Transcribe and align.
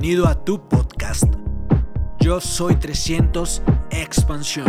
Bienvenido 0.00 0.28
a 0.28 0.44
tu 0.46 0.66
podcast. 0.66 1.24
Yo 2.20 2.40
soy 2.40 2.76
300 2.76 3.60
Expansión. 3.90 4.64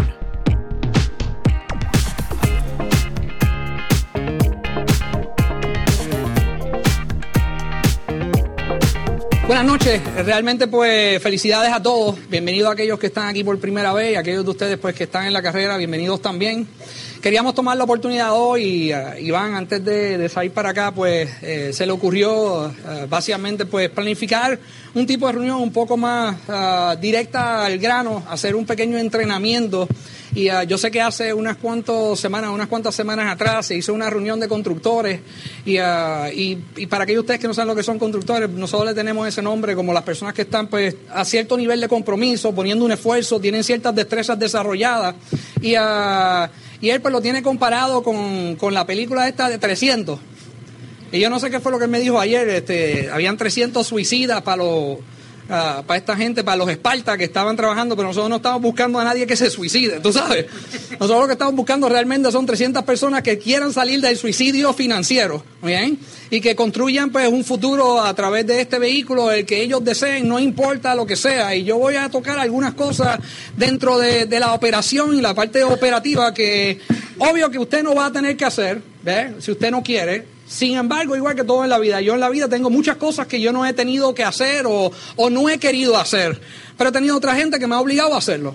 Buenas 9.48 9.66
noches, 9.66 10.02
realmente 10.26 10.68
pues 10.68 11.24
felicidades 11.24 11.72
a 11.72 11.82
todos, 11.82 12.18
bienvenidos 12.28 12.68
a 12.68 12.74
aquellos 12.74 13.00
que 13.00 13.08
están 13.08 13.30
aquí 13.30 13.46
por 13.46 13.58
primera 13.58 13.94
vez 13.94 14.12
y 14.12 14.16
a 14.16 14.20
aquellos 14.20 14.44
de 14.44 14.52
ustedes 14.52 14.78
pues 14.80 14.96
que 14.96 15.06
están 15.06 15.28
en 15.28 15.32
la 15.32 15.42
carrera, 15.42 15.78
bienvenidos 15.78 16.22
también. 16.22 16.68
Queríamos 17.22 17.54
tomar 17.54 17.78
la 17.78 17.84
oportunidad 17.84 18.32
hoy, 18.34 18.64
y, 18.64 18.94
uh, 18.94 19.16
Iván, 19.20 19.54
antes 19.54 19.86
de, 19.86 20.28
salir 20.28 20.52
para 20.54 20.70
acá, 20.70 20.92
pues 20.92 21.30
eh, 21.44 21.70
se 21.72 21.86
le 21.86 21.92
ocurrió 21.92 22.64
uh, 22.64 22.72
básicamente 23.08 23.68
pues 23.68 23.92
planificar 23.92 24.58
un 24.96 25.06
tipo 25.06 25.28
de 25.28 25.34
reunión 25.34 25.62
un 25.62 25.72
poco 25.72 25.98
más 25.98 26.36
uh, 26.48 27.00
directa 27.00 27.64
al 27.64 27.78
grano, 27.78 28.24
hacer 28.28 28.56
un 28.56 28.66
pequeño 28.66 28.98
entrenamiento. 28.98 29.88
Y 30.34 30.48
yo 30.66 30.78
sé 30.78 30.90
que 30.90 31.02
hace 31.02 31.34
unas 31.34 31.58
cuantas 31.58 32.18
semanas, 32.18 32.52
unas 32.52 32.70
cuantas 32.70 32.96
semanas 32.96 33.30
atrás 33.30 33.66
se 33.66 33.76
hizo 33.76 33.94
una 33.94 34.10
reunión 34.10 34.40
de 34.40 34.48
constructores 34.48 35.20
y, 35.66 35.78
y, 35.78 36.86
para 36.88 37.04
aquellos 37.04 37.24
ustedes 37.24 37.42
que 37.42 37.50
no 37.50 37.54
saben 37.54 37.68
lo 37.68 37.76
que 37.76 37.84
son 37.84 38.00
constructores, 38.00 38.50
nosotros 38.50 38.88
le 38.88 38.96
tenemos 38.96 39.28
ese 39.28 39.42
nombre 39.42 39.76
como 39.76 39.92
las 39.92 40.04
personas 40.04 40.34
que 40.34 40.44
están 40.44 40.68
pues 40.68 40.96
a 41.14 41.26
cierto 41.26 41.58
nivel 41.58 41.82
de 41.82 41.90
compromiso, 41.90 42.56
poniendo 42.56 42.86
un 42.86 42.94
esfuerzo, 42.94 43.42
tienen 43.42 43.62
ciertas 43.62 43.94
destrezas 43.94 44.40
desarrolladas 44.40 45.16
y 45.62 45.76
y 46.82 46.90
él 46.90 47.02
pues 47.02 47.12
lo 47.12 47.22
tiene 47.22 47.44
comparado 47.44 48.04
con, 48.04 48.56
con 48.56 48.74
la 48.74 48.86
película 48.86 49.28
esta 49.28 49.50
de 49.50 49.58
300. 49.58 50.20
Y 51.12 51.20
yo 51.20 51.30
no 51.30 51.40
sé 51.40 51.52
qué 51.52 51.60
fue 51.60 51.72
lo 51.72 51.78
que 51.78 51.86
él 51.86 51.92
me 51.92 52.00
dijo 52.00 52.20
ayer, 52.20 52.48
este, 52.50 53.10
habían 53.12 53.38
300 53.38 53.86
suicidas 53.86 54.42
para 54.42 54.58
los 54.58 54.98
Ah, 55.54 55.84
para 55.86 55.98
esta 55.98 56.16
gente, 56.16 56.46
para 56.46 56.56
los 56.56 56.70
Esparta 56.70 57.18
que 57.18 57.26
estaban 57.26 57.58
trabajando, 57.58 57.98
pero 57.98 58.08
nosotros 58.08 58.30
no 58.30 58.38
estamos 58.38 58.62
buscando 58.62 59.00
a 59.00 59.04
nadie 59.04 59.28
que 59.28 59.36
se 59.36 59.50
suicide, 59.50 60.00
tú 60.00 60.14
sabes. 60.14 60.46
Nosotros 60.92 61.20
lo 61.20 61.28
que 61.28 61.34
estamos 61.34 61.56
buscando 61.56 61.90
realmente 61.90 62.32
son 62.32 62.46
300 62.46 62.84
personas 62.86 63.22
que 63.22 63.38
quieran 63.38 63.74
salir 63.74 64.00
del 64.00 64.16
suicidio 64.16 64.72
financiero. 64.72 65.44
Y 66.30 66.40
que 66.40 66.56
construyan 66.56 67.10
pues 67.10 67.28
un 67.28 67.44
futuro 67.44 68.02
a 68.02 68.14
través 68.14 68.48
de 68.48 68.62
este 68.62 68.80
vehículo, 68.80 69.30
el 69.30 69.46
que 69.46 69.62
ellos 69.62 69.84
deseen, 69.84 70.26
no 70.26 70.40
importa 70.40 70.96
lo 70.96 71.06
que 71.06 71.18
sea. 71.18 71.54
Y 71.54 71.66
yo 71.66 71.78
voy 71.78 71.98
a 71.98 72.08
tocar 72.08 72.40
algunas 72.40 72.74
cosas 72.74 73.20
dentro 73.58 73.98
de, 73.98 74.28
de 74.28 74.40
la 74.40 74.54
operación 74.54 75.18
y 75.18 75.22
la 75.22 75.34
parte 75.34 75.66
operativa 75.66 76.34
que 76.34 76.80
obvio 77.18 77.52
que 77.52 77.60
usted 77.60 77.84
no 77.84 77.94
va 77.94 78.06
a 78.06 78.12
tener 78.14 78.38
que 78.38 78.46
hacer, 78.46 78.82
¿ve? 79.04 79.34
Si 79.40 79.52
usted 79.52 79.70
no 79.70 79.84
quiere, 79.84 80.26
sin 80.52 80.76
embargo, 80.76 81.16
igual 81.16 81.34
que 81.34 81.46
todo 81.46 81.64
en 81.64 81.70
la 81.70 81.80
vida, 81.80 82.02
yo 82.02 82.14
en 82.14 82.20
la 82.20 82.30
vida 82.30 82.50
tengo 82.50 82.70
muchas 82.70 82.98
cosas 82.98 83.26
que 83.26 83.40
yo 83.40 83.54
no 83.54 83.66
he 83.66 83.72
tenido 83.72 84.14
que 84.14 84.26
hacer 84.26 84.66
o, 84.68 84.92
no 85.30 85.50
he 85.50 85.58
querido 85.60 85.96
hacer, 85.96 86.42
pero 86.78 86.90
he 86.90 86.94
tenido 86.94 87.16
otra 87.16 87.36
gente 87.36 87.58
que 87.58 87.68
me 87.68 87.76
ha 87.76 87.80
obligado 87.80 88.16
a 88.16 88.18
hacerlo. 88.18 88.54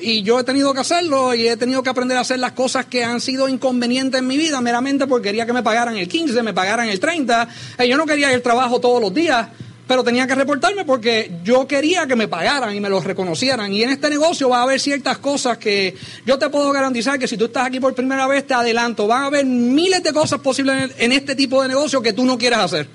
Y 0.00 0.22
yo 0.22 0.40
he 0.40 0.44
tenido 0.44 0.72
que 0.72 0.80
hacerlo 0.80 1.34
y 1.34 1.46
he 1.46 1.58
tenido 1.58 1.82
que 1.82 1.90
aprender 1.90 2.16
a 2.16 2.20
hacer 2.20 2.38
las 2.38 2.52
cosas 2.52 2.86
que 2.86 3.04
han 3.04 3.20
sido 3.20 3.46
inconvenientes 3.46 4.20
en 4.20 4.26
mi 4.26 4.38
vida, 4.38 4.58
meramente 4.62 5.06
porque 5.06 5.28
quería 5.28 5.44
que 5.44 5.52
me 5.52 5.62
pagaran 5.62 5.98
el 5.98 6.08
15, 6.08 6.42
me 6.42 6.54
pagaran 6.54 6.88
el 6.88 6.98
30. 6.98 7.46
Y 7.78 7.88
yo 7.88 7.98
no 7.98 8.06
quería 8.06 8.32
el 8.32 8.40
trabajo 8.40 8.80
todos 8.80 9.02
los 9.02 9.12
días 9.12 9.48
pero 9.86 10.02
tenía 10.02 10.26
que 10.26 10.34
reportarme 10.34 10.84
porque 10.84 11.30
yo 11.42 11.66
quería 11.66 12.06
que 12.06 12.16
me 12.16 12.28
pagaran 12.28 12.74
y 12.74 12.80
me 12.80 12.88
lo 12.88 13.00
reconocieran. 13.00 13.72
Y 13.72 13.82
en 13.82 13.90
este 13.90 14.08
negocio 14.08 14.48
va 14.48 14.60
a 14.60 14.62
haber 14.62 14.80
ciertas 14.80 15.18
cosas 15.18 15.58
que 15.58 15.94
yo 16.24 16.38
te 16.38 16.48
puedo 16.48 16.72
garantizar 16.72 17.18
que 17.18 17.28
si 17.28 17.36
tú 17.36 17.46
estás 17.46 17.66
aquí 17.66 17.80
por 17.80 17.94
primera 17.94 18.26
vez, 18.26 18.46
te 18.46 18.54
adelanto, 18.54 19.06
van 19.06 19.24
a 19.24 19.26
haber 19.26 19.44
miles 19.44 20.02
de 20.02 20.12
cosas 20.12 20.40
posibles 20.40 20.92
en 20.98 21.12
este 21.12 21.34
tipo 21.34 21.62
de 21.62 21.68
negocio 21.68 22.00
que 22.00 22.12
tú 22.12 22.24
no 22.24 22.38
quieras 22.38 22.60
hacer. 22.60 22.88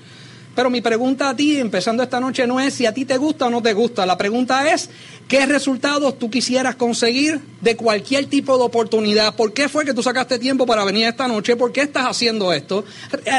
Pero 0.55 0.69
mi 0.69 0.81
pregunta 0.81 1.29
a 1.29 1.35
ti, 1.35 1.57
empezando 1.57 2.03
esta 2.03 2.19
noche, 2.19 2.45
no 2.45 2.59
es 2.59 2.73
si 2.73 2.85
a 2.85 2.93
ti 2.93 3.05
te 3.05 3.17
gusta 3.17 3.45
o 3.45 3.49
no 3.49 3.61
te 3.61 3.73
gusta. 3.73 4.05
La 4.05 4.17
pregunta 4.17 4.71
es, 4.71 4.89
¿qué 5.27 5.45
resultados 5.45 6.19
tú 6.19 6.29
quisieras 6.29 6.75
conseguir 6.75 7.39
de 7.61 7.75
cualquier 7.75 8.25
tipo 8.25 8.57
de 8.57 8.63
oportunidad? 8.63 9.35
¿Por 9.35 9.53
qué 9.53 9.69
fue 9.69 9.85
que 9.85 9.93
tú 9.93 10.03
sacaste 10.03 10.39
tiempo 10.39 10.65
para 10.65 10.83
venir 10.83 11.07
esta 11.07 11.27
noche? 11.27 11.55
¿Por 11.55 11.71
qué 11.71 11.81
estás 11.81 12.07
haciendo 12.07 12.51
esto? 12.51 12.83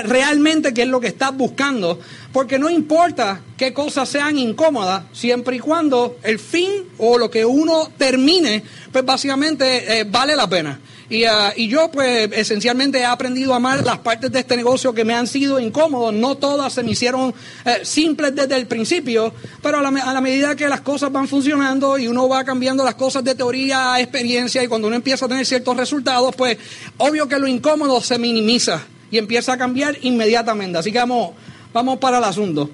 ¿Realmente 0.05 0.73
qué 0.73 0.83
es 0.83 0.89
lo 0.89 1.01
que 1.01 1.09
estás 1.09 1.37
buscando? 1.37 2.01
Porque 2.33 2.59
no 2.59 2.71
importa 2.71 3.43
qué 3.57 3.75
cosas 3.75 4.09
sean 4.09 4.39
incómodas, 4.39 5.05
siempre 5.13 5.57
y 5.57 5.59
cuando 5.59 6.17
el 6.23 6.39
fin 6.39 6.71
o 6.99 7.19
lo 7.19 7.31
que 7.31 7.45
uno 7.45 7.91
termine, 7.99 8.63
pues 8.93 9.05
básicamente 9.05 10.01
eh, 10.01 10.05
vale 10.05 10.37
la 10.37 10.49
pena. 10.49 10.81
Ah, 11.29 11.53
y, 11.57 11.67
yo, 11.67 11.91
pues, 11.91 12.31
esencialmente 12.33 13.01
he 13.01 13.05
aprendido 13.05 13.53
a 13.53 13.57
amar 13.57 13.85
las 13.85 13.99
partes 13.99 14.31
de 14.31 14.39
este 14.39 14.57
negocio 14.57 14.95
que 14.95 15.05
me 15.05 15.13
han 15.13 15.27
sido 15.27 15.59
incómodos. 15.59 16.15
No 16.15 16.37
todas 16.37 16.73
se 16.73 16.85
me 16.85 16.93
hicieron 16.93 17.35
eh, 17.65 17.81
simples 17.83 18.33
desde 18.37 18.55
el 18.55 18.69
principio, 18.69 19.35
pero 19.61 19.79
a 19.79 19.83
la, 19.83 20.21
medida 20.21 20.55
que 20.55 20.69
las 20.69 20.83
cosas 20.83 21.11
van 21.11 21.27
funcionando 21.27 21.99
y 21.99 22.07
uno 22.07 22.29
va 22.29 22.45
cambiando 22.45 22.85
las 22.85 22.95
cosas 22.95 23.25
de 23.25 23.35
teoría 23.35 23.95
a 23.95 24.01
experiencia 24.01 24.63
y 24.63 24.69
cuando 24.69 24.87
uno 24.87 24.95
empieza 24.95 25.27
a 25.27 25.29
tener 25.29 25.45
ciertos 25.45 25.77
resultados, 25.77 26.33
pues, 26.37 26.59
obvio 26.99 27.27
que 27.27 27.41
lo 27.41 27.49
incómodo 27.49 28.01
se 28.01 28.17
minimiza 28.17 28.81
y 29.11 29.19
empieza 29.19 29.55
a 29.55 29.59
cambiar 29.59 29.97
inmediatamente. 30.03 30.79
Así 30.79 30.93
que 30.93 30.99
vamos, 30.99 31.31
vamos 31.73 31.99
para 31.99 32.19
el 32.19 32.25
asunto. 32.25 32.71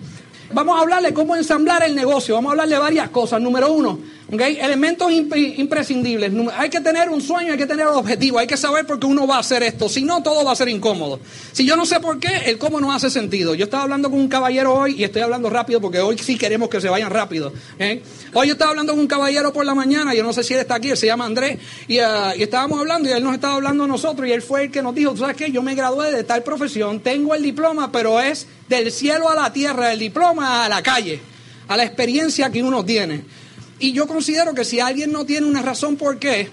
Vamos 0.52 0.78
a 0.78 0.82
hablarle 0.82 1.14
cómo 1.14 1.34
ensamblar 1.36 1.82
el 1.84 1.94
negocio. 1.94 2.34
Vamos 2.34 2.50
a 2.50 2.52
hablarle 2.52 2.78
varias 2.78 3.08
cosas. 3.08 3.40
Número 3.40 3.72
uno, 3.72 3.98
Okay. 4.32 4.58
Elementos 4.60 5.12
imprescindibles. 5.12 6.32
Hay 6.56 6.68
que 6.68 6.80
tener 6.80 7.08
un 7.08 7.20
sueño, 7.20 7.52
hay 7.52 7.58
que 7.58 7.66
tener 7.66 7.86
un 7.86 7.94
objetivo, 7.94 8.40
hay 8.40 8.48
que 8.48 8.56
saber 8.56 8.84
por 8.84 8.98
qué 8.98 9.06
uno 9.06 9.24
va 9.24 9.36
a 9.36 9.38
hacer 9.38 9.62
esto. 9.62 9.88
Si 9.88 10.02
no, 10.02 10.20
todo 10.20 10.44
va 10.44 10.50
a 10.50 10.56
ser 10.56 10.68
incómodo. 10.68 11.20
Si 11.52 11.64
yo 11.64 11.76
no 11.76 11.86
sé 11.86 12.00
por 12.00 12.18
qué, 12.18 12.28
el 12.46 12.58
cómo 12.58 12.80
no 12.80 12.92
hace 12.92 13.08
sentido. 13.08 13.54
Yo 13.54 13.66
estaba 13.66 13.84
hablando 13.84 14.10
con 14.10 14.18
un 14.18 14.26
caballero 14.26 14.74
hoy 14.74 14.96
y 14.98 15.04
estoy 15.04 15.22
hablando 15.22 15.48
rápido 15.48 15.80
porque 15.80 16.00
hoy 16.00 16.18
sí 16.18 16.36
queremos 16.36 16.68
que 16.68 16.80
se 16.80 16.88
vayan 16.88 17.10
rápido. 17.10 17.52
¿eh? 17.78 18.02
Hoy 18.32 18.48
yo 18.48 18.54
estaba 18.54 18.72
hablando 18.72 18.94
con 18.94 19.00
un 19.00 19.06
caballero 19.06 19.52
por 19.52 19.64
la 19.64 19.76
mañana, 19.76 20.12
yo 20.12 20.24
no 20.24 20.32
sé 20.32 20.42
si 20.42 20.54
él 20.54 20.60
está 20.60 20.74
aquí, 20.74 20.90
él 20.90 20.96
se 20.96 21.06
llama 21.06 21.24
Andrés, 21.24 21.58
y, 21.86 22.00
uh, 22.00 22.34
y 22.36 22.42
estábamos 22.42 22.80
hablando 22.80 23.08
y 23.08 23.12
él 23.12 23.22
nos 23.22 23.32
estaba 23.32 23.54
hablando 23.54 23.84
a 23.84 23.86
nosotros 23.86 24.28
y 24.28 24.32
él 24.32 24.42
fue 24.42 24.64
el 24.64 24.70
que 24.72 24.82
nos 24.82 24.94
dijo, 24.94 25.16
¿sabes 25.16 25.36
qué? 25.36 25.52
Yo 25.52 25.62
me 25.62 25.76
gradué 25.76 26.10
de 26.10 26.24
tal 26.24 26.42
profesión, 26.42 26.98
tengo 26.98 27.32
el 27.34 27.44
diploma, 27.44 27.92
pero 27.92 28.20
es 28.20 28.48
del 28.68 28.90
cielo 28.90 29.28
a 29.28 29.36
la 29.36 29.52
tierra, 29.52 29.92
el 29.92 30.00
diploma 30.00 30.64
a 30.64 30.68
la 30.68 30.82
calle, 30.82 31.20
a 31.68 31.76
la 31.76 31.84
experiencia 31.84 32.50
que 32.50 32.60
uno 32.60 32.84
tiene. 32.84 33.35
Y 33.78 33.92
yo 33.92 34.06
considero 34.06 34.54
que 34.54 34.64
si 34.64 34.80
alguien 34.80 35.12
no 35.12 35.26
tiene 35.26 35.46
una 35.46 35.62
razón 35.62 35.96
por 35.96 36.18
qué, 36.18 36.50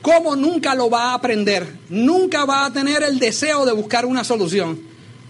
¿cómo 0.00 0.34
nunca 0.34 0.74
lo 0.74 0.88
va 0.88 1.10
a 1.10 1.14
aprender? 1.14 1.66
Nunca 1.90 2.44
va 2.44 2.66
a 2.66 2.72
tener 2.72 3.02
el 3.02 3.18
deseo 3.18 3.66
de 3.66 3.72
buscar 3.72 4.06
una 4.06 4.24
solución. 4.24 4.80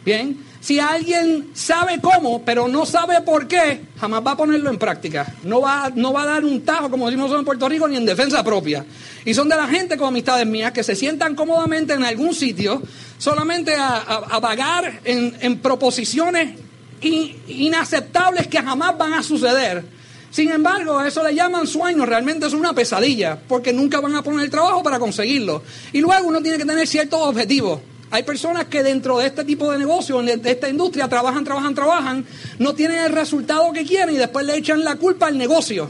Bien, 0.05 0.39
si 0.61 0.79
alguien 0.79 1.51
sabe 1.55 2.01
cómo, 2.01 2.45
pero 2.45 2.69
no 2.69 2.87
sabe 2.87 3.21
por 3.23 3.49
qué, 3.49 3.83
jamás 3.99 4.25
va 4.25 4.33
a 4.33 4.37
ponerlo 4.37 4.71
en 4.71 4.79
práctica. 4.79 5.35
No 5.43 5.61
va, 5.61 5.91
no 5.95 6.13
va 6.13 6.23
a 6.23 6.27
dar 6.27 6.45
un 6.45 6.65
tajo, 6.65 6.91
como 6.91 7.07
decimos 7.07 7.33
en 7.33 7.45
Puerto 7.45 7.69
Rico, 7.69 7.89
ni 7.89 7.97
en 7.97 8.07
defensa 8.07 8.45
propia. 8.45 8.85
Y 9.25 9.35
son 9.35 9.49
de 9.49 9.57
la 9.57 9.67
gente 9.67 9.97
con 9.97 10.09
amistades 10.09 10.47
mías 10.47 10.73
que 10.73 10.85
se 10.85 10.95
sientan 10.95 11.35
cómodamente 11.35 11.95
en 11.95 12.05
algún 12.05 12.35
sitio 12.35 12.83
solamente 13.19 13.75
a, 13.77 14.39
vagar 14.41 15.01
en, 15.05 15.37
en 15.41 15.59
proposiciones 15.59 16.59
inaceptables 17.01 18.47
que 18.47 18.63
jamás 18.63 18.97
van 18.97 19.15
a 19.15 19.23
suceder 19.23 19.94
sin 20.35 20.51
embargo, 20.51 20.99
a 20.99 21.07
eso 21.07 21.23
le 21.23 21.33
llaman 21.33 21.65
sueño, 21.65 22.05
realmente 22.05 22.47
es 22.47 22.55
una 22.55 22.73
pesadilla, 22.73 23.39
porque 23.47 23.73
nunca 23.73 24.01
van 24.01 24.17
a 24.17 24.23
poner 24.25 24.47
el 24.47 24.51
trabajo 24.51 24.83
para 24.83 24.99
conseguirlo. 24.99 25.63
Y 25.93 26.01
luego 26.01 26.27
uno 26.27 26.43
tiene 26.43 26.59
que 26.59 26.65
tener 26.65 26.89
ciertos 26.89 27.21
objetivos. 27.21 27.79
Hay 28.11 28.25
personas 28.25 28.65
que 28.65 28.83
dentro 28.83 29.19
de 29.19 29.27
este 29.27 29.45
tipo 29.45 29.71
de 29.71 29.79
negocio, 29.79 30.21
de 30.21 30.51
esta 30.51 30.69
industria, 30.69 31.07
trabajan, 31.07 31.45
trabajan, 31.45 31.73
trabajan, 31.73 32.27
no 32.59 32.75
tienen 32.75 33.05
el 33.05 33.13
resultado 33.13 33.73
que 33.73 33.85
quieren 33.85 34.13
y 34.13 34.19
después 34.19 34.45
le 34.45 34.57
echan 34.57 34.83
la 34.83 34.97
culpa 34.97 35.29
al 35.29 35.39
negocio. 35.39 35.89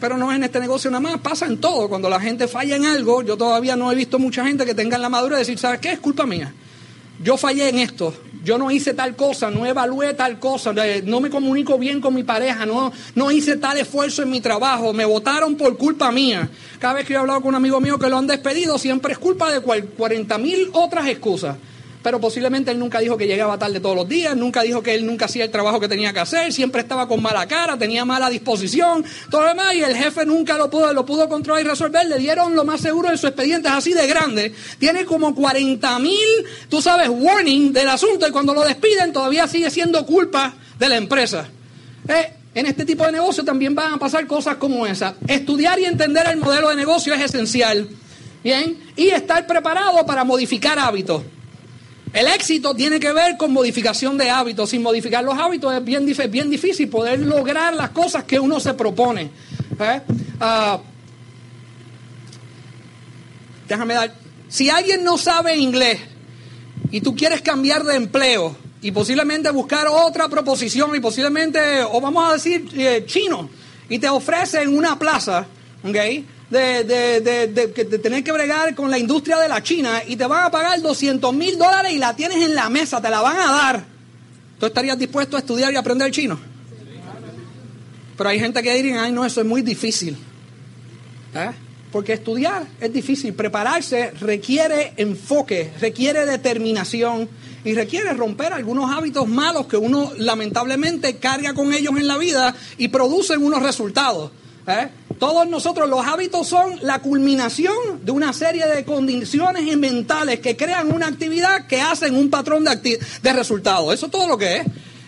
Pero 0.00 0.16
no 0.16 0.32
es 0.32 0.38
en 0.38 0.42
este 0.42 0.58
negocio 0.58 0.90
nada 0.90 1.02
más, 1.02 1.20
pasa 1.20 1.46
en 1.46 1.58
todo. 1.58 1.88
Cuando 1.88 2.10
la 2.10 2.18
gente 2.18 2.48
falla 2.48 2.74
en 2.74 2.84
algo, 2.84 3.22
yo 3.22 3.36
todavía 3.36 3.76
no 3.76 3.92
he 3.92 3.94
visto 3.94 4.18
mucha 4.18 4.44
gente 4.44 4.66
que 4.66 4.74
tenga 4.74 4.98
la 4.98 5.08
madurez 5.08 5.36
de 5.36 5.42
decir, 5.42 5.58
¿sabes 5.60 5.78
qué? 5.78 5.92
Es 5.92 6.00
culpa 6.00 6.26
mía. 6.26 6.52
Yo 7.22 7.36
fallé 7.36 7.68
en 7.68 7.78
esto 7.78 8.12
yo 8.46 8.58
no 8.58 8.70
hice 8.70 8.94
tal 8.94 9.16
cosa, 9.16 9.50
no 9.50 9.66
evalué 9.66 10.14
tal 10.14 10.38
cosa, 10.38 10.72
no 11.04 11.20
me 11.20 11.30
comunico 11.30 11.78
bien 11.78 12.00
con 12.00 12.14
mi 12.14 12.22
pareja, 12.22 12.64
no, 12.64 12.92
no 13.16 13.30
hice 13.32 13.56
tal 13.56 13.76
esfuerzo 13.76 14.22
en 14.22 14.30
mi 14.30 14.40
trabajo, 14.40 14.92
me 14.92 15.04
votaron 15.04 15.56
por 15.56 15.76
culpa 15.76 16.12
mía. 16.12 16.48
Cada 16.78 16.94
vez 16.94 17.06
que 17.06 17.14
yo 17.14 17.18
he 17.18 17.20
hablado 17.22 17.40
con 17.40 17.48
un 17.48 17.54
amigo 17.56 17.80
mío 17.80 17.98
que 17.98 18.08
lo 18.08 18.18
han 18.18 18.28
despedido, 18.28 18.78
siempre 18.78 19.12
es 19.12 19.18
culpa 19.18 19.50
de 19.50 19.60
40 19.60 20.38
mil 20.38 20.70
otras 20.72 21.08
excusas 21.08 21.56
pero 22.06 22.20
posiblemente 22.20 22.70
él 22.70 22.78
nunca 22.78 23.00
dijo 23.00 23.16
que 23.16 23.26
llegaba 23.26 23.58
tarde 23.58 23.80
todos 23.80 23.96
los 23.96 24.08
días, 24.08 24.36
nunca 24.36 24.62
dijo 24.62 24.80
que 24.80 24.94
él 24.94 25.04
nunca 25.04 25.24
hacía 25.24 25.42
el 25.42 25.50
trabajo 25.50 25.80
que 25.80 25.88
tenía 25.88 26.12
que 26.12 26.20
hacer, 26.20 26.52
siempre 26.52 26.82
estaba 26.82 27.08
con 27.08 27.20
mala 27.20 27.48
cara, 27.48 27.76
tenía 27.76 28.04
mala 28.04 28.30
disposición, 28.30 29.04
todo 29.28 29.42
lo 29.42 29.48
demás, 29.48 29.74
y 29.74 29.82
el 29.82 29.96
jefe 29.96 30.24
nunca 30.24 30.56
lo 30.56 30.70
pudo, 30.70 30.92
lo 30.92 31.04
pudo 31.04 31.28
controlar 31.28 31.64
y 31.64 31.68
resolver, 31.68 32.06
le 32.06 32.20
dieron 32.20 32.54
lo 32.54 32.64
más 32.64 32.80
seguro 32.80 33.10
de 33.10 33.18
su 33.18 33.26
expediente, 33.26 33.66
es 33.66 33.74
así 33.74 33.92
de 33.92 34.06
grande, 34.06 34.54
tiene 34.78 35.04
como 35.04 35.34
40 35.34 35.98
mil, 35.98 36.46
tú 36.68 36.80
sabes, 36.80 37.08
warning 37.08 37.72
del 37.72 37.88
asunto, 37.88 38.28
y 38.28 38.30
cuando 38.30 38.54
lo 38.54 38.62
despiden 38.62 39.12
todavía 39.12 39.48
sigue 39.48 39.68
siendo 39.68 40.06
culpa 40.06 40.54
de 40.78 40.88
la 40.88 40.98
empresa. 40.98 41.48
Eh, 42.06 42.34
en 42.54 42.66
este 42.66 42.84
tipo 42.84 43.04
de 43.04 43.10
negocio 43.10 43.42
también 43.42 43.74
van 43.74 43.94
a 43.94 43.98
pasar 43.98 44.28
cosas 44.28 44.58
como 44.58 44.86
esa. 44.86 45.16
Estudiar 45.26 45.80
y 45.80 45.86
entender 45.86 46.24
el 46.28 46.36
modelo 46.36 46.68
de 46.68 46.76
negocio 46.76 47.12
es 47.14 47.20
esencial. 47.22 47.88
Bien, 48.44 48.78
y 48.94 49.08
estar 49.08 49.44
preparado 49.44 50.06
para 50.06 50.22
modificar 50.22 50.78
hábitos. 50.78 51.22
El 52.16 52.28
éxito 52.28 52.74
tiene 52.74 52.98
que 52.98 53.12
ver 53.12 53.36
con 53.36 53.52
modificación 53.52 54.16
de 54.16 54.30
hábitos. 54.30 54.70
Sin 54.70 54.80
modificar 54.80 55.22
los 55.22 55.38
hábitos 55.38 55.74
es 55.74 55.84
bien, 55.84 56.06
bien 56.30 56.48
difícil 56.48 56.88
poder 56.88 57.20
lograr 57.20 57.74
las 57.74 57.90
cosas 57.90 58.24
que 58.24 58.40
uno 58.40 58.58
se 58.58 58.72
propone. 58.72 59.30
¿eh? 59.78 60.00
Ah, 60.40 60.80
déjame 63.68 63.92
dar. 63.92 64.14
Si 64.48 64.70
alguien 64.70 65.04
no 65.04 65.18
sabe 65.18 65.58
inglés 65.58 66.00
y 66.90 67.02
tú 67.02 67.14
quieres 67.14 67.42
cambiar 67.42 67.84
de 67.84 67.96
empleo 67.96 68.56
y 68.80 68.92
posiblemente 68.92 69.50
buscar 69.50 69.86
otra 69.86 70.26
proposición 70.30 70.96
y 70.96 71.00
posiblemente, 71.00 71.82
o 71.82 72.00
vamos 72.00 72.30
a 72.30 72.32
decir 72.32 72.66
eh, 72.78 73.04
chino, 73.06 73.50
y 73.90 73.98
te 73.98 74.08
ofrecen 74.08 74.74
una 74.74 74.98
plaza, 74.98 75.46
¿ok? 75.84 75.96
De, 76.50 76.84
de, 76.84 77.98
tener 77.98 78.22
que 78.22 78.30
bregar 78.30 78.74
con 78.76 78.88
la 78.88 78.98
industria 78.98 79.36
de 79.38 79.48
la 79.48 79.62
China 79.64 80.00
y 80.06 80.14
te 80.14 80.26
van 80.26 80.44
a 80.44 80.50
pagar 80.50 80.80
200 80.80 81.34
mil 81.34 81.58
dólares 81.58 81.92
y 81.92 81.98
la 81.98 82.14
tienes 82.14 82.44
en 82.44 82.54
la 82.54 82.70
mesa, 82.70 83.02
te 83.02 83.10
la 83.10 83.20
van 83.20 83.36
a 83.36 83.52
dar. 83.52 83.84
¿Tú 84.58 84.66
estarías 84.66 84.96
dispuesto 84.98 85.36
a 85.36 85.40
estudiar 85.40 85.72
y 85.72 85.76
aprender 85.76 86.10
chino? 86.12 86.38
Pero 88.16 88.30
hay 88.30 88.38
gente 88.38 88.62
que 88.62 88.74
diría, 88.74 89.02
ay 89.02 89.12
no, 89.12 89.24
eso 89.24 89.40
es 89.40 89.46
muy 89.46 89.62
difícil. 89.62 90.16
¿Eh? 91.34 91.50
Porque 91.92 92.14
estudiar 92.14 92.66
es 92.80 92.92
difícil, 92.92 93.34
prepararse 93.34 94.10
requiere 94.12 94.94
enfoque, 94.96 95.72
requiere 95.80 96.26
determinación 96.26 97.28
y 97.64 97.74
requiere 97.74 98.12
romper 98.12 98.52
algunos 98.52 98.90
hábitos 98.90 99.26
malos 99.28 99.66
que 99.66 99.76
uno 99.76 100.12
lamentablemente 100.18 101.16
carga 101.16 101.52
con 101.52 101.72
ellos 101.72 101.96
en 101.96 102.06
la 102.06 102.16
vida 102.16 102.54
y 102.78 102.88
producen 102.88 103.42
unos 103.42 103.62
resultados. 103.62 104.30
¿Eh? 104.66 104.88
Todos 105.18 105.48
nosotros, 105.48 105.88
los 105.88 106.04
hábitos 106.06 106.46
son 106.46 106.78
la 106.82 106.98
culminación 106.98 108.04
de 108.04 108.12
una 108.12 108.32
serie 108.32 108.66
de 108.66 108.84
condiciones 108.84 109.76
mentales 109.76 110.40
que 110.40 110.56
crean 110.56 110.92
una 110.92 111.06
actividad 111.06 111.66
que 111.66 111.80
hacen 111.80 112.14
un 112.14 112.28
patrón 112.28 112.64
de, 112.64 113.00
de 113.22 113.32
resultados. 113.32 113.94
Eso 113.94 114.06
es 114.06 114.12
todo 114.12 114.28
lo 114.28 114.36
que 114.36 114.58
es. 114.58 114.66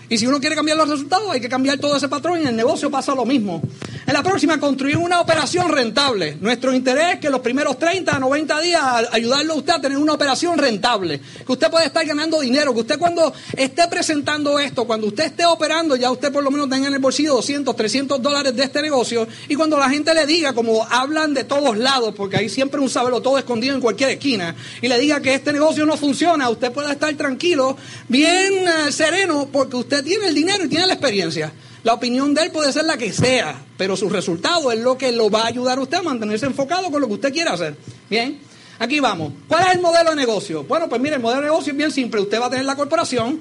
Y 0.09 0.17
si 0.17 0.27
uno 0.27 0.41
quiere 0.41 0.57
cambiar 0.57 0.79
los 0.79 0.89
resultados, 0.89 1.31
hay 1.31 1.41
que 1.41 1.51
cambiar 1.51 1.79
todo 1.79 1.97
ese 1.97 2.09
patrón 2.09 2.39
y 2.39 2.43
en 2.43 2.49
el 2.49 2.57
negocio 2.57 2.91
pasa 2.91 3.15
lo 3.15 3.27
mismo. 3.27 3.61
En 4.09 4.15
la 4.15 4.23
próxima, 4.23 4.59
construir 4.59 4.97
una 4.97 5.21
operación 5.21 5.69
rentable. 5.69 6.39
Nuestro 6.41 6.73
interés 6.73 7.17
es 7.17 7.21
que 7.21 7.29
los 7.29 7.41
primeros 7.41 7.79
30 7.79 8.17
a 8.17 8.19
90 8.19 8.61
días 8.63 8.83
ayudarlo 9.13 9.53
a 9.53 9.57
usted 9.57 9.75
a 9.75 9.81
tener 9.83 9.99
una 9.99 10.15
operación 10.15 10.57
rentable. 10.57 11.21
Que 11.45 11.53
usted 11.53 11.71
puede 11.71 11.85
estar 11.85 12.07
ganando 12.07 12.41
dinero. 12.41 12.73
Que 12.73 12.81
usted 12.81 12.99
cuando 12.99 13.35
esté 13.55 13.87
presentando 13.87 14.59
esto, 14.59 14.87
cuando 14.87 15.09
usted 15.09 15.27
esté 15.27 15.45
operando, 15.45 15.95
ya 15.95 16.11
usted 16.11 16.33
por 16.33 16.43
lo 16.43 16.51
menos 16.51 16.71
tenga 16.71 16.89
en 16.89 16.95
el 16.95 17.01
bolsillo 17.01 17.35
200, 17.35 17.77
300 17.77 18.23
dólares 18.23 18.57
de 18.57 18.65
este 18.65 18.81
negocio. 18.81 19.29
Y 19.47 19.57
cuando 19.57 19.79
la 19.79 19.91
gente 19.91 20.15
le 20.15 20.25
diga, 20.25 20.55
como 20.55 20.87
hablan 20.89 21.35
de 21.35 21.45
todos 21.45 21.77
lados, 21.77 22.15
porque 22.17 22.39
hay 22.39 22.49
siempre 22.49 22.81
un 22.81 22.89
sabelo 22.89 23.21
todo 23.21 23.37
escondido 23.37 23.75
en 23.75 23.83
cualquier 23.83 24.09
esquina, 24.09 24.57
y 24.81 24.89
le 24.89 24.99
diga 24.99 25.21
que 25.21 25.35
este 25.35 25.53
negocio 25.53 25.85
no 25.85 25.99
funciona, 25.99 26.49
usted 26.49 26.73
puede 26.73 26.91
estar 26.93 27.15
tranquilo, 27.15 27.77
bien 28.09 28.55
eh, 28.67 28.91
sereno, 28.91 29.51
porque 29.53 29.77
usted 29.77 30.03
tiene 30.03 30.29
el 30.29 30.35
dinero 30.35 30.65
y 30.65 30.69
tiene 30.69 30.87
la 30.87 30.95
experiencia. 30.95 31.53
La 31.85 31.93
opinión 31.93 32.33
de 32.33 32.45
él 32.45 32.51
puede 32.51 32.73
ser 32.73 32.87
la 32.87 32.97
que 32.97 33.13
sea, 33.13 33.68
pero 33.79 33.97
su 33.97 34.11
resultado 34.11 34.71
es 34.73 34.81
lo 34.81 34.99
que 34.99 35.13
lo 35.13 35.31
va 35.31 35.43
a 35.43 35.47
ayudar 35.47 35.79
a 35.79 35.81
usted 35.81 35.99
a 35.99 36.03
mantenerse 36.03 36.45
enfocado 36.45 36.91
con 36.91 37.01
lo 37.01 37.07
que 37.07 37.15
usted 37.15 37.33
quiera 37.33 37.53
hacer. 37.53 37.77
Bien, 38.11 38.41
aquí 38.81 38.99
vamos. 38.99 39.33
¿Cuál 39.47 39.69
es 39.69 39.77
el 39.77 39.81
modelo 39.81 40.11
de 40.11 40.17
negocio? 40.17 40.65
Bueno, 40.65 40.89
pues 40.89 41.01
mire, 41.01 41.15
el 41.15 41.23
modelo 41.23 41.43
de 41.43 41.47
negocio 41.47 41.71
es 41.71 41.77
bien 41.79 41.93
simple. 41.93 42.21
Usted 42.21 42.41
va 42.41 42.47
a 42.47 42.51
tener 42.51 42.67
la 42.67 42.75
corporación. 42.75 43.41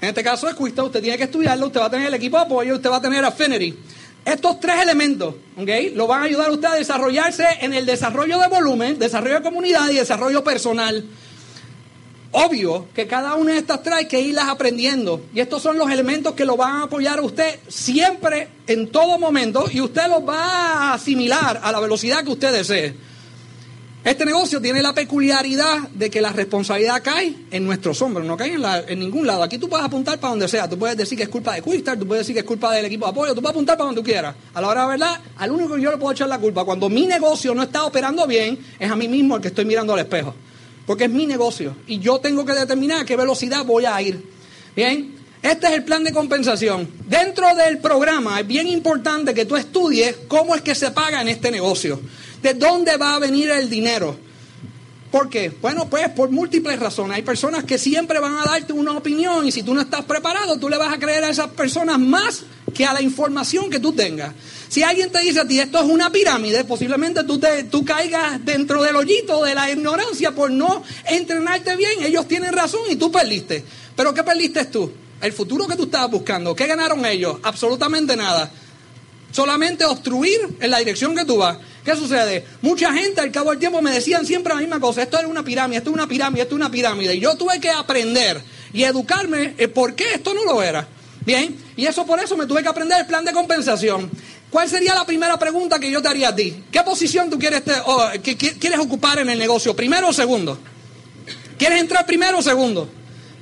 En 0.00 0.08
este 0.08 0.24
caso 0.24 0.48
es 0.48 0.56
Quista, 0.56 0.82
usted 0.82 1.00
tiene 1.00 1.16
que 1.16 1.24
estudiarlo, 1.24 1.66
usted 1.66 1.80
va 1.80 1.86
a 1.86 1.90
tener 1.90 2.08
el 2.08 2.14
equipo 2.14 2.38
de 2.38 2.42
apoyo, 2.42 2.74
usted 2.74 2.90
va 2.90 2.96
a 2.96 3.02
tener 3.02 3.24
Affinity. 3.24 3.78
Estos 4.24 4.58
tres 4.58 4.82
elementos, 4.82 5.34
¿ok? 5.56 5.68
Lo 5.94 6.06
van 6.06 6.22
a 6.22 6.24
ayudar 6.24 6.48
a 6.48 6.52
usted 6.52 6.68
a 6.68 6.74
desarrollarse 6.74 7.44
en 7.60 7.72
el 7.72 7.86
desarrollo 7.86 8.38
de 8.38 8.48
volumen, 8.48 8.98
desarrollo 8.98 9.36
de 9.36 9.42
comunidad 9.42 9.88
y 9.90 9.96
desarrollo 9.96 10.42
personal. 10.42 11.04
Obvio 12.32 12.86
que 12.94 13.08
cada 13.08 13.34
una 13.34 13.52
de 13.52 13.58
estas 13.58 13.82
trae 13.82 14.06
que 14.06 14.20
irlas 14.20 14.48
aprendiendo. 14.48 15.24
Y 15.34 15.40
estos 15.40 15.62
son 15.62 15.76
los 15.76 15.90
elementos 15.90 16.34
que 16.34 16.44
lo 16.44 16.56
van 16.56 16.76
a 16.76 16.82
apoyar 16.84 17.18
a 17.18 17.22
usted 17.22 17.58
siempre, 17.66 18.48
en 18.68 18.88
todo 18.88 19.18
momento, 19.18 19.64
y 19.70 19.80
usted 19.80 20.06
los 20.08 20.26
va 20.28 20.44
a 20.44 20.94
asimilar 20.94 21.60
a 21.60 21.72
la 21.72 21.80
velocidad 21.80 22.22
que 22.22 22.30
usted 22.30 22.52
desee. 22.52 22.94
Este 24.04 24.24
negocio 24.24 24.62
tiene 24.62 24.80
la 24.80 24.94
peculiaridad 24.94 25.88
de 25.92 26.08
que 26.08 26.22
la 26.22 26.32
responsabilidad 26.32 27.02
cae 27.02 27.34
en 27.50 27.66
nuestros 27.66 28.00
hombros, 28.00 28.24
no 28.24 28.36
cae 28.36 28.56
en, 28.88 28.98
ningún 29.00 29.26
lado. 29.26 29.42
Aquí 29.42 29.58
tú 29.58 29.68
puedes 29.68 29.84
apuntar 29.84 30.18
para 30.18 30.30
donde 30.30 30.48
sea. 30.48 30.68
Tú 30.70 30.78
puedes 30.78 30.96
decir 30.96 31.18
que 31.18 31.24
es 31.24 31.28
culpa 31.28 31.54
de 31.54 31.62
Quistar, 31.62 31.98
tú 31.98 32.06
puedes 32.06 32.22
decir 32.24 32.34
que 32.34 32.40
es 32.40 32.46
culpa 32.46 32.72
del 32.72 32.86
equipo 32.86 33.04
de 33.06 33.10
apoyo, 33.10 33.34
tú 33.34 33.42
puedes 33.42 33.54
apuntar 33.54 33.76
para 33.76 33.86
donde 33.86 34.00
tú 34.00 34.04
quieras. 34.04 34.34
A 34.54 34.60
la 34.60 34.68
hora 34.68 34.82
de 34.82 34.88
verdad, 34.88 35.20
al 35.36 35.50
único 35.50 35.74
que 35.74 35.82
yo 35.82 35.90
le 35.90 35.98
puedo 35.98 36.12
echar 36.12 36.28
la 36.28 36.38
culpa 36.38 36.64
cuando 36.64 36.88
mi 36.88 37.06
negocio 37.06 37.54
no 37.54 37.62
está 37.62 37.84
operando 37.84 38.26
bien 38.26 38.58
es 38.78 38.90
a 38.90 38.96
mí 38.96 39.08
mismo 39.08 39.36
el 39.36 39.42
que 39.42 39.48
estoy 39.48 39.64
mirando 39.66 39.92
al 39.92 39.98
espejo 39.98 40.34
porque 40.90 41.04
es 41.04 41.10
mi 41.12 41.24
negocio 41.24 41.76
y 41.86 42.00
yo 42.00 42.18
tengo 42.18 42.44
que 42.44 42.52
determinar 42.52 43.02
a 43.02 43.04
qué 43.04 43.14
velocidad 43.14 43.64
voy 43.64 43.84
a 43.84 44.02
ir. 44.02 44.28
Bien, 44.74 45.14
este 45.40 45.68
es 45.68 45.74
el 45.74 45.84
plan 45.84 46.02
de 46.02 46.12
compensación. 46.12 46.88
Dentro 47.06 47.46
del 47.54 47.78
programa 47.78 48.40
es 48.40 48.46
bien 48.48 48.66
importante 48.66 49.32
que 49.32 49.44
tú 49.44 49.54
estudies 49.54 50.16
cómo 50.26 50.56
es 50.56 50.62
que 50.62 50.74
se 50.74 50.90
paga 50.90 51.22
en 51.22 51.28
este 51.28 51.52
negocio, 51.52 52.00
de 52.42 52.54
dónde 52.54 52.96
va 52.96 53.14
a 53.14 53.18
venir 53.20 53.52
el 53.52 53.70
dinero. 53.70 54.16
¿Por 55.12 55.30
qué? 55.30 55.52
Bueno, 55.62 55.88
pues 55.88 56.08
por 56.08 56.30
múltiples 56.30 56.80
razones. 56.80 57.18
Hay 57.18 57.22
personas 57.22 57.62
que 57.62 57.78
siempre 57.78 58.18
van 58.18 58.34
a 58.38 58.44
darte 58.44 58.72
una 58.72 58.90
opinión 58.90 59.46
y 59.46 59.52
si 59.52 59.62
tú 59.62 59.72
no 59.72 59.82
estás 59.82 60.04
preparado, 60.04 60.58
tú 60.58 60.68
le 60.68 60.76
vas 60.76 60.92
a 60.92 60.98
creer 60.98 61.22
a 61.22 61.28
esas 61.28 61.50
personas 61.50 62.00
más 62.00 62.42
que 62.74 62.84
a 62.84 62.92
la 62.92 63.00
información 63.00 63.70
que 63.70 63.78
tú 63.78 63.92
tengas. 63.92 64.34
Si 64.70 64.84
alguien 64.84 65.10
te 65.10 65.18
dice 65.18 65.40
a 65.40 65.48
ti 65.48 65.58
esto 65.58 65.80
es 65.80 65.84
una 65.84 66.12
pirámide, 66.12 66.62
posiblemente 66.62 67.24
tú, 67.24 67.40
te, 67.40 67.64
tú 67.64 67.84
caigas 67.84 68.44
dentro 68.44 68.80
del 68.84 68.94
hoyito 68.94 69.42
de 69.42 69.52
la 69.52 69.68
ignorancia 69.68 70.30
por 70.30 70.48
no 70.48 70.84
entrenarte 71.06 71.74
bien. 71.74 72.04
Ellos 72.04 72.28
tienen 72.28 72.52
razón 72.52 72.82
y 72.88 72.94
tú 72.94 73.10
perdiste. 73.10 73.64
Pero 73.96 74.14
¿qué 74.14 74.22
perdiste 74.22 74.66
tú? 74.66 74.92
El 75.20 75.32
futuro 75.32 75.66
que 75.66 75.74
tú 75.74 75.84
estabas 75.84 76.12
buscando. 76.12 76.54
¿Qué 76.54 76.68
ganaron 76.68 77.04
ellos? 77.04 77.38
Absolutamente 77.42 78.14
nada. 78.14 78.48
Solamente 79.32 79.84
obstruir 79.84 80.38
en 80.60 80.70
la 80.70 80.78
dirección 80.78 81.16
que 81.16 81.24
tú 81.24 81.38
vas. 81.38 81.58
¿Qué 81.84 81.96
sucede? 81.96 82.46
Mucha 82.62 82.92
gente 82.92 83.20
al 83.20 83.32
cabo 83.32 83.50
del 83.50 83.58
tiempo 83.58 83.82
me 83.82 83.90
decían 83.90 84.24
siempre 84.24 84.54
la 84.54 84.60
misma 84.60 84.78
cosa. 84.78 85.02
Esto 85.02 85.18
es 85.18 85.24
una 85.24 85.42
pirámide, 85.42 85.78
esto 85.78 85.90
es 85.90 85.94
una 85.94 86.06
pirámide, 86.06 86.42
esto 86.42 86.54
es 86.54 86.60
una 86.60 86.70
pirámide. 86.70 87.16
Y 87.16 87.18
yo 87.18 87.34
tuve 87.34 87.58
que 87.58 87.70
aprender 87.70 88.40
y 88.72 88.84
educarme 88.84 89.48
por 89.74 89.96
qué 89.96 90.14
esto 90.14 90.32
no 90.32 90.44
lo 90.44 90.62
era. 90.62 90.86
Bien, 91.26 91.54
y 91.76 91.86
eso 91.86 92.06
por 92.06 92.18
eso 92.18 92.36
me 92.36 92.46
tuve 92.46 92.62
que 92.62 92.68
aprender 92.68 92.98
el 93.00 93.06
plan 93.06 93.24
de 93.24 93.32
compensación. 93.32 94.10
¿Cuál 94.50 94.68
sería 94.68 94.94
la 94.94 95.06
primera 95.06 95.38
pregunta 95.38 95.78
que 95.78 95.90
yo 95.90 96.02
te 96.02 96.08
haría 96.08 96.30
a 96.30 96.36
ti? 96.36 96.64
¿Qué 96.72 96.82
posición 96.82 97.30
tú 97.30 97.38
quieres, 97.38 97.62
quieres 98.22 98.78
ocupar 98.78 99.20
en 99.20 99.30
el 99.30 99.38
negocio? 99.38 99.76
¿Primero 99.76 100.08
o 100.08 100.12
segundo? 100.12 100.58
¿Quieres 101.56 101.80
entrar 101.80 102.04
primero 102.04 102.38
o 102.38 102.42
segundo? 102.42 102.88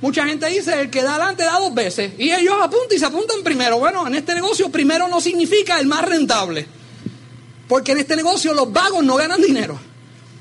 Mucha 0.01 0.25
gente 0.25 0.47
dice, 0.47 0.79
el 0.79 0.89
que 0.89 1.01
da 1.01 1.15
adelante 1.15 1.43
da 1.43 1.59
dos 1.59 1.73
veces. 1.73 2.13
Y 2.17 2.31
ellos 2.31 2.55
apuntan 2.61 2.95
y 2.95 2.99
se 2.99 3.05
apuntan 3.05 3.43
primero. 3.43 3.79
Bueno, 3.79 4.05
en 4.07 4.15
este 4.15 4.35
negocio 4.35 4.69
primero 4.69 5.07
no 5.07 5.19
significa 5.19 5.79
el 5.79 5.87
más 5.87 6.05
rentable. 6.05 6.67
Porque 7.67 7.91
en 7.91 7.99
este 7.99 8.15
negocio 8.15 8.53
los 8.53 8.71
vagos 8.71 9.03
no 9.03 9.15
ganan 9.15 9.41
dinero. 9.41 9.79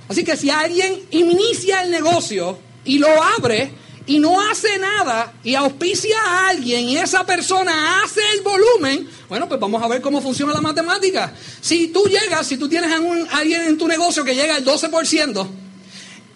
Así 0.08 0.22
que 0.22 0.36
si 0.36 0.50
alguien 0.50 1.02
inicia 1.10 1.82
el 1.82 1.90
negocio 1.90 2.58
y 2.84 2.98
lo 2.98 3.08
abre, 3.22 3.72
y 4.08 4.18
no 4.18 4.40
hace 4.40 4.78
nada 4.78 5.34
y 5.44 5.54
auspicia 5.54 6.16
a 6.18 6.48
alguien 6.48 6.88
y 6.88 6.96
esa 6.96 7.26
persona 7.26 8.02
hace 8.02 8.22
el 8.34 8.40
volumen, 8.40 9.08
bueno, 9.28 9.46
pues 9.46 9.60
vamos 9.60 9.82
a 9.82 9.86
ver 9.86 10.00
cómo 10.00 10.22
funciona 10.22 10.54
la 10.54 10.62
matemática. 10.62 11.34
Si 11.60 11.88
tú 11.88 12.04
llegas, 12.06 12.46
si 12.46 12.56
tú 12.56 12.70
tienes 12.70 12.90
a, 12.90 13.38
alguien 13.38 13.62
en 13.62 13.76
tu 13.76 13.86
negocio 13.86 14.24
que 14.24 14.34
llega 14.34 14.56
al 14.56 14.64
12%, 14.64 15.46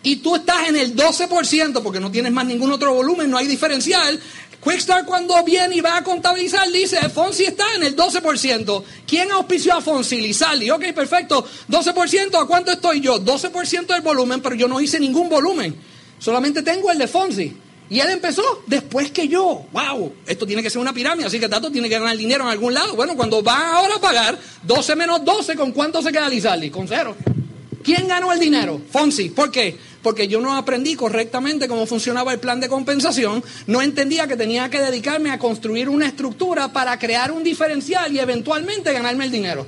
y 0.05 0.17
tú 0.17 0.35
estás 0.35 0.69
en 0.69 0.77
el 0.77 0.95
12% 0.95 1.83
porque 1.83 2.01
no 2.01 2.11
tienes 2.11 2.33
más 2.33 2.45
ningún 2.45 2.73
otro 2.73 2.93
volumen, 2.93 3.31
no 3.31 3.39
hay 3.39 3.47
diferencial. 3.47 4.21
Quickstar 4.63 5.07
cuando 5.07 5.43
viene 5.43 5.77
y 5.77 5.81
va 5.81 5.97
a 5.97 6.05
contabilizar 6.05 6.71
dice, 6.71 7.09
Fonsi 7.09 7.45
está 7.45 7.65
en 7.77 7.85
el 7.85 7.97
12%. 7.97 8.85
¿Quién 9.07 9.31
auspició 9.31 9.75
a 9.75 9.81
Fonsi? 9.81 10.21
Lizaldi. 10.21 10.71
Ok, 10.71 10.93
perfecto. 10.93 11.47
12%, 11.69 12.43
¿a 12.43 12.47
cuánto 12.47 12.73
estoy 12.73 13.01
yo? 13.01 13.21
12% 13.25 13.87
del 13.87 14.03
volumen, 14.03 14.41
pero 14.41 14.57
yo 14.57 14.69
no 14.69 14.81
hice 14.81 15.01
ningún 15.01 15.29
volumen. 15.29 15.92
Solamente 16.23 16.63
tengo 16.63 16.89
el 16.93 16.99
de 16.99 17.09
Fonsi. 17.09 17.57
Y 17.91 17.99
él 17.99 18.09
empezó 18.11 18.63
después 18.69 19.11
que 19.11 19.27
yo. 19.27 19.67
¡Wow! 19.73 20.15
Esto 20.25 20.47
tiene 20.47 20.63
que 20.63 20.71
ser 20.71 20.81
una 20.81 20.95
pirámide, 20.95 21.27
así 21.27 21.41
que 21.41 21.49
Tato 21.49 21.73
tiene 21.73 21.89
que 21.89 21.99
ganar 21.99 22.17
dinero 22.17 22.45
en 22.45 22.51
algún 22.51 22.73
lado. 22.73 22.95
Bueno, 22.95 23.17
cuando 23.17 23.43
va 23.43 23.75
ahora 23.75 23.97
a 23.97 24.01
pagar 24.01 24.39
12 24.63 24.95
menos 24.95 25.25
12, 25.25 25.57
¿con 25.57 25.73
cuánto 25.73 26.01
se 26.01 26.13
queda 26.13 26.29
Lizardi? 26.29 26.71
Con 26.71 26.87
cero. 26.87 27.17
¿Quién 27.83 28.07
ganó 28.07 28.33
el 28.33 28.39
dinero? 28.39 28.81
Fonsi. 28.89 29.31
¿Por 29.31 29.51
qué? 29.51 29.77
Porque 30.01 30.29
yo 30.29 30.41
no 30.41 30.57
aprendí 30.57 30.95
correctamente 30.95 31.67
cómo 31.67 31.87
funcionaba 31.87 32.33
el 32.33 32.39
plan 32.39 32.61
de 32.61 32.69
compensación, 32.69 33.43
no 33.67 33.83
entendía 33.83 34.29
que 34.29 34.37
tenía 34.37 34.71
que 34.71 34.81
dedicarme 34.81 35.33
a 35.33 35.41
construir 35.41 35.89
una 35.89 36.07
estructura 36.07 36.73
para 36.73 37.01
crear 37.01 37.33
un 37.33 37.43
diferencial 37.43 38.13
y 38.13 38.21
eventualmente 38.21 38.93
ganarme 38.93 39.25
el 39.25 39.33
dinero. 39.33 39.67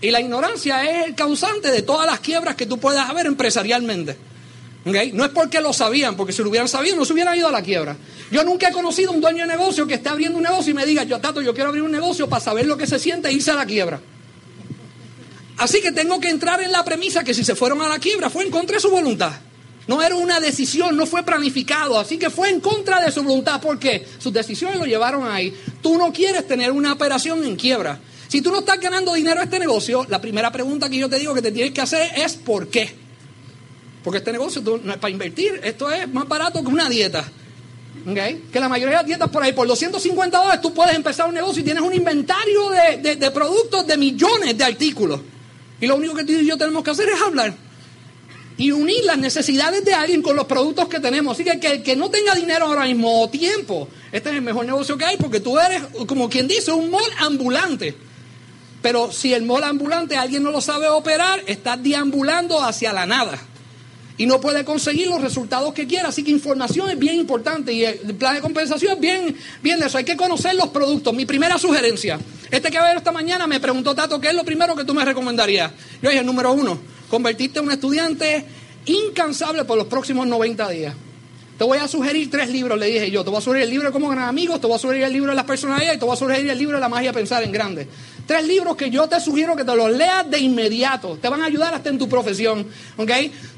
Y 0.00 0.10
la 0.12 0.20
ignorancia 0.20 0.82
es 0.90 1.08
el 1.08 1.14
causante 1.14 1.70
de 1.70 1.82
todas 1.82 2.06
las 2.06 2.20
quiebras 2.20 2.56
que 2.56 2.64
tú 2.64 2.78
puedas 2.78 3.08
haber 3.10 3.26
empresarialmente. 3.26 4.16
No 4.88 5.24
es 5.24 5.30
porque 5.30 5.60
lo 5.60 5.72
sabían, 5.72 6.16
porque 6.16 6.32
si 6.32 6.42
lo 6.42 6.48
hubieran 6.48 6.68
sabido 6.68 6.96
no 6.96 7.04
se 7.04 7.12
hubieran 7.12 7.36
ido 7.36 7.48
a 7.48 7.52
la 7.52 7.62
quiebra. 7.62 7.96
Yo 8.30 8.44
nunca 8.44 8.68
he 8.68 8.72
conocido 8.72 9.12
un 9.12 9.20
dueño 9.20 9.46
de 9.46 9.52
negocio 9.52 9.86
que 9.86 9.94
esté 9.94 10.08
abriendo 10.08 10.36
un 10.36 10.44
negocio 10.44 10.70
y 10.70 10.74
me 10.74 10.86
diga, 10.86 11.04
yo 11.04 11.20
Tato, 11.20 11.40
yo 11.40 11.54
quiero 11.54 11.68
abrir 11.68 11.82
un 11.82 11.92
negocio 11.92 12.28
para 12.28 12.42
saber 12.42 12.66
lo 12.66 12.76
que 12.76 12.86
se 12.86 12.98
siente 12.98 13.28
e 13.28 13.32
irse 13.32 13.50
a 13.50 13.54
la 13.54 13.66
quiebra. 13.66 14.00
Así 15.58 15.80
que 15.80 15.92
tengo 15.92 16.20
que 16.20 16.28
entrar 16.28 16.62
en 16.62 16.70
la 16.70 16.84
premisa 16.84 17.24
que 17.24 17.34
si 17.34 17.44
se 17.44 17.54
fueron 17.54 17.82
a 17.82 17.88
la 17.88 17.98
quiebra 17.98 18.30
fue 18.30 18.44
en 18.44 18.50
contra 18.50 18.76
de 18.76 18.80
su 18.80 18.90
voluntad. 18.90 19.32
No 19.88 20.02
era 20.02 20.14
una 20.14 20.38
decisión, 20.38 20.96
no 20.96 21.06
fue 21.06 21.22
planificado, 21.22 21.98
así 21.98 22.18
que 22.18 22.30
fue 22.30 22.50
en 22.50 22.60
contra 22.60 23.00
de 23.00 23.10
su 23.10 23.22
voluntad 23.22 23.60
porque 23.60 24.06
sus 24.18 24.32
decisiones 24.32 24.78
lo 24.78 24.84
llevaron 24.84 25.26
ahí. 25.26 25.52
Tú 25.82 25.96
no 25.96 26.12
quieres 26.12 26.46
tener 26.46 26.70
una 26.70 26.92
operación 26.92 27.42
en 27.44 27.56
quiebra. 27.56 27.98
Si 28.28 28.42
tú 28.42 28.52
no 28.52 28.58
estás 28.58 28.78
ganando 28.78 29.14
dinero 29.14 29.40
en 29.40 29.44
este 29.44 29.58
negocio, 29.58 30.06
la 30.10 30.20
primera 30.20 30.52
pregunta 30.52 30.90
que 30.90 30.98
yo 30.98 31.08
te 31.08 31.18
digo 31.18 31.34
que 31.34 31.40
te 31.42 31.50
tienes 31.50 31.72
que 31.72 31.80
hacer 31.80 32.12
es 32.16 32.34
¿por 32.34 32.68
qué? 32.68 33.07
Porque 34.08 34.20
este 34.20 34.32
negocio 34.32 34.62
para 34.98 35.10
invertir, 35.10 35.60
esto 35.62 35.90
es 35.90 36.10
más 36.10 36.26
barato 36.26 36.62
que 36.62 36.68
una 36.68 36.88
dieta. 36.88 37.30
Que 38.14 38.58
la 38.58 38.66
mayoría 38.66 38.96
de 38.96 39.02
las 39.02 39.04
dietas 39.06 39.28
por 39.28 39.42
ahí, 39.42 39.52
por 39.52 39.68
250 39.68 40.38
dólares, 40.38 40.62
tú 40.62 40.72
puedes 40.72 40.94
empezar 40.96 41.28
un 41.28 41.34
negocio 41.34 41.60
y 41.60 41.64
tienes 41.66 41.82
un 41.82 41.92
inventario 41.92 42.70
de, 42.70 43.30
productos 43.30 43.86
de 43.86 43.98
millones 43.98 44.56
de 44.56 44.64
artículos. 44.64 45.20
Y 45.78 45.86
lo 45.86 45.96
único 45.96 46.14
que 46.14 46.24
tú 46.24 46.32
y 46.32 46.46
yo 46.46 46.56
tenemos 46.56 46.82
que 46.82 46.90
hacer 46.92 47.06
es 47.10 47.20
hablar 47.20 47.54
y 48.56 48.70
unir 48.70 49.04
las 49.04 49.18
necesidades 49.18 49.84
de 49.84 49.92
alguien 49.92 50.22
con 50.22 50.34
los 50.36 50.46
productos 50.46 50.88
que 50.88 51.00
tenemos. 51.00 51.34
Así 51.34 51.44
que, 51.44 51.60
que 51.60 51.72
el 51.72 51.82
que 51.82 51.94
no 51.94 52.08
tenga 52.08 52.34
dinero 52.34 52.64
ahora 52.64 52.86
mismo 52.86 53.20
o 53.20 53.28
tiempo, 53.28 53.90
este 54.10 54.30
es 54.30 54.36
el 54.36 54.40
mejor 54.40 54.64
negocio 54.64 54.96
que 54.96 55.04
hay 55.04 55.18
porque 55.18 55.40
tú 55.40 55.58
eres, 55.58 55.82
como 56.06 56.30
quien 56.30 56.48
dice, 56.48 56.72
un 56.72 56.90
mall 56.90 57.12
ambulante. 57.18 57.94
Pero 58.80 59.12
si 59.12 59.34
el 59.34 59.42
mall 59.42 59.64
ambulante 59.64 60.16
alguien 60.16 60.44
no 60.44 60.50
lo 60.50 60.62
sabe 60.62 60.88
operar, 60.88 61.42
estás 61.44 61.82
deambulando 61.82 62.64
hacia 62.64 62.94
la 62.94 63.04
nada 63.04 63.38
y 64.18 64.26
no 64.26 64.40
puede 64.40 64.64
conseguir 64.64 65.06
los 65.06 65.22
resultados 65.22 65.72
que 65.72 65.86
quiera. 65.86 66.08
Así 66.08 66.22
que 66.22 66.30
información 66.30 66.90
es 66.90 66.98
bien 66.98 67.14
importante 67.14 67.72
y 67.72 67.84
el 67.84 68.14
plan 68.16 68.34
de 68.34 68.40
compensación 68.40 68.94
es 68.94 69.00
bien, 69.00 69.36
bien 69.62 69.78
de 69.78 69.86
eso. 69.86 69.96
Hay 69.96 70.04
que 70.04 70.16
conocer 70.16 70.54
los 70.56 70.68
productos. 70.68 71.14
Mi 71.14 71.24
primera 71.24 71.56
sugerencia, 71.56 72.18
este 72.50 72.70
que 72.70 72.80
ver 72.80 72.96
esta 72.96 73.12
mañana 73.12 73.46
me 73.46 73.60
preguntó 73.60 73.94
Tato, 73.94 74.20
¿qué 74.20 74.28
es 74.28 74.34
lo 74.34 74.44
primero 74.44 74.76
que 74.76 74.84
tú 74.84 74.92
me 74.92 75.04
recomendarías? 75.04 75.70
Yo 76.02 76.10
dije, 76.10 76.22
número 76.22 76.52
uno, 76.52 76.78
convertirte 77.08 77.60
en 77.60 77.66
un 77.66 77.72
estudiante 77.72 78.44
incansable 78.86 79.64
por 79.64 79.78
los 79.78 79.86
próximos 79.86 80.26
90 80.26 80.68
días. 80.68 80.94
Te 81.58 81.64
voy 81.64 81.78
a 81.78 81.88
sugerir 81.88 82.30
tres 82.30 82.50
libros, 82.50 82.78
le 82.78 82.86
dije 82.86 83.10
yo. 83.10 83.24
Te 83.24 83.30
voy 83.30 83.38
a 83.38 83.40
sugerir 83.40 83.64
el 83.64 83.70
libro 83.70 83.88
de 83.88 83.92
cómo 83.92 84.08
ganar 84.08 84.28
amigos, 84.28 84.60
te 84.60 84.68
voy 84.68 84.76
a 84.76 84.78
sugerir 84.78 85.02
el 85.02 85.12
libro 85.12 85.30
de 85.30 85.34
las 85.34 85.44
personalidades 85.44 85.96
y 85.96 85.98
te 85.98 86.04
voy 86.04 86.14
a 86.14 86.16
sugerir 86.16 86.48
el 86.48 86.56
libro 86.56 86.76
de 86.76 86.80
la 86.80 86.88
magia 86.88 87.12
pensar 87.12 87.42
en 87.42 87.50
grande. 87.50 87.88
Tres 88.26 88.46
libros 88.46 88.76
que 88.76 88.90
yo 88.90 89.08
te 89.08 89.20
sugiero 89.20 89.56
que 89.56 89.64
te 89.64 89.74
los 89.74 89.90
leas 89.90 90.30
de 90.30 90.38
inmediato. 90.38 91.18
Te 91.20 91.28
van 91.28 91.42
a 91.42 91.46
ayudar 91.46 91.74
hasta 91.74 91.88
en 91.88 91.98
tu 91.98 92.08
profesión. 92.08 92.64
¿Ok? 92.96 93.10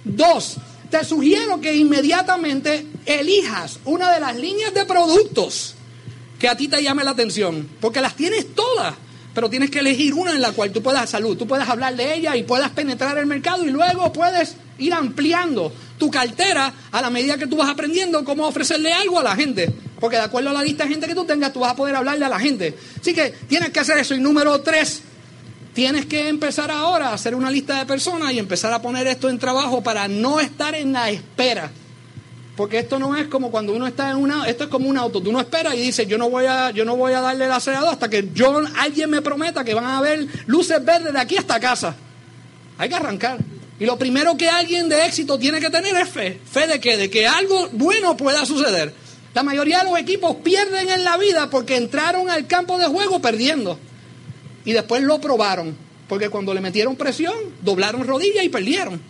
Dos, 0.02 0.56
te 0.90 1.04
sugiero 1.04 1.60
que 1.60 1.74
inmediatamente 1.74 2.86
elijas 3.04 3.80
una 3.84 4.10
de 4.14 4.20
las 4.20 4.34
líneas 4.34 4.72
de 4.72 4.86
productos 4.86 5.74
que 6.38 6.48
a 6.48 6.56
ti 6.56 6.68
te 6.68 6.82
llame 6.82 7.04
la 7.04 7.10
atención. 7.10 7.68
Porque 7.82 8.00
las 8.00 8.16
tienes 8.16 8.54
todas. 8.54 8.94
Pero 9.40 9.48
tienes 9.48 9.70
que 9.70 9.78
elegir 9.78 10.12
una 10.12 10.32
en 10.32 10.42
la 10.42 10.52
cual 10.52 10.70
tú 10.70 10.82
puedas 10.82 11.08
salud, 11.08 11.34
tú 11.34 11.46
puedas 11.46 11.66
hablar 11.66 11.96
de 11.96 12.12
ella 12.14 12.36
y 12.36 12.42
puedas 12.42 12.72
penetrar 12.72 13.16
el 13.16 13.24
mercado 13.24 13.64
y 13.64 13.70
luego 13.70 14.12
puedes 14.12 14.54
ir 14.76 14.92
ampliando 14.92 15.72
tu 15.96 16.10
cartera 16.10 16.70
a 16.92 17.00
la 17.00 17.08
medida 17.08 17.38
que 17.38 17.46
tú 17.46 17.56
vas 17.56 17.70
aprendiendo 17.70 18.22
cómo 18.22 18.46
ofrecerle 18.46 18.92
algo 18.92 19.18
a 19.18 19.22
la 19.22 19.34
gente. 19.34 19.72
Porque 19.98 20.18
de 20.18 20.24
acuerdo 20.24 20.50
a 20.50 20.52
la 20.52 20.62
lista 20.62 20.84
de 20.84 20.90
gente 20.90 21.06
que 21.06 21.14
tú 21.14 21.24
tengas, 21.24 21.54
tú 21.54 21.60
vas 21.60 21.72
a 21.72 21.74
poder 21.74 21.96
hablarle 21.96 22.26
a 22.26 22.28
la 22.28 22.38
gente. 22.38 22.76
Así 23.00 23.14
que 23.14 23.30
tienes 23.48 23.70
que 23.70 23.80
hacer 23.80 23.96
eso. 23.96 24.14
Y 24.14 24.20
número 24.20 24.60
tres, 24.60 25.00
tienes 25.72 26.04
que 26.04 26.28
empezar 26.28 26.70
ahora 26.70 27.08
a 27.08 27.14
hacer 27.14 27.34
una 27.34 27.50
lista 27.50 27.78
de 27.78 27.86
personas 27.86 28.34
y 28.34 28.38
empezar 28.38 28.74
a 28.74 28.82
poner 28.82 29.06
esto 29.06 29.30
en 29.30 29.38
trabajo 29.38 29.82
para 29.82 30.06
no 30.06 30.38
estar 30.38 30.74
en 30.74 30.92
la 30.92 31.08
espera. 31.08 31.70
Porque 32.60 32.78
esto 32.78 32.98
no 32.98 33.16
es 33.16 33.26
como 33.28 33.50
cuando 33.50 33.72
uno 33.72 33.86
está 33.86 34.10
en 34.10 34.18
una, 34.18 34.46
esto 34.46 34.64
es 34.64 34.68
como 34.68 34.86
un 34.86 34.98
auto, 34.98 35.22
tú 35.22 35.32
no 35.32 35.40
esperas 35.40 35.74
y 35.76 35.80
dices, 35.80 36.06
yo 36.06 36.18
no 36.18 36.28
voy 36.28 36.44
a, 36.44 36.72
yo 36.72 36.84
no 36.84 36.94
voy 36.94 37.14
a 37.14 37.22
darle 37.22 37.46
el 37.46 37.52
acelerador 37.52 37.94
hasta 37.94 38.10
que 38.10 38.28
yo, 38.34 38.60
alguien 38.76 39.08
me 39.08 39.22
prometa 39.22 39.64
que 39.64 39.72
van 39.72 39.86
a 39.86 39.96
haber 39.96 40.26
luces 40.44 40.84
verdes 40.84 41.10
de 41.10 41.18
aquí 41.18 41.38
hasta 41.38 41.58
casa. 41.58 41.96
Hay 42.76 42.90
que 42.90 42.96
arrancar. 42.96 43.38
Y 43.78 43.86
lo 43.86 43.96
primero 43.96 44.36
que 44.36 44.50
alguien 44.50 44.90
de 44.90 45.06
éxito 45.06 45.38
tiene 45.38 45.58
que 45.58 45.70
tener 45.70 45.96
es 45.96 46.10
fe. 46.10 46.38
¿Fe 46.44 46.66
de 46.66 46.78
qué? 46.80 46.98
De 46.98 47.08
que 47.08 47.26
algo 47.26 47.70
bueno 47.72 48.14
pueda 48.18 48.44
suceder. 48.44 48.92
La 49.32 49.42
mayoría 49.42 49.78
de 49.78 49.84
los 49.84 49.98
equipos 49.98 50.36
pierden 50.44 50.90
en 50.90 51.02
la 51.02 51.16
vida 51.16 51.48
porque 51.48 51.78
entraron 51.78 52.28
al 52.28 52.46
campo 52.46 52.76
de 52.76 52.88
juego 52.88 53.22
perdiendo. 53.22 53.78
Y 54.66 54.72
después 54.72 55.02
lo 55.02 55.18
probaron. 55.18 55.74
Porque 56.10 56.28
cuando 56.28 56.52
le 56.52 56.60
metieron 56.60 56.94
presión, 56.94 57.34
doblaron 57.62 58.06
rodillas 58.06 58.44
y 58.44 58.50
perdieron. 58.50 59.00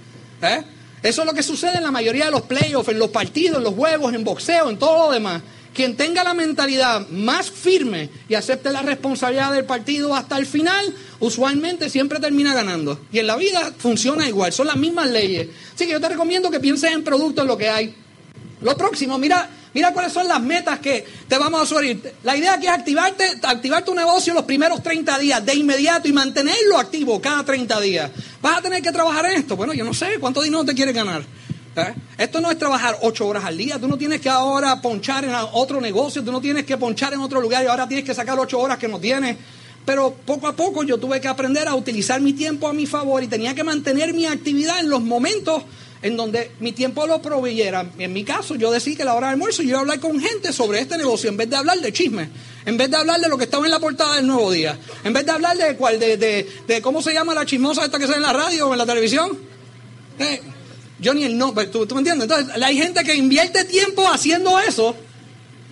¿Eh? 0.40 0.62
Eso 1.02 1.22
es 1.22 1.26
lo 1.26 1.34
que 1.34 1.42
sucede 1.42 1.78
en 1.78 1.82
la 1.82 1.90
mayoría 1.90 2.26
de 2.26 2.30
los 2.30 2.42
playoffs, 2.42 2.88
en 2.90 2.98
los 2.98 3.10
partidos, 3.10 3.58
en 3.58 3.64
los 3.64 3.74
juegos, 3.74 4.12
en 4.12 4.24
boxeo, 4.24 4.68
en 4.68 4.78
todo 4.78 5.06
lo 5.06 5.12
demás. 5.12 5.42
Quien 5.72 5.96
tenga 5.96 6.24
la 6.24 6.34
mentalidad 6.34 7.08
más 7.08 7.50
firme 7.50 8.10
y 8.28 8.34
acepte 8.34 8.72
la 8.72 8.82
responsabilidad 8.82 9.52
del 9.52 9.64
partido 9.64 10.14
hasta 10.14 10.36
el 10.36 10.44
final, 10.44 10.94
usualmente 11.20 11.88
siempre 11.88 12.18
termina 12.18 12.52
ganando. 12.52 13.00
Y 13.12 13.20
en 13.20 13.28
la 13.28 13.36
vida 13.36 13.72
funciona 13.78 14.28
igual, 14.28 14.52
son 14.52 14.66
las 14.66 14.76
mismas 14.76 15.08
leyes. 15.08 15.48
Así 15.74 15.86
que 15.86 15.92
yo 15.92 16.00
te 16.00 16.08
recomiendo 16.08 16.50
que 16.50 16.60
pienses 16.60 16.92
en 16.92 17.04
productos, 17.04 17.42
en 17.42 17.48
lo 17.48 17.56
que 17.56 17.68
hay. 17.68 17.94
Lo 18.60 18.76
próximo, 18.76 19.16
mira, 19.16 19.48
mira 19.74 19.92
cuáles 19.92 20.12
son 20.12 20.26
las 20.28 20.40
metas 20.40 20.78
que 20.78 21.06
te 21.28 21.38
vamos 21.38 21.62
a 21.62 21.66
sugerir. 21.66 22.14
La 22.22 22.36
idea 22.36 22.54
aquí 22.54 22.66
es 22.66 22.72
activarte, 22.72 23.24
activar 23.42 23.84
tu 23.84 23.94
negocio 23.94 24.34
los 24.34 24.44
primeros 24.44 24.82
30 24.82 25.18
días 25.18 25.44
de 25.44 25.54
inmediato 25.54 26.08
y 26.08 26.12
mantenerlo 26.12 26.78
activo 26.78 27.20
cada 27.20 27.44
30 27.44 27.80
días. 27.80 28.10
¿Vas 28.42 28.58
a 28.58 28.62
tener 28.62 28.82
que 28.82 28.92
trabajar 28.92 29.26
en 29.26 29.32
esto? 29.32 29.56
Bueno, 29.56 29.72
yo 29.72 29.84
no 29.84 29.94
sé 29.94 30.18
cuánto 30.20 30.42
dinero 30.42 30.64
te 30.64 30.74
quieres 30.74 30.94
ganar. 30.94 31.22
¿Eh? 31.76 31.94
Esto 32.18 32.40
no 32.40 32.50
es 32.50 32.58
trabajar 32.58 32.98
ocho 33.02 33.26
horas 33.26 33.44
al 33.44 33.56
día. 33.56 33.78
Tú 33.78 33.86
no 33.86 33.96
tienes 33.96 34.20
que 34.20 34.28
ahora 34.28 34.80
ponchar 34.80 35.24
en 35.24 35.32
otro 35.52 35.80
negocio, 35.80 36.22
tú 36.24 36.32
no 36.32 36.40
tienes 36.40 36.64
que 36.64 36.76
ponchar 36.76 37.12
en 37.12 37.20
otro 37.20 37.40
lugar 37.40 37.64
y 37.64 37.68
ahora 37.68 37.86
tienes 37.86 38.04
que 38.04 38.14
sacar 38.14 38.38
ocho 38.38 38.58
horas 38.58 38.78
que 38.78 38.88
no 38.88 38.98
tienes. 38.98 39.36
Pero 39.84 40.14
poco 40.26 40.46
a 40.46 40.54
poco 40.54 40.82
yo 40.82 40.98
tuve 40.98 41.20
que 41.20 41.28
aprender 41.28 41.68
a 41.68 41.74
utilizar 41.74 42.20
mi 42.20 42.32
tiempo 42.32 42.68
a 42.68 42.72
mi 42.72 42.86
favor 42.86 43.22
y 43.22 43.28
tenía 43.28 43.54
que 43.54 43.64
mantener 43.64 44.12
mi 44.12 44.26
actividad 44.26 44.80
en 44.80 44.90
los 44.90 45.00
momentos 45.00 45.62
en 46.02 46.16
donde 46.16 46.52
mi 46.60 46.72
tiempo 46.72 47.06
lo 47.06 47.20
proveyera. 47.20 47.90
En 47.98 48.12
mi 48.12 48.24
caso, 48.24 48.54
yo 48.54 48.70
decidí 48.70 48.96
que 48.96 49.04
la 49.04 49.14
hora 49.14 49.28
de 49.28 49.32
almuerzo 49.34 49.62
yo 49.62 49.70
iba 49.70 49.78
a 49.78 49.80
hablar 49.82 50.00
con 50.00 50.18
gente 50.18 50.52
sobre 50.52 50.80
este 50.80 50.96
negocio 50.96 51.28
en 51.28 51.36
vez 51.36 51.50
de 51.50 51.56
hablar 51.56 51.78
de 51.80 51.92
chisme, 51.92 52.30
en 52.64 52.76
vez 52.76 52.90
de 52.90 52.96
hablar 52.96 53.20
de 53.20 53.28
lo 53.28 53.36
que 53.36 53.44
estaba 53.44 53.66
en 53.66 53.70
la 53.70 53.78
portada 53.78 54.16
del 54.16 54.26
Nuevo 54.26 54.50
Día, 54.50 54.78
en 55.04 55.12
vez 55.12 55.26
de 55.26 55.32
hablar 55.32 55.56
de 55.56 55.76
cuál, 55.76 55.98
de, 55.98 56.16
de, 56.66 56.82
cómo 56.82 57.02
se 57.02 57.12
llama 57.12 57.34
la 57.34 57.44
chismosa 57.44 57.84
esta 57.84 57.98
que 57.98 58.06
sale 58.06 58.16
en 58.16 58.22
la 58.22 58.32
radio 58.32 58.68
o 58.68 58.72
en 58.72 58.78
la 58.78 58.86
televisión. 58.86 59.38
Eh, 60.18 60.40
yo 60.98 61.14
ni 61.14 61.24
el 61.24 61.36
no, 61.36 61.52
¿tú, 61.52 61.86
¿tú 61.86 61.94
me 61.94 62.00
entiendes? 62.00 62.28
Entonces, 62.30 62.62
hay 62.62 62.76
gente 62.76 63.02
que 63.04 63.14
invierte 63.14 63.64
tiempo 63.64 64.06
haciendo 64.08 64.58
eso. 64.58 64.94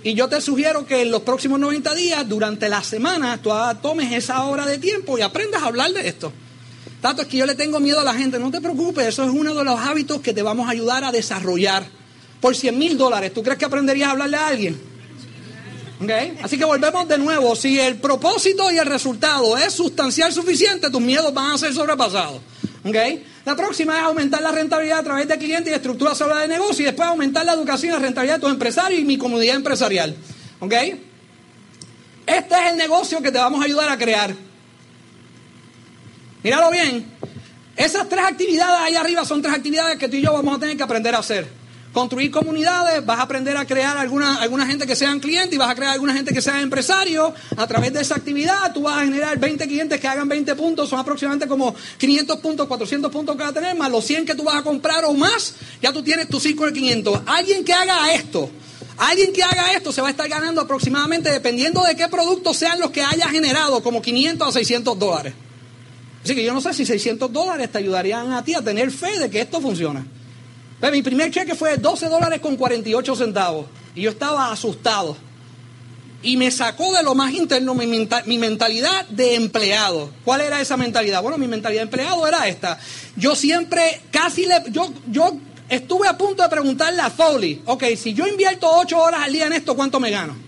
Y 0.02 0.14
yo 0.14 0.28
te 0.28 0.40
sugiero 0.40 0.86
que 0.86 1.02
en 1.02 1.10
los 1.10 1.22
próximos 1.22 1.58
90 1.58 1.94
días, 1.94 2.28
durante 2.28 2.68
la 2.68 2.82
semana, 2.82 3.40
tú 3.42 3.50
tomes 3.82 4.12
esa 4.12 4.44
hora 4.44 4.64
de 4.64 4.78
tiempo 4.78 5.18
y 5.18 5.22
aprendas 5.22 5.62
a 5.62 5.66
hablar 5.66 5.92
de 5.92 6.08
esto. 6.08 6.32
Tanto 7.00 7.22
es 7.22 7.28
que 7.28 7.36
yo 7.36 7.46
le 7.46 7.54
tengo 7.54 7.78
miedo 7.78 8.00
a 8.00 8.04
la 8.04 8.14
gente. 8.14 8.38
No 8.38 8.50
te 8.50 8.60
preocupes, 8.60 9.06
eso 9.06 9.22
es 9.22 9.30
uno 9.30 9.54
de 9.54 9.64
los 9.64 9.78
hábitos 9.78 10.20
que 10.20 10.32
te 10.32 10.42
vamos 10.42 10.66
a 10.66 10.72
ayudar 10.72 11.04
a 11.04 11.12
desarrollar. 11.12 11.86
Por 12.40 12.56
100 12.56 12.78
mil 12.78 12.98
dólares, 12.98 13.32
¿tú 13.34 13.42
crees 13.42 13.58
que 13.58 13.64
aprenderías 13.64 14.08
a 14.08 14.12
hablarle 14.12 14.36
a 14.36 14.46
alguien? 14.46 14.80
¿Okay? 16.02 16.38
Así 16.42 16.56
que 16.56 16.64
volvemos 16.64 17.08
de 17.08 17.18
nuevo. 17.18 17.56
Si 17.56 17.78
el 17.78 17.96
propósito 17.96 18.70
y 18.70 18.78
el 18.78 18.86
resultado 18.86 19.56
es 19.56 19.72
sustancial 19.72 20.32
suficiente, 20.32 20.90
tus 20.90 21.00
miedos 21.00 21.34
van 21.34 21.52
a 21.52 21.58
ser 21.58 21.74
sobrepasados. 21.74 22.40
¿Okay? 22.84 23.24
La 23.44 23.56
próxima 23.56 23.96
es 23.96 24.02
aumentar 24.04 24.40
la 24.40 24.52
rentabilidad 24.52 25.00
a 25.00 25.02
través 25.02 25.26
de 25.26 25.36
clientes 25.38 25.72
y 25.72 25.74
estructura 25.74 26.14
sola 26.14 26.40
de 26.40 26.48
negocio 26.48 26.82
y 26.82 26.86
después 26.86 27.08
aumentar 27.08 27.44
la 27.44 27.54
educación 27.54 27.90
y 27.90 27.94
la 27.94 28.02
rentabilidad 28.02 28.36
de 28.36 28.42
tus 28.42 28.50
empresarios 28.50 29.00
y 29.00 29.04
mi 29.04 29.18
comunidad 29.18 29.56
empresarial. 29.56 30.14
¿Ok? 30.60 30.72
Este 32.26 32.54
es 32.54 32.70
el 32.70 32.76
negocio 32.76 33.20
que 33.20 33.32
te 33.32 33.38
vamos 33.38 33.60
a 33.60 33.64
ayudar 33.64 33.88
a 33.88 33.98
crear. 33.98 34.47
Míralo 36.42 36.70
bien. 36.70 37.06
Esas 37.76 38.08
tres 38.08 38.24
actividades 38.24 38.80
ahí 38.80 38.96
arriba 38.96 39.24
son 39.24 39.40
tres 39.40 39.54
actividades 39.54 39.98
que 39.98 40.08
tú 40.08 40.16
y 40.16 40.22
yo 40.22 40.32
vamos 40.32 40.56
a 40.56 40.60
tener 40.60 40.76
que 40.76 40.82
aprender 40.82 41.14
a 41.14 41.18
hacer 41.18 41.58
construir 41.92 42.30
comunidades, 42.30 43.04
vas 43.04 43.18
a 43.18 43.22
aprender 43.22 43.56
a 43.56 43.66
crear 43.66 43.96
alguna, 43.96 44.36
alguna 44.36 44.66
gente 44.66 44.86
que 44.86 44.94
sean 44.94 45.20
clientes 45.20 45.54
y 45.54 45.56
vas 45.56 45.70
a 45.70 45.74
crear 45.74 45.92
alguna 45.92 46.14
gente 46.14 46.32
que 46.32 46.42
sean 46.42 46.60
empresarios. 46.60 47.32
A 47.56 47.66
través 47.66 47.92
de 47.92 48.00
esa 48.00 48.14
actividad 48.14 48.72
tú 48.72 48.82
vas 48.82 48.98
a 48.98 49.04
generar 49.04 49.38
20 49.38 49.66
clientes 49.66 50.00
que 50.00 50.06
hagan 50.06 50.28
20 50.28 50.54
puntos, 50.54 50.88
son 50.88 50.98
aproximadamente 50.98 51.48
como 51.48 51.74
500 51.98 52.38
puntos, 52.38 52.66
400 52.66 53.10
puntos 53.10 53.36
que 53.36 53.42
vas 53.42 53.50
a 53.50 53.54
tener, 53.54 53.76
más 53.76 53.90
los 53.90 54.04
100 54.04 54.26
que 54.26 54.34
tú 54.34 54.44
vas 54.44 54.56
a 54.56 54.62
comprar 54.62 55.04
o 55.04 55.14
más, 55.14 55.54
ya 55.82 55.92
tú 55.92 56.02
tienes 56.02 56.28
tu 56.28 56.38
círculo 56.38 56.70
de 56.70 56.78
500. 56.78 57.22
Alguien 57.26 57.64
que 57.64 57.72
haga 57.72 58.12
esto, 58.12 58.50
alguien 58.98 59.32
que 59.32 59.42
haga 59.42 59.72
esto 59.72 59.92
se 59.92 60.00
va 60.00 60.08
a 60.08 60.10
estar 60.10 60.28
ganando 60.28 60.60
aproximadamente, 60.60 61.30
dependiendo 61.30 61.82
de 61.82 61.96
qué 61.96 62.08
productos 62.08 62.56
sean 62.56 62.78
los 62.78 62.90
que 62.90 63.02
haya 63.02 63.28
generado, 63.28 63.82
como 63.82 64.02
500 64.02 64.48
a 64.48 64.52
600 64.52 64.98
dólares. 64.98 65.34
Así 66.24 66.34
que 66.34 66.44
yo 66.44 66.52
no 66.52 66.60
sé 66.60 66.74
si 66.74 66.84
600 66.84 67.32
dólares 67.32 67.70
te 67.70 67.78
ayudarían 67.78 68.32
a 68.32 68.44
ti 68.44 68.54
a 68.54 68.62
tener 68.62 68.90
fe 68.90 69.18
de 69.18 69.30
que 69.30 69.40
esto 69.40 69.60
funciona. 69.60 70.04
Mi 70.92 71.02
primer 71.02 71.30
cheque 71.30 71.54
fue 71.54 71.76
12 71.76 72.08
dólares 72.08 72.40
con 72.40 72.56
48 72.56 73.16
centavos. 73.16 73.66
Y 73.94 74.02
yo 74.02 74.10
estaba 74.10 74.52
asustado. 74.52 75.16
Y 76.22 76.36
me 76.36 76.50
sacó 76.50 76.92
de 76.92 77.02
lo 77.02 77.14
más 77.14 77.32
interno 77.32 77.74
mi, 77.74 77.86
mi, 77.86 78.38
mentalidad 78.38 79.06
de 79.08 79.34
empleado. 79.34 80.10
¿Cuál 80.24 80.40
era 80.40 80.60
esa 80.60 80.76
mentalidad? 80.76 81.22
Bueno, 81.22 81.38
mi 81.38 81.46
mentalidad 81.46 81.82
de 81.82 81.84
empleado 81.84 82.26
era 82.26 82.46
esta. 82.48 82.78
Yo 83.16 83.34
siempre, 83.36 84.02
casi 84.10 84.46
le. 84.46 84.62
Yo, 84.70 84.92
yo 85.08 85.36
estuve 85.68 86.08
a 86.08 86.18
punto 86.18 86.42
de 86.42 86.48
preguntarle 86.48 87.00
a 87.00 87.10
Foley, 87.10 87.62
ok, 87.66 87.84
si 87.96 88.14
yo 88.14 88.26
invierto 88.26 88.68
8 88.68 88.98
horas 88.98 89.20
al 89.24 89.32
día 89.32 89.46
en 89.46 89.52
esto, 89.52 89.76
¿cuánto 89.76 90.00
me 90.00 90.10
gano? 90.10 90.47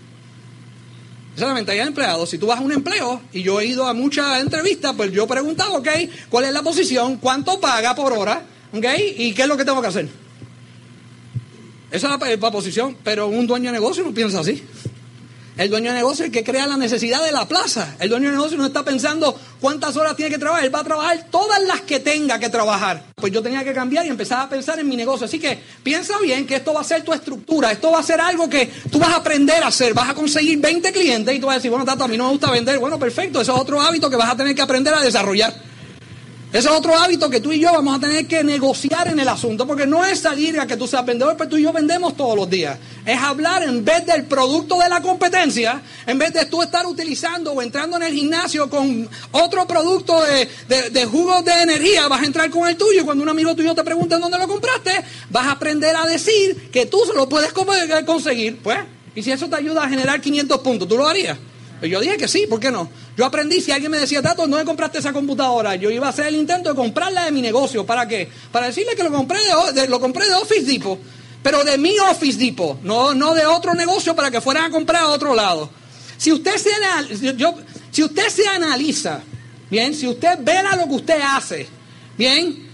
Esa 1.35 1.45
es 1.45 1.47
la 1.47 1.53
mentalidad 1.53 1.85
de 1.85 1.89
empleado. 1.89 2.25
Si 2.25 2.37
tú 2.37 2.47
vas 2.47 2.59
a 2.59 2.61
un 2.61 2.71
empleo, 2.71 3.21
y 3.31 3.41
yo 3.41 3.61
he 3.61 3.65
ido 3.65 3.87
a 3.87 3.93
muchas 3.93 4.41
entrevistas, 4.41 4.93
pues 4.95 5.11
yo 5.11 5.23
he 5.23 5.27
preguntado, 5.27 5.75
ok, 5.75 5.87
¿cuál 6.29 6.45
es 6.45 6.51
la 6.51 6.61
posición? 6.61 7.17
¿Cuánto 7.17 7.59
paga 7.59 7.95
por 7.95 8.13
hora? 8.13 8.43
¿Ok? 8.73 8.85
¿Y 9.17 9.33
qué 9.33 9.43
es 9.43 9.47
lo 9.47 9.57
que 9.57 9.65
tengo 9.65 9.81
que 9.81 9.87
hacer? 9.87 10.09
Esa 11.91 12.15
es 12.15 12.39
la, 12.39 12.51
posición, 12.51 12.97
pero 13.03 13.27
un 13.27 13.47
dueño 13.47 13.65
de 13.65 13.73
negocio 13.73 14.03
no 14.03 14.13
piensa 14.13 14.39
así. 14.39 14.63
El 15.61 15.69
dueño 15.69 15.91
de 15.91 15.97
negocio 15.97 16.25
es 16.25 16.29
el 16.29 16.33
que 16.33 16.43
crea 16.43 16.65
la 16.65 16.75
necesidad 16.75 17.23
de 17.23 17.31
la 17.31 17.47
plaza. 17.47 17.95
El 17.99 18.09
dueño 18.09 18.29
de 18.29 18.35
negocio 18.35 18.57
no 18.57 18.65
está 18.65 18.83
pensando 18.83 19.39
cuántas 19.59 19.95
horas 19.95 20.15
tiene 20.15 20.31
que 20.31 20.39
trabajar. 20.39 20.65
Él 20.65 20.73
va 20.73 20.79
a 20.79 20.83
trabajar 20.83 21.27
todas 21.29 21.61
las 21.61 21.81
que 21.81 21.99
tenga 21.99 22.39
que 22.39 22.49
trabajar. 22.49 23.03
Pues 23.13 23.31
yo 23.31 23.43
tenía 23.43 23.63
que 23.63 23.71
cambiar 23.71 24.03
y 24.07 24.09
empezar 24.09 24.39
a 24.39 24.49
pensar 24.49 24.79
en 24.79 24.89
mi 24.89 24.95
negocio. 24.95 25.27
Así 25.27 25.37
que 25.37 25.59
piensa 25.83 26.17
bien 26.17 26.47
que 26.47 26.55
esto 26.55 26.73
va 26.73 26.81
a 26.81 26.83
ser 26.83 27.03
tu 27.03 27.13
estructura. 27.13 27.71
Esto 27.71 27.91
va 27.91 27.99
a 27.99 28.03
ser 28.03 28.19
algo 28.19 28.49
que 28.49 28.71
tú 28.91 28.97
vas 28.97 29.09
a 29.09 29.17
aprender 29.17 29.63
a 29.63 29.67
hacer. 29.67 29.93
Vas 29.93 30.09
a 30.09 30.15
conseguir 30.15 30.57
20 30.57 30.91
clientes 30.91 31.35
y 31.35 31.39
tú 31.39 31.45
vas 31.45 31.57
a 31.57 31.59
decir, 31.59 31.69
bueno, 31.69 31.85
Tato, 31.85 32.05
a 32.05 32.07
mí 32.07 32.17
no 32.17 32.23
me 32.23 32.31
gusta 32.31 32.49
vender. 32.49 32.79
Bueno, 32.79 32.97
perfecto. 32.97 33.39
Eso 33.39 33.53
es 33.53 33.61
otro 33.61 33.79
hábito 33.79 34.09
que 34.09 34.15
vas 34.15 34.31
a 34.31 34.35
tener 34.35 34.55
que 34.55 34.63
aprender 34.63 34.95
a 34.95 35.01
desarrollar. 35.01 35.53
Ese 36.53 36.67
es 36.67 36.73
otro 36.75 36.93
hábito 36.97 37.29
que 37.29 37.39
tú 37.39 37.53
y 37.53 37.61
yo 37.61 37.71
vamos 37.71 37.95
a 37.95 37.99
tener 37.99 38.27
que 38.27 38.43
negociar 38.43 39.07
en 39.07 39.17
el 39.21 39.27
asunto, 39.29 39.65
porque 39.65 39.87
no 39.87 40.03
es 40.03 40.19
salir 40.19 40.59
a 40.59 40.67
que 40.67 40.75
tú 40.75 40.85
seas 40.85 41.05
vendedor, 41.05 41.37
pero 41.37 41.49
tú 41.49 41.55
y 41.55 41.61
yo 41.61 41.71
vendemos 41.71 42.17
todos 42.17 42.35
los 42.35 42.49
días. 42.49 42.77
Es 43.05 43.17
hablar 43.17 43.63
en 43.63 43.85
vez 43.85 44.05
del 44.05 44.25
producto 44.25 44.77
de 44.79 44.89
la 44.89 45.01
competencia, 45.01 45.81
en 46.05 46.17
vez 46.17 46.33
de 46.33 46.45
tú 46.47 46.61
estar 46.61 46.85
utilizando 46.85 47.53
o 47.53 47.61
entrando 47.61 47.95
en 47.95 48.03
el 48.03 48.13
gimnasio 48.13 48.69
con 48.69 49.09
otro 49.31 49.65
producto 49.65 50.21
de, 50.23 50.89
de, 50.89 51.05
jugos 51.05 51.45
de 51.45 51.53
energía, 51.53 52.09
vas 52.09 52.21
a 52.21 52.25
entrar 52.25 52.49
con 52.49 52.67
el 52.67 52.75
tuyo 52.75 53.01
y 53.01 53.05
cuando 53.05 53.23
un 53.23 53.29
amigo 53.29 53.55
tuyo 53.55 53.73
te 53.73 53.85
pregunta 53.85 54.19
dónde 54.19 54.37
lo 54.37 54.47
compraste, 54.49 54.91
vas 55.29 55.47
a 55.47 55.51
aprender 55.51 55.95
a 55.95 56.05
decir 56.05 56.69
que 56.69 56.85
tú 56.85 56.99
se 57.07 57.13
lo 57.13 57.29
puedes 57.29 57.53
conseguir. 57.53 58.59
Pues, 58.61 58.79
y 59.15 59.23
si 59.23 59.31
eso 59.31 59.47
te 59.47 59.55
ayuda 59.55 59.85
a 59.85 59.89
generar 59.89 60.19
500 60.19 60.59
puntos, 60.59 60.85
¿tú 60.85 60.97
lo 60.97 61.07
harías? 61.07 61.37
Yo 61.81 61.99
dije 61.99 62.17
que 62.17 62.27
sí, 62.27 62.45
¿por 62.47 62.59
qué 62.59 62.69
no? 62.69 62.89
Yo 63.17 63.25
aprendí, 63.25 63.59
si 63.59 63.71
alguien 63.71 63.91
me 63.91 63.99
decía, 63.99 64.21
Tato, 64.21 64.47
¿dónde 64.47 64.65
compraste 64.65 64.99
esa 64.99 65.13
computadora? 65.13 65.75
Yo 65.75 65.89
iba 65.89 66.07
a 66.07 66.09
hacer 66.11 66.27
el 66.27 66.35
intento 66.35 66.69
de 66.69 66.75
comprarla 66.75 67.25
de 67.25 67.31
mi 67.31 67.41
negocio. 67.41 67.85
¿Para 67.85 68.07
qué? 68.07 68.29
Para 68.51 68.67
decirle 68.67 68.95
que 68.95 69.03
lo 69.03 69.11
compré 69.11 69.39
de, 69.73 69.87
lo 69.87 69.99
compré 69.99 70.27
de 70.27 70.33
Office 70.35 70.63
Depot, 70.63 70.99
pero 71.41 71.63
de 71.63 71.77
mi 71.77 71.97
Office 71.97 72.37
Depot, 72.37 72.79
no, 72.83 73.15
no 73.15 73.33
de 73.33 73.45
otro 73.45 73.73
negocio 73.73 74.15
para 74.15 74.29
que 74.29 74.41
fueran 74.41 74.65
a 74.65 74.69
comprar 74.69 75.03
a 75.03 75.07
otro 75.09 75.33
lado. 75.33 75.69
Si 76.17 76.31
usted 76.31 76.55
se, 76.57 76.69
yo, 77.35 77.55
si 77.89 78.03
usted 78.03 78.29
se 78.29 78.47
analiza, 78.47 79.21
bien, 79.71 79.95
si 79.95 80.07
usted 80.07 80.37
vela 80.41 80.75
lo 80.75 80.85
que 80.85 80.93
usted 80.93 81.19
hace, 81.19 81.67
bien, 82.15 82.70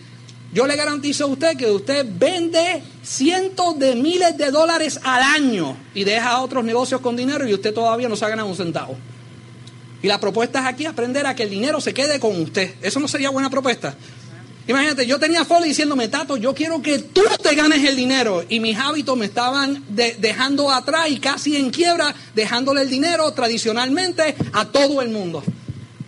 yo 0.54 0.66
le 0.66 0.76
garantizo 0.76 1.26
a 1.26 1.28
usted 1.28 1.58
que 1.58 1.70
usted 1.70 2.06
vende 2.10 2.82
cientos 3.04 3.78
de 3.78 3.96
miles 3.96 4.38
de 4.38 4.50
dólares 4.52 5.00
al 5.04 5.22
año 5.22 5.76
y 5.94 6.04
deja 6.04 6.42
otros 6.42 6.64
negocios 6.64 7.02
con 7.02 7.16
dinero 7.16 7.48
y 7.48 7.54
usted 7.54 7.74
todavía 7.74 8.08
no 8.08 8.16
se 8.16 8.26
ha 8.26 8.30
ganado 8.30 8.48
un 8.48 8.56
centavo. 8.56 8.98
Y 10.02 10.08
la 10.08 10.20
propuesta 10.20 10.60
es 10.60 10.66
aquí 10.66 10.86
aprender 10.86 11.26
a 11.26 11.36
que 11.36 11.44
el 11.44 11.50
dinero 11.50 11.82
se 11.82 11.94
quede 11.94 12.20
con 12.20 12.40
usted. 12.40 12.76
¿Eso 12.82 13.00
no 13.00 13.08
sería 13.08 13.30
buena 13.30 13.50
propuesta? 13.50 13.96
Imagínate, 14.68 15.06
yo 15.06 15.18
tenía 15.18 15.46
Foley 15.46 15.70
diciéndome, 15.70 16.10
Tato, 16.10 16.36
yo 16.36 16.54
quiero 16.54 16.82
que 16.82 17.00
tú 17.00 17.24
te 17.42 17.56
ganes 17.56 17.84
el 17.88 17.96
dinero. 17.96 18.44
Y 18.48 18.60
mis 18.60 18.78
hábitos 18.78 19.18
me 19.18 19.26
estaban 19.26 19.84
dejando 19.90 20.70
atrás 20.72 21.10
y 21.10 21.20
casi 21.20 21.56
en 21.56 21.72
quiebra, 21.72 22.14
dejándole 22.36 22.82
el 22.82 22.90
dinero 22.90 23.32
tradicionalmente 23.32 24.36
a 24.54 24.66
todo 24.66 25.02
el 25.02 25.10
mundo. 25.10 25.42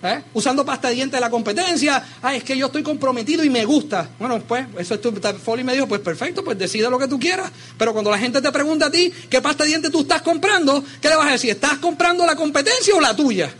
¿Eh? 0.01 0.21
Usando 0.33 0.65
pasta 0.65 0.87
de 0.87 0.95
dientes 0.95 1.17
de 1.17 1.21
la 1.21 1.29
competencia. 1.29 2.01
Ay, 2.21 2.37
es 2.37 2.43
que 2.43 2.57
yo 2.57 2.67
estoy 2.67 2.83
comprometido 2.83 3.43
y 3.43 3.49
me 3.49 3.65
gusta. 3.65 4.09
Bueno, 4.17 4.39
pues, 4.47 4.65
eso 4.77 4.95
es 4.95 5.01
tu, 5.01 5.11
Foley 5.11 5.65
me 5.65 5.73
dijo, 5.73 5.87
pues 5.87 5.99
perfecto, 5.99 6.43
pues 6.43 6.57
decide 6.57 6.89
lo 6.89 6.97
que 6.97 7.07
tú 7.07 7.19
quieras. 7.19 7.51
Pero 7.77 7.91
cuando 7.91 8.09
la 8.09 8.17
gente 8.17 8.41
te 8.41 8.51
pregunta 8.51 8.85
a 8.85 8.91
ti 8.91 9.11
qué 9.29 9.41
pasta 9.41 9.63
de 9.63 9.69
dientes 9.69 9.91
tú 9.91 10.01
estás 10.01 10.21
comprando, 10.21 10.83
¿qué 11.01 11.09
le 11.09 11.15
vas 11.15 11.27
a 11.27 11.31
decir? 11.31 11.49
¿Estás 11.49 11.79
comprando 11.79 12.25
la 12.25 12.35
competencia 12.35 12.95
o 12.95 13.01
la 13.01 13.13
tuya? 13.13 13.51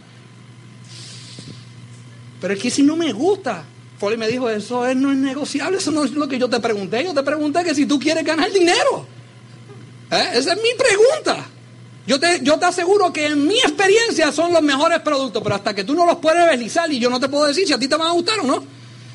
Pero 2.40 2.54
es 2.54 2.60
que 2.60 2.70
si 2.70 2.84
no 2.84 2.96
me 2.96 3.12
gusta. 3.12 3.66
Foley 4.00 4.18
me 4.18 4.30
dijo, 4.30 4.50
eso 4.50 4.94
no 4.96 5.12
es 5.12 5.18
negociable, 5.18 5.78
eso 5.78 5.92
no 5.92 6.06
es 6.06 6.12
lo 6.12 6.26
que 6.30 6.40
yo 6.40 6.50
te 6.50 6.62
pregunté. 6.62 7.04
Yo 7.04 7.14
te 7.14 7.22
pregunté 7.22 7.66
que 7.66 7.76
si 7.76 7.86
tú 7.86 8.00
quieres 8.00 8.24
ganar 8.24 8.50
dinero. 8.50 9.06
¿Eh? 10.10 10.30
Esa 10.36 10.54
es 10.54 10.58
mi 10.64 10.70
pregunta. 10.78 11.46
Yo 12.10 12.20
te, 12.20 12.40
yo 12.42 12.58
te 12.58 12.66
aseguro 12.66 13.14
que 13.14 13.28
en 13.28 13.46
mi 13.46 13.60
experiencia 13.60 14.32
son 14.32 14.52
los 14.52 14.64
mejores 14.64 15.00
productos, 15.02 15.44
pero 15.44 15.54
hasta 15.54 15.76
que 15.76 15.84
tú 15.84 15.94
no 15.94 16.08
los 16.08 16.16
puedes 16.16 16.44
realizar 16.44 16.92
y 16.92 16.98
yo 16.98 17.08
no 17.08 17.20
te 17.20 17.30
puedo 17.30 17.46
decir 17.46 17.68
si 17.68 17.74
a 17.74 17.78
ti 17.78 17.88
te 17.88 17.96
van 17.96 18.08
a 18.08 18.14
gustar 18.14 18.40
o 18.40 18.46
no. 18.46 18.64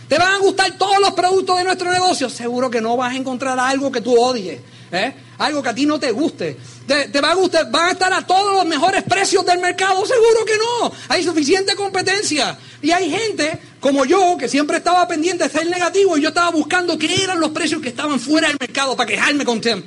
¿Te 0.06 0.16
van 0.16 0.34
a 0.34 0.38
gustar 0.38 0.78
todos 0.78 1.00
los 1.00 1.10
productos 1.10 1.58
de 1.58 1.64
nuestro 1.64 1.90
negocio? 1.90 2.30
Seguro 2.30 2.70
que 2.70 2.80
no 2.80 2.96
vas 2.96 3.12
a 3.12 3.16
encontrar 3.16 3.58
algo 3.58 3.90
que 3.90 4.00
tú 4.00 4.16
odies, 4.16 4.60
¿eh? 4.92 5.12
algo 5.38 5.60
que 5.60 5.70
a 5.70 5.74
ti 5.74 5.86
no 5.86 5.98
te 5.98 6.12
guste. 6.12 6.56
Te, 6.86 7.20
va 7.20 7.32
a 7.32 7.34
gustar, 7.34 7.68
van 7.68 7.88
a 7.88 7.90
estar 7.90 8.12
a 8.12 8.24
todos 8.24 8.54
los 8.54 8.64
mejores 8.64 9.02
precios 9.02 9.44
del 9.44 9.58
mercado? 9.58 10.06
Seguro 10.06 10.44
que 10.46 10.56
no. 10.56 10.92
Hay 11.08 11.24
suficiente 11.24 11.74
competencia. 11.74 12.56
Y 12.80 12.92
hay 12.92 13.10
gente 13.10 13.58
como 13.80 14.04
yo 14.04 14.36
que 14.38 14.48
siempre 14.48 14.76
estaba 14.76 15.08
pendiente 15.08 15.42
de 15.42 15.50
ser 15.50 15.68
negativo 15.68 16.16
y 16.16 16.20
yo 16.20 16.28
estaba 16.28 16.52
buscando 16.52 16.96
qué 16.96 17.24
eran 17.24 17.40
los 17.40 17.50
precios 17.50 17.82
que 17.82 17.88
estaban 17.88 18.20
fuera 18.20 18.46
del 18.46 18.56
mercado 18.60 18.94
para 18.94 19.08
quejarme 19.08 19.44
con 19.44 19.60
Tem. 19.60 19.82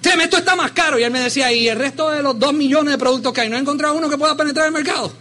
Tem, 0.00 0.20
esto 0.20 0.38
está 0.38 0.54
más 0.54 0.72
caro. 0.72 0.98
Y 0.98 1.02
él 1.02 1.10
me 1.10 1.20
decía, 1.20 1.52
¿y 1.52 1.68
el 1.68 1.78
resto 1.78 2.10
de 2.10 2.22
los 2.22 2.38
dos 2.38 2.52
millones 2.52 2.92
de 2.92 2.98
productos 2.98 3.32
que 3.32 3.40
hay? 3.40 3.50
¿No 3.50 3.56
he 3.56 3.60
encontrado 3.60 3.94
uno 3.94 4.08
que 4.08 4.18
pueda 4.18 4.36
penetrar 4.36 4.66
el 4.66 4.72
mercado? 4.72 5.12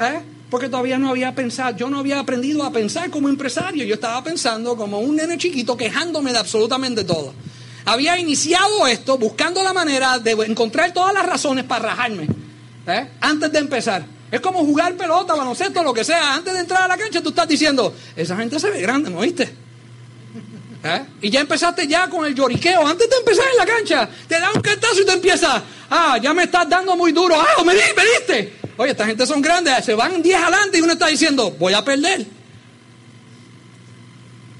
¿Eh? 0.00 0.20
Porque 0.50 0.68
todavía 0.68 0.98
no 0.98 1.10
había 1.10 1.34
pensado, 1.34 1.76
yo 1.76 1.90
no 1.90 1.98
había 1.98 2.20
aprendido 2.20 2.62
a 2.62 2.70
pensar 2.70 3.10
como 3.10 3.28
empresario. 3.28 3.84
Yo 3.84 3.94
estaba 3.94 4.22
pensando 4.22 4.76
como 4.76 5.00
un 5.00 5.16
nene 5.16 5.38
chiquito 5.38 5.76
quejándome 5.76 6.32
de 6.32 6.38
absolutamente 6.38 7.04
todo. 7.04 7.32
Había 7.84 8.18
iniciado 8.18 8.86
esto 8.86 9.16
buscando 9.16 9.62
la 9.62 9.72
manera 9.72 10.18
de 10.18 10.32
encontrar 10.32 10.92
todas 10.92 11.14
las 11.14 11.24
razones 11.24 11.64
para 11.64 11.90
rajarme. 11.90 12.28
¿eh? 12.86 13.08
Antes 13.20 13.52
de 13.52 13.58
empezar. 13.58 14.04
Es 14.30 14.40
como 14.40 14.64
jugar 14.64 14.96
pelota, 14.96 15.34
baloncesto, 15.34 15.82
lo 15.82 15.94
que 15.94 16.04
sea. 16.04 16.34
Antes 16.34 16.52
de 16.52 16.60
entrar 16.60 16.82
a 16.82 16.88
la 16.88 16.96
cancha, 16.96 17.22
tú 17.22 17.30
estás 17.30 17.46
diciendo, 17.46 17.94
esa 18.16 18.36
gente 18.36 18.58
se 18.58 18.70
ve 18.70 18.80
grande, 18.80 19.08
¿no 19.08 19.20
viste? 19.20 19.65
¿Eh? 20.82 21.04
Y 21.22 21.30
ya 21.30 21.40
empezaste 21.40 21.86
ya 21.86 22.08
con 22.08 22.26
el 22.26 22.34
lloriqueo. 22.34 22.86
Antes 22.86 23.08
de 23.08 23.16
empezar 23.16 23.44
en 23.50 23.56
la 23.56 23.66
cancha, 23.66 24.08
te 24.28 24.38
da 24.38 24.50
un 24.52 24.60
cantazo 24.60 25.00
y 25.00 25.06
te 25.06 25.12
empiezas. 25.12 25.62
Ah, 25.90 26.18
ya 26.22 26.32
me 26.34 26.44
estás 26.44 26.68
dando 26.68 26.96
muy 26.96 27.12
duro. 27.12 27.34
Ah, 27.40 27.64
me, 27.64 27.72
me 27.72 28.04
diste. 28.04 28.52
Oye, 28.76 28.90
esta 28.90 29.06
gente 29.06 29.26
son 29.26 29.40
grandes. 29.40 29.84
Se 29.84 29.94
van 29.94 30.22
10 30.22 30.36
adelante 30.36 30.78
y 30.78 30.82
uno 30.82 30.92
está 30.92 31.08
diciendo, 31.08 31.50
voy 31.58 31.72
a 31.72 31.84
perder. 31.84 32.26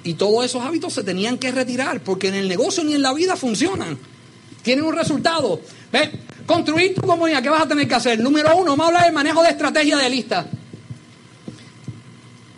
Y 0.05 0.15
todos 0.15 0.45
esos 0.45 0.65
hábitos 0.65 0.95
se 0.95 1.03
tenían 1.03 1.37
que 1.37 1.51
retirar 1.51 2.01
porque 2.01 2.29
en 2.29 2.35
el 2.35 2.49
negocio 2.49 2.85
ni 2.85 2.95
en 2.95 3.03
la 3.03 3.13
vida 3.13 3.37
funcionan. 3.37 3.99
Tienen 4.63 4.85
un 4.85 4.95
resultado. 4.95 5.61
¿Ves? 5.93 6.11
Construir 6.47 6.95
tu 6.95 7.03
comunidad. 7.03 7.43
¿Qué 7.43 7.49
vas 7.49 7.63
a 7.63 7.69
tener 7.69 7.87
que 7.89 7.95
hacer? 7.95 8.21
Número 8.21 8.57
uno, 8.57 8.71
vamos 8.77 8.85
a 8.85 8.87
hablar 8.89 9.05
del 9.05 9.13
manejo 9.13 9.43
de 9.43 9.51
estrategia 9.51 9.97
de 9.97 10.09
lista. 10.09 10.47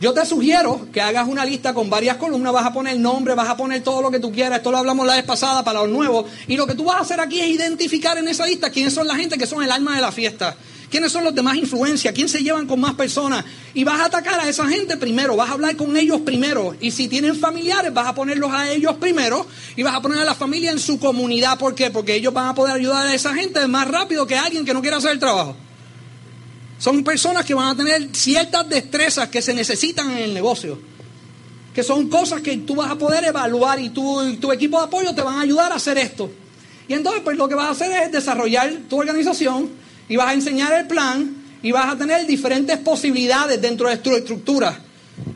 Yo 0.00 0.12
te 0.12 0.24
sugiero 0.24 0.86
que 0.92 1.00
hagas 1.00 1.26
una 1.26 1.44
lista 1.44 1.74
con 1.74 1.90
varias 1.90 2.18
columnas, 2.18 2.52
vas 2.52 2.66
a 2.66 2.72
poner 2.72 2.96
nombre, 3.00 3.34
vas 3.34 3.48
a 3.48 3.56
poner 3.56 3.82
todo 3.82 4.00
lo 4.00 4.12
que 4.12 4.20
tú 4.20 4.30
quieras, 4.30 4.58
esto 4.58 4.70
lo 4.70 4.78
hablamos 4.78 5.04
la 5.04 5.16
vez 5.16 5.24
pasada 5.24 5.64
para 5.64 5.80
los 5.80 5.88
nuevos, 5.88 6.26
y 6.46 6.56
lo 6.56 6.68
que 6.68 6.76
tú 6.76 6.84
vas 6.84 6.98
a 6.98 7.00
hacer 7.00 7.18
aquí 7.18 7.40
es 7.40 7.48
identificar 7.48 8.16
en 8.16 8.28
esa 8.28 8.46
lista 8.46 8.70
quiénes 8.70 8.94
son 8.94 9.08
la 9.08 9.16
gente 9.16 9.36
que 9.36 9.46
son 9.46 9.60
el 9.60 9.72
alma 9.72 9.96
de 9.96 10.00
la 10.00 10.12
fiesta, 10.12 10.56
quiénes 10.88 11.10
son 11.10 11.24
los 11.24 11.34
de 11.34 11.42
más 11.42 11.56
influencia, 11.56 12.12
quién 12.12 12.28
se 12.28 12.44
llevan 12.44 12.68
con 12.68 12.78
más 12.78 12.94
personas, 12.94 13.44
y 13.74 13.82
vas 13.82 13.98
a 13.98 14.04
atacar 14.04 14.38
a 14.38 14.48
esa 14.48 14.68
gente 14.68 14.96
primero, 14.98 15.34
vas 15.34 15.50
a 15.50 15.54
hablar 15.54 15.74
con 15.74 15.96
ellos 15.96 16.20
primero, 16.20 16.76
y 16.80 16.92
si 16.92 17.08
tienen 17.08 17.34
familiares, 17.34 17.92
vas 17.92 18.06
a 18.06 18.14
ponerlos 18.14 18.52
a 18.52 18.70
ellos 18.70 18.94
primero, 19.00 19.48
y 19.74 19.82
vas 19.82 19.96
a 19.96 20.00
poner 20.00 20.20
a 20.20 20.24
la 20.24 20.36
familia 20.36 20.70
en 20.70 20.78
su 20.78 21.00
comunidad, 21.00 21.58
¿por 21.58 21.74
qué? 21.74 21.90
Porque 21.90 22.14
ellos 22.14 22.32
van 22.32 22.46
a 22.46 22.54
poder 22.54 22.76
ayudar 22.76 23.04
a 23.04 23.14
esa 23.14 23.34
gente 23.34 23.66
más 23.66 23.88
rápido 23.88 24.28
que 24.28 24.36
alguien 24.36 24.64
que 24.64 24.74
no 24.74 24.80
quiera 24.80 24.98
hacer 24.98 25.10
el 25.10 25.18
trabajo. 25.18 25.56
Son 26.78 27.02
personas 27.02 27.44
que 27.44 27.54
van 27.54 27.68
a 27.68 27.76
tener 27.76 28.08
ciertas 28.14 28.68
destrezas 28.68 29.28
que 29.28 29.42
se 29.42 29.52
necesitan 29.52 30.10
en 30.12 30.18
el 30.18 30.34
negocio. 30.34 30.78
Que 31.74 31.82
son 31.82 32.08
cosas 32.08 32.40
que 32.40 32.56
tú 32.58 32.76
vas 32.76 32.90
a 32.90 32.96
poder 32.96 33.24
evaluar 33.24 33.80
y 33.80 33.90
tu, 33.90 34.36
tu 34.36 34.52
equipo 34.52 34.78
de 34.78 34.86
apoyo 34.86 35.14
te 35.14 35.22
van 35.22 35.36
a 35.36 35.40
ayudar 35.42 35.72
a 35.72 35.76
hacer 35.76 35.98
esto. 35.98 36.30
Y 36.86 36.94
entonces, 36.94 37.22
pues 37.22 37.36
lo 37.36 37.48
que 37.48 37.54
vas 37.54 37.66
a 37.66 37.70
hacer 37.70 37.90
es 38.02 38.12
desarrollar 38.12 38.72
tu 38.88 38.98
organización 38.98 39.68
y 40.08 40.16
vas 40.16 40.28
a 40.28 40.34
enseñar 40.34 40.72
el 40.72 40.86
plan 40.86 41.36
y 41.62 41.72
vas 41.72 41.92
a 41.92 41.98
tener 41.98 42.26
diferentes 42.26 42.78
posibilidades 42.78 43.60
dentro 43.60 43.88
de 43.88 43.98
tu 43.98 44.14
estructura. 44.14 44.80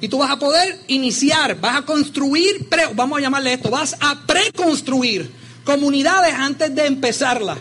Y 0.00 0.08
tú 0.08 0.18
vas 0.18 0.30
a 0.30 0.38
poder 0.38 0.80
iniciar, 0.88 1.60
vas 1.60 1.78
a 1.78 1.82
construir, 1.82 2.68
vamos 2.94 3.18
a 3.18 3.20
llamarle 3.20 3.54
esto, 3.54 3.70
vas 3.70 3.96
a 4.00 4.26
preconstruir 4.26 5.30
comunidades 5.64 6.34
antes 6.34 6.74
de 6.74 6.86
empezarlas. 6.86 7.58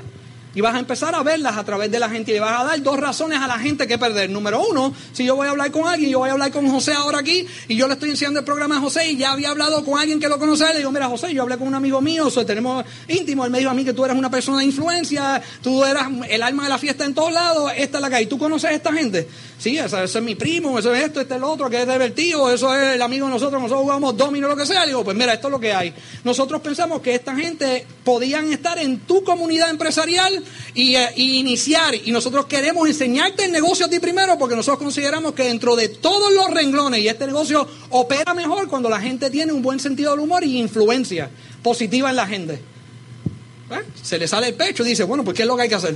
Y 0.54 0.62
vas 0.62 0.76
a 0.76 0.80
empezar 0.80 1.16
a 1.16 1.24
verlas 1.24 1.56
a 1.56 1.64
través 1.64 1.90
de 1.92 2.00
la 2.00 2.10
gente 2.10 2.32
y 2.32 2.34
le 2.34 2.40
vas 2.42 2.60
a 2.60 2.64
dar 2.66 2.82
dos 2.82 3.00
razones 3.00 3.40
a 3.40 3.48
la 3.48 3.58
gente 3.58 3.88
que 3.88 3.98
perder. 3.98 4.30
Número 4.30 4.62
uno, 4.68 4.94
si 5.14 5.24
yo 5.24 5.36
voy 5.36 5.48
a 5.48 5.52
hablar 5.52 5.72
con 5.72 5.88
alguien, 5.88 6.12
yo 6.12 6.20
voy 6.20 6.30
a 6.30 6.34
hablar 6.34 6.52
con 6.52 6.70
José 6.70 6.94
ahora 6.94 7.20
aquí 7.20 7.46
y 7.70 7.76
yo 7.76 7.88
le 7.88 7.94
estoy 7.94 8.10
enseñando 8.10 8.40
el 8.40 8.46
programa 8.46 8.78
a 8.78 8.80
José 8.82 9.12
y 9.12 9.18
ya 9.18 9.32
había 9.32 9.52
hablado 9.52 9.84
con 9.86 10.00
alguien 10.00 10.20
que 10.20 10.28
lo 10.28 10.38
conoce, 10.38 10.66
le 10.74 10.80
digo, 10.80 10.92
mira 10.92 11.08
José, 11.08 11.34
yo 11.34 11.44
hablé 11.44 11.58
con 11.58 11.68
un 11.68 11.76
amigo 11.76 12.02
mío, 12.02 12.30
tenemos 12.46 12.86
íntimo, 13.08 13.46
él 13.46 13.52
me 13.52 13.60
dijo 13.60 13.72
a 13.72 13.74
mí 13.74 13.86
que 13.86 13.94
tú 13.94 14.04
eres 14.04 14.18
una 14.18 14.30
persona 14.30 14.60
de 14.60 14.66
influencia, 14.66 15.42
tú 15.62 15.86
eras 15.86 16.10
el 16.30 16.44
alma 16.44 16.64
de 16.64 16.70
la 16.70 16.78
fiesta 16.78 17.06
en 17.06 17.14
todos 17.14 17.32
lados, 17.32 17.72
esta 17.78 17.98
es 18.00 18.10
la 18.10 18.18
hay. 18.18 18.26
¿Tú 18.26 18.38
conoces 18.38 18.70
a 18.70 18.74
esta 18.74 18.92
gente? 18.92 19.28
Sí, 19.62 19.78
ese, 19.78 20.04
es 20.04 20.22
mi 20.24 20.34
primo, 20.34 20.80
eso 20.80 20.92
es 20.92 21.04
esto, 21.04 21.22
este 21.22 21.36
es 21.36 21.38
el 21.38 21.44
otro, 21.44 21.70
que 21.70 21.84
es 21.84 21.88
divertido, 21.88 22.52
eso 22.52 22.76
es 22.76 22.96
el 22.96 23.02
amigo 23.04 23.28
de 23.28 23.34
nosotros, 23.34 23.62
nosotros 23.62 23.84
jugamos 23.84 24.18
domino, 24.18 24.48
lo 24.48 24.56
que 24.56 24.66
sea. 24.66 24.88
Digo, 24.88 25.04
pues 25.04 25.16
mira, 25.16 25.36
esto 25.36 25.50
es 25.50 25.52
lo 25.52 25.60
que 25.60 25.72
hay. 25.72 25.94
Nosotros 26.24 26.62
pensamos 26.62 27.00
que 27.00 27.14
esta 27.14 27.36
gente 27.36 27.86
podían 28.04 28.52
estar 28.52 28.80
en 28.80 29.02
tu 29.02 29.24
comunidad 29.24 29.70
empresarial 29.70 30.44
y 30.74 30.96
eh, 30.96 31.14
iniciar. 31.16 31.94
Y 31.94 32.12
nosotros 32.12 32.48
queremos 32.48 32.88
enseñarte 32.88 33.46
el 33.46 33.52
negocio 33.52 33.86
a 33.86 33.90
ti 33.90 34.00
primero 34.00 34.36
porque 34.40 34.56
nosotros 34.56 34.80
consideramos 34.80 35.34
que 35.34 35.44
dentro 35.44 35.76
de 35.76 35.90
todos 35.90 36.34
los 36.34 36.50
renglones 36.50 37.02
y 37.02 37.08
este 37.08 37.28
negocio 37.28 37.68
opera 37.92 38.34
mejor 38.34 38.68
cuando 38.68 38.90
la 38.90 39.00
gente 39.00 39.30
tiene 39.30 39.54
un 39.54 39.62
buen 39.62 39.80
sentido 39.80 40.10
del 40.10 40.22
humor 40.22 40.44
y 40.44 40.58
influencia 40.58 41.30
positiva 41.62 42.10
en 42.10 42.16
la 42.16 42.26
gente. 42.26 42.54
¿Eh? 42.54 43.84
Se 44.02 44.18
le 44.18 44.28
sale 44.28 44.48
el 44.48 44.56
pecho 44.56 44.84
y 44.84 44.88
dice, 44.90 45.04
bueno, 45.04 45.24
pues 45.24 45.38
¿qué 45.38 45.44
es 45.44 45.48
lo 45.48 45.56
que 45.56 45.62
hay 45.62 45.70
que 45.70 45.76
hacer? 45.76 45.96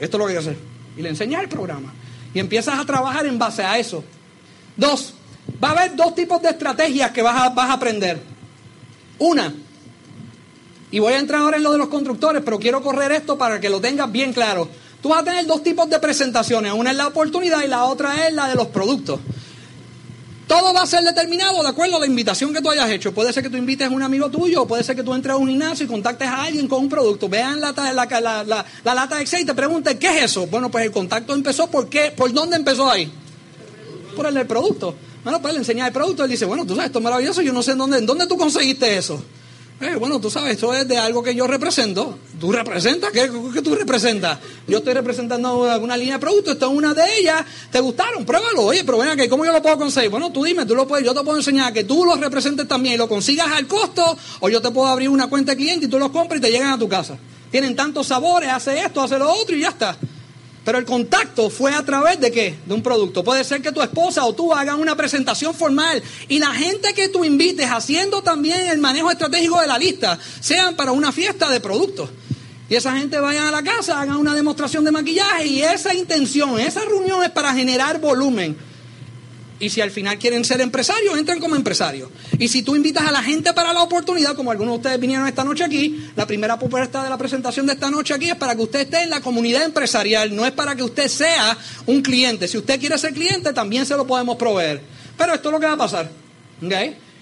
Esto 0.00 0.16
es 0.16 0.18
lo 0.18 0.26
que 0.26 0.32
hay 0.32 0.34
que 0.42 0.50
hacer. 0.50 0.56
Y 0.96 1.02
le 1.02 1.10
enseñas 1.10 1.44
el 1.44 1.48
programa. 1.48 1.94
Y 2.34 2.40
empiezas 2.40 2.78
a 2.78 2.84
trabajar 2.84 3.26
en 3.26 3.38
base 3.38 3.62
a 3.62 3.78
eso. 3.78 4.04
Dos, 4.76 5.14
va 5.62 5.68
a 5.68 5.72
haber 5.72 5.96
dos 5.96 6.14
tipos 6.14 6.40
de 6.42 6.50
estrategias 6.50 7.10
que 7.10 7.22
vas 7.22 7.40
a, 7.40 7.48
vas 7.50 7.70
a 7.70 7.74
aprender. 7.74 8.20
Una, 9.18 9.54
y 10.90 10.98
voy 10.98 11.14
a 11.14 11.18
entrar 11.18 11.42
ahora 11.42 11.56
en 11.56 11.62
lo 11.62 11.72
de 11.72 11.78
los 11.78 11.88
constructores, 11.88 12.42
pero 12.44 12.58
quiero 12.58 12.82
correr 12.82 13.12
esto 13.12 13.36
para 13.36 13.60
que 13.60 13.68
lo 13.68 13.80
tengas 13.80 14.10
bien 14.10 14.32
claro. 14.32 14.68
Tú 15.02 15.10
vas 15.10 15.22
a 15.22 15.24
tener 15.24 15.46
dos 15.46 15.62
tipos 15.62 15.88
de 15.90 15.98
presentaciones. 15.98 16.72
Una 16.72 16.90
es 16.90 16.96
la 16.96 17.08
oportunidad 17.08 17.62
y 17.64 17.68
la 17.68 17.84
otra 17.84 18.26
es 18.26 18.34
la 18.34 18.48
de 18.48 18.54
los 18.54 18.68
productos. 18.68 19.20
Todo 20.46 20.72
va 20.72 20.82
a 20.82 20.86
ser 20.86 21.02
determinado 21.02 21.60
de 21.60 21.68
acuerdo 21.68 21.96
a 21.96 22.00
la 22.00 22.06
invitación 22.06 22.54
que 22.54 22.60
tú 22.60 22.70
hayas 22.70 22.88
hecho. 22.90 23.12
Puede 23.12 23.32
ser 23.32 23.42
que 23.42 23.50
tú 23.50 23.56
invites 23.56 23.88
a 23.88 23.90
un 23.90 24.02
amigo 24.02 24.30
tuyo, 24.30 24.64
puede 24.64 24.84
ser 24.84 24.94
que 24.94 25.02
tú 25.02 25.12
entres 25.12 25.34
a 25.34 25.36
un 25.36 25.48
gimnasio 25.48 25.86
y 25.86 25.88
contactes 25.88 26.28
a 26.28 26.44
alguien 26.44 26.68
con 26.68 26.82
un 26.82 26.88
producto. 26.88 27.28
Vean 27.28 27.60
la, 27.60 27.72
la, 27.72 28.44
la, 28.44 28.94
lata 28.94 29.16
de 29.16 29.22
Excel 29.22 29.40
y 29.40 29.44
te 29.44 29.54
pregunten, 29.54 29.98
¿qué 29.98 30.18
es 30.18 30.24
eso? 30.24 30.46
Bueno, 30.46 30.70
pues 30.70 30.84
el 30.84 30.92
contacto 30.92 31.34
empezó, 31.34 31.66
¿por 31.68 31.88
qué? 31.88 32.12
¿Por 32.16 32.32
dónde 32.32 32.56
empezó 32.56 32.88
ahí? 32.88 33.10
Por 34.14 34.26
el 34.26 34.46
producto. 34.46 34.94
Bueno, 35.24 35.42
pues 35.42 35.54
le 35.54 35.58
enseña 35.58 35.88
el 35.88 35.92
producto, 35.92 36.22
él 36.22 36.30
dice, 36.30 36.44
bueno, 36.44 36.64
tú 36.64 36.76
sabes, 36.76 36.86
esto 36.86 37.00
es 37.00 37.04
maravilloso, 37.04 37.42
yo 37.42 37.52
no 37.52 37.60
sé 37.60 37.72
en 37.72 37.78
dónde, 37.78 37.98
¿en 37.98 38.06
dónde 38.06 38.28
tú 38.28 38.36
conseguiste 38.36 38.96
eso? 38.96 39.20
Eh, 39.78 39.94
bueno, 39.96 40.18
tú 40.18 40.30
sabes, 40.30 40.52
esto 40.52 40.72
es 40.72 40.88
de 40.88 40.96
algo 40.96 41.22
que 41.22 41.34
yo 41.34 41.46
represento. 41.46 42.18
¿Tú 42.40 42.50
representas? 42.50 43.10
¿Qué, 43.12 43.30
¿Qué, 43.52 43.60
tú 43.60 43.74
representas? 43.74 44.38
Yo 44.66 44.78
estoy 44.78 44.94
representando 44.94 45.78
una 45.78 45.96
línea 45.98 46.14
de 46.14 46.20
productos, 46.20 46.54
esta 46.54 46.64
es 46.64 46.72
una 46.72 46.94
de 46.94 47.02
ellas. 47.18 47.44
¿Te 47.70 47.80
gustaron? 47.80 48.24
Pruébalo. 48.24 48.62
Oye, 48.62 48.84
pero 48.84 48.96
ven 48.96 49.10
aquí, 49.10 49.28
¿cómo 49.28 49.44
yo 49.44 49.52
lo 49.52 49.60
puedo 49.60 49.76
conseguir? 49.76 50.08
Bueno, 50.10 50.32
tú 50.32 50.44
dime, 50.44 50.64
tú 50.64 50.74
lo 50.74 50.86
puedes, 50.86 51.04
yo 51.04 51.12
te 51.12 51.22
puedo 51.22 51.36
enseñar 51.36 51.74
que 51.74 51.84
tú 51.84 52.06
los 52.06 52.18
representes 52.18 52.66
también 52.66 52.94
y 52.94 52.98
lo 52.98 53.06
consigas 53.06 53.48
al 53.52 53.66
costo, 53.66 54.16
o 54.40 54.48
yo 54.48 54.62
te 54.62 54.70
puedo 54.70 54.88
abrir 54.88 55.10
una 55.10 55.28
cuenta 55.28 55.54
cliente 55.54 55.84
y 55.84 55.88
tú 55.88 55.98
los 55.98 56.10
compras 56.10 56.38
y 56.38 56.42
te 56.42 56.50
llegan 56.50 56.72
a 56.72 56.78
tu 56.78 56.88
casa. 56.88 57.18
Tienen 57.50 57.76
tantos 57.76 58.06
sabores, 58.06 58.48
hace 58.48 58.80
esto, 58.80 59.02
hace 59.02 59.18
lo 59.18 59.30
otro 59.30 59.54
y 59.54 59.60
ya 59.60 59.68
está. 59.68 59.96
Pero 60.66 60.78
el 60.78 60.84
contacto 60.84 61.48
fue 61.48 61.72
a 61.72 61.84
través 61.84 62.18
de 62.18 62.32
qué? 62.32 62.58
De 62.66 62.74
un 62.74 62.82
producto. 62.82 63.22
Puede 63.22 63.44
ser 63.44 63.62
que 63.62 63.70
tu 63.70 63.80
esposa 63.82 64.24
o 64.24 64.34
tú 64.34 64.52
hagan 64.52 64.80
una 64.80 64.96
presentación 64.96 65.54
formal 65.54 66.02
y 66.26 66.40
la 66.40 66.52
gente 66.52 66.92
que 66.92 67.08
tú 67.08 67.24
invites 67.24 67.70
haciendo 67.70 68.20
también 68.20 68.66
el 68.66 68.78
manejo 68.78 69.08
estratégico 69.08 69.60
de 69.60 69.68
la 69.68 69.78
lista 69.78 70.18
sean 70.40 70.74
para 70.74 70.90
una 70.90 71.12
fiesta 71.12 71.48
de 71.50 71.60
productos. 71.60 72.10
Y 72.68 72.74
esa 72.74 72.98
gente 72.98 73.20
vaya 73.20 73.46
a 73.46 73.52
la 73.52 73.62
casa, 73.62 74.00
hagan 74.00 74.16
una 74.16 74.34
demostración 74.34 74.84
de 74.84 74.90
maquillaje 74.90 75.46
y 75.46 75.62
esa 75.62 75.94
intención, 75.94 76.58
esa 76.58 76.80
reunión 76.80 77.22
es 77.22 77.30
para 77.30 77.54
generar 77.54 78.00
volumen. 78.00 78.56
Y 79.58 79.70
si 79.70 79.80
al 79.80 79.90
final 79.90 80.18
quieren 80.18 80.44
ser 80.44 80.60
empresarios, 80.60 81.16
entran 81.16 81.40
como 81.40 81.56
empresarios. 81.56 82.10
Y 82.38 82.48
si 82.48 82.62
tú 82.62 82.76
invitas 82.76 83.06
a 83.06 83.10
la 83.10 83.22
gente 83.22 83.54
para 83.54 83.72
la 83.72 83.82
oportunidad, 83.82 84.34
como 84.34 84.50
algunos 84.50 84.74
de 84.74 84.76
ustedes 84.78 85.00
vinieron 85.00 85.26
esta 85.26 85.44
noche 85.44 85.64
aquí, 85.64 86.10
la 86.14 86.26
primera 86.26 86.58
propuesta 86.58 87.02
de 87.02 87.08
la 87.08 87.16
presentación 87.16 87.66
de 87.66 87.72
esta 87.72 87.90
noche 87.90 88.12
aquí 88.12 88.28
es 88.28 88.36
para 88.36 88.54
que 88.54 88.62
usted 88.62 88.80
esté 88.80 89.02
en 89.02 89.10
la 89.10 89.20
comunidad 89.20 89.64
empresarial, 89.64 90.34
no 90.36 90.44
es 90.44 90.52
para 90.52 90.74
que 90.74 90.82
usted 90.82 91.08
sea 91.08 91.56
un 91.86 92.02
cliente. 92.02 92.48
Si 92.48 92.58
usted 92.58 92.78
quiere 92.78 92.98
ser 92.98 93.14
cliente, 93.14 93.52
también 93.52 93.86
se 93.86 93.96
lo 93.96 94.06
podemos 94.06 94.36
proveer. 94.36 94.82
Pero 95.16 95.34
esto 95.34 95.48
es 95.48 95.52
lo 95.52 95.60
que 95.60 95.66
va 95.66 95.72
a 95.72 95.78
pasar. 95.78 96.10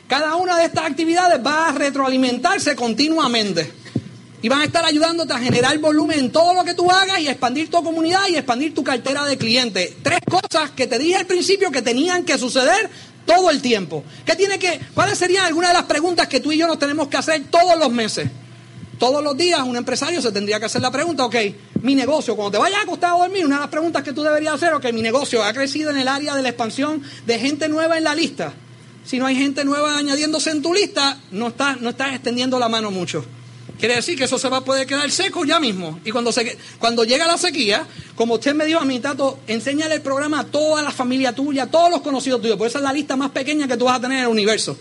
Cada 0.08 0.36
una 0.36 0.56
de 0.56 0.64
estas 0.64 0.84
actividades 0.84 1.40
va 1.44 1.68
a 1.68 1.72
retroalimentarse 1.72 2.74
continuamente 2.74 3.83
y 4.44 4.48
van 4.50 4.60
a 4.60 4.64
estar 4.64 4.84
ayudándote 4.84 5.32
a 5.32 5.38
generar 5.38 5.78
volumen 5.78 6.18
en 6.18 6.30
todo 6.30 6.52
lo 6.52 6.64
que 6.64 6.74
tú 6.74 6.90
hagas 6.90 7.18
y 7.18 7.28
expandir 7.28 7.70
tu 7.70 7.82
comunidad 7.82 8.28
y 8.28 8.36
expandir 8.36 8.74
tu 8.74 8.84
cartera 8.84 9.24
de 9.24 9.38
clientes. 9.38 9.94
Tres 10.02 10.18
cosas 10.30 10.70
que 10.72 10.86
te 10.86 10.98
dije 10.98 11.16
al 11.16 11.24
principio 11.24 11.70
que 11.70 11.80
tenían 11.80 12.24
que 12.24 12.36
suceder 12.36 12.90
todo 13.24 13.48
el 13.48 13.62
tiempo. 13.62 14.04
¿Qué 14.26 14.36
tiene 14.36 14.58
que, 14.58 14.78
¿Cuáles 14.92 15.16
serían 15.16 15.46
algunas 15.46 15.70
de 15.70 15.78
las 15.78 15.84
preguntas 15.84 16.28
que 16.28 16.40
tú 16.40 16.52
y 16.52 16.58
yo 16.58 16.66
nos 16.66 16.78
tenemos 16.78 17.08
que 17.08 17.16
hacer 17.16 17.44
todos 17.50 17.78
los 17.78 17.90
meses? 17.90 18.28
Todos 18.98 19.24
los 19.24 19.34
días 19.34 19.60
un 19.62 19.76
empresario 19.76 20.20
se 20.20 20.30
tendría 20.30 20.60
que 20.60 20.66
hacer 20.66 20.82
la 20.82 20.90
pregunta, 20.90 21.24
ok, 21.24 21.36
mi 21.80 21.94
negocio, 21.94 22.36
cuando 22.36 22.50
te 22.50 22.58
vayas 22.58 22.80
a 22.80 22.82
acostar 22.82 23.14
a 23.14 23.18
dormir, 23.20 23.46
una 23.46 23.54
de 23.54 23.60
las 23.62 23.70
preguntas 23.70 24.02
que 24.02 24.12
tú 24.12 24.22
deberías 24.22 24.52
hacer, 24.52 24.74
ok, 24.74 24.92
mi 24.92 25.00
negocio 25.00 25.42
ha 25.42 25.54
crecido 25.54 25.88
en 25.88 25.96
el 25.96 26.06
área 26.06 26.34
de 26.34 26.42
la 26.42 26.50
expansión 26.50 27.02
de 27.24 27.38
gente 27.38 27.66
nueva 27.70 27.96
en 27.96 28.04
la 28.04 28.14
lista. 28.14 28.52
Si 29.06 29.18
no 29.18 29.24
hay 29.24 29.36
gente 29.36 29.64
nueva 29.64 29.96
añadiéndose 29.96 30.50
en 30.50 30.60
tu 30.60 30.74
lista, 30.74 31.18
no 31.30 31.48
estás, 31.48 31.80
no 31.80 31.88
estás 31.88 32.12
extendiendo 32.12 32.58
la 32.58 32.68
mano 32.68 32.90
mucho. 32.90 33.24
Quiere 33.78 33.96
decir 33.96 34.16
que 34.16 34.24
eso 34.24 34.38
se 34.38 34.48
va 34.48 34.58
a 34.58 34.64
poder 34.64 34.86
quedar 34.86 35.10
seco 35.10 35.44
ya 35.44 35.58
mismo. 35.58 35.98
Y 36.04 36.10
cuando, 36.10 36.32
se, 36.32 36.56
cuando 36.78 37.04
llega 37.04 37.26
la 37.26 37.36
sequía, 37.36 37.86
como 38.14 38.34
usted 38.34 38.54
me 38.54 38.64
dijo 38.64 38.80
a 38.80 38.84
mí, 38.84 39.00
Tato, 39.00 39.40
enséñale 39.46 39.96
el 39.96 40.02
programa 40.02 40.40
a 40.40 40.44
toda 40.44 40.82
la 40.82 40.92
familia 40.92 41.34
tuya, 41.34 41.64
a 41.64 41.66
todos 41.70 41.90
los 41.90 42.00
conocidos 42.00 42.40
tuyos, 42.40 42.56
porque 42.56 42.68
esa 42.68 42.78
es 42.78 42.84
la 42.84 42.92
lista 42.92 43.16
más 43.16 43.30
pequeña 43.30 43.66
que 43.66 43.76
tú 43.76 43.86
vas 43.86 43.98
a 43.98 44.00
tener 44.00 44.18
en 44.18 44.24
el 44.24 44.30
universo. 44.30 44.76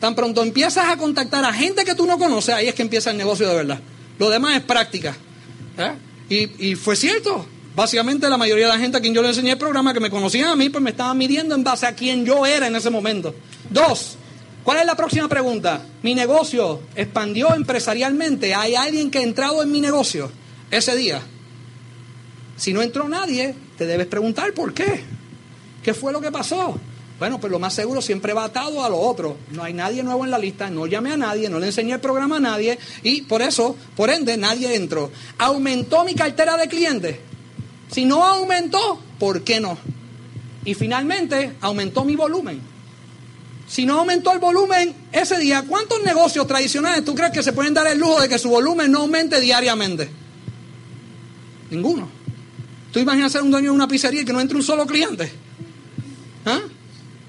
Tan 0.00 0.14
pronto 0.14 0.42
empiezas 0.42 0.88
a 0.88 0.96
contactar 0.96 1.44
a 1.44 1.52
gente 1.52 1.84
que 1.84 1.94
tú 1.94 2.06
no 2.06 2.18
conoces, 2.18 2.54
ahí 2.54 2.66
es 2.66 2.74
que 2.74 2.82
empieza 2.82 3.10
el 3.10 3.16
negocio 3.16 3.48
de 3.48 3.54
verdad. 3.54 3.80
Lo 4.18 4.30
demás 4.30 4.56
es 4.56 4.62
práctica. 4.62 5.16
¿eh? 5.78 5.92
Y, 6.28 6.70
y 6.70 6.74
fue 6.76 6.96
cierto. 6.96 7.46
Básicamente 7.76 8.28
la 8.28 8.36
mayoría 8.36 8.66
de 8.66 8.72
la 8.72 8.78
gente 8.78 8.98
a 8.98 9.00
quien 9.00 9.14
yo 9.14 9.22
le 9.22 9.28
enseñé 9.28 9.52
el 9.52 9.58
programa, 9.58 9.92
que 9.92 10.00
me 10.00 10.10
conocían 10.10 10.48
a 10.48 10.56
mí, 10.56 10.68
pues 10.68 10.82
me 10.82 10.90
estaban 10.90 11.18
midiendo 11.18 11.54
en 11.54 11.64
base 11.64 11.86
a 11.86 11.94
quién 11.94 12.24
yo 12.24 12.46
era 12.46 12.68
en 12.68 12.76
ese 12.76 12.88
momento. 12.88 13.34
Dos, 13.68 14.16
¿Cuál 14.64 14.78
es 14.78 14.86
la 14.86 14.96
próxima 14.96 15.28
pregunta? 15.28 15.82
Mi 16.02 16.14
negocio 16.14 16.80
expandió 16.96 17.54
empresarialmente. 17.54 18.54
¿Hay 18.54 18.74
alguien 18.74 19.10
que 19.10 19.18
ha 19.18 19.22
entrado 19.22 19.62
en 19.62 19.70
mi 19.70 19.78
negocio 19.78 20.30
ese 20.70 20.96
día? 20.96 21.20
Si 22.56 22.72
no 22.72 22.80
entró 22.80 23.06
nadie, 23.06 23.54
te 23.76 23.84
debes 23.84 24.06
preguntar 24.06 24.54
por 24.54 24.72
qué. 24.72 25.04
¿Qué 25.82 25.92
fue 25.92 26.12
lo 26.12 26.20
que 26.22 26.32
pasó? 26.32 26.80
Bueno, 27.18 27.38
pues 27.38 27.50
lo 27.50 27.58
más 27.58 27.74
seguro 27.74 28.00
siempre 28.00 28.32
va 28.32 28.44
atado 28.44 28.82
a 28.82 28.88
lo 28.88 28.98
otro. 28.98 29.36
No 29.50 29.62
hay 29.62 29.74
nadie 29.74 30.02
nuevo 30.02 30.24
en 30.24 30.30
la 30.30 30.38
lista, 30.38 30.70
no 30.70 30.86
llamé 30.86 31.12
a 31.12 31.18
nadie, 31.18 31.50
no 31.50 31.60
le 31.60 31.66
enseñé 31.66 31.92
el 31.92 32.00
programa 32.00 32.38
a 32.38 32.40
nadie 32.40 32.78
y 33.02 33.20
por 33.22 33.42
eso, 33.42 33.76
por 33.94 34.08
ende, 34.08 34.38
nadie 34.38 34.74
entró. 34.74 35.12
¿Aumentó 35.36 36.04
mi 36.04 36.14
cartera 36.14 36.56
de 36.56 36.68
clientes? 36.68 37.18
Si 37.90 38.06
no 38.06 38.24
aumentó, 38.24 38.98
¿por 39.18 39.42
qué 39.42 39.60
no? 39.60 39.76
Y 40.64 40.72
finalmente, 40.72 41.52
aumentó 41.60 42.02
mi 42.04 42.16
volumen. 42.16 42.73
Si 43.66 43.86
no 43.86 44.00
aumentó 44.00 44.32
el 44.32 44.38
volumen 44.38 44.94
ese 45.10 45.38
día, 45.38 45.64
¿cuántos 45.66 46.02
negocios 46.02 46.46
tradicionales 46.46 47.04
tú 47.04 47.14
crees 47.14 47.32
que 47.32 47.42
se 47.42 47.52
pueden 47.52 47.74
dar 47.74 47.86
el 47.86 47.98
lujo 47.98 48.20
de 48.20 48.28
que 48.28 48.38
su 48.38 48.50
volumen 48.50 48.92
no 48.92 49.00
aumente 49.00 49.40
diariamente? 49.40 50.08
Ninguno. 51.70 52.08
¿Tú 52.92 53.00
imaginas 53.00 53.32
ser 53.32 53.42
un 53.42 53.50
dueño 53.50 53.70
de 53.70 53.76
una 53.76 53.88
pizzería 53.88 54.22
y 54.22 54.24
que 54.24 54.32
no 54.32 54.40
entre 54.40 54.56
un 54.56 54.62
solo 54.62 54.86
cliente? 54.86 55.32
¿Ah? 56.44 56.60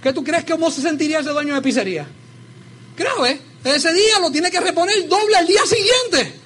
¿Qué 0.04 0.14
tú 0.14 0.24
crees 0.24 0.44
que 0.44 0.52
cómo 0.52 0.70
se 0.70 0.82
sentiría 0.82 1.20
ese 1.20 1.30
dueño 1.30 1.56
de 1.56 1.62
pizzería? 1.62 2.08
Grave. 2.96 3.42
Ese 3.64 3.92
día 3.94 4.20
lo 4.22 4.30
tiene 4.30 4.52
que 4.52 4.60
reponer 4.60 5.08
doble 5.08 5.36
al 5.36 5.48
día 5.48 5.62
siguiente. 5.66 6.45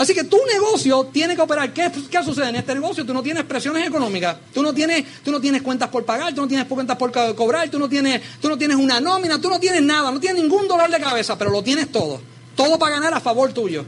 Así 0.00 0.14
que 0.14 0.24
tu 0.24 0.38
negocio 0.50 1.10
tiene 1.12 1.36
que 1.36 1.42
operar. 1.42 1.74
¿Qué, 1.74 1.92
¿Qué, 2.10 2.24
sucede 2.24 2.48
en 2.48 2.56
este 2.56 2.74
negocio? 2.74 3.04
Tú 3.04 3.12
no 3.12 3.22
tienes 3.22 3.44
presiones 3.44 3.86
económicas, 3.86 4.34
tú 4.54 4.62
no 4.62 4.72
tienes, 4.72 5.04
tú 5.22 5.30
no 5.30 5.38
tienes 5.38 5.60
cuentas 5.60 5.90
por 5.90 6.06
pagar, 6.06 6.34
tú 6.34 6.40
no 6.40 6.48
tienes 6.48 6.66
cuentas 6.66 6.96
por 6.96 7.12
cobrar, 7.34 7.68
tú 7.68 7.78
no 7.78 7.86
tienes, 7.86 8.22
tú 8.40 8.48
no 8.48 8.56
tienes 8.56 8.78
una 8.78 8.98
nómina, 8.98 9.38
tú 9.38 9.50
no 9.50 9.60
tienes 9.60 9.82
nada, 9.82 10.10
no 10.10 10.18
tienes 10.18 10.42
ningún 10.42 10.66
dolor 10.66 10.90
de 10.90 10.98
cabeza, 10.98 11.36
pero 11.36 11.50
lo 11.50 11.62
tienes 11.62 11.92
todo. 11.92 12.18
Todo 12.56 12.78
para 12.78 12.94
ganar 12.94 13.12
a 13.12 13.20
favor 13.20 13.52
tuyo. 13.52 13.84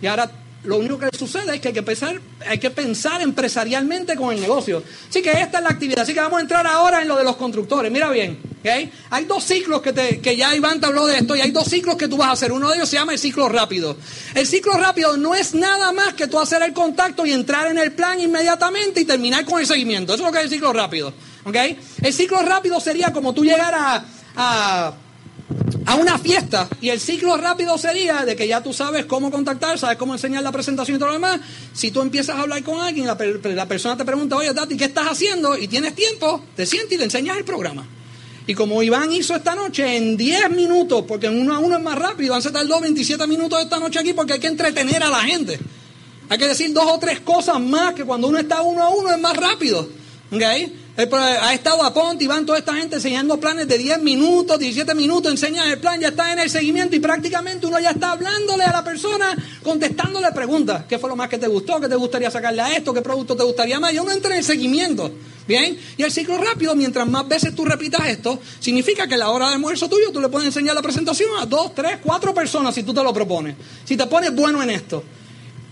Y 0.00 0.06
ahora 0.06 0.30
lo 0.68 0.76
único 0.76 0.98
que 0.98 1.08
sucede 1.16 1.54
es 1.54 1.62
que 1.62 1.68
hay 1.68 1.74
que 1.74 1.82
pensar, 1.82 2.20
hay 2.46 2.58
que 2.58 2.68
pensar 2.68 3.22
empresarialmente 3.22 4.14
con 4.16 4.34
el 4.34 4.40
negocio. 4.42 4.82
Así 5.08 5.22
que 5.22 5.30
esta 5.30 5.58
es 5.58 5.64
la 5.64 5.70
actividad. 5.70 6.02
Así 6.02 6.12
que 6.12 6.20
vamos 6.20 6.36
a 6.36 6.42
entrar 6.42 6.66
ahora 6.66 7.00
en 7.00 7.08
lo 7.08 7.16
de 7.16 7.24
los 7.24 7.36
constructores. 7.36 7.90
Mira 7.90 8.10
bien, 8.10 8.38
hay 9.08 9.24
dos 9.24 9.44
ciclos 9.44 9.80
que, 9.80 9.94
te, 9.94 10.20
que 10.20 10.36
ya 10.36 10.54
Iván 10.54 10.78
te 10.78 10.84
habló 10.84 11.06
de 11.06 11.16
esto 11.16 11.34
y 11.34 11.40
hay 11.40 11.52
dos 11.52 11.68
ciclos 11.68 11.96
que 11.96 12.06
tú 12.06 12.18
vas 12.18 12.28
a 12.28 12.32
hacer. 12.32 12.52
Uno 12.52 12.68
de 12.68 12.76
ellos 12.76 12.90
se 12.90 12.96
llama 12.96 13.14
el 13.14 13.18
ciclo 13.18 13.48
rápido. 13.48 13.96
El 14.34 14.46
ciclo 14.46 14.74
rápido 14.74 15.16
no 15.16 15.34
es 15.34 15.54
nada 15.54 15.90
más 15.92 16.12
que 16.12 16.26
tú 16.26 16.38
hacer 16.38 16.60
el 16.60 16.74
contacto 16.74 17.24
y 17.24 17.32
entrar 17.32 17.68
en 17.68 17.78
el 17.78 17.92
plan 17.92 18.20
inmediatamente 18.20 19.00
y 19.00 19.06
terminar 19.06 19.46
con 19.46 19.60
el 19.60 19.66
seguimiento. 19.66 20.12
Eso 20.12 20.24
es 20.24 20.26
lo 20.26 20.32
que 20.32 20.40
es 20.40 20.44
el 20.44 20.50
ciclo 20.50 20.74
rápido. 20.74 21.14
El 22.02 22.12
ciclo 22.12 22.42
rápido 22.42 22.78
sería 22.78 23.10
como 23.10 23.32
tú 23.32 23.42
llegar 23.42 24.04
a 24.36 24.92
una 25.94 26.18
fiesta. 26.18 26.68
Y 26.80 26.90
el 26.90 27.00
ciclo 27.00 27.36
rápido 27.36 27.76
sería 27.78 28.24
de 28.24 28.36
que 28.36 28.46
ya 28.46 28.62
tú 28.62 28.72
sabes 28.72 29.06
cómo 29.06 29.30
contactar, 29.30 29.78
sabes 29.78 29.96
cómo 29.96 30.14
enseñar 30.14 30.42
la 30.42 30.52
presentación 30.52 30.96
y 30.96 30.98
todo 30.98 31.08
lo 31.08 31.14
demás. 31.14 31.40
Si 31.72 31.90
tú 31.90 32.00
empiezas 32.02 32.36
a 32.36 32.42
hablar 32.42 32.62
con 32.62 32.80
alguien, 32.80 33.06
la, 33.06 33.16
la 33.42 33.66
persona 33.66 33.96
te 33.96 34.04
pregunta, 34.04 34.36
oye, 34.36 34.52
Tati, 34.52 34.76
¿qué 34.76 34.84
estás 34.84 35.06
haciendo? 35.06 35.56
Y 35.56 35.68
tienes 35.68 35.94
tiempo, 35.94 36.42
te 36.54 36.66
sientes 36.66 36.92
y 36.92 36.98
le 36.98 37.04
enseñas 37.04 37.36
el 37.36 37.44
programa. 37.44 37.86
Y 38.46 38.54
como 38.54 38.82
Iván 38.82 39.12
hizo 39.12 39.34
esta 39.36 39.54
noche 39.54 39.96
en 39.96 40.16
10 40.16 40.50
minutos, 40.50 41.04
porque 41.06 41.26
en 41.26 41.38
uno 41.38 41.54
a 41.54 41.58
uno 41.58 41.76
es 41.76 41.82
más 41.82 41.98
rápido, 41.98 42.28
Iván 42.28 42.42
se 42.42 42.50
tardó 42.50 42.80
27 42.80 43.26
minutos 43.26 43.60
esta 43.60 43.78
noche 43.78 43.98
aquí 43.98 44.14
porque 44.14 44.34
hay 44.34 44.40
que 44.40 44.46
entretener 44.46 45.02
a 45.02 45.10
la 45.10 45.20
gente. 45.20 45.58
Hay 46.30 46.38
que 46.38 46.48
decir 46.48 46.72
dos 46.72 46.86
o 46.86 46.98
tres 46.98 47.20
cosas 47.20 47.60
más 47.60 47.94
que 47.94 48.04
cuando 48.04 48.26
uno 48.26 48.38
está 48.38 48.62
uno 48.62 48.82
a 48.82 48.88
uno 48.88 49.10
es 49.10 49.20
más 49.20 49.36
rápido. 49.36 49.88
¿Okay? 50.30 50.87
Ha 51.00 51.54
estado 51.54 51.84
a 51.84 51.94
Ponte 51.94 52.24
y 52.24 52.26
van 52.26 52.44
toda 52.44 52.58
esta 52.58 52.74
gente 52.74 52.96
enseñando 52.96 53.38
planes 53.38 53.68
de 53.68 53.78
10 53.78 54.02
minutos, 54.02 54.58
17 54.58 54.96
minutos, 54.96 55.30
enseñan 55.30 55.68
el 55.68 55.78
plan, 55.78 56.00
ya 56.00 56.08
está 56.08 56.32
en 56.32 56.40
el 56.40 56.50
seguimiento 56.50 56.96
y 56.96 56.98
prácticamente 56.98 57.68
uno 57.68 57.78
ya 57.78 57.90
está 57.90 58.10
hablándole 58.10 58.64
a 58.64 58.72
la 58.72 58.82
persona, 58.82 59.36
contestándole 59.62 60.32
preguntas. 60.32 60.86
¿Qué 60.88 60.98
fue 60.98 61.08
lo 61.08 61.14
más 61.14 61.28
que 61.28 61.38
te 61.38 61.46
gustó? 61.46 61.80
¿Qué 61.80 61.88
te 61.88 61.94
gustaría 61.94 62.32
sacarle 62.32 62.62
a 62.62 62.72
esto? 62.72 62.92
¿Qué 62.92 63.00
producto 63.00 63.36
te 63.36 63.44
gustaría 63.44 63.78
más? 63.78 63.94
Y 63.94 64.00
uno 64.00 64.10
entra 64.10 64.32
en 64.32 64.38
el 64.38 64.44
seguimiento. 64.44 65.12
¿Bien? 65.46 65.78
Y 65.96 66.02
el 66.02 66.10
ciclo 66.10 66.36
rápido, 66.36 66.74
mientras 66.74 67.06
más 67.06 67.28
veces 67.28 67.54
tú 67.54 67.64
repitas 67.64 68.04
esto, 68.08 68.40
significa 68.58 69.06
que 69.06 69.14
a 69.14 69.18
la 69.18 69.30
hora 69.30 69.46
de 69.46 69.54
almuerzo 69.54 69.88
tuyo 69.88 70.10
tú 70.12 70.20
le 70.20 70.28
puedes 70.28 70.48
enseñar 70.48 70.74
la 70.74 70.82
presentación 70.82 71.30
a 71.38 71.46
dos, 71.46 71.76
tres, 71.76 71.98
cuatro 72.02 72.34
personas 72.34 72.74
si 72.74 72.82
tú 72.82 72.92
te 72.92 73.04
lo 73.04 73.14
propones. 73.14 73.54
Si 73.84 73.96
te 73.96 74.06
pones 74.06 74.34
bueno 74.34 74.60
en 74.64 74.70
esto. 74.70 75.04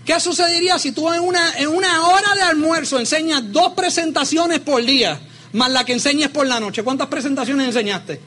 ¿Qué 0.07 0.17
sucedería 0.21 0.79
si 0.79 0.93
tú 0.93 1.11
en 1.11 1.19
una, 1.19 1.57
en 1.57 1.67
una 1.67 2.07
hora 2.07 2.33
de 2.33 2.41
almuerzo 2.41 2.97
enseñas 2.97 3.51
dos 3.51 3.73
presentaciones 3.73 4.61
por 4.61 4.81
día, 4.85 5.19
más 5.51 5.69
la 5.69 5.83
que 5.83 5.91
enseñes 5.91 6.29
por 6.29 6.47
la 6.47 6.61
noche? 6.61 6.81
¿Cuántas 6.81 7.07
presentaciones 7.07 7.67
enseñaste? 7.67 8.21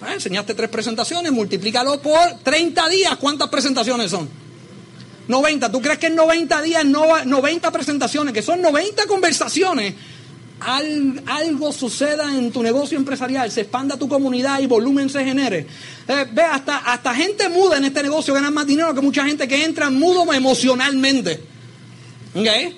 Ah, 0.00 0.14
enseñaste 0.14 0.54
tres 0.54 0.68
presentaciones, 0.68 1.30
multiplícalo 1.30 2.02
por 2.02 2.18
30 2.42 2.88
días. 2.88 3.16
¿Cuántas 3.18 3.48
presentaciones 3.48 4.10
son? 4.10 4.28
90. 5.28 5.70
¿Tú 5.70 5.80
crees 5.80 5.98
que 6.00 6.08
en 6.08 6.16
90 6.16 6.62
días, 6.62 6.84
90 6.84 7.70
presentaciones, 7.70 8.34
que 8.34 8.42
son 8.42 8.60
90 8.60 9.06
conversaciones, 9.06 9.94
algo 11.26 11.72
suceda 11.72 12.36
en 12.36 12.52
tu 12.52 12.62
negocio 12.62 12.98
empresarial, 12.98 13.50
se 13.50 13.62
expanda 13.62 13.96
tu 13.96 14.08
comunidad 14.08 14.60
y 14.60 14.66
volumen 14.66 15.08
se 15.08 15.24
genere? 15.24 15.66
Eh, 16.08 16.26
ve, 16.32 16.42
hasta, 16.42 16.78
hasta 16.78 17.14
gente 17.14 17.48
muda 17.48 17.78
en 17.78 17.84
este 17.84 18.02
negocio 18.02 18.34
gana 18.34 18.50
más 18.50 18.66
dinero 18.66 18.94
que 18.94 19.00
mucha 19.00 19.24
gente 19.24 19.48
que 19.48 19.64
entra 19.64 19.88
mudo 19.90 20.30
emocionalmente. 20.32 21.40
¿Ok? 22.34 22.46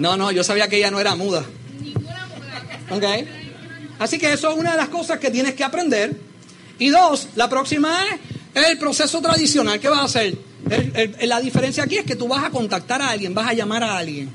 No, 0.00 0.16
no, 0.16 0.32
yo 0.32 0.42
sabía 0.42 0.66
que 0.66 0.78
ella 0.78 0.90
no 0.90 0.98
era 0.98 1.14
muda. 1.14 1.44
¿Ok? 2.88 3.04
Así 3.98 4.18
que 4.18 4.32
eso 4.32 4.50
es 4.50 4.56
una 4.56 4.70
de 4.70 4.78
las 4.78 4.88
cosas 4.88 5.18
que 5.18 5.30
tienes 5.30 5.52
que 5.52 5.62
aprender. 5.62 6.18
Y 6.78 6.88
dos, 6.88 7.28
la 7.36 7.50
próxima 7.50 7.94
es 8.54 8.66
el 8.66 8.78
proceso 8.78 9.20
tradicional. 9.20 9.78
¿Qué 9.78 9.90
vas 9.90 10.00
a 10.00 10.04
hacer? 10.04 10.38
La 11.22 11.40
diferencia 11.40 11.84
aquí 11.84 11.98
es 11.98 12.04
que 12.04 12.16
tú 12.16 12.28
vas 12.28 12.44
a 12.44 12.50
contactar 12.50 13.02
a 13.02 13.10
alguien, 13.10 13.34
vas 13.34 13.48
a 13.48 13.52
llamar 13.54 13.82
a 13.82 13.98
alguien. 13.98 14.30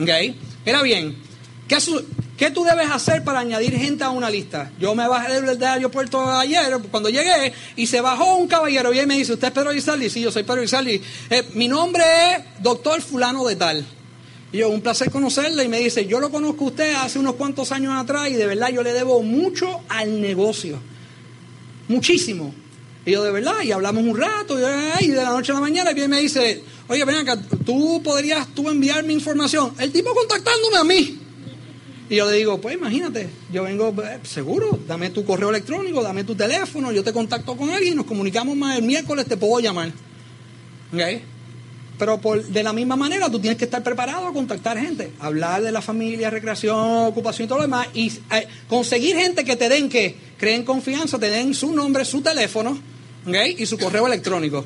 ¿Ok? 0.00 0.08
Mira 0.64 0.82
bien, 0.82 1.16
¿qué, 1.68 1.78
¿qué 2.36 2.50
tú 2.50 2.64
debes 2.64 2.90
hacer 2.90 3.24
para 3.24 3.40
añadir 3.40 3.76
gente 3.76 4.04
a 4.04 4.10
una 4.10 4.30
lista? 4.30 4.70
Yo 4.78 4.94
me 4.94 5.06
bajé 5.08 5.40
del, 5.40 5.62
aeropuerto 5.62 6.30
ayer, 6.30 6.78
cuando 6.90 7.08
llegué, 7.08 7.52
y 7.76 7.86
se 7.86 8.00
bajó 8.00 8.36
un 8.36 8.48
caballero 8.48 8.92
y 8.92 9.06
me 9.06 9.16
dice, 9.16 9.34
¿usted 9.34 9.48
es 9.48 9.54
Pedro 9.54 9.72
Izaldi? 9.72 10.10
Sí, 10.10 10.20
yo 10.20 10.30
soy 10.30 10.42
Pedro 10.42 10.62
Izaldi. 10.62 11.00
Eh, 11.30 11.48
mi 11.54 11.68
nombre 11.68 12.04
es 12.32 12.62
doctor 12.62 13.00
fulano 13.00 13.44
de 13.46 13.56
tal. 13.56 13.86
Y 14.52 14.58
yo, 14.58 14.70
un 14.70 14.80
placer 14.80 15.10
conocerle. 15.10 15.64
Y 15.64 15.68
me 15.68 15.78
dice, 15.78 16.06
yo 16.06 16.20
lo 16.20 16.30
conozco 16.30 16.64
a 16.64 16.68
usted 16.68 16.94
hace 16.94 17.18
unos 17.18 17.34
cuantos 17.34 17.72
años 17.72 17.94
atrás 17.94 18.28
y 18.30 18.34
de 18.34 18.46
verdad 18.46 18.68
yo 18.68 18.82
le 18.82 18.92
debo 18.92 19.22
mucho 19.22 19.80
al 19.88 20.20
negocio. 20.20 20.78
Muchísimo. 21.88 22.54
Y 23.06 23.12
yo, 23.12 23.22
de 23.22 23.30
verdad, 23.30 23.62
y 23.62 23.70
hablamos 23.70 24.02
un 24.02 24.18
rato, 24.18 24.58
y, 24.98 25.06
de 25.06 25.14
la 25.14 25.30
noche 25.30 25.52
a 25.52 25.54
la 25.54 25.60
mañana, 25.60 25.92
y 25.92 25.94
viene 25.94 26.08
me 26.08 26.20
dice, 26.20 26.64
oye, 26.88 27.04
ven 27.04 27.14
acá, 27.14 27.40
tú 27.64 28.02
podrías 28.02 28.48
tú 28.48 28.68
enviarme 28.68 29.12
información. 29.12 29.72
El 29.78 29.92
tipo 29.92 30.12
contactándome 30.12 30.76
a 30.76 30.82
mí. 30.82 31.20
Y 32.10 32.16
yo 32.16 32.28
le 32.28 32.36
digo, 32.36 32.60
pues 32.60 32.74
imagínate, 32.74 33.28
yo 33.52 33.62
vengo, 33.62 33.94
eh, 34.02 34.18
seguro, 34.24 34.80
dame 34.88 35.10
tu 35.10 35.24
correo 35.24 35.50
electrónico, 35.50 36.02
dame 36.02 36.24
tu 36.24 36.34
teléfono, 36.34 36.90
yo 36.90 37.04
te 37.04 37.12
contacto 37.12 37.56
con 37.56 37.70
alguien, 37.70 37.94
nos 37.94 38.06
comunicamos 38.06 38.56
más 38.56 38.76
el 38.76 38.84
miércoles, 38.84 39.24
te 39.26 39.36
puedo 39.36 39.60
llamar. 39.60 39.92
¿Ok? 40.92 41.00
Pero 42.00 42.20
por, 42.20 42.44
de 42.44 42.62
la 42.64 42.72
misma 42.72 42.96
manera 42.96 43.30
tú 43.30 43.38
tienes 43.38 43.56
que 43.56 43.66
estar 43.66 43.84
preparado 43.84 44.26
a 44.26 44.32
contactar 44.32 44.78
gente, 44.78 45.12
hablar 45.20 45.62
de 45.62 45.70
la 45.70 45.80
familia, 45.80 46.28
recreación, 46.28 47.06
ocupación 47.06 47.46
y 47.46 47.48
todo 47.48 47.58
lo 47.58 47.64
demás, 47.64 47.86
y 47.94 48.08
eh, 48.32 48.48
conseguir 48.68 49.14
gente 49.14 49.44
que 49.44 49.54
te 49.54 49.68
den 49.68 49.88
que 49.88 50.16
creen 50.38 50.64
confianza, 50.64 51.20
te 51.20 51.30
den 51.30 51.54
su 51.54 51.72
nombre, 51.72 52.04
su 52.04 52.20
teléfono 52.20 52.95
y 53.26 53.66
su 53.66 53.76
correo 53.76 54.06
electrónico. 54.06 54.64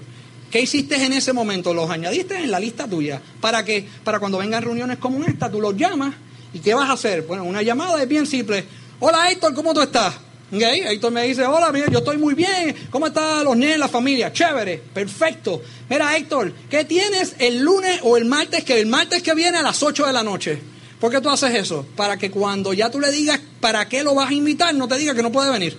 ¿Qué 0.51 0.61
hiciste 0.61 1.03
en 1.03 1.12
ese 1.12 1.33
momento? 1.33 1.73
Los 1.73 1.88
añadiste 1.88 2.37
en 2.37 2.51
la 2.51 2.61
lista 2.61 2.87
tuya. 2.87 3.23
¿Para 3.40 3.64
que 3.64 3.87
Para 4.05 4.18
cuando 4.18 4.38
vengan 4.38 4.62
reuniones 4.62 4.99
como 4.99 5.25
esta, 5.25 5.51
tú 5.51 5.61
los 5.61 5.77
llamas. 5.77 6.14
¿Y 6.53 6.59
qué 6.59 6.75
vas 6.75 6.90
a 6.90 6.94
hacer? 6.94 7.23
Bueno, 7.23 7.44
una 7.44 7.62
llamada 7.62 8.03
es 8.03 8.09
bien 8.09 8.27
simple. 8.27 8.64
Hola 8.99 9.31
Héctor, 9.31 9.55
¿cómo 9.55 9.73
tú 9.73 9.81
estás? 9.81 10.14
¿Okay? 10.53 10.81
Héctor 10.81 11.12
me 11.12 11.23
dice, 11.23 11.46
hola, 11.46 11.70
mira, 11.73 11.87
yo 11.90 12.01
estoy 12.01 12.18
muy 12.18 12.35
bien. 12.35 12.75
¿Cómo 12.90 13.07
están 13.07 13.44
los 13.44 13.57
niños, 13.57 13.79
la 13.79 13.88
familia? 13.88 14.33
Chévere, 14.33 14.83
perfecto. 14.92 15.62
Mira, 15.88 16.14
Héctor, 16.16 16.53
¿qué 16.68 16.85
tienes 16.85 17.37
el 17.38 17.61
lunes 17.61 18.01
o 18.03 18.16
el 18.16 18.25
martes 18.25 18.64
que 18.64 18.81
el 18.81 18.87
martes 18.87 19.23
que 19.23 19.33
viene 19.35 19.59
a 19.59 19.62
las 19.62 19.83
8 19.83 20.07
de 20.07 20.12
la 20.12 20.25
noche? 20.25 20.59
¿Por 20.99 21.11
qué 21.11 21.20
tú 21.20 21.31
haces 21.31 21.55
eso? 21.55 21.87
Para 21.96 22.18
que 22.18 22.31
cuando 22.31 22.75
ya 22.75 22.90
tú 22.90 23.01
le 23.01 23.11
digas 23.11 23.40
para 23.61 23.88
qué 23.88 24.03
lo 24.03 24.14
vas 24.14 24.31
a 24.31 24.35
invitar, 24.35 24.75
no 24.75 24.88
te 24.88 24.99
diga 24.99 25.14
que 25.14 25.23
no 25.23 25.33
puede 25.33 25.51
venir. 25.51 25.79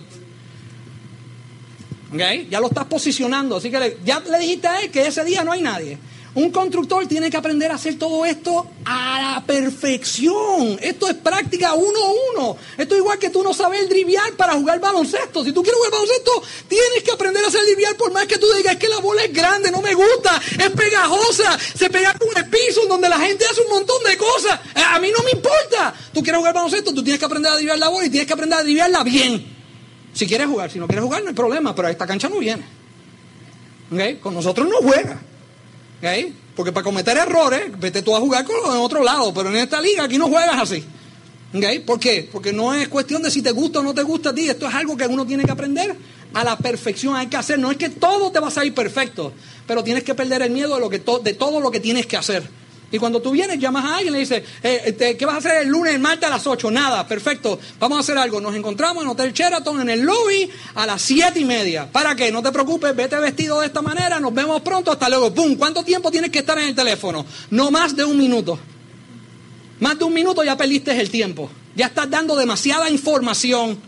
¿Okay? 2.12 2.48
Ya 2.50 2.60
lo 2.60 2.66
estás 2.66 2.84
posicionando. 2.86 3.56
Así 3.56 3.70
que 3.70 3.98
ya 4.04 4.20
le 4.20 4.38
dijiste 4.38 4.68
a 4.68 4.80
él 4.80 4.90
que 4.90 5.06
ese 5.06 5.24
día 5.24 5.44
no 5.44 5.52
hay 5.52 5.62
nadie. 5.62 5.98
Un 6.34 6.50
constructor 6.50 7.06
tiene 7.06 7.30
que 7.30 7.36
aprender 7.36 7.70
a 7.70 7.74
hacer 7.74 7.98
todo 7.98 8.24
esto 8.24 8.66
a 8.86 9.34
la 9.34 9.44
perfección. 9.44 10.78
Esto 10.80 11.06
es 11.06 11.14
práctica 11.14 11.74
uno 11.74 11.98
a 11.98 12.10
uno. 12.32 12.56
Esto 12.78 12.94
es 12.94 13.00
igual 13.00 13.18
que 13.18 13.28
tú 13.28 13.42
no 13.42 13.52
sabes 13.52 13.86
driviar 13.90 14.32
para 14.32 14.54
jugar 14.54 14.80
baloncesto. 14.80 15.44
Si 15.44 15.52
tú 15.52 15.62
quieres 15.62 15.76
jugar 15.76 15.92
baloncesto, 15.92 16.42
tienes 16.68 17.02
que 17.04 17.10
aprender 17.10 17.44
a 17.44 17.48
hacer 17.48 17.60
driviar 17.66 17.96
por 17.96 18.12
más 18.12 18.26
que 18.26 18.38
tú 18.38 18.46
digas 18.56 18.76
que 18.76 18.88
la 18.88 19.00
bola 19.00 19.24
es 19.24 19.32
grande, 19.32 19.70
no 19.70 19.82
me 19.82 19.92
gusta, 19.92 20.40
es 20.58 20.70
pegajosa, 20.70 21.58
se 21.58 21.90
pega 21.90 22.14
con 22.14 22.34
el 22.34 22.48
piso 22.48 22.86
donde 22.88 23.10
la 23.10 23.18
gente 23.18 23.44
hace 23.44 23.60
un 23.60 23.68
montón 23.68 24.02
de 24.02 24.16
cosas. 24.16 24.58
Eh, 24.74 24.80
a 24.82 24.98
mí 25.00 25.10
no 25.14 25.22
me 25.24 25.32
importa. 25.32 25.94
Tú 26.14 26.22
quieres 26.22 26.38
jugar 26.38 26.54
baloncesto, 26.54 26.94
tú 26.94 27.04
tienes 27.04 27.18
que 27.18 27.26
aprender 27.26 27.52
a 27.52 27.56
driviar 27.56 27.78
la 27.78 27.90
bola 27.90 28.06
y 28.06 28.10
tienes 28.10 28.26
que 28.26 28.32
aprender 28.32 28.58
a 28.58 28.62
driviarla 28.62 29.04
bien. 29.04 29.51
Si 30.12 30.26
quieres 30.26 30.46
jugar, 30.46 30.70
si 30.70 30.78
no 30.78 30.86
quieres 30.86 31.04
jugar, 31.04 31.22
no 31.22 31.28
hay 31.28 31.34
problema, 31.34 31.74
pero 31.74 31.88
a 31.88 31.90
esta 31.90 32.06
cancha 32.06 32.28
no 32.28 32.38
viene. 32.38 32.64
¿Okay? 33.90 34.16
Con 34.16 34.34
nosotros 34.34 34.68
no 34.68 34.76
juega. 34.78 35.20
Porque 36.54 36.72
para 36.72 36.84
cometer 36.84 37.16
errores, 37.16 37.70
vete 37.78 38.02
tú 38.02 38.14
a 38.14 38.20
jugar 38.20 38.44
con 38.44 38.56
en 38.56 38.80
otro 38.80 39.02
lado, 39.02 39.32
pero 39.32 39.48
en 39.48 39.56
esta 39.56 39.80
liga 39.80 40.04
aquí 40.04 40.18
no 40.18 40.28
juegas 40.28 40.60
así. 40.60 40.84
¿Por 41.86 42.00
qué? 42.00 42.28
Porque 42.32 42.52
no 42.52 42.72
es 42.72 42.88
cuestión 42.88 43.22
de 43.22 43.30
si 43.30 43.42
te 43.42 43.50
gusta 43.50 43.80
o 43.80 43.82
no 43.82 43.92
te 43.92 44.02
gusta 44.02 44.30
a 44.30 44.34
ti, 44.34 44.48
esto 44.48 44.66
es 44.66 44.74
algo 44.74 44.96
que 44.96 45.06
uno 45.06 45.26
tiene 45.26 45.44
que 45.44 45.50
aprender 45.50 45.94
a 46.32 46.44
la 46.44 46.56
perfección, 46.56 47.14
hay 47.14 47.26
que 47.26 47.36
hacer, 47.36 47.58
no 47.58 47.70
es 47.70 47.76
que 47.76 47.90
todo 47.90 48.32
te 48.32 48.40
va 48.40 48.48
a 48.48 48.50
salir 48.50 48.74
perfecto, 48.74 49.34
pero 49.66 49.84
tienes 49.84 50.02
que 50.02 50.14
perder 50.14 50.40
el 50.42 50.50
miedo 50.50 50.74
de, 50.74 50.80
lo 50.80 50.88
que 50.88 50.98
de 50.98 51.34
todo 51.34 51.60
lo 51.60 51.70
que 51.70 51.78
tienes 51.78 52.06
que 52.06 52.16
hacer. 52.16 52.42
Y 52.92 52.98
cuando 52.98 53.22
tú 53.22 53.30
vienes, 53.30 53.58
llamas 53.58 53.86
a 53.86 53.96
alguien 53.96 54.12
y 54.12 54.16
le 54.16 54.20
dices, 54.20 54.42
eh, 54.62 54.82
este, 54.84 55.16
¿qué 55.16 55.24
vas 55.24 55.36
a 55.36 55.38
hacer 55.38 55.62
el 55.62 55.68
lunes, 55.68 55.94
el 55.94 56.00
martes 56.00 56.28
a 56.28 56.30
las 56.30 56.46
8? 56.46 56.70
Nada, 56.70 57.08
perfecto. 57.08 57.58
Vamos 57.80 57.96
a 57.96 58.00
hacer 58.02 58.18
algo. 58.18 58.38
Nos 58.38 58.54
encontramos 58.54 59.02
en 59.02 59.08
Hotel 59.08 59.32
Sheraton, 59.32 59.80
en 59.80 59.88
el 59.88 60.02
lobby, 60.02 60.50
a 60.74 60.84
las 60.84 61.00
7 61.00 61.40
y 61.40 61.44
media. 61.46 61.90
¿Para 61.90 62.14
qué? 62.14 62.30
No 62.30 62.42
te 62.42 62.52
preocupes, 62.52 62.94
vete 62.94 63.18
vestido 63.18 63.60
de 63.60 63.66
esta 63.66 63.80
manera, 63.80 64.20
nos 64.20 64.34
vemos 64.34 64.60
pronto, 64.60 64.92
hasta 64.92 65.08
luego. 65.08 65.32
¡Pum! 65.32 65.56
¿Cuánto 65.56 65.82
tiempo 65.82 66.10
tienes 66.10 66.30
que 66.30 66.40
estar 66.40 66.58
en 66.58 66.68
el 66.68 66.74
teléfono? 66.74 67.24
No 67.48 67.70
más 67.70 67.96
de 67.96 68.04
un 68.04 68.18
minuto. 68.18 68.58
Más 69.80 69.98
de 69.98 70.04
un 70.04 70.12
minuto 70.12 70.44
ya 70.44 70.56
perdiste 70.56 70.92
el 71.00 71.08
tiempo. 71.08 71.50
Ya 71.74 71.86
estás 71.86 72.10
dando 72.10 72.36
demasiada 72.36 72.90
información. 72.90 73.78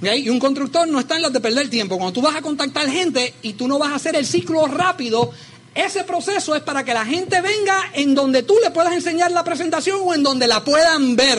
Y 0.00 0.30
un 0.30 0.38
constructor 0.38 0.88
no 0.88 1.00
está 1.00 1.16
en 1.16 1.22
las 1.22 1.32
de 1.32 1.40
perder 1.40 1.68
tiempo. 1.68 1.96
Cuando 1.96 2.12
tú 2.12 2.22
vas 2.22 2.36
a 2.36 2.40
contactar 2.40 2.88
gente 2.88 3.34
y 3.42 3.52
tú 3.52 3.68
no 3.68 3.78
vas 3.78 3.90
a 3.90 3.96
hacer 3.96 4.16
el 4.16 4.24
ciclo 4.24 4.66
rápido, 4.66 5.32
ese 5.78 6.02
proceso 6.04 6.56
es 6.56 6.62
para 6.62 6.84
que 6.84 6.92
la 6.92 7.04
gente 7.04 7.40
venga 7.40 7.90
en 7.94 8.14
donde 8.14 8.42
tú 8.42 8.56
le 8.62 8.70
puedas 8.70 8.92
enseñar 8.92 9.30
la 9.30 9.44
presentación 9.44 10.00
o 10.02 10.12
en 10.12 10.22
donde 10.22 10.48
la 10.48 10.64
puedan 10.64 11.14
ver. 11.14 11.38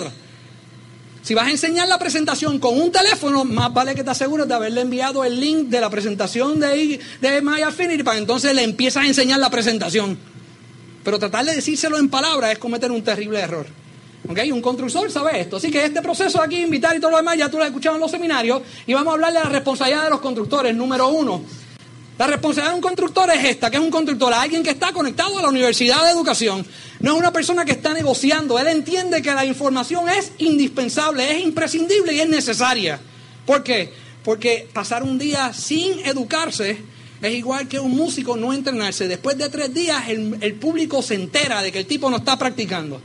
Si 1.21 1.33
vas 1.33 1.47
a 1.47 1.51
enseñar 1.51 1.87
la 1.89 1.99
presentación 1.99 2.57
con 2.59 2.79
un 2.79 2.91
teléfono, 2.91 3.43
más 3.43 3.73
vale 3.73 3.93
que 3.93 4.03
te 4.03 4.11
asegures 4.11 4.47
de 4.47 4.53
haberle 4.53 4.81
enviado 4.81 5.25
el 5.25 5.39
link 5.39 5.67
de 5.67 5.81
la 5.81 5.89
presentación 5.89 6.59
de, 6.59 6.99
de 7.19 7.41
My 7.41 7.61
Affinity 7.61 8.03
para 8.03 8.17
entonces 8.17 8.53
le 8.55 8.63
empiezas 8.63 9.03
a 9.03 9.07
enseñar 9.07 9.39
la 9.39 9.49
presentación. 9.49 10.17
Pero 11.03 11.19
tratar 11.19 11.45
de 11.45 11.55
decírselo 11.55 11.97
en 11.97 12.09
palabras 12.09 12.53
es 12.53 12.59
cometer 12.59 12.91
un 12.91 13.03
terrible 13.03 13.39
error. 13.39 13.67
¿Okay? 14.29 14.51
Un 14.51 14.61
constructor 14.61 15.11
sabe 15.11 15.41
esto. 15.41 15.57
Así 15.57 15.69
que 15.71 15.83
este 15.83 16.01
proceso 16.01 16.41
aquí, 16.41 16.57
invitar 16.57 16.95
y 16.95 16.99
todo 16.99 17.11
lo 17.11 17.17
demás, 17.17 17.37
ya 17.37 17.49
tú 17.49 17.57
lo 17.57 17.63
has 17.63 17.69
escuchado 17.69 17.95
en 17.95 18.01
los 18.01 18.11
seminarios. 18.11 18.61
Y 18.85 18.93
vamos 18.93 19.11
a 19.11 19.13
hablar 19.15 19.33
de 19.33 19.39
la 19.39 19.49
responsabilidad 19.49 20.03
de 20.05 20.09
los 20.11 20.21
constructores. 20.21 20.75
Número 20.75 21.09
uno, 21.09 21.43
la 22.19 22.27
responsabilidad 22.27 22.71
de 22.71 22.75
un 22.75 22.81
constructor 22.81 23.29
es 23.31 23.45
esta, 23.45 23.71
que 23.71 23.77
es 23.77 23.81
un 23.81 23.89
constructor, 23.89 24.33
alguien 24.33 24.61
que 24.61 24.71
está 24.71 24.91
conectado 24.91 25.39
a 25.39 25.41
la 25.41 25.47
universidad 25.47 26.03
de 26.03 26.09
educación. 26.09 26.65
No 26.99 27.13
es 27.13 27.17
una 27.17 27.31
persona 27.31 27.63
que 27.63 27.71
está 27.71 27.93
negociando. 27.93 28.59
Él 28.59 28.67
entiende 28.67 29.21
que 29.21 29.33
la 29.33 29.45
información 29.45 30.09
es 30.09 30.33
indispensable, 30.37 31.37
es 31.37 31.45
imprescindible 31.45 32.13
y 32.13 32.19
es 32.19 32.27
necesaria. 32.27 32.99
¿Por 33.45 33.63
qué? 33.63 33.93
Porque 34.25 34.67
pasar 34.73 35.01
un 35.01 35.17
día 35.17 35.53
sin 35.53 36.05
educarse 36.05 36.81
es 37.21 37.33
igual 37.33 37.69
que 37.69 37.79
un 37.79 37.91
músico 37.91 38.35
no 38.35 38.51
entrenarse. 38.51 39.07
Después 39.07 39.37
de 39.37 39.47
tres 39.47 39.73
días 39.73 40.09
el, 40.09 40.55
público 40.55 41.01
se 41.01 41.15
entera 41.15 41.61
de 41.61 41.71
que 41.71 41.79
el 41.79 41.85
tipo 41.85 42.09
no 42.09 42.17
está 42.17 42.37
practicando. 42.37 43.01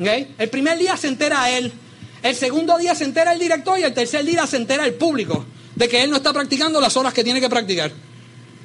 El 0.00 0.48
primer 0.50 0.76
día 0.76 0.96
se 0.96 1.06
entera 1.06 1.56
él, 1.56 1.72
el 2.20 2.34
segundo 2.34 2.76
día 2.78 2.96
se 2.96 3.04
entera 3.04 3.32
el 3.32 3.38
director 3.38 3.78
y 3.78 3.84
el 3.84 3.94
tercer 3.94 4.24
día 4.24 4.44
se 4.44 4.56
entera 4.56 4.84
el 4.84 4.94
público 4.94 5.46
de 5.76 5.88
que 5.88 6.02
él 6.02 6.10
no 6.10 6.16
está 6.16 6.32
practicando 6.32 6.80
las 6.80 6.96
horas 6.96 7.14
que 7.14 7.22
tiene 7.22 7.40
que 7.40 7.48
practicar. 7.48 7.92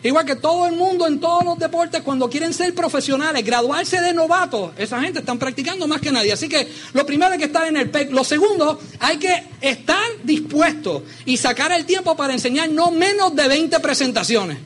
Igual 0.03 0.25
que 0.25 0.35
todo 0.35 0.65
el 0.65 0.73
mundo 0.73 1.05
en 1.05 1.19
todos 1.19 1.45
los 1.45 1.59
deportes, 1.59 2.01
cuando 2.01 2.27
quieren 2.27 2.53
ser 2.53 2.73
profesionales, 2.73 3.45
graduarse 3.45 4.01
de 4.01 4.13
novatos, 4.13 4.71
esa 4.77 4.99
gente 4.99 5.19
están 5.19 5.37
practicando 5.37 5.87
más 5.87 6.01
que 6.01 6.11
nadie. 6.11 6.31
Así 6.31 6.49
que 6.49 6.67
lo 6.93 7.05
primero 7.05 7.31
hay 7.31 7.37
que 7.37 7.45
estar 7.45 7.67
en 7.67 7.77
el 7.77 7.89
PEC. 7.91 8.11
Lo 8.11 8.23
segundo, 8.23 8.79
hay 8.99 9.17
que 9.17 9.43
estar 9.61 10.03
dispuesto 10.23 11.03
y 11.25 11.37
sacar 11.37 11.71
el 11.71 11.85
tiempo 11.85 12.15
para 12.15 12.33
enseñar 12.33 12.69
no 12.69 12.89
menos 12.89 13.35
de 13.35 13.47
20 13.47 13.79
presentaciones. 13.79 14.57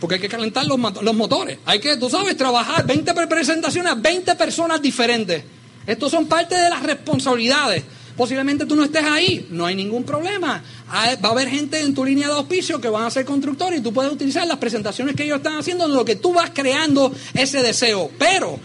Porque 0.00 0.16
hay 0.16 0.20
que 0.20 0.28
calentar 0.28 0.66
los, 0.66 0.78
motores. 0.78 1.58
Hay 1.64 1.80
que, 1.80 1.96
tú 1.96 2.10
sabes, 2.10 2.36
trabajar 2.36 2.84
20 2.86 3.14
presentaciones 3.26 3.90
a 3.90 3.94
20 3.94 4.34
personas 4.34 4.82
diferentes. 4.82 5.44
Estos 5.86 6.10
son 6.10 6.26
parte 6.26 6.54
de 6.54 6.68
las 6.68 6.82
responsabilidades. 6.82 7.84
Posiblemente 8.16 8.64
tú 8.64 8.76
no 8.76 8.84
estés 8.84 9.04
ahí, 9.04 9.46
no 9.50 9.66
hay 9.66 9.74
ningún 9.74 10.04
problema. 10.04 10.62
Va 10.92 11.28
a 11.28 11.32
haber 11.32 11.48
gente 11.48 11.80
en 11.80 11.94
tu 11.94 12.04
línea 12.04 12.28
de 12.28 12.34
auspicio 12.34 12.80
que 12.80 12.88
van 12.88 13.04
a 13.04 13.10
ser 13.10 13.24
constructores 13.24 13.80
y 13.80 13.82
tú 13.82 13.92
puedes 13.92 14.12
utilizar 14.12 14.46
las 14.46 14.58
presentaciones 14.58 15.16
que 15.16 15.24
ellos 15.24 15.38
están 15.38 15.56
haciendo 15.56 15.86
en 15.86 15.94
lo 15.94 16.04
que 16.04 16.16
tú 16.16 16.32
vas 16.32 16.50
creando 16.54 17.12
ese 17.34 17.62
deseo. 17.62 18.10
Pero, 18.18 18.60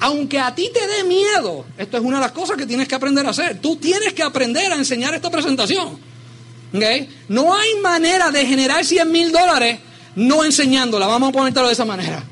aunque 0.00 0.38
a 0.38 0.54
ti 0.54 0.70
te 0.72 0.86
dé 0.86 1.04
miedo, 1.04 1.66
esto 1.76 1.98
es 1.98 2.02
una 2.02 2.16
de 2.16 2.22
las 2.22 2.32
cosas 2.32 2.56
que 2.56 2.66
tienes 2.66 2.88
que 2.88 2.94
aprender 2.94 3.26
a 3.26 3.30
hacer. 3.30 3.60
Tú 3.60 3.76
tienes 3.76 4.14
que 4.14 4.22
aprender 4.22 4.72
a 4.72 4.76
enseñar 4.76 5.14
esta 5.14 5.30
presentación. 5.30 5.98
No 7.28 7.54
hay 7.54 7.74
manera 7.82 8.30
de 8.30 8.46
generar 8.46 8.84
100 8.84 9.12
mil 9.12 9.30
dólares 9.30 9.78
no 10.16 10.44
enseñándola, 10.44 11.06
vamos 11.06 11.28
a 11.28 11.32
ponértelo 11.32 11.66
de 11.66 11.72
esa 11.72 11.84
manera. 11.84 12.22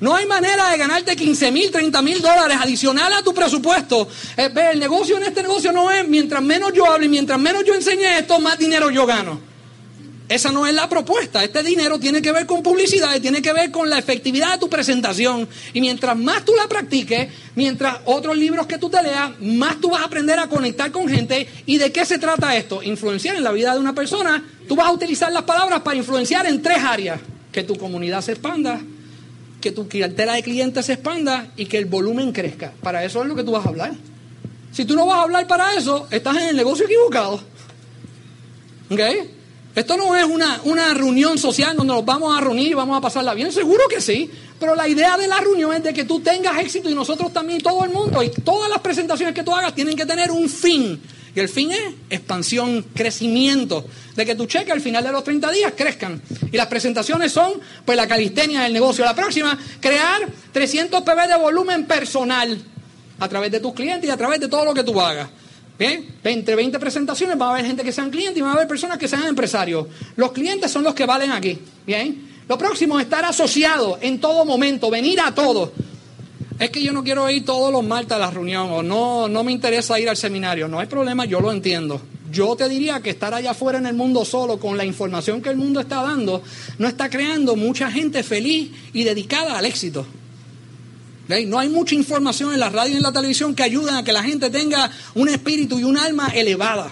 No 0.00 0.14
hay 0.14 0.26
manera 0.26 0.70
de 0.70 0.78
ganarte 0.78 1.16
15 1.16 1.50
mil, 1.50 1.70
30 1.70 2.02
mil 2.02 2.22
dólares 2.22 2.56
adicional 2.60 3.12
a 3.12 3.22
tu 3.22 3.34
presupuesto. 3.34 4.08
Eh, 4.36 4.50
el 4.72 4.78
negocio 4.78 5.16
en 5.16 5.24
este 5.24 5.42
negocio 5.42 5.72
no 5.72 5.90
es, 5.90 6.06
mientras 6.06 6.42
menos 6.42 6.72
yo 6.72 6.86
hable 6.86 7.06
y 7.06 7.08
mientras 7.08 7.38
menos 7.40 7.64
yo 7.64 7.74
enseñe 7.74 8.18
esto, 8.18 8.38
más 8.38 8.58
dinero 8.58 8.90
yo 8.90 9.06
gano. 9.06 9.48
Esa 10.28 10.52
no 10.52 10.66
es 10.66 10.74
la 10.74 10.88
propuesta. 10.88 11.42
Este 11.42 11.62
dinero 11.62 11.98
tiene 11.98 12.20
que 12.20 12.32
ver 12.32 12.44
con 12.44 12.62
publicidad 12.62 13.16
y 13.16 13.20
tiene 13.20 13.40
que 13.40 13.52
ver 13.52 13.70
con 13.70 13.88
la 13.88 13.98
efectividad 13.98 14.52
de 14.52 14.58
tu 14.58 14.68
presentación. 14.68 15.48
Y 15.72 15.80
mientras 15.80 16.16
más 16.16 16.44
tú 16.44 16.54
la 16.54 16.68
practiques, 16.68 17.28
mientras 17.54 17.96
otros 18.04 18.36
libros 18.36 18.66
que 18.66 18.76
tú 18.76 18.90
te 18.90 19.02
leas, 19.02 19.40
más 19.40 19.80
tú 19.80 19.90
vas 19.90 20.02
a 20.02 20.04
aprender 20.04 20.38
a 20.38 20.46
conectar 20.46 20.92
con 20.92 21.08
gente. 21.08 21.48
¿Y 21.64 21.78
de 21.78 21.90
qué 21.90 22.04
se 22.04 22.18
trata 22.18 22.54
esto? 22.56 22.82
Influenciar 22.82 23.36
en 23.36 23.42
la 23.42 23.52
vida 23.52 23.72
de 23.72 23.80
una 23.80 23.94
persona. 23.94 24.44
Tú 24.68 24.76
vas 24.76 24.88
a 24.88 24.92
utilizar 24.92 25.32
las 25.32 25.44
palabras 25.44 25.80
para 25.80 25.96
influenciar 25.96 26.46
en 26.46 26.60
tres 26.60 26.78
áreas. 26.78 27.20
Que 27.50 27.62
tu 27.62 27.76
comunidad 27.76 28.20
se 28.20 28.32
expanda, 28.32 28.82
que 29.60 29.72
tu 29.72 29.88
cartera 29.88 30.34
de 30.34 30.42
clientes 30.42 30.86
se 30.86 30.94
expanda 30.94 31.48
y 31.56 31.66
que 31.66 31.78
el 31.78 31.86
volumen 31.86 32.32
crezca. 32.32 32.72
Para 32.82 33.04
eso 33.04 33.22
es 33.22 33.28
lo 33.28 33.34
que 33.34 33.44
tú 33.44 33.52
vas 33.52 33.66
a 33.66 33.68
hablar. 33.68 33.92
Si 34.72 34.84
tú 34.84 34.94
no 34.94 35.06
vas 35.06 35.18
a 35.18 35.22
hablar 35.22 35.46
para 35.46 35.74
eso, 35.74 36.06
estás 36.10 36.36
en 36.36 36.48
el 36.50 36.56
negocio 36.56 36.84
equivocado. 36.86 37.40
¿Ok? 38.90 39.00
Esto 39.74 39.96
no 39.96 40.16
es 40.16 40.24
una, 40.24 40.60
una 40.64 40.94
reunión 40.94 41.38
social 41.38 41.76
donde 41.76 41.92
nos 41.92 42.04
vamos 42.04 42.36
a 42.36 42.40
reunir 42.40 42.68
y 42.68 42.74
vamos 42.74 42.96
a 42.96 43.00
pasarla 43.00 43.34
bien. 43.34 43.52
Seguro 43.52 43.84
que 43.88 44.00
sí. 44.00 44.30
Pero 44.58 44.74
la 44.74 44.88
idea 44.88 45.16
de 45.16 45.28
la 45.28 45.38
reunión 45.38 45.72
es 45.72 45.82
de 45.82 45.94
que 45.94 46.04
tú 46.04 46.20
tengas 46.20 46.58
éxito 46.58 46.90
y 46.90 46.94
nosotros 46.94 47.32
también, 47.32 47.60
todo 47.60 47.84
el 47.84 47.90
mundo. 47.90 48.22
Y 48.22 48.30
todas 48.30 48.68
las 48.68 48.80
presentaciones 48.80 49.34
que 49.34 49.44
tú 49.44 49.54
hagas 49.54 49.74
tienen 49.74 49.96
que 49.96 50.04
tener 50.04 50.30
un 50.30 50.48
fin. 50.48 51.00
Y 51.34 51.40
el 51.40 51.48
fin 51.48 51.72
es 51.72 51.94
expansión, 52.10 52.84
crecimiento, 52.94 53.84
de 54.16 54.26
que 54.26 54.34
tu 54.34 54.46
cheque 54.46 54.72
al 54.72 54.80
final 54.80 55.04
de 55.04 55.12
los 55.12 55.24
30 55.24 55.50
días 55.50 55.72
crezcan. 55.76 56.20
Y 56.50 56.56
las 56.56 56.66
presentaciones 56.66 57.32
son, 57.32 57.54
pues, 57.84 57.96
la 57.96 58.06
calistenia 58.06 58.62
del 58.62 58.72
negocio. 58.72 59.04
La 59.04 59.14
próxima, 59.14 59.58
crear 59.80 60.28
300 60.52 61.02
PB 61.02 61.28
de 61.28 61.36
volumen 61.36 61.86
personal 61.86 62.58
a 63.18 63.28
través 63.28 63.50
de 63.50 63.60
tus 63.60 63.74
clientes 63.74 64.08
y 64.08 64.12
a 64.12 64.16
través 64.16 64.40
de 64.40 64.48
todo 64.48 64.64
lo 64.64 64.74
que 64.74 64.84
tú 64.84 65.00
hagas. 65.00 65.28
Bien, 65.78 66.16
entre 66.24 66.56
20 66.56 66.78
presentaciones 66.80 67.40
va 67.40 67.46
a 67.46 67.50
haber 67.52 67.64
gente 67.64 67.84
que 67.84 67.92
sean 67.92 68.10
clientes 68.10 68.36
y 68.36 68.40
va 68.40 68.50
a 68.50 68.54
haber 68.54 68.66
personas 68.66 68.98
que 68.98 69.06
sean 69.06 69.24
empresarios. 69.26 69.86
Los 70.16 70.32
clientes 70.32 70.70
son 70.70 70.82
los 70.82 70.92
que 70.92 71.06
valen 71.06 71.30
aquí. 71.30 71.56
Bien, 71.86 72.28
lo 72.48 72.58
próximo 72.58 72.98
es 72.98 73.04
estar 73.04 73.24
asociado 73.24 73.98
en 74.00 74.20
todo 74.20 74.44
momento, 74.44 74.90
venir 74.90 75.20
a 75.20 75.32
todo. 75.32 75.72
Es 76.58 76.70
que 76.70 76.82
yo 76.82 76.92
no 76.92 77.04
quiero 77.04 77.30
ir 77.30 77.44
todos 77.44 77.72
los 77.72 77.84
martes 77.84 78.12
a 78.12 78.18
la 78.18 78.30
reunión 78.30 78.68
o 78.70 78.82
no, 78.82 79.28
no 79.28 79.44
me 79.44 79.52
interesa 79.52 79.98
ir 80.00 80.08
al 80.08 80.16
seminario. 80.16 80.66
No 80.66 80.80
hay 80.80 80.86
problema, 80.86 81.24
yo 81.24 81.40
lo 81.40 81.52
entiendo. 81.52 82.00
Yo 82.30 82.56
te 82.56 82.68
diría 82.68 83.00
que 83.00 83.10
estar 83.10 83.32
allá 83.32 83.52
afuera 83.52 83.78
en 83.78 83.86
el 83.86 83.94
mundo 83.94 84.24
solo 84.24 84.58
con 84.58 84.76
la 84.76 84.84
información 84.84 85.40
que 85.40 85.50
el 85.50 85.56
mundo 85.56 85.80
está 85.80 86.02
dando 86.02 86.42
no 86.78 86.88
está 86.88 87.08
creando 87.08 87.56
mucha 87.56 87.90
gente 87.90 88.22
feliz 88.22 88.70
y 88.92 89.04
dedicada 89.04 89.56
al 89.56 89.64
éxito. 89.64 90.06
No 91.46 91.58
hay 91.58 91.68
mucha 91.68 91.94
información 91.94 92.52
en 92.54 92.60
la 92.60 92.70
radio 92.70 92.94
y 92.94 92.96
en 92.96 93.02
la 93.02 93.12
televisión 93.12 93.54
que 93.54 93.62
ayuden 93.62 93.94
a 93.94 94.02
que 94.02 94.12
la 94.12 94.22
gente 94.22 94.50
tenga 94.50 94.90
un 95.14 95.28
espíritu 95.28 95.78
y 95.78 95.84
un 95.84 95.96
alma 95.98 96.28
elevada. 96.34 96.90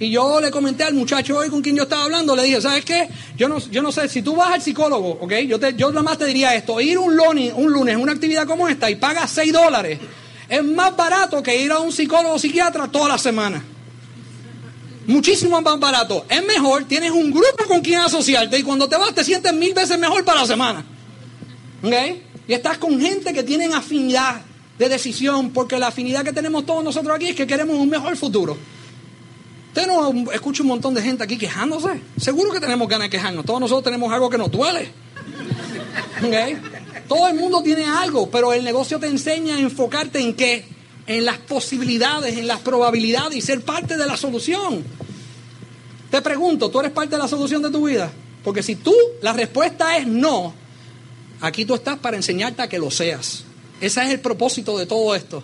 Y 0.00 0.10
yo 0.10 0.40
le 0.40 0.50
comenté 0.50 0.82
al 0.82 0.94
muchacho 0.94 1.36
hoy 1.36 1.50
con 1.50 1.60
quien 1.60 1.76
yo 1.76 1.82
estaba 1.82 2.04
hablando, 2.04 2.34
le 2.34 2.42
dije, 2.44 2.58
¿sabes 2.62 2.86
qué? 2.86 3.06
Yo 3.36 3.48
no, 3.48 3.58
yo 3.58 3.82
no 3.82 3.92
sé, 3.92 4.08
si 4.08 4.22
tú 4.22 4.34
vas 4.34 4.50
al 4.50 4.62
psicólogo, 4.62 5.18
¿ok? 5.20 5.32
Yo, 5.46 5.60
te, 5.60 5.74
nada 5.74 6.02
más 6.02 6.16
te 6.16 6.24
diría 6.24 6.54
esto, 6.54 6.80
ir 6.80 6.96
un 6.96 7.14
lunes, 7.14 7.52
un 7.54 7.70
lunes 7.70 7.96
una 7.96 8.12
actividad 8.12 8.46
como 8.46 8.66
esta 8.66 8.90
y 8.90 8.94
pagas 8.94 9.30
6 9.32 9.52
dólares, 9.52 10.00
es 10.48 10.64
más 10.64 10.96
barato 10.96 11.42
que 11.42 11.54
ir 11.62 11.70
a 11.70 11.80
un 11.80 11.92
psicólogo 11.92 12.34
o 12.34 12.38
psiquiatra 12.38 12.88
toda 12.88 13.10
la 13.10 13.18
semana. 13.18 13.62
Muchísimo 15.06 15.60
más 15.60 15.78
barato. 15.78 16.24
Es 16.30 16.44
mejor, 16.46 16.84
tienes 16.84 17.10
un 17.10 17.30
grupo 17.30 17.64
con 17.68 17.80
quien 17.80 18.00
asociarte 18.00 18.58
y 18.58 18.62
cuando 18.62 18.88
te 18.88 18.96
vas 18.96 19.14
te 19.14 19.22
sientes 19.22 19.52
mil 19.52 19.74
veces 19.74 19.98
mejor 19.98 20.24
para 20.24 20.40
la 20.40 20.46
semana. 20.46 20.84
¿Ok? 21.82 21.92
Y 22.48 22.54
estás 22.54 22.78
con 22.78 22.98
gente 22.98 23.34
que 23.34 23.42
tienen 23.42 23.74
afinidad 23.74 24.40
de 24.78 24.88
decisión, 24.88 25.50
porque 25.50 25.78
la 25.78 25.88
afinidad 25.88 26.24
que 26.24 26.32
tenemos 26.32 26.64
todos 26.64 26.82
nosotros 26.82 27.14
aquí 27.14 27.28
es 27.28 27.36
que 27.36 27.46
queremos 27.46 27.76
un 27.76 27.90
mejor 27.90 28.16
futuro. 28.16 28.56
Usted 29.70 29.86
no 29.86 30.30
escucha 30.32 30.62
un 30.62 30.68
montón 30.68 30.94
de 30.94 31.02
gente 31.02 31.24
aquí 31.24 31.38
quejándose. 31.38 32.00
Seguro 32.16 32.52
que 32.52 32.60
tenemos 32.60 32.88
ganas 32.88 33.06
de 33.06 33.10
quejarnos. 33.10 33.44
Todos 33.44 33.60
nosotros 33.60 33.84
tenemos 33.84 34.12
algo 34.12 34.28
que 34.28 34.38
nos 34.38 34.50
duele. 34.50 34.90
Todo 37.08 37.28
el 37.28 37.34
mundo 37.34 37.62
tiene 37.62 37.86
algo, 37.86 38.30
pero 38.30 38.52
el 38.52 38.64
negocio 38.64 38.98
te 38.98 39.06
enseña 39.06 39.56
a 39.56 39.60
enfocarte 39.60 40.20
en 40.20 40.34
qué? 40.34 40.64
En 41.06 41.24
las 41.24 41.38
posibilidades, 41.38 42.36
en 42.36 42.46
las 42.46 42.60
probabilidades 42.60 43.36
y 43.36 43.40
ser 43.40 43.62
parte 43.62 43.96
de 43.96 44.06
la 44.06 44.16
solución. 44.16 44.84
Te 46.10 46.20
pregunto, 46.20 46.70
¿tú 46.70 46.80
eres 46.80 46.92
parte 46.92 47.16
de 47.16 47.22
la 47.22 47.28
solución 47.28 47.62
de 47.62 47.70
tu 47.70 47.86
vida? 47.86 48.10
Porque 48.44 48.62
si 48.62 48.76
tú, 48.76 48.94
la 49.22 49.32
respuesta 49.32 49.96
es 49.96 50.06
no, 50.06 50.54
Aquí 51.40 51.64
tú 51.64 51.74
estás 51.74 51.98
para 51.98 52.16
enseñarte 52.16 52.62
a 52.62 52.68
que 52.68 52.78
lo 52.78 52.90
seas. 52.90 53.44
Ese 53.80 54.02
es 54.02 54.10
el 54.10 54.20
propósito 54.20 54.76
de 54.76 54.86
todo 54.86 55.14
esto. 55.14 55.42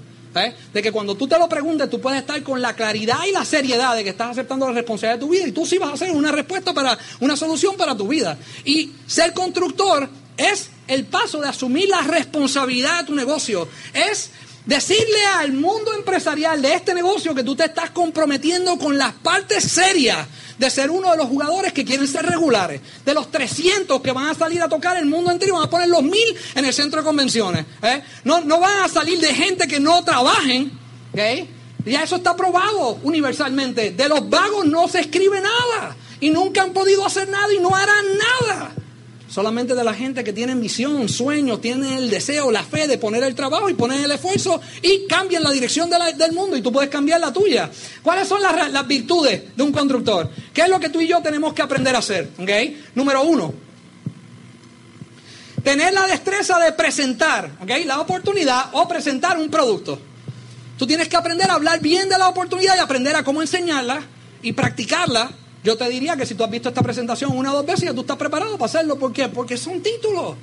De 0.73 0.83
que 0.83 0.93
cuando 0.93 1.15
tú 1.15 1.27
te 1.27 1.39
lo 1.39 1.49
preguntes, 1.49 1.89
tú 1.89 2.01
puedes 2.01 2.21
estar 2.21 2.43
con 2.43 2.61
la 2.61 2.75
claridad 2.75 3.19
y 3.27 3.33
la 3.33 3.45
seriedad 3.45 3.97
de 3.97 4.05
que 4.05 4.11
estás 4.11 4.33
aceptando 4.33 4.67
la 4.67 4.75
responsabilidad 4.75 5.19
de 5.19 5.27
tu 5.27 5.33
vida 5.33 5.49
y 5.49 5.53
tú 5.53 5.65
sí 5.65 5.79
vas 5.79 5.91
a 5.91 5.95
hacer 5.95 6.11
una 6.11 6.31
respuesta 6.31 6.75
para 6.75 6.99
una 7.21 7.37
solución 7.37 7.77
para 7.77 7.97
tu 7.97 8.09
vida. 8.09 8.37
Y 8.65 8.93
ser 9.07 9.33
constructor 9.33 10.09
es 10.37 10.71
el 10.89 11.07
paso 11.07 11.41
de 11.41 11.49
asumir 11.49 11.89
la 11.89 12.03
responsabilidad 12.03 13.01
de 13.01 13.07
tu 13.07 13.15
negocio. 13.15 13.69
Es 13.95 14.31
decirle 14.67 15.25
al 15.37 15.53
mundo 15.53 15.95
empresarial 15.95 16.61
de 16.61 16.75
este 16.75 16.93
negocio 16.93 17.35
que 17.35 17.45
tú 17.45 17.55
te 17.55 17.65
estás 17.65 17.91
comprometiendo 17.91 18.77
con 18.77 18.99
las 18.99 19.13
partes 19.15 19.65
serias 19.65 20.27
de 20.59 20.71
ser 20.71 20.91
uno 20.91 21.13
de 21.13 21.17
los 21.17 21.29
jugadores 21.29 21.73
que 21.73 21.85
quieren 21.85 22.09
ser 22.09 22.27
regulares. 22.27 22.81
De 23.05 23.15
los 23.15 23.31
300 23.31 24.01
que 24.01 24.13
van 24.13 24.27
a 24.27 24.35
salir 24.35 24.61
a 24.63 24.69
tocar 24.69 24.97
el 24.97 25.07
mundo 25.07 25.31
entero, 25.31 25.55
van 25.55 25.65
a 25.65 25.71
poner 25.71 25.89
los 25.89 26.03
mil 26.03 26.37
en 26.55 26.65
el 26.65 26.75
centro 26.75 27.01
de 27.01 27.07
convenciones. 27.07 27.65
¿eh? 27.83 28.03
No, 28.25 28.41
no 28.41 28.59
van 28.59 28.83
a 28.83 28.89
salir 28.89 29.21
de 29.21 29.33
gente 29.35 29.69
que 29.69 29.79
no 29.79 30.03
trabajen. 30.05 30.73
Ya 31.15 32.03
eso 32.03 32.17
está 32.17 32.35
probado 32.35 32.99
universalmente. 33.03 33.93
De 33.93 34.09
los 34.09 34.29
vagos 34.29 34.67
no 34.67 34.89
se 34.89 35.01
escribe 35.01 35.41
nada. 35.41 35.97
Y 36.19 36.31
nunca 36.31 36.63
han 36.63 36.73
podido 36.73 37.07
hacer 37.07 37.29
nada 37.29 37.53
y 37.53 37.59
no 37.61 37.75
harán 37.75 38.05
nada 38.19 38.75
solamente 39.29 39.75
de 39.75 39.85
la 39.85 39.95
gente 39.95 40.23
que 40.25 40.33
tiene 40.33 40.55
visión, 40.55 41.09
sueño, 41.09 41.59
tiene 41.59 41.99
el 41.99 42.11
deseo, 42.11 42.51
la 42.51 42.63
fe 42.63 42.87
de 42.87 42.99
poner 42.99 43.23
el 43.25 43.35
trabajo 43.35 43.69
y 43.69 43.75
poner 43.75 44.05
el 44.05 44.11
esfuerzo 44.11 44.61
y 44.83 45.07
cambian 45.07 45.43
la 45.43 45.51
dirección 45.51 45.91
del 45.91 46.33
mundo 46.33 46.57
y 46.57 46.63
tú 46.63 46.73
puedes 46.73 46.91
cambiar 46.91 47.21
la 47.21 47.33
tuya. 47.33 47.71
¿Cuáles 48.03 48.29
son 48.29 48.41
las, 48.43 48.87
virtudes 48.87 49.57
de 49.57 49.63
un 49.63 49.73
constructor? 49.73 50.31
¿Qué 50.53 50.63
es 50.63 50.69
lo 50.69 50.79
que 50.79 50.89
tú 50.89 51.01
y 51.01 51.09
yo 51.09 51.21
tenemos 51.23 51.53
que 51.55 51.63
aprender 51.63 51.95
a 51.95 51.99
hacer? 51.99 52.31
¿Okay? 52.39 52.85
Número 52.95 53.23
uno, 53.23 53.53
tener 55.63 55.93
la 55.93 56.07
destreza 56.07 56.59
de 56.59 56.73
presentar 56.73 57.51
¿okay? 57.61 57.85
la 57.85 58.01
oportunidad 58.01 58.67
o 58.73 58.87
presentar 58.87 59.39
un 59.39 59.51
producto. 59.51 59.99
Tú 60.79 60.87
tienes 60.87 61.09
que 61.09 61.17
aprender 61.17 61.51
a 61.51 61.55
hablar 61.55 61.81
bien 61.81 62.09
de 62.09 62.19
la 62.19 62.29
oportunidad 62.29 62.77
y 62.77 62.81
aprender 62.81 63.17
a 63.17 63.25
cómo 63.25 63.41
enseñarla 63.41 64.03
y 64.43 64.53
practicarla 64.53 65.31
yo 65.67 65.77
te 65.77 65.89
diría 65.89 66.17
que 66.17 66.25
si 66.25 66.37
tú 66.37 66.45
has 66.45 66.51
visto 66.51 66.69
esta 66.69 66.81
presentación 66.81 67.37
una 67.37 67.53
o 67.53 67.57
dos 67.57 67.67
veces, 67.67 67.87
ya 67.87 67.93
tú 67.93 68.03
estás 68.03 68.17
preparado 68.17 68.53
para 68.53 68.67
hacerlo. 68.67 68.97
¿Por 69.01 69.13
qué? 69.13 69.29
Porque 69.29 69.57
son 69.57 69.83
títulos. 69.83 70.37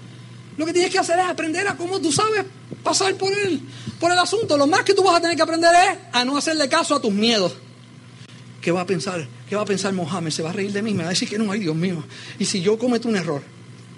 Lo 0.57 0.65
que 0.65 0.74
tienes 0.74 0.91
que 0.91 0.99
hacer 0.99 1.17
es 1.17 1.26
aprender 1.26 1.65
a 1.65 1.78
cómo 1.78 2.01
tú 2.01 2.11
sabes 2.11 2.43
pasar 2.84 3.15
por 3.15 3.32
el, 3.32 3.61
por 4.01 4.11
el 4.11 4.19
asunto. 4.19 4.57
Lo 4.57 4.67
más 4.67 4.84
que 4.84 4.93
tú 4.93 5.01
vas 5.01 5.15
a 5.15 5.21
tener 5.21 5.38
que 5.38 5.41
aprender 5.41 5.74
es 5.74 5.97
a 6.11 6.26
no 6.26 6.36
hacerle 6.36 6.67
caso 6.67 6.93
a 6.93 7.01
tus 7.01 7.13
miedos. 7.13 7.53
¿Qué 8.59 8.74
va 8.74 8.82
a 8.82 8.86
pensar? 8.86 9.26
¿Qué 9.47 9.55
va 9.55 9.61
a 9.61 9.65
pensar 9.65 9.93
Mohamed? 9.93 10.30
¿Se 10.30 10.43
va 10.43 10.49
a 10.49 10.53
reír 10.53 10.74
de 10.74 10.82
mí? 10.82 10.93
Me 10.93 11.03
va 11.03 11.07
a 11.07 11.11
decir 11.11 11.30
que 11.30 11.38
no, 11.38 11.49
ay 11.53 11.61
Dios 11.61 11.76
mío. 11.76 12.03
Y 12.38 12.43
si 12.43 12.59
yo 12.59 12.78
cometo 12.78 13.07
un 13.07 13.15
error, 13.15 13.41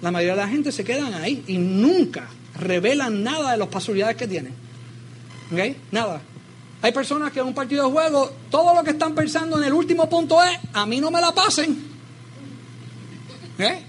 la 0.02 0.12
mayoría 0.12 0.36
de 0.36 0.42
la 0.42 0.48
gente 0.48 0.70
se 0.70 0.84
quedan 0.84 1.12
ahí 1.14 1.42
y 1.48 1.58
nunca 1.58 2.28
revelan 2.54 3.24
nada 3.24 3.50
de 3.50 3.56
las 3.56 3.66
posibilidades 3.66 4.16
que 4.16 4.28
tienen. 4.28 4.54
¿Ok? 5.52 5.76
Nada. 5.90 6.22
Hay 6.82 6.92
personas 6.92 7.32
que 7.32 7.40
en 7.40 7.46
un 7.46 7.54
partido 7.54 7.86
de 7.86 7.92
juego, 7.92 8.30
todo 8.50 8.74
lo 8.74 8.84
que 8.84 8.90
están 8.90 9.14
pensando 9.14 9.58
en 9.58 9.64
el 9.64 9.72
último 9.72 10.08
punto 10.08 10.42
es, 10.42 10.58
a 10.72 10.86
mí 10.86 11.00
no 11.00 11.10
me 11.10 11.20
la 11.20 11.32
pasen. 11.32 11.96
¿Eh? 13.58 13.82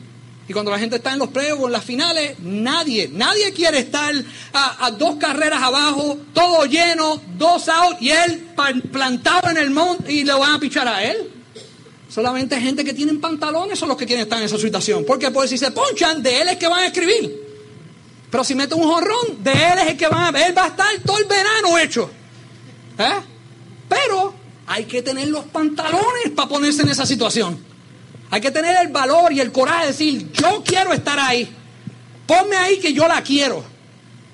Y 0.48 0.54
cuando 0.54 0.72
la 0.72 0.80
gente 0.80 0.96
está 0.96 1.12
en 1.12 1.20
los 1.20 1.28
playoffs 1.28 1.62
o 1.62 1.66
en 1.68 1.74
las 1.74 1.84
finales, 1.84 2.40
nadie, 2.40 3.10
nadie 3.12 3.52
quiere 3.52 3.80
estar 3.80 4.14
a, 4.54 4.92
dos 4.92 5.18
carreras 5.18 5.62
abajo, 5.62 6.18
todo 6.34 6.66
lleno, 6.66 7.22
dos 7.38 7.68
out, 7.68 8.02
y 8.02 8.12
él 8.12 8.48
plantado 8.92 9.50
en 9.50 9.58
el 9.58 9.72
monte 9.72 10.12
y 10.12 10.24
le 10.24 10.34
van 10.34 10.56
a 10.56 10.60
pichar 10.60 10.88
a 10.88 11.04
él. 11.04 11.32
Solamente 12.10 12.60
gente 12.62 12.86
que 12.86 12.94
tienen 12.94 13.20
pantalones 13.20 13.78
son 13.78 13.90
los 13.90 13.98
que 13.98 14.06
quieren 14.06 14.24
estar 14.24 14.40
en 14.40 14.46
esa 14.46 14.58
situación. 14.58 15.04
Porque 15.06 15.30
pues 15.32 15.50
si 15.50 15.58
se 15.58 15.72
ponchan, 15.72 16.24
de 16.24 16.42
él 16.42 16.48
es 16.48 16.58
que 16.58 16.68
van 16.70 16.80
a 16.80 16.88
escribir. 16.88 17.48
Pero 18.32 18.44
si 18.46 18.56
mete 18.56 18.74
un 18.76 18.84
jorrón, 18.84 19.44
de 19.44 19.52
él 19.52 19.80
es 19.84 19.88
el 19.90 19.98
que 19.98 20.08
van 20.08 20.34
a... 20.34 20.48
Él 20.48 20.58
va 20.58 20.64
a 20.64 20.68
estar 20.68 20.88
todo 21.06 21.18
el 21.18 21.26
verano 21.26 21.78
hecho. 21.78 22.10
¿Eh? 23.00 23.22
hay 24.68 24.84
que 24.84 25.02
tener 25.02 25.30
los 25.30 25.46
pantalones 25.46 26.30
para 26.36 26.50
ponerse 26.50 26.84
en 26.84 26.90
esa 26.90 27.06
situación. 27.06 27.58
Hay 28.30 28.42
que 28.42 28.52
tener 28.52 28.76
el 28.86 28.92
valor 28.92 29.32
y 29.32 29.40
el 29.40 29.52
coraje 29.52 29.86
de 29.86 29.92
decir, 29.92 30.32
yo 30.34 30.62
quiero 30.64 30.92
estar 30.94 31.18
ahí. 31.18 31.50
Ponme 32.28 32.58
ahí 32.58 32.78
que 32.80 32.94
yo 32.94 33.08
la 33.08 33.24
quiero. 33.24 33.64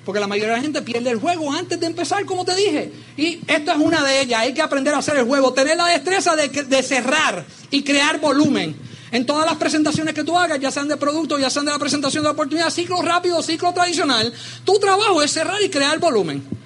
Porque 0.04 0.20
la 0.20 0.26
mayoría 0.26 0.50
de 0.50 0.56
la 0.58 0.62
gente 0.62 0.82
pierde 0.82 1.10
el 1.10 1.20
juego 1.20 1.50
antes 1.52 1.78
de 1.78 1.86
empezar, 1.86 2.26
como 2.26 2.44
te 2.44 2.54
dije. 2.56 2.92
Y 3.16 3.40
esta 3.46 3.72
es 3.72 3.78
una 3.78 4.02
de 4.02 4.20
ellas. 4.20 4.40
Hay 4.40 4.52
que 4.52 4.60
aprender 4.60 4.92
a 4.92 4.98
hacer 4.98 5.16
el 5.16 5.24
juego. 5.24 5.54
Tener 5.54 5.76
la 5.76 5.86
destreza 5.86 6.34
de, 6.34 6.48
de 6.48 6.82
cerrar 6.82 7.46
y 7.70 7.82
crear 7.82 8.20
volumen. 8.20 8.76
En 9.12 9.24
todas 9.24 9.46
las 9.46 9.56
presentaciones 9.56 10.12
que 10.12 10.24
tú 10.24 10.36
hagas, 10.36 10.58
ya 10.58 10.72
sean 10.72 10.88
de 10.88 10.96
producto, 10.96 11.38
ya 11.38 11.48
sean 11.48 11.64
de 11.64 11.70
la 11.70 11.78
presentación 11.78 12.24
de 12.24 12.30
oportunidad, 12.30 12.68
ciclo 12.70 13.00
rápido, 13.00 13.40
ciclo 13.40 13.72
tradicional, 13.72 14.32
tu 14.64 14.78
trabajo 14.80 15.22
es 15.22 15.32
cerrar 15.32 15.62
y 15.62 15.70
crear 15.70 16.00
volumen. 16.00 16.63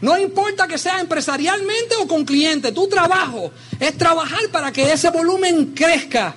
No 0.00 0.18
importa 0.18 0.66
que 0.66 0.78
sea 0.78 1.00
empresarialmente 1.00 1.96
o 2.00 2.08
con 2.08 2.24
cliente, 2.24 2.72
tu 2.72 2.88
trabajo 2.88 3.52
es 3.78 3.96
trabajar 3.98 4.40
para 4.50 4.72
que 4.72 4.90
ese 4.92 5.10
volumen 5.10 5.72
crezca. 5.74 6.36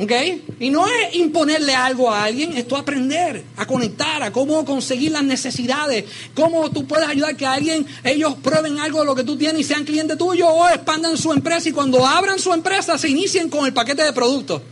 ¿Ok? 0.00 0.12
Y 0.60 0.70
no 0.70 0.86
es 0.86 1.16
imponerle 1.16 1.74
algo 1.74 2.08
a 2.08 2.22
alguien, 2.22 2.56
es 2.56 2.68
tú 2.68 2.76
aprender 2.76 3.42
a 3.56 3.66
conectar, 3.66 4.22
a 4.22 4.30
cómo 4.30 4.64
conseguir 4.64 5.10
las 5.10 5.24
necesidades, 5.24 6.04
cómo 6.34 6.70
tú 6.70 6.86
puedes 6.86 7.08
ayudar 7.08 7.36
que 7.36 7.44
alguien, 7.44 7.84
ellos 8.04 8.36
prueben 8.40 8.78
algo 8.78 9.00
de 9.00 9.06
lo 9.06 9.16
que 9.16 9.24
tú 9.24 9.36
tienes 9.36 9.62
y 9.62 9.64
sean 9.64 9.84
cliente 9.84 10.14
tuyo 10.16 10.48
o 10.48 10.68
expandan 10.68 11.16
su 11.16 11.32
empresa 11.32 11.68
y 11.68 11.72
cuando 11.72 12.06
abran 12.06 12.38
su 12.38 12.52
empresa 12.52 12.96
se 12.96 13.08
inicien 13.08 13.48
con 13.48 13.66
el 13.66 13.72
paquete 13.72 14.04
de 14.04 14.12
productos. 14.12 14.62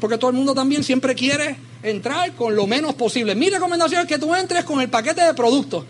Porque 0.00 0.16
todo 0.16 0.30
el 0.30 0.36
mundo 0.36 0.54
también 0.54 0.82
siempre 0.82 1.14
quiere 1.14 1.58
entrar 1.82 2.32
con 2.32 2.56
lo 2.56 2.66
menos 2.66 2.94
posible. 2.94 3.34
Mi 3.34 3.50
recomendación 3.50 4.02
es 4.02 4.08
que 4.08 4.18
tú 4.18 4.34
entres 4.34 4.64
con 4.64 4.80
el 4.80 4.88
paquete 4.88 5.22
de 5.22 5.34
productos. 5.34 5.84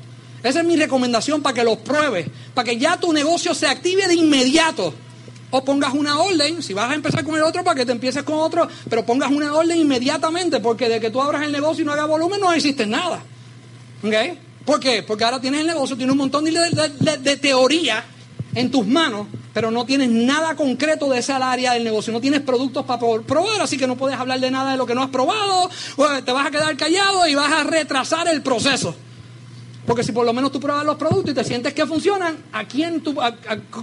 Esa 0.46 0.60
es 0.60 0.64
mi 0.64 0.76
recomendación 0.76 1.42
para 1.42 1.54
que 1.54 1.64
los 1.64 1.78
pruebes, 1.78 2.28
para 2.54 2.64
que 2.64 2.78
ya 2.78 2.98
tu 2.98 3.12
negocio 3.12 3.52
se 3.52 3.66
active 3.66 4.06
de 4.06 4.14
inmediato. 4.14 4.94
O 5.50 5.64
pongas 5.64 5.92
una 5.92 6.20
orden, 6.20 6.62
si 6.62 6.72
vas 6.72 6.90
a 6.90 6.94
empezar 6.94 7.24
con 7.24 7.34
el 7.34 7.42
otro, 7.42 7.64
para 7.64 7.74
que 7.74 7.84
te 7.84 7.90
empieces 7.90 8.22
con 8.22 8.38
otro, 8.38 8.68
pero 8.88 9.04
pongas 9.04 9.32
una 9.32 9.52
orden 9.54 9.76
inmediatamente, 9.76 10.60
porque 10.60 10.88
de 10.88 11.00
que 11.00 11.10
tú 11.10 11.20
abras 11.20 11.42
el 11.42 11.50
negocio 11.50 11.82
y 11.82 11.84
no 11.84 11.92
hagas 11.92 12.06
volumen 12.06 12.40
no 12.40 12.52
existe 12.52 12.86
nada. 12.86 13.24
¿Ok? 14.04 14.14
¿Por 14.64 14.78
qué? 14.78 15.02
Porque 15.02 15.24
ahora 15.24 15.40
tienes 15.40 15.62
el 15.62 15.66
negocio, 15.66 15.96
tienes 15.96 16.12
un 16.12 16.18
montón 16.18 16.44
de, 16.44 17.36
teoría 17.38 18.04
en 18.54 18.70
tus 18.70 18.86
manos, 18.86 19.26
pero 19.52 19.72
no 19.72 19.84
tienes 19.84 20.10
nada 20.10 20.54
concreto 20.54 21.08
de 21.08 21.18
esa 21.18 21.36
área 21.50 21.72
del 21.72 21.82
negocio, 21.82 22.12
no 22.12 22.20
tienes 22.20 22.40
productos 22.40 22.84
para 22.84 23.00
probar, 23.00 23.60
así 23.60 23.76
que 23.76 23.88
no 23.88 23.96
puedes 23.96 24.18
hablar 24.18 24.38
de 24.38 24.50
nada 24.52 24.72
de 24.72 24.76
lo 24.76 24.86
que 24.86 24.94
no 24.94 25.02
has 25.02 25.10
probado, 25.10 25.70
te 26.24 26.32
vas 26.32 26.46
a 26.46 26.50
quedar 26.52 26.76
callado 26.76 27.26
y 27.26 27.34
vas 27.34 27.52
a 27.52 27.64
retrasar 27.64 28.28
el 28.28 28.42
proceso. 28.42 28.94
Porque 29.86 30.02
si 30.02 30.12
por 30.12 30.26
lo 30.26 30.32
menos 30.32 30.50
tú 30.50 30.58
pruebas 30.58 30.84
los 30.84 30.96
productos 30.96 31.30
y 31.30 31.34
te 31.34 31.44
sientes 31.44 31.72
que 31.72 31.86
funcionan, 31.86 32.36
¿a 32.52 32.64
quién 32.64 33.02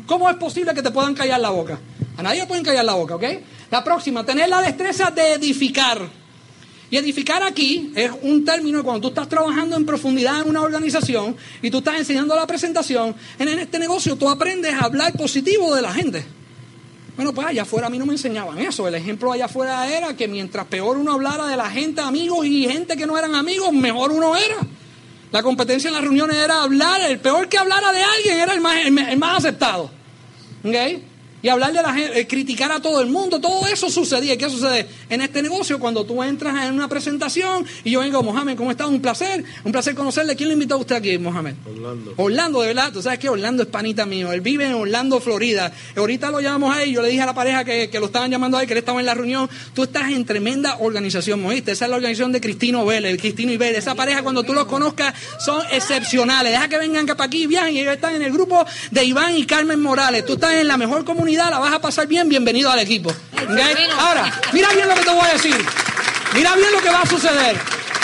¿cómo 0.06 0.30
es 0.30 0.36
posible 0.36 0.74
que 0.74 0.82
te 0.82 0.92
puedan 0.92 1.14
callar 1.14 1.40
la 1.40 1.50
boca? 1.50 1.80
A 2.18 2.24
nadie 2.24 2.42
le 2.42 2.48
pueden 2.48 2.64
callar 2.64 2.84
la 2.84 2.94
boca, 2.94 3.16
¿ok? 3.16 3.24
La 3.72 3.84
próxima, 3.84 4.26
tener 4.26 4.50
la 4.50 4.62
destreza 4.62 5.12
de 5.12 5.34
edificar. 5.34 6.00
Y 6.92 6.98
edificar 6.98 7.42
aquí 7.42 7.92
es 7.96 8.12
un 8.22 8.46
término 8.46 8.84
cuando 8.84 9.02
tú 9.02 9.08
estás 9.08 9.28
trabajando 9.28 9.76
en 9.78 9.86
profundidad 9.86 10.42
en 10.42 10.50
una 10.50 10.62
organización 10.62 11.36
y 11.62 11.72
tú 11.72 11.80
estás 11.80 11.98
enseñando 11.98 12.36
la 12.36 12.46
presentación, 12.46 13.16
en 13.40 13.48
este 13.48 13.80
negocio 13.80 14.16
tú 14.16 14.30
aprendes 14.30 14.74
a 14.74 14.82
hablar 14.82 15.14
positivo 15.14 15.74
de 15.74 15.82
la 15.82 15.92
gente. 15.94 16.24
Bueno, 17.16 17.34
pues 17.34 17.48
allá 17.48 17.62
afuera 17.62 17.88
a 17.88 17.90
mí 17.90 17.98
no 17.98 18.06
me 18.06 18.14
enseñaban 18.14 18.60
eso. 18.60 18.88
El 18.88 18.96
ejemplo 18.96 19.32
allá 19.32 19.46
afuera 19.46 19.88
era 19.88 20.16
que 20.16 20.28
mientras 20.28 20.66
peor 20.66 20.98
uno 20.98 21.14
hablara 21.14 21.48
de 21.48 21.56
la 21.56 21.70
gente, 21.70 22.02
amigos 22.02 22.46
y 22.46 22.68
gente 22.68 22.98
que 22.98 23.08
no 23.08 23.18
eran 23.18 23.36
amigos, 23.36 23.72
mejor 23.72 24.12
uno 24.12 24.36
era. 24.36 24.58
La 25.34 25.42
competencia 25.42 25.88
en 25.88 25.96
las 25.96 26.04
reuniones 26.04 26.38
era 26.38 26.62
hablar, 26.62 27.02
el 27.02 27.20
peor 27.20 27.50
que 27.50 27.58
hablara 27.58 27.92
de 27.92 28.04
alguien 28.04 28.40
era 28.40 28.54
el 28.54 28.62
más, 28.62 28.78
el, 28.86 29.18
más 29.18 29.40
aceptado. 29.40 29.90
¿Okay? 30.64 31.04
Y 31.44 31.50
hablar 31.50 31.74
de 31.74 31.82
la 31.82 31.94
gente, 31.94 32.20
eh, 32.22 32.26
criticar 32.26 32.72
a 32.72 32.82
todo 32.82 33.02
el 33.02 33.10
mundo, 33.10 33.42
todo 33.42 33.68
eso 33.68 33.90
sucedía. 33.90 34.38
¿Qué 34.38 34.50
sucede 34.50 34.88
en 35.10 35.20
este 35.22 35.42
negocio? 35.42 35.78
Cuando 35.78 36.06
tú 36.06 36.24
entras 36.24 36.66
en 36.66 36.74
una 36.74 36.88
presentación 36.88 37.66
y 37.84 37.92
yo 37.92 38.00
vengo, 38.00 38.24
Mohamed, 38.24 38.56
¿cómo 38.56 38.72
está? 38.72 38.88
Un 38.88 39.02
placer, 39.02 39.44
un 39.66 39.74
placer 39.74 39.94
conocerle. 39.94 40.38
¿Quién 40.38 40.48
le 40.48 40.54
invitó 40.54 40.76
a 40.76 40.78
usted 40.78 40.96
aquí, 40.96 41.18
Mohamed? 41.18 41.56
Orlando. 41.70 42.14
Orlando, 42.16 42.62
de 42.62 42.68
verdad, 42.68 42.94
tú 42.94 43.02
sabes 43.02 43.20
que 43.20 43.28
Orlando 43.28 43.64
es 43.64 43.70
panita 43.70 44.06
mío, 44.06 44.32
él 44.32 44.40
vive 44.40 44.66
en 44.66 44.74
Orlando, 44.74 45.20
Florida. 45.20 45.74
Ahorita 45.98 46.32
lo 46.32 46.40
llamamos 46.40 46.74
a 46.74 46.82
él, 46.82 46.92
yo 46.92 47.02
le 47.02 47.10
dije 47.10 47.22
a 47.22 47.26
la 47.26 47.34
pareja 47.34 47.66
que, 47.66 47.90
lo 48.00 48.06
estaban 48.06 48.32
llamando 48.32 48.58
a 48.58 48.62
él, 48.62 48.68
que 48.68 48.74
él 48.74 48.80
estaba 48.80 49.02
en 49.02 49.06
la 49.06 49.14
reunión, 49.14 49.50
tú 49.74 49.84
estás 49.84 50.12
en 50.12 50.24
tremenda 50.26 50.78
organización, 50.80 51.46
¿oíste? 51.46 51.74
Esa 51.74 51.86
es 51.86 51.92
la 51.92 51.98
organización 51.98 52.32
de 52.32 52.40
Cristino 52.40 52.86
Vélez, 52.86 53.20
Cristino 53.20 53.52
y 53.52 53.58
Vélez. 53.58 53.80
Esa 53.80 53.96
pareja 53.96 54.24
cuando 54.24 54.44
tú 54.44 54.54
los 54.54 54.66
conozcas 54.66 55.14
son 55.44 55.62
excepcionales. 55.74 56.54
Deja 56.54 56.70
que 56.70 56.78
vengan 56.78 57.06
para 57.06 57.26
aquí, 57.26 57.48
viajen 57.48 57.76
y 57.76 57.82
ellos 57.82 57.96
están 57.96 58.16
en 58.16 58.22
el 58.22 58.32
grupo 58.32 58.66
de 58.92 59.04
Iván 59.04 59.36
y 59.36 59.46
Carmen 59.46 59.82
Morales. 59.82 60.26
Tú 60.26 60.34
estás 60.34 60.54
en 60.54 60.70
la 60.70 60.78
mejor 60.78 61.04
comunidad, 61.04 61.33
la 61.36 61.60
vas 61.60 61.74
a 61.74 61.82
pasar 61.82 62.08
bien 62.08 62.14
bien, 62.14 62.30
bienvenido 62.30 62.70
al 62.70 62.80
equipo. 62.80 63.12
Ahora, 63.98 64.32
mira 64.54 64.70
bien 64.74 64.88
lo 64.88 64.96
que 64.96 65.02
te 65.02 65.10
voy 65.10 65.28
a 65.28 65.34
decir. 65.34 65.56
Mira 66.34 66.56
bien 66.56 66.72
lo 66.72 66.82
que 66.82 66.90
va 66.90 67.02
a 67.02 67.06
suceder. 67.06 67.58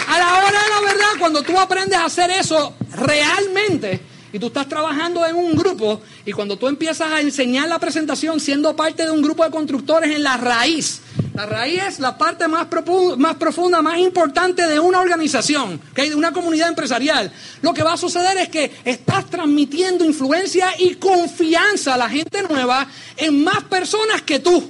A 0.07 0.17
la 0.17 0.33
hora 0.37 0.63
de 0.63 0.69
la 0.69 0.81
verdad, 0.81 1.07
cuando 1.19 1.43
tú 1.43 1.57
aprendes 1.59 1.97
a 1.97 2.05
hacer 2.05 2.31
eso 2.31 2.75
realmente, 2.95 4.01
y 4.33 4.39
tú 4.39 4.47
estás 4.47 4.67
trabajando 4.67 5.25
en 5.25 5.35
un 5.35 5.55
grupo, 5.55 6.01
y 6.25 6.31
cuando 6.31 6.57
tú 6.57 6.67
empiezas 6.67 7.11
a 7.11 7.21
enseñar 7.21 7.67
la 7.69 7.79
presentación 7.79 8.39
siendo 8.39 8.75
parte 8.75 9.05
de 9.05 9.11
un 9.11 9.21
grupo 9.21 9.43
de 9.43 9.51
constructores 9.51 10.15
en 10.15 10.23
la 10.23 10.37
raíz, 10.37 11.01
la 11.39 11.45
raíz 11.45 11.81
es 11.87 11.99
la 11.99 12.17
parte 12.17 12.49
más, 12.49 12.65
profunda, 12.65 13.81
más 13.81 13.97
importante 13.97 14.67
de 14.67 14.77
una 14.77 14.99
organización, 14.99 15.79
de 15.95 16.13
una 16.13 16.33
comunidad 16.33 16.67
empresarial. 16.67 17.31
Lo 17.61 17.73
que 17.73 17.81
va 17.81 17.93
a 17.93 17.97
suceder 17.97 18.35
es 18.39 18.49
que 18.49 18.69
estás 18.83 19.29
transmitiendo 19.29 20.03
influencia 20.03 20.67
y 20.77 20.95
confianza 20.95 21.93
a 21.93 21.97
la 21.97 22.09
gente 22.09 22.43
nueva 22.43 22.85
en 23.15 23.41
más 23.41 23.63
personas 23.63 24.21
que 24.23 24.39
tú. 24.39 24.69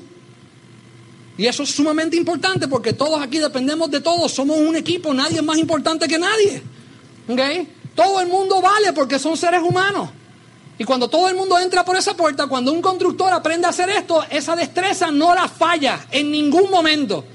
Y 1.39 1.47
eso 1.47 1.63
es 1.63 1.71
sumamente 1.71 2.15
importante 2.15 2.67
porque 2.67 2.93
todos 2.93 3.19
aquí 3.19 3.39
dependemos 3.39 3.89
de 3.89 4.01
todos, 4.01 4.31
somos 4.31 4.59
un 4.59 4.75
equipo, 4.75 5.11
nadie 5.11 5.37
es 5.37 5.43
más 5.43 5.57
importante 5.57 6.07
que 6.07 6.19
nadie. 6.19 6.61
Todo 7.95 8.21
el 8.21 8.27
mundo 8.27 8.61
vale 8.61 8.93
porque 8.93 9.17
son 9.17 9.35
seres 9.35 9.63
humanos. 9.63 10.11
Y 10.79 10.85
cuando 10.85 11.09
todo 11.09 11.27
el 11.27 11.35
mundo 11.35 11.59
entra 11.59 11.83
por 11.83 11.97
esa 11.97 12.15
puerta, 12.15 12.47
cuando 12.47 12.71
un 12.71 12.81
constructor 12.81 13.33
aprende 13.33 13.67
a 13.67 13.69
hacer 13.69 13.89
esto, 13.89 14.23
esa 14.29 14.55
destreza 14.55 15.11
no 15.11 15.35
la 15.35 15.49
falla 15.49 16.07
en 16.09 16.31
ningún 16.31 16.71
momento. 16.71 17.25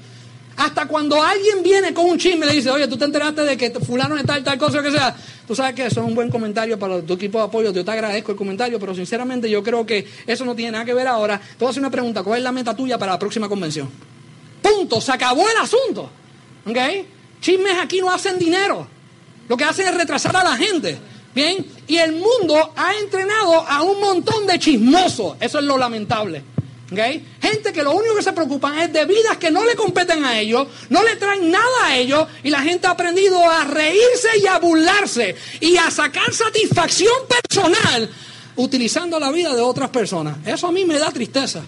Hasta 0.57 0.87
cuando 0.87 1.21
alguien 1.21 1.61
viene 1.61 1.93
con 1.93 2.05
un 2.05 2.17
chisme 2.17 2.47
y 2.47 2.49
le 2.49 2.55
dice, 2.55 2.71
oye, 2.71 2.87
tú 2.87 2.97
te 2.97 3.05
enteraste 3.05 3.43
de 3.43 3.55
que 3.55 3.69
fulano 3.71 4.17
es 4.17 4.25
tal, 4.25 4.43
tal 4.43 4.57
cosa, 4.57 4.81
que 4.81 4.89
sea. 4.89 5.15
Tú 5.47 5.53
sabes 5.53 5.75
que 5.75 5.85
eso 5.85 6.01
es 6.01 6.07
un 6.07 6.15
buen 6.15 6.31
comentario 6.31 6.79
para 6.79 7.03
tu 7.03 7.13
equipo 7.13 7.37
de 7.37 7.43
apoyo. 7.43 7.71
Yo 7.71 7.85
te 7.85 7.91
agradezco 7.91 8.31
el 8.31 8.37
comentario, 8.37 8.79
pero 8.79 8.95
sinceramente 8.95 9.47
yo 9.47 9.61
creo 9.61 9.85
que 9.85 10.07
eso 10.25 10.43
no 10.43 10.55
tiene 10.55 10.71
nada 10.71 10.85
que 10.85 10.95
ver 10.95 11.07
ahora. 11.07 11.39
Te 11.39 11.57
voy 11.59 11.67
a 11.67 11.69
hacer 11.69 11.81
una 11.81 11.91
pregunta. 11.91 12.23
¿Cuál 12.23 12.39
es 12.39 12.43
la 12.43 12.51
meta 12.51 12.75
tuya 12.75 12.97
para 12.97 13.11
la 13.11 13.19
próxima 13.19 13.47
convención? 13.47 13.87
Punto. 14.59 14.99
Se 14.99 15.11
acabó 15.11 15.47
el 15.47 15.57
asunto. 15.57 16.09
¿Ok? 16.65 16.77
Chismes 17.41 17.77
aquí 17.79 17.99
no 17.99 18.09
hacen 18.09 18.39
dinero. 18.39 18.87
Lo 19.47 19.55
que 19.55 19.65
hacen 19.65 19.87
es 19.87 19.93
retrasar 19.93 20.35
a 20.35 20.43
la 20.43 20.55
gente. 20.55 20.97
Bien, 21.35 21.65
y 21.85 21.97
el 21.97 22.13
mundo 22.13 22.73
ha 22.77 22.95
entrenado 22.95 23.59
a 23.67 23.83
un 23.83 23.99
montón 23.99 24.47
de 24.47 24.57
chismosos. 24.57 25.35
Eso 25.41 25.59
es 25.59 25.65
lo 25.65 25.77
lamentable. 25.77 26.41
¿Okay? 26.91 27.25
Gente 27.41 27.73
que 27.73 27.83
lo 27.83 27.93
único 27.93 28.15
que 28.15 28.21
se 28.21 28.31
preocupan 28.31 28.79
es 28.79 28.93
de 28.93 29.05
vidas 29.05 29.37
que 29.37 29.51
no 29.51 29.65
le 29.65 29.75
competen 29.75 30.23
a 30.23 30.39
ellos, 30.39 30.67
no 30.89 31.03
le 31.03 31.15
traen 31.15 31.51
nada 31.51 31.65
a 31.83 31.97
ellos, 31.97 32.27
y 32.43 32.49
la 32.49 32.61
gente 32.61 32.87
ha 32.87 32.91
aprendido 32.91 33.37
a 33.49 33.65
reírse 33.65 34.37
y 34.41 34.47
a 34.47 34.59
burlarse 34.59 35.35
y 35.59 35.75
a 35.77 35.91
sacar 35.91 36.31
satisfacción 36.31 37.13
personal 37.27 38.09
utilizando 38.55 39.19
la 39.19 39.31
vida 39.31 39.53
de 39.53 39.61
otras 39.61 39.89
personas. 39.89 40.37
Eso 40.45 40.67
a 40.67 40.71
mí 40.71 40.85
me 40.85 40.97
da 40.97 41.11
tristeza. 41.11 41.63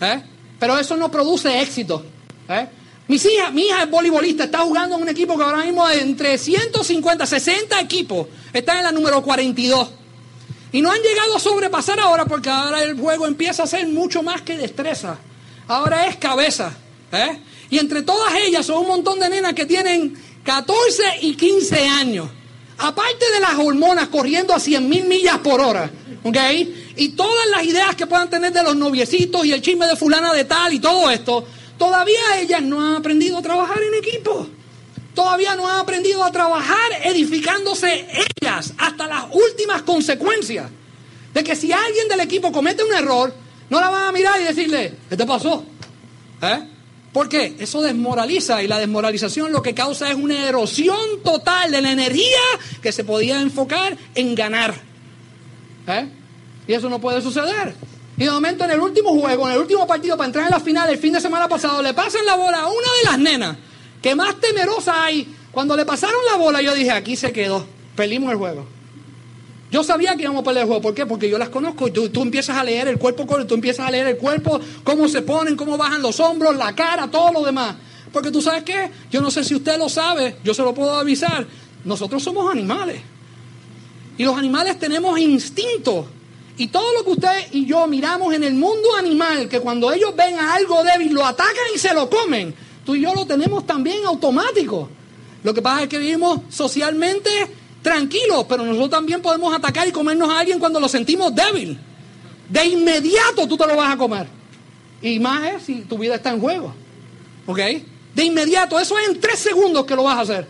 ¿eh? 0.00 0.22
Pero 0.58 0.78
eso 0.78 0.96
no 0.96 1.10
produce 1.10 1.60
éxito. 1.60 2.04
¿eh? 2.48 2.68
Mis 3.08 3.24
hijas, 3.24 3.54
mi 3.54 3.62
hija 3.62 3.84
es 3.84 3.90
voleibolista, 3.90 4.44
está 4.44 4.58
jugando 4.58 4.96
en 4.96 5.02
un 5.02 5.08
equipo 5.08 5.36
que 5.38 5.42
ahora 5.42 5.64
mismo 5.64 5.88
entre 5.88 6.36
150, 6.36 7.24
60 7.26 7.80
equipos, 7.80 8.26
está 8.52 8.76
en 8.76 8.84
la 8.84 8.92
número 8.92 9.22
42. 9.22 9.88
Y 10.72 10.82
no 10.82 10.92
han 10.92 11.00
llegado 11.00 11.36
a 11.36 11.40
sobrepasar 11.40 11.98
ahora 12.00 12.26
porque 12.26 12.50
ahora 12.50 12.82
el 12.82 13.00
juego 13.00 13.26
empieza 13.26 13.62
a 13.62 13.66
ser 13.66 13.88
mucho 13.88 14.22
más 14.22 14.42
que 14.42 14.58
destreza. 14.58 15.16
Ahora 15.66 16.06
es 16.06 16.16
cabeza. 16.16 16.76
¿eh? 17.10 17.40
Y 17.70 17.78
entre 17.78 18.02
todas 18.02 18.34
ellas 18.34 18.66
son 18.66 18.82
un 18.82 18.88
montón 18.88 19.18
de 19.18 19.30
nenas 19.30 19.54
que 19.54 19.64
tienen 19.64 20.14
14 20.44 21.02
y 21.22 21.34
15 21.34 21.88
años. 21.88 22.28
Aparte 22.76 23.24
de 23.32 23.40
las 23.40 23.54
hormonas 23.58 24.08
corriendo 24.08 24.54
a 24.54 24.60
100 24.60 24.86
mil 24.86 25.04
millas 25.06 25.38
por 25.38 25.62
hora. 25.62 25.90
Y 26.96 27.08
todas 27.10 27.46
las 27.50 27.64
ideas 27.64 27.96
que 27.96 28.06
puedan 28.06 28.28
tener 28.28 28.52
de 28.52 28.62
los 28.62 28.76
noviecitos 28.76 29.46
y 29.46 29.52
el 29.52 29.62
chisme 29.62 29.86
de 29.86 29.96
fulana 29.96 30.34
de 30.34 30.44
tal 30.44 30.74
y 30.74 30.78
todo 30.78 31.08
esto 31.10 31.46
Todavía 31.78 32.40
ellas 32.40 32.62
no 32.62 32.84
han 32.84 32.96
aprendido 32.96 33.38
a 33.38 33.42
trabajar 33.42 33.78
en 33.82 33.94
equipo. 33.94 34.48
Todavía 35.14 35.56
no 35.56 35.68
han 35.68 35.80
aprendido 35.80 36.22
a 36.24 36.30
trabajar 36.30 36.92
edificándose 37.04 38.06
ellas 38.40 38.74
hasta 38.76 39.06
las 39.06 39.24
últimas 39.32 39.82
consecuencias. 39.82 40.70
De 41.32 41.44
que 41.44 41.56
si 41.56 41.72
alguien 41.72 42.08
del 42.08 42.20
equipo 42.20 42.52
comete 42.52 42.82
un 42.82 42.92
error, 42.92 43.32
no 43.70 43.80
la 43.80 43.90
van 43.90 44.06
a 44.06 44.12
mirar 44.12 44.40
y 44.40 44.44
decirle, 44.44 44.94
¿qué 45.08 45.16
te 45.16 45.26
pasó? 45.26 45.64
¿Eh? 46.42 46.68
¿Por 47.12 47.28
qué? 47.28 47.56
Eso 47.58 47.80
desmoraliza 47.80 48.62
y 48.62 48.68
la 48.68 48.78
desmoralización 48.78 49.52
lo 49.52 49.62
que 49.62 49.74
causa 49.74 50.10
es 50.10 50.16
una 50.16 50.46
erosión 50.46 51.22
total 51.24 51.70
de 51.70 51.82
la 51.82 51.92
energía 51.92 52.38
que 52.82 52.92
se 52.92 53.04
podía 53.04 53.40
enfocar 53.40 53.96
en 54.14 54.34
ganar. 54.34 54.74
¿Eh? 55.86 56.08
Y 56.66 56.72
eso 56.74 56.88
no 56.88 57.00
puede 57.00 57.22
suceder. 57.22 57.74
Y 58.18 58.24
de 58.24 58.30
momento 58.32 58.64
en 58.64 58.72
el 58.72 58.80
último 58.80 59.10
juego, 59.10 59.46
en 59.46 59.54
el 59.54 59.60
último 59.60 59.86
partido 59.86 60.16
para 60.16 60.26
entrar 60.26 60.44
en 60.46 60.50
la 60.50 60.58
final, 60.58 60.90
el 60.90 60.98
fin 60.98 61.12
de 61.12 61.20
semana 61.20 61.48
pasado, 61.48 61.80
le 61.82 61.94
pasan 61.94 62.26
la 62.26 62.34
bola 62.34 62.62
a 62.62 62.66
una 62.66 62.76
de 62.76 63.04
las 63.04 63.18
nenas 63.18 63.56
que 64.02 64.14
más 64.16 64.34
temerosa 64.40 65.04
hay. 65.04 65.34
Cuando 65.52 65.76
le 65.76 65.86
pasaron 65.86 66.16
la 66.30 66.36
bola, 66.36 66.60
yo 66.60 66.74
dije, 66.74 66.90
aquí 66.90 67.14
se 67.14 67.32
quedó, 67.32 67.64
perdimos 67.94 68.32
el 68.32 68.38
juego. 68.38 68.66
Yo 69.70 69.84
sabía 69.84 70.16
que 70.16 70.22
íbamos 70.22 70.40
a 70.40 70.44
perder 70.44 70.62
el 70.62 70.66
juego. 70.66 70.82
¿Por 70.82 70.94
qué? 70.94 71.06
Porque 71.06 71.28
yo 71.28 71.38
las 71.38 71.50
conozco 71.50 71.92
tú, 71.92 72.08
tú 72.08 72.22
empiezas 72.22 72.56
a 72.56 72.64
leer 72.64 72.88
el 72.88 72.98
cuerpo, 72.98 73.24
tú 73.46 73.54
empiezas 73.54 73.86
a 73.86 73.90
leer 73.90 74.06
el 74.08 74.16
cuerpo, 74.16 74.60
cómo 74.82 75.08
se 75.08 75.22
ponen, 75.22 75.56
cómo 75.56 75.76
bajan 75.76 76.02
los 76.02 76.18
hombros, 76.18 76.56
la 76.56 76.74
cara, 76.74 77.08
todo 77.08 77.32
lo 77.32 77.44
demás. 77.44 77.76
Porque 78.12 78.30
tú 78.30 78.42
sabes 78.42 78.64
qué, 78.64 78.90
yo 79.10 79.20
no 79.20 79.30
sé 79.30 79.44
si 79.44 79.54
usted 79.54 79.78
lo 79.78 79.88
sabe, 79.88 80.36
yo 80.42 80.54
se 80.54 80.62
lo 80.62 80.74
puedo 80.74 80.92
avisar. 80.92 81.46
Nosotros 81.84 82.22
somos 82.22 82.50
animales. 82.50 83.00
Y 84.16 84.24
los 84.24 84.36
animales 84.36 84.78
tenemos 84.78 85.18
instintos. 85.20 86.06
Y 86.58 86.68
todo 86.68 86.92
lo 86.92 87.04
que 87.04 87.10
usted 87.10 87.52
y 87.52 87.64
yo 87.66 87.86
miramos 87.86 88.34
en 88.34 88.42
el 88.42 88.54
mundo 88.54 88.96
animal, 88.96 89.48
que 89.48 89.60
cuando 89.60 89.92
ellos 89.92 90.14
ven 90.16 90.38
a 90.38 90.54
algo 90.54 90.82
débil 90.82 91.12
lo 91.12 91.24
atacan 91.24 91.54
y 91.74 91.78
se 91.78 91.94
lo 91.94 92.10
comen, 92.10 92.54
tú 92.84 92.96
y 92.96 93.02
yo 93.02 93.14
lo 93.14 93.26
tenemos 93.26 93.64
también 93.64 94.04
automático. 94.04 94.88
Lo 95.44 95.54
que 95.54 95.62
pasa 95.62 95.84
es 95.84 95.88
que 95.88 95.98
vivimos 95.98 96.40
socialmente 96.50 97.30
tranquilos, 97.80 98.44
pero 98.48 98.64
nosotros 98.64 98.90
también 98.90 99.22
podemos 99.22 99.54
atacar 99.54 99.86
y 99.86 99.92
comernos 99.92 100.28
a 100.28 100.40
alguien 100.40 100.58
cuando 100.58 100.80
lo 100.80 100.88
sentimos 100.88 101.32
débil. 101.32 101.78
De 102.48 102.64
inmediato 102.66 103.46
tú 103.46 103.56
te 103.56 103.66
lo 103.66 103.76
vas 103.76 103.94
a 103.94 103.96
comer. 103.96 104.26
Y 105.00 105.20
más 105.20 105.54
es 105.54 105.62
si 105.62 105.82
tu 105.82 105.96
vida 105.96 106.16
está 106.16 106.30
en 106.30 106.40
juego. 106.40 106.74
¿Ok? 107.46 107.60
De 108.14 108.24
inmediato, 108.24 108.80
eso 108.80 108.98
es 108.98 109.08
en 109.08 109.20
tres 109.20 109.38
segundos 109.38 109.86
que 109.86 109.94
lo 109.94 110.02
vas 110.02 110.18
a 110.18 110.20
hacer. 110.22 110.48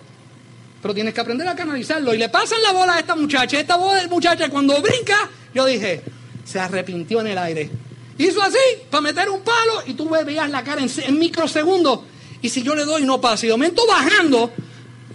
Pero 0.81 0.95
tienes 0.95 1.13
que 1.13 1.21
aprender 1.21 1.47
a 1.47 1.55
canalizarlo. 1.55 2.15
Y 2.15 2.19
le 2.19 2.29
pasan 2.29 2.63
la 2.63 2.73
bola 2.73 2.95
a 2.95 2.99
esta 3.01 3.15
muchacha. 3.15 3.59
Esta 3.61 3.77
muchacha 4.09 4.49
cuando 4.49 4.81
brinca, 4.81 5.29
yo 5.55 5.65
dije, 5.65 6.03
se 6.45 6.61
arrepintió 6.61 7.21
en 7.21 7.29
el 7.29 7.39
aire. 7.39 7.71
Hizo 8.19 8.43
así, 8.43 8.59
para 8.91 9.01
meter 9.01 9.29
un 9.31 9.41
palo, 9.43 9.83
y 9.87 9.95
tú 9.95 10.09
veías 10.09 10.51
la 10.51 10.65
cara 10.65 10.83
en, 10.83 11.19
microsegundos. 11.19 12.01
Y 12.43 12.49
si 12.49 12.63
yo 12.63 12.75
le 12.75 12.85
doy, 12.85 13.05
no 13.05 13.21
pasa. 13.21 13.47
Y 13.47 13.49
de 13.49 13.55
momento 13.55 13.83
bajando, 13.87 14.51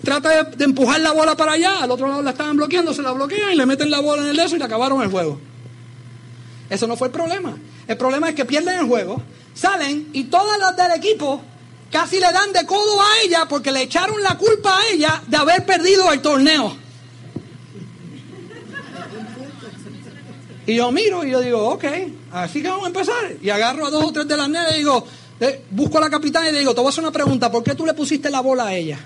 trata 0.03 0.43
de, 0.43 0.63
empujar 0.63 1.01
la 1.01 1.11
bola 1.11 1.35
para 1.35 1.53
allá. 1.53 1.79
Al 1.81 1.91
otro 1.91 2.07
lado 2.07 2.21
la 2.21 2.31
estaban 2.31 2.55
bloqueando, 2.55 2.93
se 2.93 3.01
la 3.01 3.11
bloquean 3.11 3.51
y 3.51 3.55
le 3.55 3.65
meten 3.65 3.91
la 3.91 3.99
bola 3.99 4.21
en 4.23 4.29
el 4.29 4.37
dedo 4.37 4.55
y 4.55 4.59
le 4.59 4.65
acabaron 4.65 5.01
el 5.01 5.09
juego. 5.09 5.39
Eso 6.69 6.87
no 6.87 6.95
fue 6.95 7.07
el 7.07 7.13
problema. 7.13 7.57
El 7.87 7.97
problema 7.97 8.29
es 8.29 8.35
que 8.35 8.45
pierden 8.45 8.79
el 8.79 8.85
juego, 8.85 9.21
salen 9.53 10.09
y 10.13 10.25
todas 10.25 10.57
las 10.57 10.75
del 10.75 10.91
equipo 10.97 11.41
casi 11.91 12.19
le 12.19 12.31
dan 12.31 12.53
de 12.53 12.65
codo 12.65 13.01
a 13.01 13.21
ella 13.23 13.45
porque 13.47 13.71
le 13.71 13.81
echaron 13.81 14.21
la 14.23 14.37
culpa 14.37 14.77
a 14.77 14.87
ella 14.87 15.21
de 15.27 15.37
haber 15.37 15.65
perdido 15.65 16.11
el 16.11 16.21
torneo. 16.21 16.82
Y 20.65 20.75
yo 20.75 20.91
miro 20.91 21.25
y 21.25 21.31
yo 21.31 21.41
digo, 21.41 21.69
ok, 21.69 21.85
así 22.31 22.61
que 22.61 22.69
vamos 22.69 22.85
a 22.85 22.87
empezar. 22.87 23.35
Y 23.41 23.49
agarro 23.49 23.85
a 23.85 23.89
dos 23.89 24.05
o 24.05 24.13
tres 24.13 24.27
de 24.27 24.37
las 24.37 24.47
nenas 24.47 24.73
y 24.73 24.77
digo, 24.77 25.05
eh, 25.39 25.65
busco 25.71 25.97
a 25.97 26.01
la 26.01 26.09
capitana 26.09 26.49
y 26.49 26.53
le 26.53 26.59
digo, 26.59 26.73
te 26.73 26.79
voy 26.79 26.87
a 26.87 26.89
hacer 26.89 27.03
una 27.03 27.11
pregunta, 27.11 27.51
¿por 27.51 27.63
qué 27.63 27.75
tú 27.75 27.85
le 27.85 27.93
pusiste 27.93 28.29
la 28.29 28.39
bola 28.39 28.67
a 28.67 28.75
ella? 28.75 28.99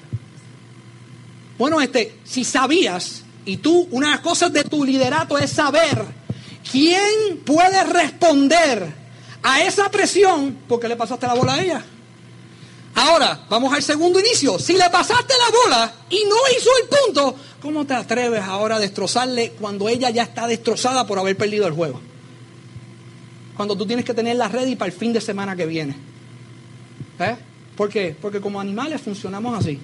Bueno, 1.58 1.82
este, 1.82 2.20
si 2.24 2.44
sabías, 2.44 3.24
y 3.46 3.58
tú, 3.58 3.88
una 3.92 4.08
de 4.08 4.14
las 4.14 4.22
cosas 4.22 4.54
de 4.54 4.64
tu 4.64 4.84
liderato 4.86 5.38
es 5.38 5.52
saber 5.52 6.04
quién 6.70 7.40
puede 7.44 7.84
responder 7.86 8.94
a 9.42 9.64
esa 9.64 9.90
presión, 9.90 10.58
¿por 10.68 10.80
qué 10.80 10.88
le 10.88 10.96
pasaste 10.96 11.26
la 11.26 11.34
bola 11.34 11.54
a 11.56 11.64
ella? 11.64 11.86
Ahora, 12.98 13.46
vamos 13.48 13.72
al 13.76 13.84
segundo 13.84 14.20
inicio. 14.20 14.58
Si 14.58 14.74
le 14.74 14.90
pasaste 14.90 15.36
la 15.38 15.56
bola 15.56 15.94
y 16.10 16.24
no 16.28 16.36
hizo 16.58 16.70
el 16.82 16.90
punto, 16.90 17.36
¿cómo 17.62 17.86
te 17.86 17.94
atreves 17.94 18.42
ahora 18.42 18.78
a 18.78 18.80
destrozarle 18.80 19.52
cuando 19.52 19.88
ella 19.88 20.10
ya 20.10 20.24
está 20.24 20.48
destrozada 20.48 21.06
por 21.06 21.20
haber 21.20 21.38
perdido 21.38 21.68
el 21.68 21.74
juego? 21.74 22.02
Cuando 23.56 23.78
tú 23.78 23.86
tienes 23.86 24.04
que 24.04 24.16
tenerla 24.16 24.48
ready 24.48 24.76
para 24.76 24.92
el 24.92 24.98
fin 24.98 25.14
de 25.14 25.22
semana 25.22 25.56
que 25.56 25.68
viene. 25.68 25.96
¿Eh? 27.20 27.36
¿Por 27.76 27.90
qué? 27.90 28.16
Porque 28.20 28.42
como 28.42 28.60
animales 28.60 29.00
funcionamos 29.00 29.60
así. 29.60 29.80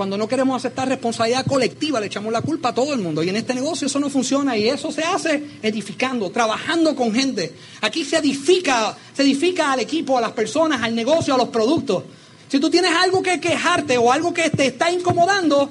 Cuando 0.00 0.16
no 0.16 0.26
queremos 0.28 0.56
aceptar 0.56 0.88
responsabilidad 0.88 1.44
colectiva, 1.44 2.00
le 2.00 2.06
echamos 2.06 2.32
la 2.32 2.40
culpa 2.40 2.70
a 2.70 2.74
todo 2.74 2.94
el 2.94 3.00
mundo. 3.00 3.22
Y 3.22 3.28
en 3.28 3.36
este 3.36 3.52
negocio 3.52 3.86
eso 3.86 4.00
no 4.00 4.08
funciona 4.08 4.56
y 4.56 4.66
eso 4.66 4.90
se 4.90 5.02
hace 5.02 5.44
edificando, 5.62 6.30
trabajando 6.30 6.96
con 6.96 7.12
gente. 7.12 7.52
Aquí 7.82 8.02
se 8.06 8.16
edifica, 8.16 8.96
se 9.14 9.20
edifica 9.20 9.72
al 9.72 9.80
equipo, 9.80 10.16
a 10.16 10.22
las 10.22 10.32
personas, 10.32 10.82
al 10.82 10.94
negocio, 10.94 11.34
a 11.34 11.36
los 11.36 11.50
productos. 11.50 12.04
Si 12.48 12.58
tú 12.58 12.70
tienes 12.70 12.92
algo 12.92 13.22
que 13.22 13.38
quejarte 13.40 13.98
o 13.98 14.10
algo 14.10 14.32
que 14.32 14.48
te 14.48 14.68
está 14.68 14.90
incomodando, 14.90 15.68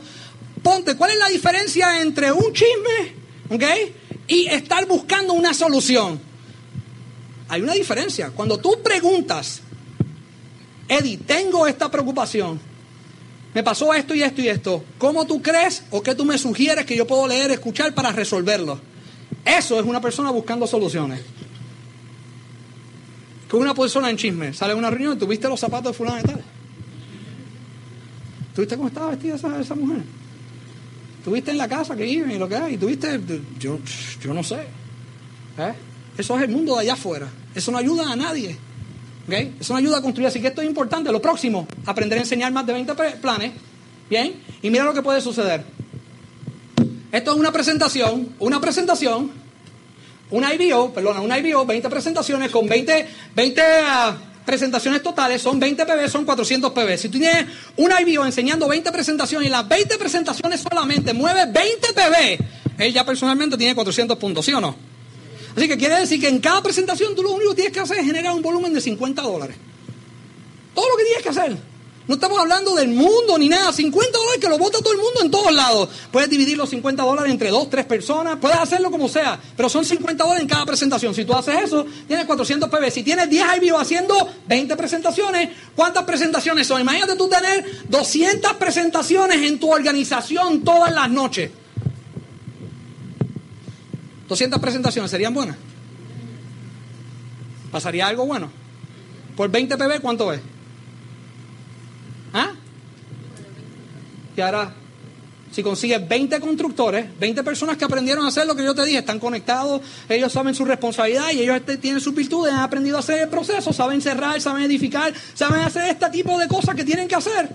ponte, 0.62 0.96
¿cuál 0.96 1.10
es 1.10 1.18
la 1.18 1.30
diferencia 1.30 2.00
entre 2.00 2.32
un 2.32 2.54
chisme, 2.54 3.16
¿ok? 3.50 3.64
Y 4.28 4.46
estar 4.46 4.86
buscando 4.86 5.34
una 5.34 5.56
solución? 5.56 6.22
Hay 7.48 7.64
una 7.64 7.74
diferencia. 7.74 8.30
Cuando 8.30 8.60
tú 8.60 8.78
preguntas, 8.84 9.62
Eddie, 10.88 11.18
tengo 11.18 11.66
esta 11.66 11.90
preocupación, 11.90 12.69
me 13.54 13.64
pasó 13.64 13.94
esto 13.94 14.14
y 14.14 14.22
esto 14.22 14.42
y 14.42 14.48
esto. 14.48 14.84
¿Cómo 14.98 15.26
tú 15.26 15.42
crees 15.42 15.84
o 15.90 16.04
qué 16.04 16.14
tú 16.14 16.26
me 16.26 16.38
sugieres 16.38 16.86
que 16.86 16.96
yo 16.96 17.08
puedo 17.08 17.28
leer, 17.28 17.52
escuchar 17.52 17.94
para 17.96 18.12
resolverlo? 18.12 18.80
Eso 19.44 19.80
es 19.80 19.86
una 19.86 20.00
persona 20.00 20.32
buscando 20.32 20.68
soluciones. 20.68 21.22
Que 23.50 23.56
una 23.56 23.74
persona 23.74 24.10
en 24.10 24.18
chisme 24.18 24.54
sale 24.54 24.74
a 24.74 24.76
una 24.76 24.92
reunión 24.92 25.18
y 25.18 25.20
tuviste 25.20 25.48
los 25.48 25.60
zapatos 25.60 25.92
de 25.92 25.98
fulano 25.98 26.20
y 26.20 26.24
tal. 26.24 26.44
¿Tuviste 28.54 28.76
cómo 28.76 28.90
estaba 28.90 29.12
vestida 29.12 29.36
esa, 29.36 29.60
esa 29.60 29.74
mujer? 29.74 30.04
¿Tuviste 31.24 31.52
en 31.52 31.58
la 31.58 31.68
casa 31.68 31.96
que 31.96 32.04
viven 32.04 32.32
y 32.32 32.38
lo 32.38 32.48
que 32.48 32.56
hay? 32.56 32.78
¿Tuviste? 32.78 33.20
Yo, 33.60 33.80
yo 34.22 34.34
no 34.34 34.44
sé. 34.44 34.60
¿Eh? 35.58 35.74
Eso 36.18 36.38
es 36.38 36.44
el 36.44 36.50
mundo 36.50 36.76
de 36.76 36.82
allá 36.82 36.94
afuera. 36.94 37.28
Eso 37.56 37.72
no 37.72 37.78
ayuda 37.80 38.12
a 38.12 38.16
nadie. 38.16 38.56
Eso 39.38 39.74
nos 39.74 39.82
ayuda 39.82 39.98
a 39.98 40.02
construir. 40.02 40.28
Así 40.28 40.42
que 40.42 40.48
esto 40.48 40.62
es 40.62 40.68
importante. 40.68 41.12
Lo 41.12 41.22
próximo, 41.22 41.68
aprender 41.86 42.18
a 42.18 42.22
enseñar 42.22 42.52
más 42.52 42.66
de 42.66 42.74
20 42.74 42.94
planes. 43.22 43.52
Bien. 44.10 44.34
Y 44.62 44.70
mira 44.70 44.84
lo 44.84 44.94
que 44.94 45.02
puede 45.02 45.22
suceder. 45.22 45.64
Esto 47.12 47.32
es 47.32 47.38
una 47.38 47.52
presentación, 47.52 48.36
una 48.40 48.62
presentación, 48.62 49.32
una 50.30 50.54
IBO, 50.54 50.94
perdona, 50.94 51.22
una 51.22 51.40
IBO, 51.40 51.66
20 51.66 51.90
presentaciones 51.90 52.52
con 52.52 52.68
20, 52.68 53.08
20 53.36 53.62
ah, 53.84 54.16
presentaciones 54.46 55.02
totales, 55.02 55.42
son 55.42 55.60
20 55.60 55.86
PB, 55.86 56.08
son 56.08 56.26
400 56.26 56.72
PB. 56.72 56.98
Si 56.98 57.10
tú 57.10 57.18
tienes 57.18 57.46
una 57.78 58.00
IBO 58.02 58.26
enseñando 58.26 58.68
20 58.68 58.92
presentaciones 58.92 59.48
y 59.48 59.52
las 59.52 59.68
20 59.68 59.98
presentaciones 59.98 60.62
solamente 60.62 61.14
mueve 61.14 61.46
20 61.52 61.88
PB, 61.94 62.46
él 62.78 62.94
ya 62.94 63.04
personalmente 63.04 63.58
tiene 63.58 63.74
400 63.74 64.18
puntos, 64.18 64.46
¿sí 64.46 64.54
o 64.54 64.62
no? 64.62 64.89
Así 65.60 65.68
que 65.68 65.78
quiere 65.78 66.00
decir 66.00 66.22
que 66.22 66.30
en 66.30 66.40
cada 66.40 66.64
presentación 66.64 67.14
tú 67.14 67.22
lo 67.22 67.32
único 67.32 67.50
que 67.50 67.56
tienes 67.58 67.74
que 67.74 67.82
hacer 67.82 67.98
es 67.98 68.06
generar 68.06 68.34
un 68.34 68.42
volumen 68.42 68.74
de 68.74 68.80
50 68.80 69.22
dólares. 69.22 69.58
Todo 70.74 70.88
lo 70.88 70.96
que 70.96 71.04
tienes 71.04 71.22
que 71.22 71.28
hacer. 71.28 71.58
No 72.08 72.14
estamos 72.16 72.40
hablando 72.40 72.76
del 72.76 72.88
mundo 72.88 73.38
ni 73.38 73.50
nada. 73.50 73.74
50 73.74 74.18
dólares 74.18 74.40
que 74.40 74.48
lo 74.48 74.58
vota 74.58 74.78
todo 74.78 74.94
el 74.94 75.00
mundo 75.00 75.20
en 75.22 75.30
todos 75.30 75.54
lados. 75.54 75.90
Puedes 76.14 76.30
dividir 76.30 76.56
los 76.56 76.70
50 76.70 77.04
dólares 77.04 77.30
entre 77.30 77.50
dos, 77.50 77.70
tres 77.70 77.84
personas. 77.84 78.38
Puedes 78.38 78.58
hacerlo 78.58 78.90
como 78.90 79.10
sea. 79.10 79.38
Pero 79.58 79.68
son 79.68 79.84
50 79.84 80.24
dólares 80.24 80.44
en 80.44 80.48
cada 80.48 80.66
presentación. 80.66 81.14
Si 81.14 81.26
tú 81.26 81.34
haces 81.34 81.62
eso, 81.62 81.86
tienes 82.08 82.26
400 82.26 82.70
PB. 82.70 82.90
Si 82.90 83.04
tienes 83.04 83.30
10 83.30 83.46
IBO 83.62 83.80
haciendo 83.80 84.30
20 84.48 84.78
presentaciones, 84.78 85.50
¿cuántas 85.76 86.06
presentaciones 86.06 86.68
son? 86.68 86.80
Imagínate 86.80 87.18
tú 87.18 87.28
tener 87.28 87.66
200 87.90 88.54
presentaciones 88.54 89.42
en 89.46 89.60
tu 89.60 89.70
organización 89.70 90.64
todas 90.64 90.94
las 90.94 91.10
noches. 91.10 91.52
200 94.30 94.60
presentaciones, 94.60 95.10
¿serían 95.12 95.34
buenas? 95.34 95.58
¿Pasaría 97.72 98.08
algo 98.08 98.26
bueno? 98.26 98.50
¿Por 99.36 99.50
20 99.50 99.76
PB 99.76 100.02
cuánto 100.02 100.32
es? 100.32 100.40
¿Ah? 102.34 102.52
Y 104.38 104.42
ahora, 104.42 104.74
si 105.52 105.64
consigues 105.64 106.08
20 106.08 106.40
constructores, 106.40 107.08
20 107.20 107.44
personas 107.44 107.78
que 107.78 107.86
aprendieron 107.86 108.24
a 108.24 108.28
hacer 108.28 108.46
lo 108.46 108.56
que 108.56 108.64
yo 108.64 108.76
te 108.76 108.86
dije, 108.86 109.00
están 109.00 109.20
conectados, 109.20 109.82
ellos 110.08 110.32
saben 110.32 110.54
su 110.54 110.64
responsabilidad 110.64 111.32
y 111.32 111.42
ellos 111.42 111.62
tienen 111.82 112.00
sus 112.00 112.14
virtudes, 112.14 112.54
han 112.54 112.60
aprendido 112.60 112.98
a 112.98 113.00
hacer 113.00 113.24
el 113.24 113.30
proceso, 113.30 113.74
saben 113.74 114.02
cerrar, 114.02 114.40
saben 114.40 114.64
edificar, 114.64 115.12
saben 115.34 115.62
hacer 115.62 115.90
este 115.90 116.10
tipo 116.12 116.38
de 116.38 116.48
cosas 116.48 116.76
que 116.76 116.84
tienen 116.84 117.08
que 117.08 117.16
hacer. 117.16 117.50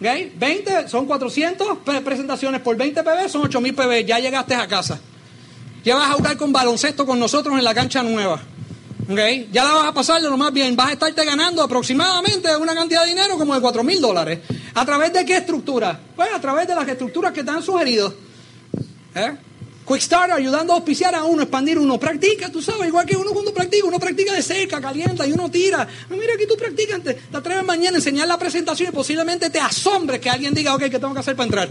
¿Okay? 0.00 0.32
20 0.36 0.88
son 0.88 1.06
400 1.06 1.78
presentaciones 2.04 2.60
por 2.60 2.76
20 2.76 3.02
PB, 3.02 3.28
son 3.28 3.42
8000 3.42 3.74
PB, 3.74 4.04
ya 4.04 4.18
llegaste 4.18 4.54
a 4.54 4.66
casa. 4.66 5.00
Ya 5.84 5.94
vas 5.94 6.10
a 6.10 6.14
jugar 6.14 6.36
con 6.36 6.52
baloncesto 6.52 7.06
con 7.06 7.18
nosotros 7.18 7.58
en 7.58 7.64
la 7.64 7.74
cancha 7.74 8.02
nueva. 8.02 8.40
¿Okay? 9.10 9.48
Ya 9.50 9.64
la 9.64 9.72
vas 9.72 9.86
a 9.86 9.94
pasar 9.94 10.20
de 10.20 10.28
lo 10.28 10.36
más 10.36 10.52
bien. 10.52 10.76
Vas 10.76 10.88
a 10.88 10.92
estarte 10.92 11.24
ganando 11.24 11.62
aproximadamente 11.62 12.54
una 12.56 12.74
cantidad 12.74 13.04
de 13.04 13.08
dinero 13.08 13.38
como 13.38 13.54
de 13.54 13.60
4 13.60 13.82
mil 13.82 14.00
dólares. 14.00 14.40
¿A 14.74 14.84
través 14.84 15.12
de 15.12 15.24
qué 15.24 15.38
estructura? 15.38 15.98
Pues 16.14 16.28
a 16.32 16.40
través 16.40 16.68
de 16.68 16.74
las 16.74 16.86
estructuras 16.86 17.32
que 17.32 17.42
te 17.42 17.50
han 17.50 17.62
sugerido. 17.62 18.14
¿Eh? 19.14 19.36
Quick 19.88 20.02
Start 20.02 20.32
ayudando 20.32 20.74
a 20.74 20.76
auspiciar 20.76 21.14
a 21.14 21.24
uno, 21.24 21.42
expandir 21.42 21.78
uno. 21.78 21.98
Practica, 21.98 22.52
tú 22.52 22.60
sabes, 22.60 22.88
igual 22.88 23.06
que 23.06 23.16
uno 23.16 23.30
cuando 23.30 23.54
practica, 23.54 23.86
uno 23.86 23.98
practica 23.98 24.34
de 24.34 24.42
cerca, 24.42 24.82
calienta 24.82 25.26
y 25.26 25.32
uno 25.32 25.50
tira. 25.50 25.80
Ah, 25.80 26.06
mira, 26.10 26.34
aquí 26.34 26.46
tú 26.46 26.56
practicas, 26.58 27.02
te, 27.02 27.14
te 27.14 27.36
atreves 27.36 27.64
mañana 27.64 27.96
a 27.96 28.00
enseñar 28.00 28.28
la 28.28 28.38
presentación 28.38 28.90
y 28.90 28.92
posiblemente 28.92 29.48
te 29.48 29.58
asombre 29.58 30.20
que 30.20 30.28
alguien 30.28 30.52
diga, 30.52 30.74
ok, 30.74 30.82
¿qué 30.82 30.98
tengo 30.98 31.14
que 31.14 31.20
hacer 31.20 31.34
para 31.34 31.46
entrar? 31.46 31.70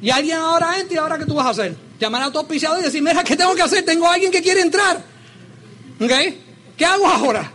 Y 0.00 0.10
alguien 0.10 0.36
ahora 0.38 0.78
entra 0.78 0.94
y 0.94 0.98
ahora 0.98 1.18
¿qué 1.18 1.26
tú 1.26 1.34
vas 1.34 1.46
a 1.46 1.50
hacer? 1.50 1.76
Llamar 1.98 2.22
a 2.22 2.30
tu 2.30 2.38
auspiciador 2.38 2.80
y 2.80 2.82
decir, 2.82 3.02
mira, 3.02 3.22
¿qué 3.22 3.36
tengo 3.36 3.54
que 3.54 3.62
hacer? 3.62 3.84
Tengo 3.84 4.06
a 4.06 4.14
alguien 4.14 4.32
que 4.32 4.42
quiere 4.42 4.60
entrar. 4.60 5.02
¿Ok? 6.00 6.12
¿Qué 6.76 6.84
hago 6.84 7.06
ahora? 7.06 7.52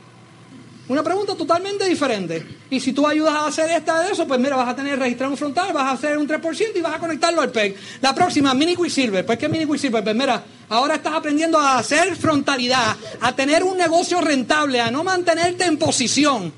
Una 0.89 1.03
pregunta 1.03 1.35
totalmente 1.35 1.85
diferente. 1.87 2.45
Y 2.69 2.79
si 2.79 2.93
tú 2.93 3.05
ayudas 3.05 3.33
a 3.33 3.47
hacer 3.47 3.69
esta 3.71 3.99
de 4.01 4.13
eso, 4.13 4.25
pues 4.25 4.39
mira, 4.39 4.55
vas 4.55 4.69
a 4.69 4.75
tener 4.75 4.97
registrado 4.97 5.31
un 5.31 5.37
frontal, 5.37 5.73
vas 5.73 5.83
a 5.83 5.91
hacer 5.91 6.17
un 6.17 6.25
3% 6.25 6.71
y 6.75 6.81
vas 6.81 6.95
a 6.95 6.99
conectarlo 6.99 7.41
al 7.41 7.51
PEG. 7.51 7.75
La 8.01 8.15
próxima, 8.15 8.53
Mini 8.53 8.73
Quicksilver. 8.73 9.25
Pues 9.25 9.37
¿qué 9.37 9.49
Mini 9.49 9.65
Quicksilver? 9.65 10.01
Pues 10.01 10.15
mira, 10.15 10.41
ahora 10.69 10.95
estás 10.95 11.13
aprendiendo 11.13 11.59
a 11.59 11.77
hacer 11.77 12.15
frontalidad, 12.15 12.95
a 13.19 13.35
tener 13.35 13.65
un 13.65 13.77
negocio 13.77 14.21
rentable, 14.21 14.79
a 14.79 14.89
no 14.89 15.03
mantenerte 15.03 15.65
en 15.65 15.77
posición. 15.77 16.53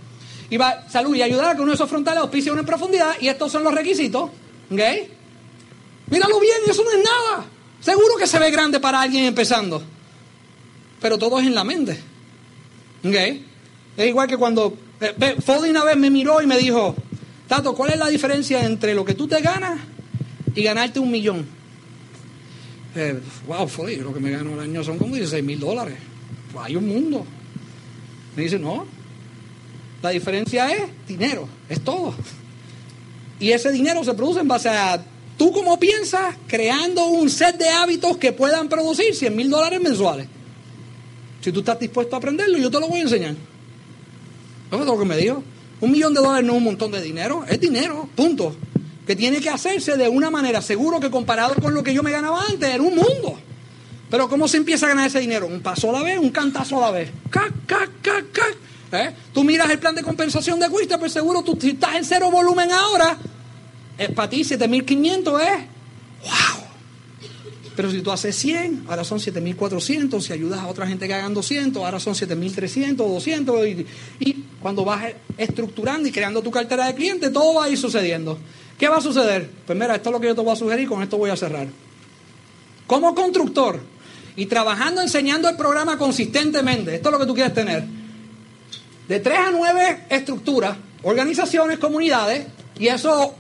Y 0.52 0.58
va, 0.58 0.88
salud, 0.88 1.16
y 1.16 1.24
ayudar 1.24 1.50
a 1.50 1.56
que 1.56 1.62
uno 1.62 1.72
de 1.72 1.76
esos 1.76 1.90
frontales 1.90 2.22
auspicie 2.22 2.52
una 2.52 2.62
en 2.62 2.68
profundidad. 2.68 3.14
Y 3.20 3.30
estos 3.30 3.52
son 3.52 3.64
los 3.64 3.74
requisitos. 3.74 4.30
¿Ok? 4.72 4.80
Míralo 6.10 6.40
bien, 6.40 6.58
eso 6.68 6.84
no 6.84 6.92
es 6.92 7.04
nada. 7.04 7.46
Seguro 7.80 8.18
que 8.18 8.28
se 8.28 8.40
ve 8.40 8.52
grande 8.52 8.80
para 8.80 9.02
alguien 9.02 9.26
empezando. 9.26 9.82
Pero 11.02 11.18
todo 11.18 11.40
es 11.40 11.48
en 11.48 11.56
la 11.56 11.64
mente. 11.64 12.00
¿Ok? 13.04 13.16
Es 13.98 14.08
igual 14.08 14.28
que 14.28 14.38
cuando 14.38 14.78
eh, 15.02 15.38
una 15.70 15.84
vez 15.84 15.98
me 15.98 16.10
miró 16.10 16.42
y 16.42 16.48
me 16.48 16.58
dijo, 16.58 16.96
Tato, 17.48 17.74
¿cuál 17.74 17.92
es 17.92 17.98
la 17.98 18.08
diferencia 18.08 18.64
entre 18.64 18.94
lo 18.94 19.06
que 19.06 19.14
tú 19.14 19.28
te 19.28 19.42
ganas 19.42 19.80
y 20.56 20.64
ganarte 20.64 21.00
un 21.00 21.12
millón? 21.12 21.46
Eh, 22.96 23.20
wow, 23.48 23.68
Fodi, 23.68 23.98
lo 23.98 24.14
que 24.14 24.20
me 24.20 24.32
gano 24.32 24.54
al 24.54 24.62
año 24.62 24.84
son 24.84 24.98
como 24.98 25.16
16 25.16 25.44
mil 25.44 25.60
dólares. 25.60 25.98
Pues 26.52 26.66
hay 26.66 26.76
un 26.76 26.88
mundo. 26.88 27.26
Me 28.36 28.44
dice, 28.44 28.60
no, 28.60 28.86
la 30.02 30.10
diferencia 30.10 30.72
es 30.72 30.84
dinero, 31.08 31.48
es 31.68 31.82
todo. 31.82 32.14
Y 33.40 33.52
ese 33.52 33.72
dinero 33.72 34.04
se 34.04 34.14
produce 34.14 34.42
en 34.42 34.48
base 34.48 34.70
a 34.70 35.02
tú 35.40 35.54
como 35.54 35.80
piensas, 35.80 36.36
creando 36.48 37.06
un 37.08 37.30
set 37.30 37.58
de 37.58 37.70
hábitos 37.70 38.18
que 38.18 38.34
puedan 38.34 38.68
producir 38.68 39.16
100 39.16 39.34
mil 39.34 39.50
dólares 39.50 39.80
mensuales. 39.80 40.28
Si 41.40 41.54
tú 41.54 41.60
estás 41.60 41.80
dispuesto 41.80 42.14
a 42.16 42.20
aprenderlo, 42.20 42.58
yo 42.58 42.70
te 42.70 42.78
lo 42.78 42.90
voy 42.90 43.00
a 43.00 43.04
enseñar. 43.04 43.36
Eso 44.68 44.82
es 44.82 44.86
lo 44.86 45.00
que 45.00 45.06
me 45.06 45.16
dijo. 45.16 45.42
Un 45.80 45.92
millón 45.92 46.14
de 46.14 46.20
dólares 46.20 46.46
no 46.46 46.52
es 46.52 46.58
un 46.58 46.66
montón 46.66 46.92
de 46.92 47.02
dinero, 47.02 47.46
es 47.48 47.58
dinero, 47.58 48.10
punto. 48.16 48.54
Que 49.08 49.16
tiene 49.16 49.40
que 49.40 49.50
hacerse 49.50 49.96
de 49.96 50.10
una 50.10 50.30
manera 50.30 50.62
seguro 50.62 51.00
que 51.00 51.10
comparado 51.10 51.56
con 51.56 51.74
lo 51.74 51.84
que 51.84 51.94
yo 51.94 52.04
me 52.04 52.12
ganaba 52.12 52.44
antes, 52.50 52.70
era 52.70 52.84
un 52.84 52.96
mundo. 52.96 53.40
Pero 54.12 54.28
¿cómo 54.28 54.46
se 54.50 54.58
empieza 54.58 54.88
a 54.88 54.90
ganar 54.90 55.08
ese 55.08 55.22
dinero? 55.22 55.48
Un 55.48 55.62
paso 55.62 55.90
a 55.90 55.94
la 55.94 56.04
vez, 56.04 56.20
un 56.20 56.32
cantazo 56.32 56.84
a 56.84 56.88
la 56.88 56.92
vez. 56.92 57.12
¡Cac, 57.30 57.66
cac, 57.66 57.90
cac, 58.02 58.26
cac! 58.34 58.58
¿Eh? 58.92 59.16
Tú 59.34 59.46
miras 59.46 59.70
el 59.70 59.80
plan 59.80 59.96
de 59.96 60.04
compensación 60.04 60.60
de 60.60 60.68
Quista, 60.68 60.98
pues 60.98 61.14
seguro 61.14 61.44
tú 61.44 61.58
si 61.62 61.70
estás 61.70 61.96
en 61.96 62.04
cero 62.04 62.30
volumen 62.30 62.72
ahora, 62.72 63.18
es 64.00 64.10
para 64.12 64.30
ti 64.30 64.44
7500 64.44 65.42
es 65.42 65.48
wow. 66.24 66.64
Pero 67.76 67.92
si 67.92 68.02
tú 68.02 68.12
haces 68.12 68.36
100, 68.36 68.86
ahora 68.90 69.04
son 69.04 69.20
7400, 69.20 70.26
si 70.26 70.34
ayudas 70.34 70.60
a 70.60 70.68
otra 70.68 70.88
gente 70.88 71.08
que 71.08 71.14
hagan 71.14 71.34
200, 71.34 71.82
ahora 71.82 72.00
son 72.00 72.16
7300, 72.16 73.08
200 73.08 73.68
y, 73.68 73.86
y 74.20 74.34
cuando 74.62 74.84
vas 74.84 75.14
estructurando 75.38 76.08
y 76.08 76.12
creando 76.12 76.42
tu 76.42 76.52
cartera 76.52 76.88
de 76.88 76.96
clientes, 76.96 77.32
todo 77.32 77.54
va 77.56 77.66
a 77.66 77.70
ir 77.70 77.78
sucediendo. 77.78 78.38
¿Qué 78.78 78.90
va 78.90 78.98
a 78.98 79.02
suceder? 79.02 79.50
Pues 79.66 79.78
mira, 79.78 79.96
esto 79.96 80.10
es 80.10 80.14
lo 80.14 80.20
que 80.20 80.28
yo 80.28 80.36
te 80.36 80.42
voy 80.42 80.52
a 80.52 80.56
sugerir, 80.56 80.88
con 80.88 81.02
esto 81.04 81.18
voy 81.18 81.30
a 81.30 81.38
cerrar. 81.38 81.68
Como 82.88 83.14
constructor 83.14 83.82
y 84.36 84.46
trabajando, 84.46 85.02
enseñando 85.02 85.48
el 85.50 85.56
programa 85.56 85.98
consistentemente, 85.98 86.96
esto 86.96 87.10
es 87.10 87.14
lo 87.14 87.20
que 87.20 87.26
tú 87.26 87.34
quieres 87.34 87.54
tener. 87.54 87.86
De 89.08 89.20
3 89.20 89.38
a 89.40 89.52
9 89.52 90.06
estructuras, 90.10 90.78
organizaciones, 91.04 91.80
comunidades, 91.80 92.48
y 92.78 92.88
eso 92.88 93.36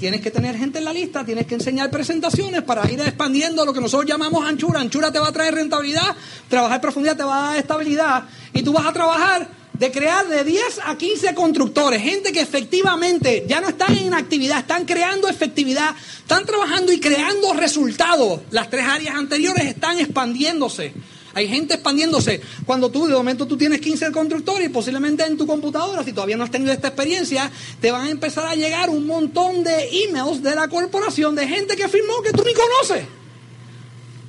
tienes 0.00 0.22
que 0.22 0.30
tener 0.30 0.56
gente 0.56 0.78
en 0.78 0.86
la 0.86 0.94
lista, 0.94 1.24
tienes 1.26 1.46
que 1.46 1.54
enseñar 1.54 1.90
presentaciones 1.90 2.62
para 2.62 2.90
ir 2.90 2.98
expandiendo 3.00 3.66
lo 3.66 3.74
que 3.74 3.82
nosotros 3.82 4.08
llamamos 4.08 4.48
anchura. 4.48 4.80
Anchura 4.80 5.12
te 5.12 5.18
va 5.18 5.28
a 5.28 5.32
traer 5.32 5.54
rentabilidad, 5.54 6.16
trabajar 6.48 6.80
profundidad 6.80 7.18
te 7.18 7.22
va 7.22 7.36
a 7.36 7.48
dar 7.50 7.58
estabilidad 7.58 8.24
y 8.54 8.62
tú 8.62 8.72
vas 8.72 8.86
a 8.86 8.92
trabajar 8.94 9.46
de 9.74 9.90
crear 9.90 10.26
de 10.26 10.42
10 10.42 10.80
a 10.86 10.96
15 10.96 11.34
constructores, 11.34 12.02
gente 12.02 12.32
que 12.32 12.40
efectivamente 12.40 13.44
ya 13.46 13.60
no 13.60 13.68
están 13.68 13.96
en 13.96 14.14
actividad, 14.14 14.60
están 14.60 14.86
creando 14.86 15.28
efectividad, 15.28 15.94
están 16.18 16.46
trabajando 16.46 16.92
y 16.92 17.00
creando 17.00 17.52
resultados. 17.52 18.40
Las 18.50 18.70
tres 18.70 18.86
áreas 18.86 19.14
anteriores 19.14 19.66
están 19.66 19.98
expandiéndose. 19.98 20.94
Hay 21.34 21.48
gente 21.48 21.74
expandiéndose. 21.74 22.40
Cuando 22.66 22.90
tú, 22.90 23.06
de 23.06 23.14
momento, 23.14 23.46
tú 23.46 23.56
tienes 23.56 23.80
15 23.80 24.10
constructores 24.10 24.68
posiblemente 24.70 25.24
en 25.24 25.36
tu 25.36 25.46
computadora, 25.46 26.02
si 26.02 26.12
todavía 26.12 26.36
no 26.36 26.44
has 26.44 26.50
tenido 26.50 26.72
esta 26.72 26.88
experiencia, 26.88 27.50
te 27.80 27.90
van 27.90 28.06
a 28.06 28.10
empezar 28.10 28.46
a 28.46 28.54
llegar 28.54 28.90
un 28.90 29.06
montón 29.06 29.62
de 29.62 30.04
emails 30.04 30.42
de 30.42 30.54
la 30.54 30.68
corporación 30.68 31.34
de 31.34 31.46
gente 31.46 31.76
que 31.76 31.88
firmó 31.88 32.20
que 32.22 32.32
tú 32.32 32.42
ni 32.44 32.52
conoces. 32.52 33.06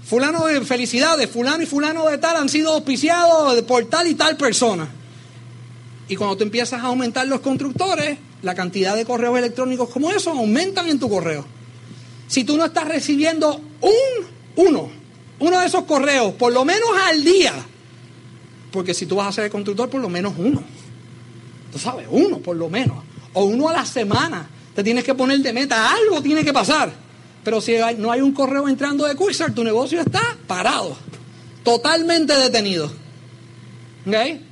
Fulano 0.06 0.46
de 0.46 0.62
felicidades, 0.62 1.30
fulano 1.30 1.64
y 1.64 1.66
fulano 1.66 2.06
de 2.08 2.18
tal 2.18 2.36
han 2.36 2.50
sido 2.50 2.74
auspiciados 2.74 3.62
por 3.64 3.86
tal 3.86 4.08
y 4.08 4.16
tal 4.16 4.38
persona. 4.38 4.90
Y 6.08 6.16
cuando 6.16 6.36
tú 6.38 6.44
empiezas 6.44 6.82
a 6.84 6.88
aumentar 6.88 7.26
los 7.28 7.40
constructores, 7.40 8.18
la 8.42 8.54
cantidad 8.54 8.96
de 8.96 9.06
correos 9.06 9.38
electrónicos 9.38 9.90
como 9.90 10.12
esos 10.12 10.36
aumentan 10.36 10.90
en 10.90 11.00
tu 11.00 11.10
correo. 11.10 11.46
Si 12.28 12.44
tú 12.44 12.58
no 12.58 12.66
estás 12.66 12.88
recibiendo 12.88 13.62
un, 13.82 14.28
uno, 14.56 15.01
uno 15.42 15.60
de 15.60 15.66
esos 15.66 15.84
correos, 15.84 16.34
por 16.34 16.54
lo 16.54 16.64
menos 16.64 16.90
al 17.08 17.24
día. 17.24 17.54
Porque 18.72 18.94
si 18.94 19.06
tú 19.06 19.18
vas 19.18 19.28
a 19.28 19.32
ser 19.34 19.46
el 19.46 19.52
constructor, 19.52 19.90
por 19.90 20.00
lo 20.00 20.08
menos 20.08 20.34
uno. 20.38 20.64
Tú 21.72 21.78
sabes, 21.78 22.08
uno 22.10 22.38
por 22.38 22.56
lo 22.56 22.70
menos. 22.70 23.04
O 23.34 23.44
uno 23.44 23.68
a 23.68 23.74
la 23.74 23.86
semana. 23.86 24.48
Te 24.74 24.84
tienes 24.84 25.04
que 25.04 25.14
poner 25.14 25.40
de 25.40 25.52
meta. 25.52 25.92
Algo 25.94 26.22
tiene 26.22 26.46
que 26.46 26.54
pasar. 26.54 26.94
Pero 27.44 27.60
si 27.60 27.76
no 27.98 28.12
hay 28.12 28.22
un 28.22 28.32
correo 28.32 28.70
entrando 28.70 29.06
de 29.06 29.16
Quixar, 29.16 29.54
tu 29.54 29.64
negocio 29.64 30.00
está 30.00 30.38
parado. 30.48 30.96
Totalmente 31.64 32.34
detenido. 32.34 32.92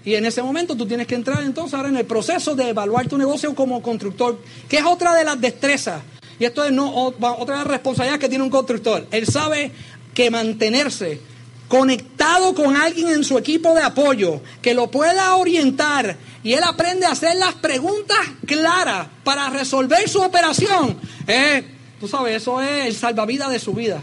Y 0.05 0.13
en 0.15 0.25
ese 0.25 0.43
momento 0.43 0.75
tú 0.75 0.85
tienes 0.85 1.07
que 1.07 1.15
entrar 1.15 1.43
entonces 1.43 1.73
ahora 1.73 1.89
en 1.89 1.97
el 1.97 2.05
proceso 2.05 2.55
de 2.55 2.69
evaluar 2.69 3.07
tu 3.07 3.17
negocio 3.17 3.55
como 3.55 3.81
constructor, 3.81 4.39
que 4.67 4.77
es 4.77 4.85
otra 4.85 5.15
de 5.15 5.23
las 5.23 5.39
destrezas. 5.41 6.01
Y 6.39 6.45
esto 6.45 6.63
es 6.63 6.71
no, 6.71 6.93
otra 6.93 7.57
de 7.57 7.63
las 7.63 7.67
responsabilidades 7.67 8.21
que 8.21 8.29
tiene 8.29 8.43
un 8.43 8.49
constructor. 8.49 9.07
Él 9.11 9.25
sabe 9.27 9.71
que 10.13 10.29
mantenerse 10.29 11.21
conectado 11.69 12.55
con 12.55 12.75
alguien 12.75 13.09
en 13.09 13.23
su 13.23 13.37
equipo 13.37 13.73
de 13.75 13.83
apoyo 13.83 14.41
que 14.61 14.73
lo 14.73 14.89
pueda 14.89 15.35
orientar 15.35 16.17
y 16.43 16.53
él 16.53 16.63
aprende 16.63 17.05
a 17.05 17.11
hacer 17.11 17.35
las 17.37 17.53
preguntas 17.55 18.17
claras 18.45 19.07
para 19.23 19.49
resolver 19.49 20.09
su 20.09 20.19
operación. 20.21 20.97
Eh, 21.27 21.63
tú 21.99 22.07
sabes, 22.07 22.37
eso 22.37 22.61
es 22.61 22.87
el 22.87 22.95
salvavidas 22.95 23.51
de 23.51 23.59
su 23.59 23.73
vida. 23.73 24.01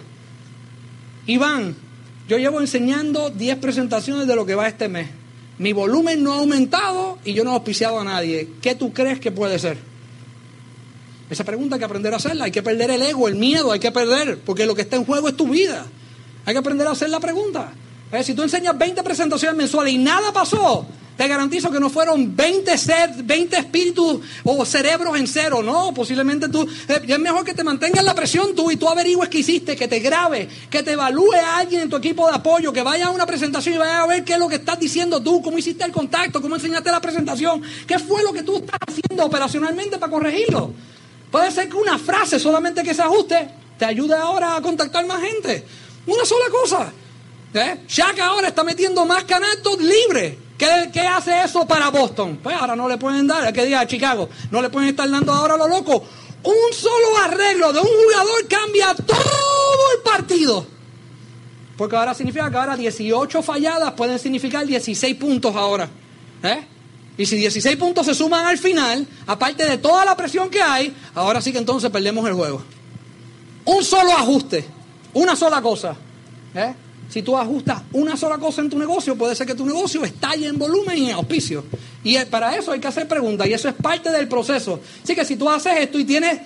Iván, 1.27 1.77
yo 2.29 2.39
llevo 2.39 2.61
enseñando 2.61 3.31
10 3.31 3.59
presentaciones 3.59 4.29
de 4.29 4.37
lo 4.37 4.47
que 4.47 4.55
va 4.55 4.69
este 4.69 4.89
mes. 4.89 5.09
Mi 5.59 5.73
volumen 5.73 6.23
no 6.23 6.35
ha 6.35 6.39
aumentado 6.39 7.19
y 7.25 7.33
yo 7.33 7.43
no 7.43 7.51
he 7.51 7.55
auspiciado 7.55 7.99
a 7.99 8.05
nadie. 8.05 8.49
¿Qué 8.63 8.75
tú 8.75 8.93
crees 8.93 9.19
que 9.19 9.33
puede 9.33 9.59
ser? 9.59 9.79
Esa 11.29 11.45
pregunta 11.45 11.75
hay 11.75 11.81
que 11.81 11.85
aprender 11.85 12.13
a 12.13 12.17
hacerla. 12.17 12.45
Hay 12.45 12.53
que 12.53 12.63
perder 12.63 12.91
el 12.91 13.03
ego, 13.03 13.29
el 13.29 13.35
miedo, 13.35 13.73
hay 13.73 13.81
que 13.81 13.93
perder, 13.93 14.39
porque 14.39 14.67
lo 14.67 14.75
que 14.75 14.83
está 14.83 14.97
en 14.97 15.05
juego 15.05 15.29
es 15.29 15.37
tu 15.37 15.49
vida. 15.49 15.87
Hay 16.45 16.55
que 16.55 16.59
aprender 16.59 16.87
a 16.87 16.93
hacer 16.93 17.11
la 17.11 17.21
pregunta. 17.21 17.73
Eh, 18.13 18.23
si 18.23 18.35
tú 18.35 18.43
enseñas 18.43 18.79
20 18.79 19.03
presentaciones 19.03 19.57
mensuales 19.57 19.93
y 19.93 19.99
nada 19.99 20.33
pasó, 20.33 20.87
te 21.17 21.27
garantizo 21.27 21.71
que 21.71 21.81
no 21.81 21.91
fueron 21.91 22.37
20, 22.37 22.77
ser, 22.79 23.11
20 23.25 23.57
espíritus 23.57 24.21
o 24.45 24.65
cerebros 24.65 25.19
en 25.19 25.27
cero, 25.27 25.63
no, 25.63 25.93
posiblemente 25.95 26.49
tú, 26.49 26.63
eh, 26.89 27.01
es 27.07 27.19
mejor 27.19 27.45
que 27.45 27.55
te 27.55 27.65
mantengas 27.65 28.05
la 28.05 28.15
presión 28.15 28.55
tú 28.55 28.71
y 28.71 28.77
tú 28.77 28.89
averigües 28.89 29.29
qué 29.29 29.39
hiciste, 29.39 29.75
que 29.75 29.89
te 29.89 29.99
grabe, 29.99 30.49
que 30.71 30.83
te 30.83 30.93
evalúe 30.93 31.35
a 31.35 31.59
alguien 31.59 31.83
en 31.83 31.91
tu 31.91 31.97
equipo 31.97 32.29
de 32.29 32.37
apoyo, 32.37 32.73
que 32.73 32.83
vaya 32.83 33.07
a 33.07 33.11
una 33.11 33.27
presentación 33.27 33.75
y 33.75 33.79
vaya 33.79 34.03
a 34.03 34.07
ver 34.07 34.25
qué 34.25 34.35
es 34.35 34.39
lo 34.39 34.49
que 34.49 34.57
estás 34.57 34.79
diciendo 34.79 35.21
tú, 35.23 35.43
cómo 35.43 35.59
hiciste 35.59 35.85
el 35.85 35.93
contacto, 35.93 36.41
cómo 36.41 36.57
enseñaste 36.57 36.91
la 36.91 37.01
presentación, 37.01 37.63
qué 37.87 37.99
fue 37.99 38.23
lo 38.23 38.33
que 38.33 38.43
tú 38.43 38.57
estás 38.57 38.79
haciendo 38.87 39.25
operacionalmente 39.25 39.99
para 39.99 40.13
corregirlo. 40.13 40.73
Puede 41.31 41.51
ser 41.51 41.69
que 41.69 41.77
una 41.77 41.99
frase 41.99 42.39
solamente 42.39 42.83
que 42.83 42.95
se 42.95 43.03
ajuste 43.03 43.49
te 43.79 43.85
ayude 43.85 44.15
ahora 44.15 44.57
a 44.57 44.63
contactar 44.63 45.07
más 45.07 45.21
gente. 45.21 45.65
Una 46.07 46.25
sola 46.25 46.47
cosa. 46.51 46.93
¿Eh? 47.55 47.85
Shaq 47.89 48.19
ahora 48.21 48.49
está 48.49 48.65
metiendo 48.65 49.05
más 49.05 49.25
canastos 49.25 49.79
libres. 49.81 50.37
¿Qué, 50.59 51.01
hace 51.01 51.43
eso 51.43 51.67
para 51.67 51.91
Boston? 51.91 52.41
Pues 52.43 52.57
ahora 52.57 52.77
no 52.77 52.89
le 52.89 52.97
pueden 52.97 53.27
dar, 53.27 53.53
que 53.53 53.65
diga 53.65 53.81
a 53.81 53.87
Chicago, 53.87 54.29
no 54.51 54.63
le 54.63 54.71
pueden 54.71 54.89
estar 54.91 55.09
dando 55.11 55.33
ahora 55.33 55.57
lo 55.57 55.69
loco. 55.69 56.03
Un 56.43 56.73
solo 56.73 57.19
arreglo 57.25 57.73
de 57.73 57.81
un 57.81 57.87
jugador 57.87 58.49
cambia 58.49 58.95
todo 58.95 59.17
el 59.97 60.03
partido. 60.03 60.67
Porque 61.77 61.97
ahora 61.97 62.15
significa 62.15 62.51
que 62.51 62.57
ahora 62.57 62.77
18 62.77 63.43
falladas 63.43 63.93
pueden 63.93 64.19
significar 64.19 64.67
16 64.67 65.15
puntos 65.17 65.55
ahora. 65.55 65.89
¿Eh? 66.43 66.67
Y 67.19 67.27
si 67.27 67.37
16 67.37 67.77
puntos 67.77 68.07
se 68.07 68.15
suman 68.15 68.47
al 68.47 68.59
final, 68.59 69.07
aparte 69.27 69.65
de 69.65 69.79
toda 69.79 70.05
la 70.05 70.17
presión 70.17 70.51
que 70.51 70.61
hay, 70.61 70.95
ahora 71.15 71.41
sí 71.41 71.53
que 71.53 71.59
entonces 71.59 71.91
perdemos 71.91 72.27
el 72.29 72.35
juego. 72.35 72.63
Un 73.65 73.83
solo 73.83 74.13
ajuste 74.13 74.65
una 75.15 75.35
sola 75.35 75.63
cosa. 75.63 75.97
¿eh? 76.55 76.75
Si 77.09 77.23
tú 77.23 77.37
ajustas 77.37 77.83
una 77.93 78.17
sola 78.17 78.37
cosa 78.37 78.61
en 78.61 78.69
tu 78.69 78.79
negocio, 78.79 79.17
puede 79.17 79.35
ser 79.35 79.47
que 79.47 79.55
tu 79.55 79.65
negocio 79.65 80.05
estalle 80.05 80.47
en 80.47 80.59
volumen 80.59 80.99
y 80.99 81.11
en 81.11 81.17
auspicio. 81.17 81.65
Y 82.05 82.19
para 82.27 82.55
eso 82.57 82.73
hay 82.73 82.81
que 82.81 82.89
hacer 82.89 83.09
preguntas 83.09 83.47
y 83.47 83.55
eso 83.55 83.69
es 83.69 83.75
parte 83.75 84.11
del 84.11 84.29
proceso. 84.29 84.81
Así 85.03 85.15
que 85.15 85.25
si 85.25 85.37
tú 85.37 85.49
haces 85.49 85.73
esto 85.79 85.99
y 85.99 86.05
tienes 86.05 86.41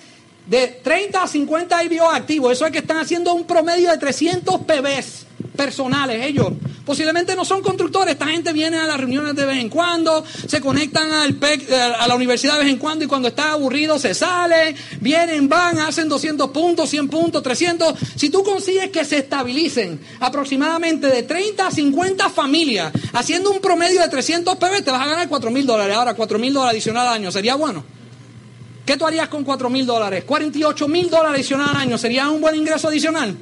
de 0.47 0.67
30 0.67 1.23
a 1.23 1.27
50 1.27 1.83
IBO 1.83 2.09
activos. 2.09 2.53
Eso 2.53 2.65
es 2.65 2.71
que 2.71 2.79
están 2.79 2.97
haciendo 2.97 3.33
un 3.33 3.45
promedio 3.45 3.91
de 3.91 3.97
300 3.97 4.61
PBs 4.61 5.25
personales 5.55 6.25
ellos. 6.25 6.47
Posiblemente 6.85 7.35
no 7.35 7.45
son 7.45 7.61
constructores, 7.61 8.13
esta 8.13 8.27
gente 8.27 8.51
viene 8.53 8.77
a 8.77 8.87
las 8.87 8.97
reuniones 8.97 9.35
de 9.35 9.45
vez 9.45 9.57
en 9.57 9.69
cuando, 9.69 10.23
se 10.47 10.59
conectan 10.59 11.11
al 11.11 11.35
PEC, 11.35 11.71
a 11.71 12.07
la 12.07 12.15
universidad 12.15 12.53
de 12.53 12.63
vez 12.63 12.73
en 12.73 12.79
cuando 12.79 13.05
y 13.05 13.07
cuando 13.07 13.27
está 13.27 13.51
aburrido 13.51 13.99
se 13.99 14.13
sale, 14.13 14.75
vienen, 14.99 15.47
van, 15.47 15.79
hacen 15.79 16.09
200 16.09 16.49
puntos, 16.49 16.89
100 16.89 17.07
puntos, 17.07 17.43
300. 17.43 17.93
Si 18.15 18.29
tú 18.29 18.43
consigues 18.43 18.89
que 18.89 19.05
se 19.05 19.19
estabilicen 19.19 19.99
aproximadamente 20.19 21.07
de 21.07 21.23
30 21.23 21.67
a 21.67 21.71
50 21.71 22.29
familias 22.29 22.91
haciendo 23.13 23.51
un 23.51 23.59
promedio 23.59 24.01
de 24.01 24.09
300 24.09 24.55
PB, 24.55 24.83
te 24.83 24.91
vas 24.91 25.01
a 25.01 25.09
ganar 25.09 25.29
4 25.29 25.51
mil 25.51 25.65
dólares. 25.65 25.95
Ahora, 25.95 26.13
4 26.13 26.39
mil 26.39 26.53
dólares 26.53 26.73
adicional 26.73 27.07
al 27.07 27.13
año, 27.13 27.31
¿sería 27.31 27.55
bueno? 27.55 27.83
¿Qué 28.85 28.97
tú 28.97 29.05
harías 29.05 29.29
con 29.29 29.43
4 29.43 29.69
mil 29.69 29.85
dólares? 29.85 30.23
48 30.25 30.87
mil 30.87 31.09
dólares 31.09 31.35
adicional 31.35 31.69
al 31.69 31.77
año, 31.77 31.97
¿sería 31.97 32.29
un 32.29 32.41
buen 32.41 32.55
ingreso 32.55 32.87
adicional? 32.87 33.37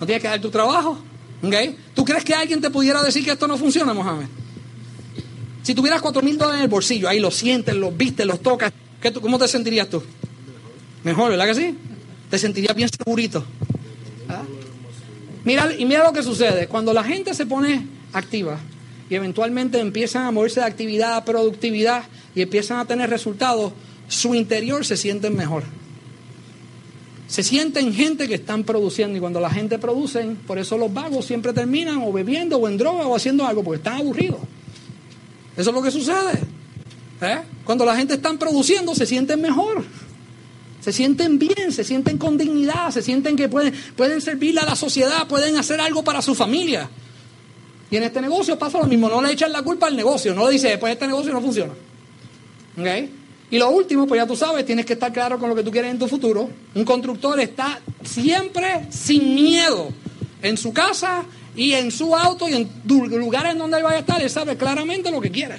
No 0.00 0.06
tienes 0.06 0.22
que 0.22 0.28
dar 0.28 0.40
tu 0.40 0.50
trabajo. 0.50 0.98
¿Okay? 1.42 1.76
¿Tú 1.94 2.04
crees 2.04 2.24
que 2.24 2.34
alguien 2.34 2.60
te 2.60 2.70
pudiera 2.70 3.02
decir 3.02 3.24
que 3.24 3.30
esto 3.30 3.46
no 3.46 3.56
funciona, 3.56 3.94
Mohamed? 3.94 4.26
Si 5.62 5.74
tuvieras 5.74 6.00
cuatro 6.00 6.22
mil 6.22 6.36
dólares 6.36 6.58
en 6.58 6.64
el 6.64 6.70
bolsillo, 6.70 7.08
ahí 7.08 7.20
los 7.20 7.34
sientes, 7.34 7.74
los 7.74 7.96
vistes, 7.96 8.26
los 8.26 8.40
tocas, 8.40 8.72
¿qué 9.00 9.12
¿cómo 9.12 9.38
te 9.38 9.46
sentirías 9.48 9.88
tú? 9.88 10.02
Mejor, 11.04 11.30
¿verdad 11.30 11.46
que 11.46 11.54
sí? 11.54 11.78
Te 12.28 12.38
sentirías 12.38 12.74
bien 12.74 12.88
segurito. 12.88 13.44
¿Ah? 14.28 14.42
Mira, 15.44 15.70
y 15.76 15.84
mira 15.84 16.04
lo 16.04 16.12
que 16.12 16.22
sucede. 16.22 16.66
Cuando 16.66 16.92
la 16.92 17.04
gente 17.04 17.32
se 17.34 17.46
pone 17.46 17.86
activa 18.12 18.58
y 19.08 19.14
eventualmente 19.14 19.80
empiezan 19.80 20.26
a 20.26 20.30
moverse 20.30 20.60
de 20.60 20.66
actividad 20.66 21.16
a 21.16 21.24
productividad 21.24 22.04
y 22.34 22.42
empiezan 22.42 22.78
a 22.78 22.84
tener 22.84 23.08
resultados, 23.08 23.72
su 24.08 24.34
interior 24.34 24.84
se 24.84 24.96
siente 24.96 25.30
mejor. 25.30 25.64
Se 27.30 27.44
sienten 27.44 27.94
gente 27.94 28.26
que 28.26 28.34
están 28.34 28.64
produciendo 28.64 29.16
y 29.16 29.20
cuando 29.20 29.38
la 29.38 29.50
gente 29.50 29.78
produce, 29.78 30.34
por 30.48 30.58
eso 30.58 30.76
los 30.76 30.92
vagos 30.92 31.24
siempre 31.26 31.52
terminan 31.52 32.02
o 32.02 32.12
bebiendo 32.12 32.56
o 32.56 32.68
en 32.68 32.76
droga 32.76 33.06
o 33.06 33.14
haciendo 33.14 33.46
algo 33.46 33.62
porque 33.62 33.76
están 33.76 33.98
aburridos. 33.98 34.40
Eso 35.56 35.70
es 35.70 35.76
lo 35.76 35.80
que 35.80 35.92
sucede. 35.92 36.40
¿Eh? 37.20 37.38
Cuando 37.64 37.84
la 37.84 37.94
gente 37.94 38.14
está 38.14 38.32
produciendo 38.32 38.96
se 38.96 39.06
sienten 39.06 39.40
mejor. 39.40 39.84
Se 40.80 40.92
sienten 40.92 41.38
bien, 41.38 41.70
se 41.70 41.84
sienten 41.84 42.18
con 42.18 42.36
dignidad, 42.36 42.90
se 42.90 43.00
sienten 43.00 43.36
que 43.36 43.48
pueden, 43.48 43.74
pueden 43.94 44.20
servirle 44.20 44.62
a 44.62 44.64
la 44.64 44.74
sociedad, 44.74 45.28
pueden 45.28 45.56
hacer 45.56 45.80
algo 45.80 46.02
para 46.02 46.22
su 46.22 46.34
familia. 46.34 46.90
Y 47.92 47.96
en 47.96 48.02
este 48.02 48.20
negocio 48.20 48.58
pasa 48.58 48.78
lo 48.78 48.86
mismo, 48.86 49.08
no 49.08 49.22
le 49.22 49.30
echan 49.30 49.52
la 49.52 49.62
culpa 49.62 49.86
al 49.86 49.94
negocio, 49.94 50.34
no 50.34 50.46
le 50.46 50.54
dice, 50.54 50.78
pues 50.78 50.94
este 50.94 51.06
negocio 51.06 51.32
no 51.32 51.40
funciona. 51.40 51.74
¿Okay? 52.76 53.19
Y 53.50 53.58
lo 53.58 53.70
último, 53.70 54.06
pues 54.06 54.20
ya 54.20 54.26
tú 54.26 54.36
sabes, 54.36 54.64
tienes 54.64 54.86
que 54.86 54.92
estar 54.92 55.12
claro 55.12 55.38
con 55.38 55.48
lo 55.48 55.56
que 55.56 55.64
tú 55.64 55.70
quieres 55.70 55.90
en 55.90 55.98
tu 55.98 56.06
futuro. 56.06 56.48
Un 56.74 56.84
constructor 56.84 57.38
está 57.40 57.80
siempre 58.04 58.86
sin 58.90 59.34
miedo 59.34 59.88
en 60.40 60.56
su 60.56 60.72
casa 60.72 61.24
y 61.56 61.72
en 61.72 61.90
su 61.90 62.14
auto 62.14 62.48
y 62.48 62.54
en 62.54 62.70
lugares 62.84 63.58
donde 63.58 63.78
él 63.78 63.82
vaya 63.82 63.96
a 63.96 64.00
estar. 64.00 64.22
Él 64.22 64.30
sabe 64.30 64.56
claramente 64.56 65.10
lo 65.10 65.20
que 65.20 65.30
quiere. 65.30 65.58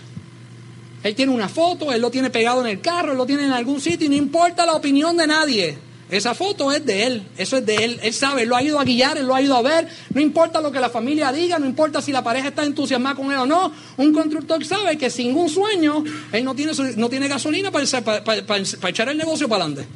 Él 1.04 1.16
tiene 1.16 1.34
una 1.34 1.50
foto, 1.50 1.92
él 1.92 2.00
lo 2.00 2.12
tiene 2.12 2.30
pegado 2.30 2.62
en 2.62 2.68
el 2.68 2.80
carro, 2.80 3.12
él 3.12 3.18
lo 3.18 3.26
tiene 3.26 3.46
en 3.46 3.52
algún 3.52 3.82
sitio 3.82 4.06
y 4.06 4.10
no 4.10 4.16
importa 4.16 4.66
la 4.66 4.74
opinión 4.74 5.18
de 5.18 5.28
nadie. 5.28 5.78
Esa 6.12 6.36
foto 6.36 6.74
es 6.74 6.86
de 6.86 7.06
él, 7.06 7.24
eso 7.38 7.56
es 7.56 7.66
de 7.66 7.76
él. 7.86 8.00
Él 8.04 8.14
sabe, 8.14 8.42
él 8.42 8.50
lo 8.50 8.58
ha 8.58 8.62
ido 8.62 8.78
a 8.82 8.84
guiar, 8.84 9.18
él 9.18 9.26
lo 9.26 9.34
ha 9.34 9.42
ido 9.42 9.56
a 9.56 9.62
ver. 9.62 9.88
No 10.14 10.20
importa 10.20 10.60
lo 10.60 10.70
que 10.70 10.82
la 10.82 10.90
familia 10.90 11.32
diga, 11.32 11.58
no 11.58 11.66
importa 11.66 12.02
si 12.02 12.12
la 12.12 12.22
pareja 12.22 12.50
está 12.50 12.66
entusiasmada 12.66 13.16
con 13.16 13.32
él 13.32 13.38
o 13.38 13.46
no. 13.46 13.72
Un 13.96 14.14
constructor 14.14 14.64
sabe 14.66 14.98
que 14.98 15.10
sin 15.10 15.34
un 15.34 15.48
sueño, 15.48 16.04
él 16.34 16.44
no 16.44 16.54
tiene, 16.54 16.74
no 16.98 17.10
tiene 17.10 17.30
gasolina 17.30 17.72
para, 17.72 17.86
para, 18.26 18.90
echar 18.90 19.08
el 19.08 19.18
negocio 19.18 19.48
para 19.48 19.64
adelante. 19.64 19.88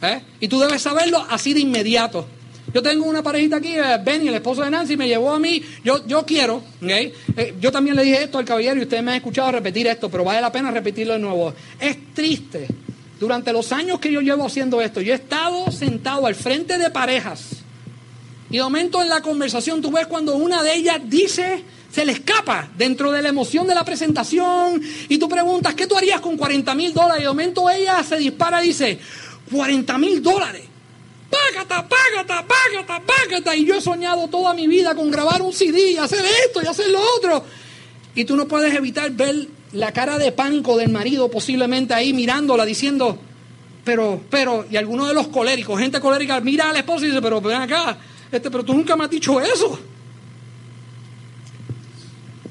¿Eh? 0.00 0.22
Y 0.38 0.46
tú 0.46 0.60
debes 0.60 0.80
saberlo 0.80 1.26
así 1.28 1.52
de 1.52 1.60
inmediato. 1.60 2.24
Yo 2.72 2.80
tengo 2.80 3.06
una 3.06 3.24
parejita 3.24 3.56
aquí, 3.56 3.74
eh, 3.74 3.98
Benny, 4.04 4.28
el 4.28 4.34
esposo 4.34 4.62
de 4.62 4.70
Nancy, 4.70 4.96
me 4.96 5.08
llevó 5.08 5.32
a 5.32 5.40
mí. 5.40 5.60
Yo, 5.82 6.06
yo 6.06 6.24
quiero. 6.24 6.62
Eh, 6.82 7.12
yo 7.60 7.72
también 7.72 7.96
le 7.96 8.04
dije 8.04 8.22
esto 8.22 8.38
al 8.38 8.44
caballero 8.44 8.78
y 8.78 8.84
ustedes 8.84 9.02
me 9.02 9.10
han 9.10 9.16
escuchado 9.16 9.50
repetir 9.50 9.88
esto, 9.88 10.08
pero 10.08 10.22
vale 10.22 10.40
la 10.40 10.52
pena 10.52 10.70
repetirlo 10.70 11.14
de 11.14 11.18
nuevo. 11.18 11.52
Es 11.80 12.14
triste 12.14 12.68
durante 13.18 13.52
los 13.52 13.72
años 13.72 13.98
que 13.98 14.12
yo 14.12 14.20
llevo 14.20 14.46
haciendo 14.46 14.80
esto, 14.80 15.00
yo 15.00 15.12
he 15.12 15.16
estado 15.16 15.70
sentado 15.72 16.26
al 16.26 16.34
frente 16.34 16.78
de 16.78 16.90
parejas. 16.90 17.62
Y 18.50 18.56
de 18.56 18.62
momento 18.62 19.02
en 19.02 19.08
la 19.08 19.20
conversación 19.20 19.82
tú 19.82 19.90
ves 19.90 20.06
cuando 20.06 20.36
una 20.36 20.62
de 20.62 20.74
ellas 20.74 21.00
dice, 21.04 21.64
se 21.92 22.04
le 22.04 22.12
escapa 22.12 22.68
dentro 22.76 23.10
de 23.12 23.20
la 23.22 23.28
emoción 23.28 23.66
de 23.66 23.74
la 23.74 23.84
presentación. 23.84 24.80
Y 25.08 25.18
tú 25.18 25.28
preguntas, 25.28 25.74
¿qué 25.74 25.86
tú 25.86 25.96
harías 25.96 26.20
con 26.20 26.36
40 26.36 26.74
mil 26.74 26.94
dólares? 26.94 27.20
Y 27.20 27.22
de 27.22 27.28
momento 27.28 27.68
ella 27.68 28.02
se 28.02 28.16
dispara 28.16 28.64
y 28.64 28.68
dice, 28.68 28.98
40 29.52 29.98
mil 29.98 30.22
dólares. 30.22 30.62
Págata, 31.28 31.86
págata, 31.86 32.46
págata, 32.46 33.02
págata. 33.04 33.56
Y 33.56 33.66
yo 33.66 33.74
he 33.76 33.80
soñado 33.80 34.28
toda 34.28 34.54
mi 34.54 34.66
vida 34.66 34.94
con 34.94 35.10
grabar 35.10 35.42
un 35.42 35.52
CD 35.52 35.90
y 35.90 35.96
hacer 35.96 36.24
esto 36.46 36.62
y 36.62 36.66
hacer 36.66 36.88
lo 36.88 37.00
otro. 37.16 37.44
Y 38.14 38.24
tú 38.24 38.36
no 38.36 38.48
puedes 38.48 38.74
evitar 38.74 39.10
ver 39.10 39.46
la 39.72 39.92
cara 39.92 40.18
de 40.18 40.32
pánico 40.32 40.76
del 40.76 40.90
marido 40.90 41.30
posiblemente 41.30 41.94
ahí 41.94 42.12
mirándola 42.12 42.64
diciendo, 42.64 43.18
pero, 43.84 44.20
pero, 44.30 44.66
y 44.70 44.76
algunos 44.76 45.08
de 45.08 45.14
los 45.14 45.28
coléricos, 45.28 45.78
gente 45.80 46.00
colérica, 46.00 46.40
mira 46.40 46.70
a 46.70 46.72
la 46.72 46.80
esposa 46.80 47.04
y 47.04 47.08
dice, 47.08 47.22
pero 47.22 47.40
ven 47.40 47.62
acá, 47.62 47.98
este, 48.30 48.50
pero 48.50 48.64
tú 48.64 48.74
nunca 48.74 48.96
me 48.96 49.04
has 49.04 49.10
dicho 49.10 49.40
eso. 49.40 49.78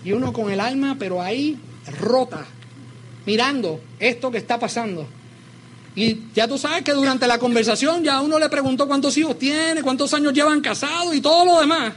Y 0.04 0.12
uno 0.12 0.32
con 0.32 0.52
el 0.52 0.60
alma, 0.60 0.96
pero 0.98 1.22
ahí 1.22 1.58
rota, 2.00 2.46
mirando 3.26 3.82
esto 4.00 4.32
que 4.32 4.38
está 4.38 4.60
pasando. 4.60 5.08
Y 5.96 6.26
ya 6.36 6.48
tú 6.48 6.58
sabes 6.58 6.84
que 6.84 6.94
durante 6.94 7.26
la 7.26 7.40
conversación 7.40 8.04
ya 8.04 8.22
uno 8.22 8.38
le 8.38 8.50
preguntó 8.50 8.88
cuántos 8.88 9.18
hijos 9.18 9.38
tiene, 9.40 9.82
cuántos 9.82 10.14
años 10.14 10.32
llevan 10.32 10.62
casados 10.62 11.16
y 11.16 11.22
todo 11.22 11.44
lo 11.44 11.60
demás. 11.60 11.94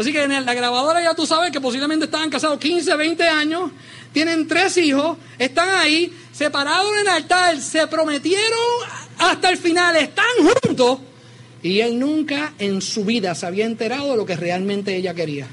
Así 0.00 0.12
que 0.12 0.22
en 0.22 0.46
la 0.46 0.54
grabadora 0.54 1.02
ya 1.02 1.14
tú 1.14 1.26
sabes 1.26 1.50
que 1.50 1.60
posiblemente 1.60 2.06
estaban 2.06 2.30
casados 2.30 2.58
15, 2.58 2.96
20 2.96 3.22
años 3.28 3.70
tienen 4.14 4.48
tres 4.48 4.78
hijos, 4.78 5.18
están 5.38 5.68
ahí, 5.68 6.10
separados 6.32 6.90
en 6.94 7.00
el 7.02 7.08
altar, 7.08 7.60
se 7.60 7.86
prometieron 7.86 8.40
hasta 9.18 9.50
el 9.50 9.58
final, 9.58 9.94
están 9.96 10.24
juntos. 10.38 11.00
Y 11.62 11.80
él 11.80 11.98
nunca 11.98 12.54
en 12.58 12.80
su 12.80 13.04
vida 13.04 13.34
se 13.34 13.44
había 13.44 13.66
enterado 13.66 14.12
de 14.12 14.16
lo 14.16 14.24
que 14.24 14.36
realmente 14.36 14.96
ella 14.96 15.12
quería. 15.12 15.46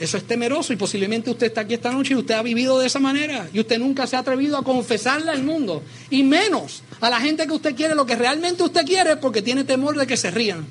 Eso 0.00 0.16
es 0.16 0.26
temeroso 0.26 0.72
y 0.72 0.76
posiblemente 0.76 1.30
usted 1.30 1.46
está 1.46 1.60
aquí 1.60 1.74
esta 1.74 1.92
noche 1.92 2.14
y 2.14 2.16
usted 2.16 2.34
ha 2.34 2.42
vivido 2.42 2.78
de 2.78 2.88
esa 2.88 2.98
manera 2.98 3.48
y 3.52 3.60
usted 3.60 3.78
nunca 3.78 4.06
se 4.08 4.16
ha 4.16 4.20
atrevido 4.20 4.56
a 4.56 4.64
confesarle 4.64 5.30
al 5.30 5.44
mundo 5.44 5.82
y 6.10 6.24
menos 6.24 6.82
a 7.00 7.08
la 7.08 7.20
gente 7.20 7.46
que 7.46 7.52
usted 7.52 7.76
quiere 7.76 7.94
lo 7.94 8.04
que 8.04 8.16
realmente 8.16 8.64
usted 8.64 8.84
quiere 8.84 9.16
porque 9.16 9.42
tiene 9.42 9.62
temor 9.62 9.96
de 9.96 10.06
que 10.06 10.16
se 10.16 10.30
rían. 10.30 10.66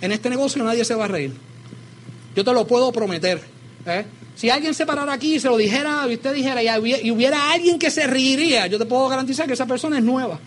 En 0.00 0.12
este 0.12 0.30
negocio 0.30 0.62
nadie 0.62 0.84
se 0.84 0.94
va 0.94 1.06
a 1.06 1.08
reír. 1.08 1.32
Yo 2.34 2.44
te 2.44 2.52
lo 2.52 2.66
puedo 2.66 2.92
prometer. 2.92 3.40
¿eh? 3.86 4.04
Si 4.34 4.50
alguien 4.50 4.74
se 4.74 4.84
parara 4.84 5.14
aquí 5.14 5.36
y 5.36 5.40
se 5.40 5.48
lo 5.48 5.56
dijera, 5.56 6.06
y 6.08 6.14
usted 6.14 6.34
dijera, 6.34 6.62
y 6.62 7.10
hubiera 7.10 7.52
alguien 7.52 7.78
que 7.78 7.90
se 7.90 8.06
reiría, 8.06 8.66
yo 8.66 8.78
te 8.78 8.84
puedo 8.84 9.08
garantizar 9.08 9.46
que 9.46 9.54
esa 9.54 9.66
persona 9.66 9.98
es 9.98 10.04
nueva. 10.04 10.38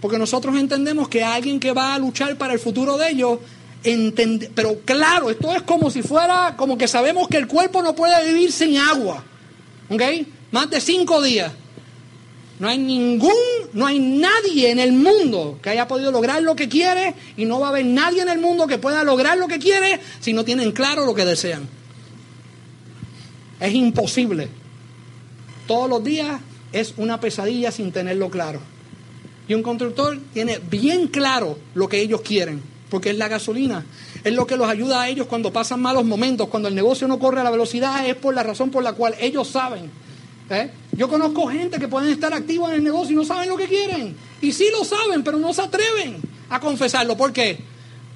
Porque 0.00 0.18
nosotros 0.18 0.56
entendemos 0.56 1.08
que 1.08 1.22
alguien 1.22 1.60
que 1.60 1.72
va 1.72 1.94
a 1.94 1.98
luchar 1.98 2.36
para 2.38 2.54
el 2.54 2.58
futuro 2.58 2.96
de 2.96 3.10
ellos, 3.10 3.38
pero 4.54 4.80
claro, 4.86 5.28
esto 5.28 5.54
es 5.54 5.62
como 5.62 5.90
si 5.90 6.02
fuera, 6.02 6.54
como 6.56 6.78
que 6.78 6.88
sabemos 6.88 7.28
que 7.28 7.36
el 7.36 7.46
cuerpo 7.46 7.82
no 7.82 7.94
puede 7.94 8.24
vivir 8.32 8.50
sin 8.50 8.78
agua. 8.78 9.22
Más 10.50 10.70
de 10.70 10.80
cinco 10.80 11.22
días. 11.22 11.52
No 12.60 12.68
hay 12.68 12.76
ningún, 12.76 13.32
no 13.72 13.86
hay 13.86 13.98
nadie 13.98 14.70
en 14.70 14.78
el 14.78 14.92
mundo 14.92 15.58
que 15.62 15.70
haya 15.70 15.88
podido 15.88 16.12
lograr 16.12 16.42
lo 16.42 16.54
que 16.54 16.68
quiere 16.68 17.14
y 17.38 17.46
no 17.46 17.58
va 17.58 17.68
a 17.68 17.70
haber 17.70 17.86
nadie 17.86 18.20
en 18.20 18.28
el 18.28 18.38
mundo 18.38 18.66
que 18.66 18.76
pueda 18.76 19.02
lograr 19.02 19.38
lo 19.38 19.48
que 19.48 19.58
quiere 19.58 19.98
si 20.20 20.34
no 20.34 20.44
tienen 20.44 20.72
claro 20.72 21.06
lo 21.06 21.14
que 21.14 21.24
desean. 21.24 21.66
Es 23.60 23.74
imposible. 23.74 24.48
Todos 25.66 25.88
los 25.88 26.04
días 26.04 26.38
es 26.70 26.92
una 26.98 27.18
pesadilla 27.18 27.72
sin 27.72 27.92
tenerlo 27.92 28.28
claro. 28.28 28.60
Y 29.48 29.54
un 29.54 29.62
constructor 29.62 30.18
tiene 30.34 30.58
bien 30.58 31.08
claro 31.08 31.58
lo 31.72 31.88
que 31.88 32.02
ellos 32.02 32.20
quieren, 32.20 32.62
porque 32.90 33.08
es 33.08 33.16
la 33.16 33.28
gasolina. 33.28 33.86
Es 34.22 34.34
lo 34.34 34.46
que 34.46 34.58
los 34.58 34.68
ayuda 34.68 35.00
a 35.00 35.08
ellos 35.08 35.26
cuando 35.28 35.50
pasan 35.50 35.80
malos 35.80 36.04
momentos, 36.04 36.48
cuando 36.48 36.68
el 36.68 36.74
negocio 36.74 37.08
no 37.08 37.18
corre 37.18 37.40
a 37.40 37.44
la 37.44 37.50
velocidad, 37.50 38.06
es 38.06 38.16
por 38.16 38.34
la 38.34 38.42
razón 38.42 38.70
por 38.70 38.82
la 38.82 38.92
cual 38.92 39.14
ellos 39.18 39.48
saben 39.48 39.90
¿Eh? 40.50 40.68
Yo 40.96 41.08
conozco 41.08 41.46
gente 41.46 41.78
que 41.78 41.86
pueden 41.86 42.10
estar 42.10 42.34
activos 42.34 42.70
en 42.70 42.76
el 42.76 42.84
negocio 42.84 43.12
y 43.12 43.16
no 43.16 43.24
saben 43.24 43.48
lo 43.48 43.56
que 43.56 43.68
quieren. 43.68 44.16
Y 44.42 44.52
sí 44.52 44.68
lo 44.72 44.84
saben, 44.84 45.22
pero 45.22 45.38
no 45.38 45.54
se 45.54 45.62
atreven 45.62 46.16
a 46.48 46.58
confesarlo. 46.58 47.16
¿Por 47.16 47.32
qué? 47.32 47.58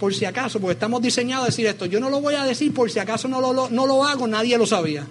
Por 0.00 0.12
si 0.12 0.24
acaso, 0.24 0.60
porque 0.60 0.72
estamos 0.72 1.00
diseñados 1.00 1.44
a 1.44 1.46
decir 1.46 1.66
esto. 1.66 1.86
Yo 1.86 2.00
no 2.00 2.10
lo 2.10 2.20
voy 2.20 2.34
a 2.34 2.44
decir 2.44 2.74
por 2.74 2.90
si 2.90 2.98
acaso 2.98 3.28
no 3.28 3.40
lo, 3.40 3.70
no 3.70 3.86
lo 3.86 4.04
hago, 4.04 4.26
nadie 4.26 4.58
lo 4.58 4.66
sabía. 4.66 5.06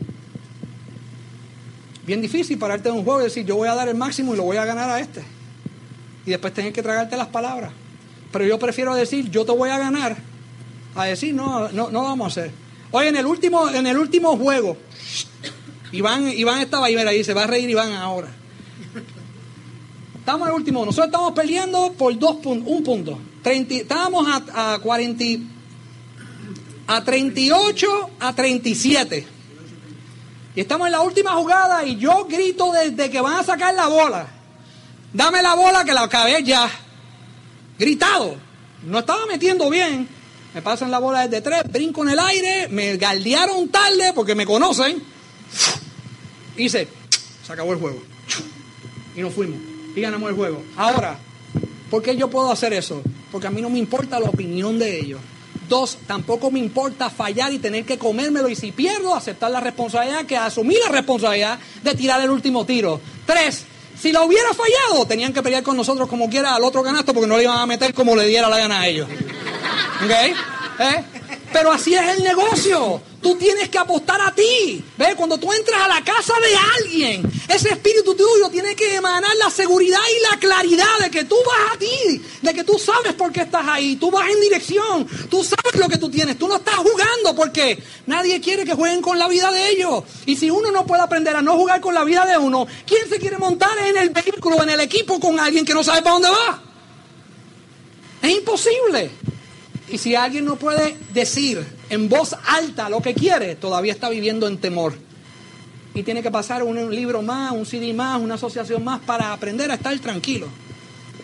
Bien 2.06 2.22
difícil 2.22 2.58
pararte 2.58 2.90
de 2.90 2.96
un 2.96 3.06
juego 3.06 3.22
y 3.22 3.24
decir 3.24 3.46
yo 3.46 3.56
voy 3.56 3.70
a 3.70 3.76
dar 3.76 3.88
el 3.88 3.96
máximo 3.96 4.34
y 4.34 4.38
lo 4.38 4.44
voy 4.44 4.58
a 4.58 4.66
ganar 4.66 4.90
a 4.90 5.00
este. 5.00 5.24
Y 6.26 6.32
después 6.32 6.54
tener 6.54 6.74
que 6.74 6.84
tragarte 6.84 7.16
las 7.16 7.28
palabras. 7.28 7.72
Pero 8.34 8.46
yo 8.46 8.60
prefiero 8.60 8.94
decir 8.94 9.32
yo 9.32 9.46
te 9.46 9.54
voy 9.54 9.70
a 9.70 9.78
ganar 9.78 10.18
a 10.96 11.06
decir 11.06 11.34
no, 11.34 11.70
no, 11.70 11.90
no 11.90 12.04
vamos 12.04 12.26
a 12.26 12.42
hacer. 12.42 12.52
Hoy 12.92 13.08
en 13.08 13.16
el 13.16 13.26
último, 13.26 13.70
en 13.70 13.88
el 13.88 13.98
último 13.98 14.38
juego, 14.38 14.78
Iván, 15.94 16.28
Iván 16.28 16.60
estaba 16.60 16.88
ahí, 16.88 16.98
y 17.20 17.24
se 17.24 17.34
va 17.34 17.44
a 17.44 17.48
reír 17.48 17.70
Iván 17.70 17.94
ahora. 17.94 18.28
Estamos 20.18 20.48
en 20.48 20.54
el 20.54 20.60
último. 20.60 20.86
Nosotros 20.86 21.08
estamos 21.08 21.34
perdiendo 21.34 21.94
por 21.94 22.18
dos 22.18 22.38
puntos, 22.38 22.68
un 22.68 22.84
punto. 22.84 23.20
30, 23.44 23.76
estábamos 23.76 24.28
a, 24.28 24.74
a 24.74 24.80
40, 24.80 25.24
a 26.88 27.04
38 27.04 28.10
a 28.20 28.34
37. 28.34 29.28
Y 30.56 30.62
estamos 30.62 30.88
en 30.88 30.94
la 30.94 31.02
última 31.02 31.32
jugada 31.32 31.86
y 31.86 31.98
yo 31.98 32.26
grito 32.26 32.72
desde 32.72 33.10
que 33.10 33.22
van 33.22 33.36
a 33.36 33.44
sacar 33.44 33.74
la 33.76 33.88
bola. 33.88 34.28
Dame 35.14 35.42
la 35.42 35.54
bola 35.54 35.84
que 35.86 35.94
la 35.94 36.04
acabé 36.04 36.44
ya. 36.44 36.70
Gritado. 37.78 38.36
No 38.84 39.00
estaba 39.00 39.26
metiendo 39.28 39.70
bien. 39.70 40.08
Me 40.54 40.62
pasan 40.62 40.90
la 40.90 41.00
bola 41.00 41.28
desde 41.28 41.42
tres, 41.42 41.64
brinco 41.72 42.04
en 42.04 42.10
el 42.10 42.20
aire, 42.20 42.68
me 42.70 42.96
galdearon 42.98 43.70
tarde 43.70 44.14
porque 44.14 44.36
me 44.36 44.46
conocen. 44.46 45.02
Hice, 46.58 46.88
se 47.46 47.54
acabó 47.54 47.74
el 47.74 47.80
juego. 47.80 48.02
Y 49.16 49.22
nos 49.22 49.34
fuimos. 49.34 49.60
Y 49.96 50.02
ganamos 50.02 50.30
el 50.30 50.36
juego. 50.36 50.64
Ahora, 50.76 51.18
¿por 51.90 52.02
qué 52.02 52.16
yo 52.16 52.30
puedo 52.30 52.52
hacer 52.52 52.74
eso? 52.74 53.02
Porque 53.32 53.48
a 53.48 53.52
mí 53.52 53.62
no 53.62 53.70
me 53.70 53.80
importa 53.80 54.20
la 54.20 54.30
opinión 54.30 54.80
de 54.80 55.00
ellos. 55.00 55.20
Dos, 55.70 55.98
tampoco 56.08 56.52
me 56.52 56.60
importa 56.60 57.10
fallar 57.10 57.54
y 57.54 57.60
tener 57.60 57.86
que 57.86 57.98
comérmelo. 57.98 58.50
Y 58.50 58.56
si 58.56 58.72
pierdo, 58.72 59.16
aceptar 59.16 59.52
la 59.52 59.60
responsabilidad, 59.60 60.26
que 60.26 60.38
asumir 60.38 60.78
la 60.86 60.92
responsabilidad 60.92 61.60
de 61.84 61.96
tirar 61.96 62.22
el 62.22 62.30
último 62.30 62.66
tiro. 62.66 63.00
Tres, 63.26 63.66
si 64.00 64.12
lo 64.12 64.26
hubiera 64.26 64.50
fallado, 64.54 65.06
tenían 65.08 65.34
que 65.34 65.42
pelear 65.42 65.64
con 65.64 65.78
nosotros 65.78 66.10
como 66.10 66.30
quiera 66.30 66.56
al 66.56 66.64
otro 66.64 66.84
canasto 66.84 67.14
porque 67.14 67.28
no 67.28 67.38
le 67.38 67.44
iban 67.44 67.58
a 67.58 67.66
meter 67.66 67.94
como 67.94 68.16
le 68.16 68.26
diera 68.26 68.50
la 68.50 68.58
gana 68.58 68.82
a 68.82 68.88
ellos. 68.88 69.08
¿Ok? 70.04 70.12
¿Eh? 70.80 71.04
Pero 71.52 71.72
así 71.72 71.94
es 71.94 72.18
el 72.18 72.24
negocio. 72.24 73.02
Tú 73.24 73.36
tienes 73.38 73.70
que 73.70 73.78
apostar 73.80 74.20
a 74.22 74.36
ti. 74.36 74.84
¿Ves? 74.98 75.16
Cuando 75.16 75.38
tú 75.38 75.52
entras 75.52 75.82
a 75.82 75.88
la 75.88 76.04
casa 76.04 76.34
de 76.40 76.84
alguien, 76.84 77.32
ese 77.48 77.70
espíritu 77.70 78.14
tuyo 78.16 78.50
tiene 78.52 78.76
que 78.76 78.96
emanar 78.96 79.36
la 79.38 79.50
seguridad 79.50 80.02
y 80.18 80.32
la 80.32 80.40
claridad 80.40 81.00
de 81.00 81.10
que 81.10 81.24
tú 81.24 81.36
vas 81.46 81.74
a 81.74 81.80
ti, 81.80 82.22
de 82.42 82.54
que 82.54 82.64
tú 82.64 82.78
sabes 82.78 83.14
por 83.14 83.32
qué 83.32 83.42
estás 83.42 83.66
ahí, 83.68 83.96
tú 83.96 84.12
vas 84.12 84.30
en 84.30 84.42
dirección, 84.42 85.08
tú 85.30 85.44
sabes 85.44 85.76
lo 85.76 85.88
que 85.88 85.98
tú 85.98 86.12
tienes, 86.12 86.38
tú 86.38 86.48
no 86.48 86.58
estás 86.58 86.76
jugando 86.76 87.34
porque 87.36 87.82
nadie 88.06 88.42
quiere 88.42 88.66
que 88.66 88.74
jueguen 88.74 89.02
con 89.02 89.18
la 89.18 89.28
vida 89.30 89.52
de 89.52 89.70
ellos. 89.70 90.04
Y 90.26 90.36
si 90.36 90.52
uno 90.52 90.70
no 90.72 90.86
puede 90.86 91.02
aprender 91.02 91.36
a 91.36 91.42
no 91.42 91.56
jugar 91.56 91.80
con 91.80 91.94
la 91.94 92.04
vida 92.04 92.26
de 92.26 92.38
uno, 92.38 92.68
¿quién 92.86 93.08
se 93.08 93.20
quiere 93.20 93.38
montar 93.38 93.78
en 93.80 93.98
el 93.98 94.10
vehículo, 94.10 94.62
en 94.62 94.70
el 94.70 94.82
equipo 94.82 95.20
con 95.20 95.40
alguien 95.40 95.66
que 95.66 95.74
no 95.74 95.84
sabe 95.84 96.02
para 96.02 96.14
dónde 96.14 96.30
va? 96.30 96.62
Es 98.22 98.32
imposible. 98.32 99.12
Y 99.94 100.00
si 100.00 100.16
alguien 100.16 100.44
no 100.46 100.56
puede 100.56 100.98
decir 101.14 101.64
en 101.92 102.10
voz 102.10 102.36
alta 102.48 102.90
lo 102.90 103.00
que 103.00 103.14
quiere, 103.14 103.54
todavía 103.54 103.94
está 103.94 104.10
viviendo 104.10 104.48
en 104.48 104.58
temor. 104.58 104.96
Y 105.94 106.02
tiene 106.02 106.24
que 106.24 106.32
pasar 106.32 106.64
un, 106.64 106.96
libro 106.96 107.22
más, 107.22 107.52
un 107.52 107.64
CD 107.64 107.94
más, 107.94 108.20
una 108.20 108.34
asociación 108.34 108.84
más 108.84 109.02
para 109.02 109.32
aprender 109.32 109.70
a 109.70 109.76
estar 109.76 109.98
tranquilo. 110.00 110.48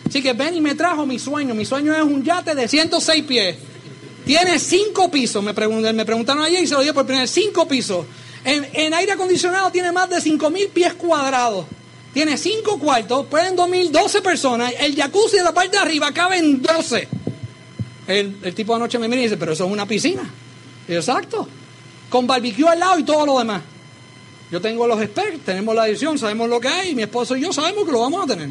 Así 0.06 0.22
que 0.22 0.34
ven 0.34 0.54
y 0.54 0.60
me 0.60 0.76
trajo 0.76 1.04
mi 1.04 1.18
sueño. 1.18 1.52
Mi 1.52 1.64
sueño 1.64 1.92
es 1.92 2.02
un 2.02 2.22
yate 2.22 2.54
de 2.54 2.68
106 2.68 3.24
pies. 3.24 3.56
Tiene 4.24 4.56
cinco 4.60 5.10
pisos, 5.10 5.42
me, 5.42 5.52
me 5.52 6.04
preguntaron 6.04 6.44
ayer 6.44 6.62
y 6.62 6.68
se 6.68 6.74
lo 6.74 6.80
dije 6.80 6.94
por 6.94 7.04
primera 7.04 7.22
vez, 7.22 7.32
cinco 7.32 7.66
pisos. 7.66 8.06
En, 8.44 8.94
aire 8.94 9.10
acondicionado 9.10 9.72
tiene 9.72 9.90
más 9.90 10.08
de 10.08 10.20
5 10.20 10.48
mil 10.48 10.68
pies 10.68 10.94
cuadrados. 10.94 11.66
Tiene 12.14 12.38
cinco 12.38 12.78
cuartos, 12.78 13.26
pueden 13.26 13.56
dormir 13.56 13.90
12 13.90 14.22
personas. 14.22 14.72
El 14.78 14.94
jacuzzi 14.94 15.38
de 15.38 15.42
la 15.42 15.52
parte 15.52 15.72
de 15.72 15.78
arriba 15.78 16.12
cabe 16.12 16.38
en 16.38 16.62
12. 16.62 17.19
El, 18.10 18.36
el 18.42 18.54
tipo 18.54 18.74
anoche 18.74 18.98
me 18.98 19.08
mira 19.08 19.20
y 19.20 19.24
dice, 19.24 19.36
pero 19.36 19.52
eso 19.52 19.64
es 19.66 19.70
una 19.70 19.86
piscina. 19.86 20.22
Exacto. 20.88 21.46
Con 22.08 22.26
barbecue 22.26 22.68
al 22.68 22.78
lado 22.78 22.98
y 22.98 23.04
todo 23.04 23.24
lo 23.24 23.38
demás. 23.38 23.62
Yo 24.50 24.60
tengo 24.60 24.86
los 24.86 25.00
expertos, 25.00 25.42
tenemos 25.44 25.74
la 25.74 25.86
edición, 25.86 26.18
sabemos 26.18 26.48
lo 26.48 26.60
que 26.60 26.66
hay, 26.66 26.90
y 26.90 26.94
mi 26.96 27.02
esposo 27.02 27.36
y 27.36 27.42
yo 27.42 27.52
sabemos 27.52 27.84
que 27.86 27.92
lo 27.92 28.00
vamos 28.00 28.24
a 28.24 28.26
tener. 28.26 28.50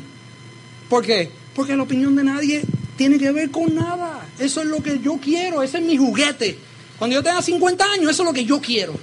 ¿Por 0.87 1.05
qué? 1.05 1.29
Porque 1.53 1.75
la 1.75 1.83
opinión 1.83 2.15
de 2.15 2.23
nadie 2.23 2.61
tiene 2.95 3.17
que 3.17 3.31
ver 3.31 3.51
con 3.51 3.75
nada. 3.75 4.25
Eso 4.39 4.61
es 4.61 4.67
lo 4.67 4.81
que 4.81 4.99
yo 4.99 5.19
quiero, 5.21 5.61
ese 5.61 5.79
es 5.79 5.83
mi 5.83 5.97
juguete. 5.97 6.57
Cuando 6.97 7.15
yo 7.15 7.23
tenga 7.23 7.41
50 7.41 7.83
años, 7.83 8.11
eso 8.11 8.23
es 8.23 8.27
lo 8.27 8.33
que 8.33 8.45
yo 8.45 8.61
quiero. 8.61 8.93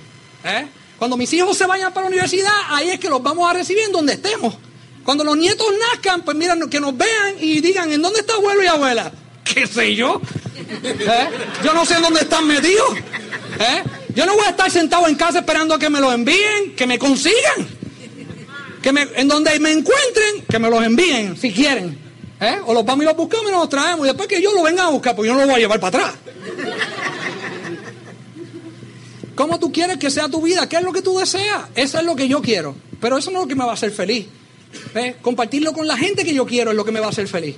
¿Eh? 0.43 0.67
Cuando 0.99 1.19
mis 1.19 1.31
hijos 1.35 1.57
se 1.57 1.67
vayan 1.67 1.93
para 1.93 2.05
la 2.05 2.09
universidad, 2.09 2.53
ahí 2.71 2.89
es 2.89 2.99
que 2.99 3.11
los 3.11 3.23
vamos 3.23 3.49
a 3.49 3.53
recibir 3.53 3.85
en 3.85 3.93
donde 3.93 4.15
estemos. 4.15 4.57
Cuando 5.05 5.23
los 5.23 5.37
nietos 5.37 5.67
nazcan, 5.93 6.23
pues 6.23 6.35
miren, 6.35 6.69
que 6.71 6.81
nos 6.81 6.97
vean 6.97 7.37
y 7.41 7.61
digan, 7.61 7.93
¿en 7.93 8.01
dónde 8.01 8.21
está 8.21 8.35
abuelo 8.35 8.63
y 8.63 8.67
abuela? 8.67 9.13
¿Qué 9.53 9.67
sé 9.67 9.95
yo? 9.95 10.21
¿Eh? 10.57 11.29
Yo 11.65 11.73
no 11.73 11.85
sé 11.87 11.95
en 11.95 12.03
dónde 12.03 12.21
están 12.21 12.47
metidos. 12.47 12.97
¿Eh? 13.59 13.83
Yo 14.15 14.27
no 14.27 14.35
voy 14.35 14.47
a 14.47 14.51
estar 14.51 14.71
sentado 14.71 15.07
en 15.09 15.15
casa 15.15 15.39
esperando 15.39 15.75
a 15.75 15.79
que 15.79 15.89
me 15.89 16.01
los 16.01 16.13
envíen, 16.13 16.75
que 16.77 16.87
me 16.87 16.99
consigan. 16.99 17.69
Que 18.83 18.93
me, 18.93 19.07
en 19.15 19.29
donde 19.29 19.59
me 19.61 19.73
encuentren, 19.73 20.45
que 20.49 20.59
me 20.59 20.71
los 20.71 20.83
envíen, 20.85 21.37
si 21.37 21.53
quieren. 21.53 21.99
¿Eh? 22.41 22.59
O 22.67 22.75
los 22.75 22.85
vamos 22.85 23.05
y 23.05 23.07
los 23.07 23.17
buscamos 23.17 23.49
y 23.49 23.53
nos 23.53 23.61
los 23.61 23.69
traemos. 23.69 24.07
Y 24.07 24.09
después 24.09 24.29
que 24.29 24.43
yo 24.43 24.53
lo 24.53 24.63
venga 24.63 24.85
a 24.85 24.91
buscar, 24.91 25.17
pues 25.17 25.27
yo 25.27 25.35
no 25.35 25.41
lo 25.41 25.47
voy 25.47 25.57
a 25.57 25.59
llevar 25.59 25.81
para 25.81 25.99
atrás. 25.99 26.15
¿Cómo 29.35 29.59
tú 29.59 29.71
quieres 29.71 29.99
que 29.99 30.11
sea 30.11 30.29
tu 30.29 30.41
vida? 30.41 30.69
¿Qué 30.69 30.77
es 30.77 30.83
lo 30.83 30.93
que 30.93 31.03
tú 31.03 31.19
deseas? 31.19 31.65
Eso 31.75 31.99
es 31.99 32.05
lo 32.05 32.17
que 32.17 32.27
yo 32.27 32.41
quiero. 32.41 32.75
Pero 33.01 33.19
eso 33.19 33.31
no 33.31 33.41
es 33.41 33.45
lo 33.45 33.49
que 33.49 33.55
me 33.55 33.65
va 33.65 33.73
a 33.73 33.75
hacer 33.75 33.91
feliz. 33.91 34.27
Compartirlo 35.21 35.73
con 35.73 35.87
la 35.87 35.97
gente 35.97 36.25
que 36.25 36.35
yo 36.35 36.47
quiero 36.47 36.71
es 36.71 36.77
lo 36.77 36.85
que 36.85 36.93
me 36.93 37.01
va 37.01 37.07
a 37.07 37.11
hacer 37.11 37.29
feliz. 37.29 37.57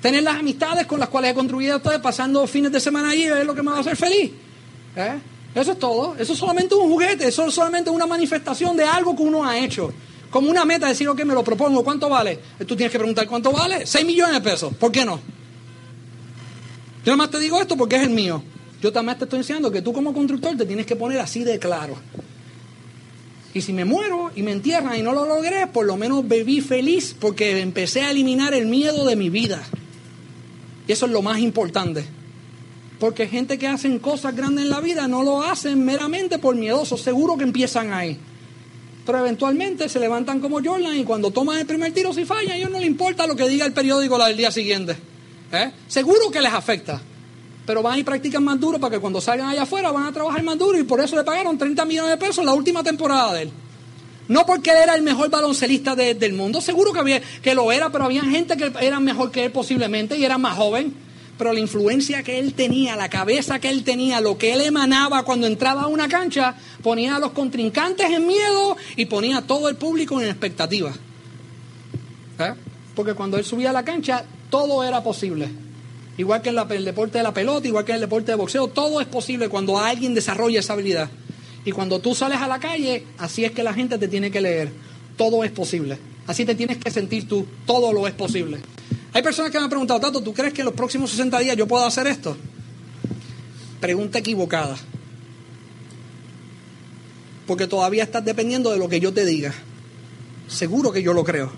Tener 0.00 0.22
las 0.22 0.36
amistades 0.36 0.86
con 0.86 0.98
las 0.98 1.08
cuales 1.08 1.32
he 1.32 1.34
construido 1.34 1.76
ustedes 1.76 2.00
pasando 2.00 2.46
fines 2.46 2.72
de 2.72 2.80
semana 2.80 3.10
allí 3.10 3.24
es 3.24 3.44
lo 3.44 3.54
que 3.54 3.62
me 3.62 3.70
va 3.70 3.78
a 3.78 3.80
hacer 3.80 3.96
feliz. 3.96 4.32
¿Eh? 4.96 5.18
Eso 5.54 5.72
es 5.72 5.78
todo. 5.78 6.16
Eso 6.18 6.32
es 6.32 6.38
solamente 6.38 6.74
un 6.74 6.88
juguete. 6.88 7.28
Eso 7.28 7.46
es 7.46 7.54
solamente 7.54 7.90
una 7.90 8.06
manifestación 8.06 8.76
de 8.76 8.84
algo 8.84 9.14
que 9.14 9.22
uno 9.22 9.44
ha 9.44 9.58
hecho. 9.58 9.92
Como 10.30 10.48
una 10.48 10.64
meta, 10.64 10.86
decir, 10.86 11.08
ok, 11.08 11.24
me 11.24 11.34
lo 11.34 11.44
propongo. 11.44 11.84
¿Cuánto 11.84 12.08
vale? 12.08 12.38
Tú 12.66 12.76
tienes 12.76 12.92
que 12.92 12.98
preguntar, 12.98 13.26
¿cuánto 13.26 13.52
vale? 13.52 13.86
6 13.86 14.06
millones 14.06 14.34
de 14.34 14.40
pesos. 14.40 14.74
¿Por 14.74 14.90
qué 14.92 15.04
no? 15.04 15.20
Yo 17.04 17.12
nada 17.12 17.16
más 17.16 17.30
te 17.30 17.38
digo 17.38 17.60
esto 17.60 17.76
porque 17.76 17.96
es 17.96 18.02
el 18.02 18.10
mío. 18.10 18.42
Yo 18.80 18.92
también 18.92 19.18
te 19.18 19.24
estoy 19.24 19.40
enseñando 19.40 19.70
que 19.70 19.82
tú 19.82 19.92
como 19.92 20.14
constructor 20.14 20.56
te 20.56 20.64
tienes 20.64 20.86
que 20.86 20.96
poner 20.96 21.18
así 21.20 21.44
de 21.44 21.58
claro. 21.58 21.96
Y 23.52 23.62
si 23.62 23.72
me 23.72 23.84
muero 23.84 24.30
y 24.36 24.42
me 24.42 24.52
entierran 24.52 24.96
y 24.96 25.02
no 25.02 25.12
lo 25.12 25.26
logré, 25.26 25.66
por 25.66 25.84
lo 25.84 25.96
menos 25.96 26.26
viví 26.26 26.60
feliz 26.60 27.16
porque 27.18 27.60
empecé 27.60 28.02
a 28.02 28.12
eliminar 28.12 28.54
el 28.54 28.66
miedo 28.66 29.04
de 29.04 29.16
mi 29.16 29.28
vida. 29.28 29.62
Y 30.90 30.92
eso 30.92 31.06
es 31.06 31.12
lo 31.12 31.22
más 31.22 31.38
importante. 31.38 32.04
Porque 32.98 33.28
gente 33.28 33.60
que 33.60 33.68
hacen 33.68 34.00
cosas 34.00 34.34
grandes 34.34 34.64
en 34.64 34.70
la 34.70 34.80
vida 34.80 35.06
no 35.06 35.22
lo 35.22 35.40
hacen 35.40 35.84
meramente 35.84 36.40
por 36.40 36.56
miedosos. 36.56 37.00
Seguro 37.00 37.36
que 37.36 37.44
empiezan 37.44 37.92
ahí. 37.92 38.18
Pero 39.06 39.20
eventualmente 39.20 39.88
se 39.88 40.00
levantan 40.00 40.40
como 40.40 40.60
Jordan 40.60 40.96
y 40.96 41.04
cuando 41.04 41.30
toman 41.30 41.60
el 41.60 41.66
primer 41.66 41.92
tiro 41.92 42.12
si 42.12 42.24
fallan, 42.24 42.50
a 42.50 42.56
ellos 42.56 42.72
no 42.72 42.80
les 42.80 42.88
importa 42.88 43.28
lo 43.28 43.36
que 43.36 43.48
diga 43.48 43.66
el 43.66 43.72
periódico 43.72 44.18
del 44.18 44.36
día 44.36 44.50
siguiente. 44.50 44.96
¿Eh? 45.52 45.70
Seguro 45.86 46.28
que 46.28 46.40
les 46.40 46.52
afecta. 46.52 47.00
Pero 47.64 47.82
van 47.82 47.96
y 47.96 48.02
practican 48.02 48.42
más 48.42 48.58
duro 48.58 48.80
para 48.80 48.96
que 48.96 49.00
cuando 49.00 49.20
salgan 49.20 49.48
allá 49.48 49.62
afuera 49.62 49.92
van 49.92 50.06
a 50.06 50.12
trabajar 50.12 50.42
más 50.42 50.58
duro 50.58 50.76
y 50.76 50.82
por 50.82 51.00
eso 51.00 51.14
le 51.14 51.22
pagaron 51.22 51.56
30 51.56 51.84
millones 51.84 52.10
de 52.10 52.16
pesos 52.16 52.44
la 52.44 52.52
última 52.52 52.82
temporada 52.82 53.34
de 53.34 53.42
él. 53.42 53.52
No 54.30 54.46
porque 54.46 54.70
él 54.70 54.76
era 54.84 54.94
el 54.94 55.02
mejor 55.02 55.28
baloncelista 55.28 55.96
del 55.96 56.34
mundo, 56.34 56.60
seguro 56.60 56.92
que, 56.92 57.52
lo 57.56 57.72
era, 57.72 57.90
pero 57.90 58.04
había 58.04 58.22
gente 58.22 58.56
que 58.56 58.70
era 58.80 59.00
mejor 59.00 59.32
que 59.32 59.46
él 59.46 59.50
posiblemente 59.50 60.16
y 60.16 60.24
era 60.24 60.38
más 60.38 60.56
joven. 60.56 60.94
Pero 61.36 61.52
la 61.52 61.58
influencia 61.58 62.22
que 62.22 62.38
él 62.38 62.54
tenía, 62.54 62.94
la 62.94 63.08
cabeza 63.08 63.58
que 63.58 63.68
él 63.68 63.82
tenía, 63.82 64.20
lo 64.20 64.38
que 64.38 64.52
él 64.52 64.60
emanaba 64.60 65.24
cuando 65.24 65.48
entraba 65.48 65.82
a 65.82 65.86
una 65.88 66.06
cancha, 66.06 66.54
ponía 66.80 67.16
a 67.16 67.18
los 67.18 67.32
contrincantes 67.32 68.08
en 68.08 68.24
miedo 68.24 68.76
y 68.94 69.06
ponía 69.06 69.38
a 69.38 69.42
todo 69.42 69.68
el 69.68 69.74
público 69.74 70.20
en 70.20 70.28
expectativa. 70.28 70.92
¿Eh? 72.38 72.54
Porque 72.94 73.14
cuando 73.14 73.36
él 73.36 73.44
subía 73.44 73.70
a 73.70 73.72
la 73.72 73.84
cancha, 73.84 74.24
todo 74.48 74.84
era 74.84 75.02
posible. 75.02 75.48
Igual 76.18 76.40
que 76.40 76.50
en 76.50 76.58
el 76.70 76.84
deporte 76.84 77.18
de 77.18 77.24
la 77.24 77.34
pelota, 77.34 77.66
igual 77.66 77.84
que 77.84 77.90
en 77.90 77.96
el 77.96 78.02
deporte 78.02 78.30
de 78.30 78.36
boxeo, 78.36 78.68
todo 78.68 79.00
es 79.00 79.08
posible 79.08 79.48
cuando 79.48 79.76
alguien 79.76 80.14
desarrolla 80.14 80.60
esa 80.60 80.74
habilidad. 80.74 81.10
Y 81.64 81.72
cuando 81.72 82.00
tú 82.00 82.14
sales 82.14 82.38
a 82.38 82.48
la 82.48 82.58
calle, 82.58 83.04
así 83.18 83.44
es 83.44 83.52
que 83.52 83.62
la 83.62 83.74
gente 83.74 83.98
te 83.98 84.08
tiene 84.08 84.30
que 84.30 84.40
leer. 84.40 84.72
Todo 85.16 85.44
es 85.44 85.50
posible. 85.50 85.98
Así 86.26 86.44
te 86.44 86.54
tienes 86.54 86.78
que 86.78 86.90
sentir 86.90 87.28
tú. 87.28 87.46
Todo 87.66 87.92
lo 87.92 88.06
es 88.06 88.14
posible. 88.14 88.58
Hay 89.12 89.22
personas 89.22 89.50
que 89.50 89.58
me 89.58 89.64
han 89.64 89.70
preguntado, 89.70 90.00
Tato, 90.00 90.22
¿tú 90.22 90.32
crees 90.32 90.54
que 90.54 90.62
en 90.62 90.66
los 90.66 90.74
próximos 90.74 91.10
60 91.10 91.38
días 91.40 91.56
yo 91.56 91.66
puedo 91.66 91.84
hacer 91.84 92.06
esto? 92.06 92.36
Pregunta 93.80 94.18
equivocada. 94.18 94.76
Porque 97.46 97.66
todavía 97.66 98.04
estás 98.04 98.24
dependiendo 98.24 98.70
de 98.70 98.78
lo 98.78 98.88
que 98.88 99.00
yo 99.00 99.12
te 99.12 99.24
diga. 99.24 99.52
Seguro 100.48 100.92
que 100.92 101.02
yo 101.02 101.12
lo 101.12 101.24
creo. 101.24 101.50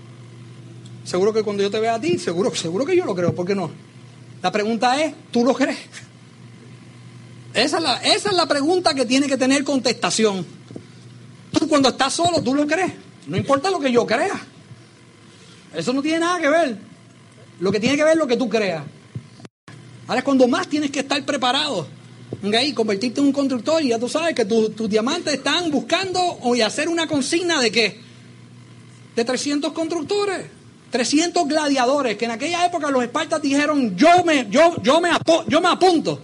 Seguro 1.04 1.32
que 1.32 1.42
cuando 1.42 1.62
yo 1.62 1.70
te 1.70 1.80
vea 1.80 1.96
a 1.96 2.00
ti, 2.00 2.18
seguro, 2.18 2.54
seguro 2.54 2.84
que 2.84 2.96
yo 2.96 3.04
lo 3.04 3.14
creo. 3.14 3.34
¿Por 3.34 3.46
qué 3.46 3.54
no? 3.54 3.70
La 4.42 4.50
pregunta 4.50 5.00
es, 5.02 5.14
¿tú 5.30 5.44
lo 5.44 5.54
crees? 5.54 5.78
Esa 7.54 7.76
es, 7.76 7.82
la, 7.82 7.96
esa 7.96 8.30
es 8.30 8.36
la 8.36 8.46
pregunta 8.46 8.94
que 8.94 9.04
tiene 9.04 9.26
que 9.26 9.36
tener 9.36 9.62
contestación. 9.64 10.46
Tú 11.52 11.68
cuando 11.68 11.90
estás 11.90 12.14
solo, 12.14 12.42
¿tú 12.42 12.54
lo 12.54 12.66
crees? 12.66 12.92
No 13.26 13.36
importa 13.36 13.70
lo 13.70 13.78
que 13.78 13.92
yo 13.92 14.06
crea. 14.06 14.40
Eso 15.74 15.92
no 15.92 16.02
tiene 16.02 16.20
nada 16.20 16.40
que 16.40 16.48
ver. 16.48 16.78
Lo 17.60 17.70
que 17.70 17.78
tiene 17.78 17.96
que 17.96 18.04
ver 18.04 18.14
es 18.14 18.18
lo 18.18 18.26
que 18.26 18.36
tú 18.36 18.48
creas. 18.48 18.82
Ahora 20.06 20.18
es 20.18 20.24
cuando 20.24 20.48
más 20.48 20.68
tienes 20.68 20.90
que 20.90 21.00
estar 21.00 21.22
preparado. 21.24 21.86
Y 22.42 22.72
convertirte 22.72 23.20
en 23.20 23.26
un 23.26 23.32
constructor 23.32 23.82
y 23.82 23.88
ya 23.88 23.98
tú 23.98 24.08
sabes 24.08 24.34
que 24.34 24.44
tus 24.44 24.88
diamantes 24.88 25.34
están 25.34 25.70
buscando 25.70 26.18
o 26.20 26.54
hacer 26.64 26.88
una 26.88 27.06
consigna 27.06 27.60
de 27.60 27.70
qué? 27.70 28.00
De 29.14 29.24
300 29.24 29.72
constructores. 29.72 30.46
300 30.90 31.46
gladiadores 31.46 32.16
que 32.16 32.24
en 32.24 32.32
aquella 32.32 32.66
época 32.66 32.90
los 32.90 33.02
espartas 33.02 33.40
dijeron, 33.40 33.96
yo 33.96 34.24
me, 34.24 34.46
yo, 34.50 34.74
yo 34.82 35.00
me, 35.00 35.10
yo 35.48 35.60
me 35.60 35.68
apunto. 35.68 36.20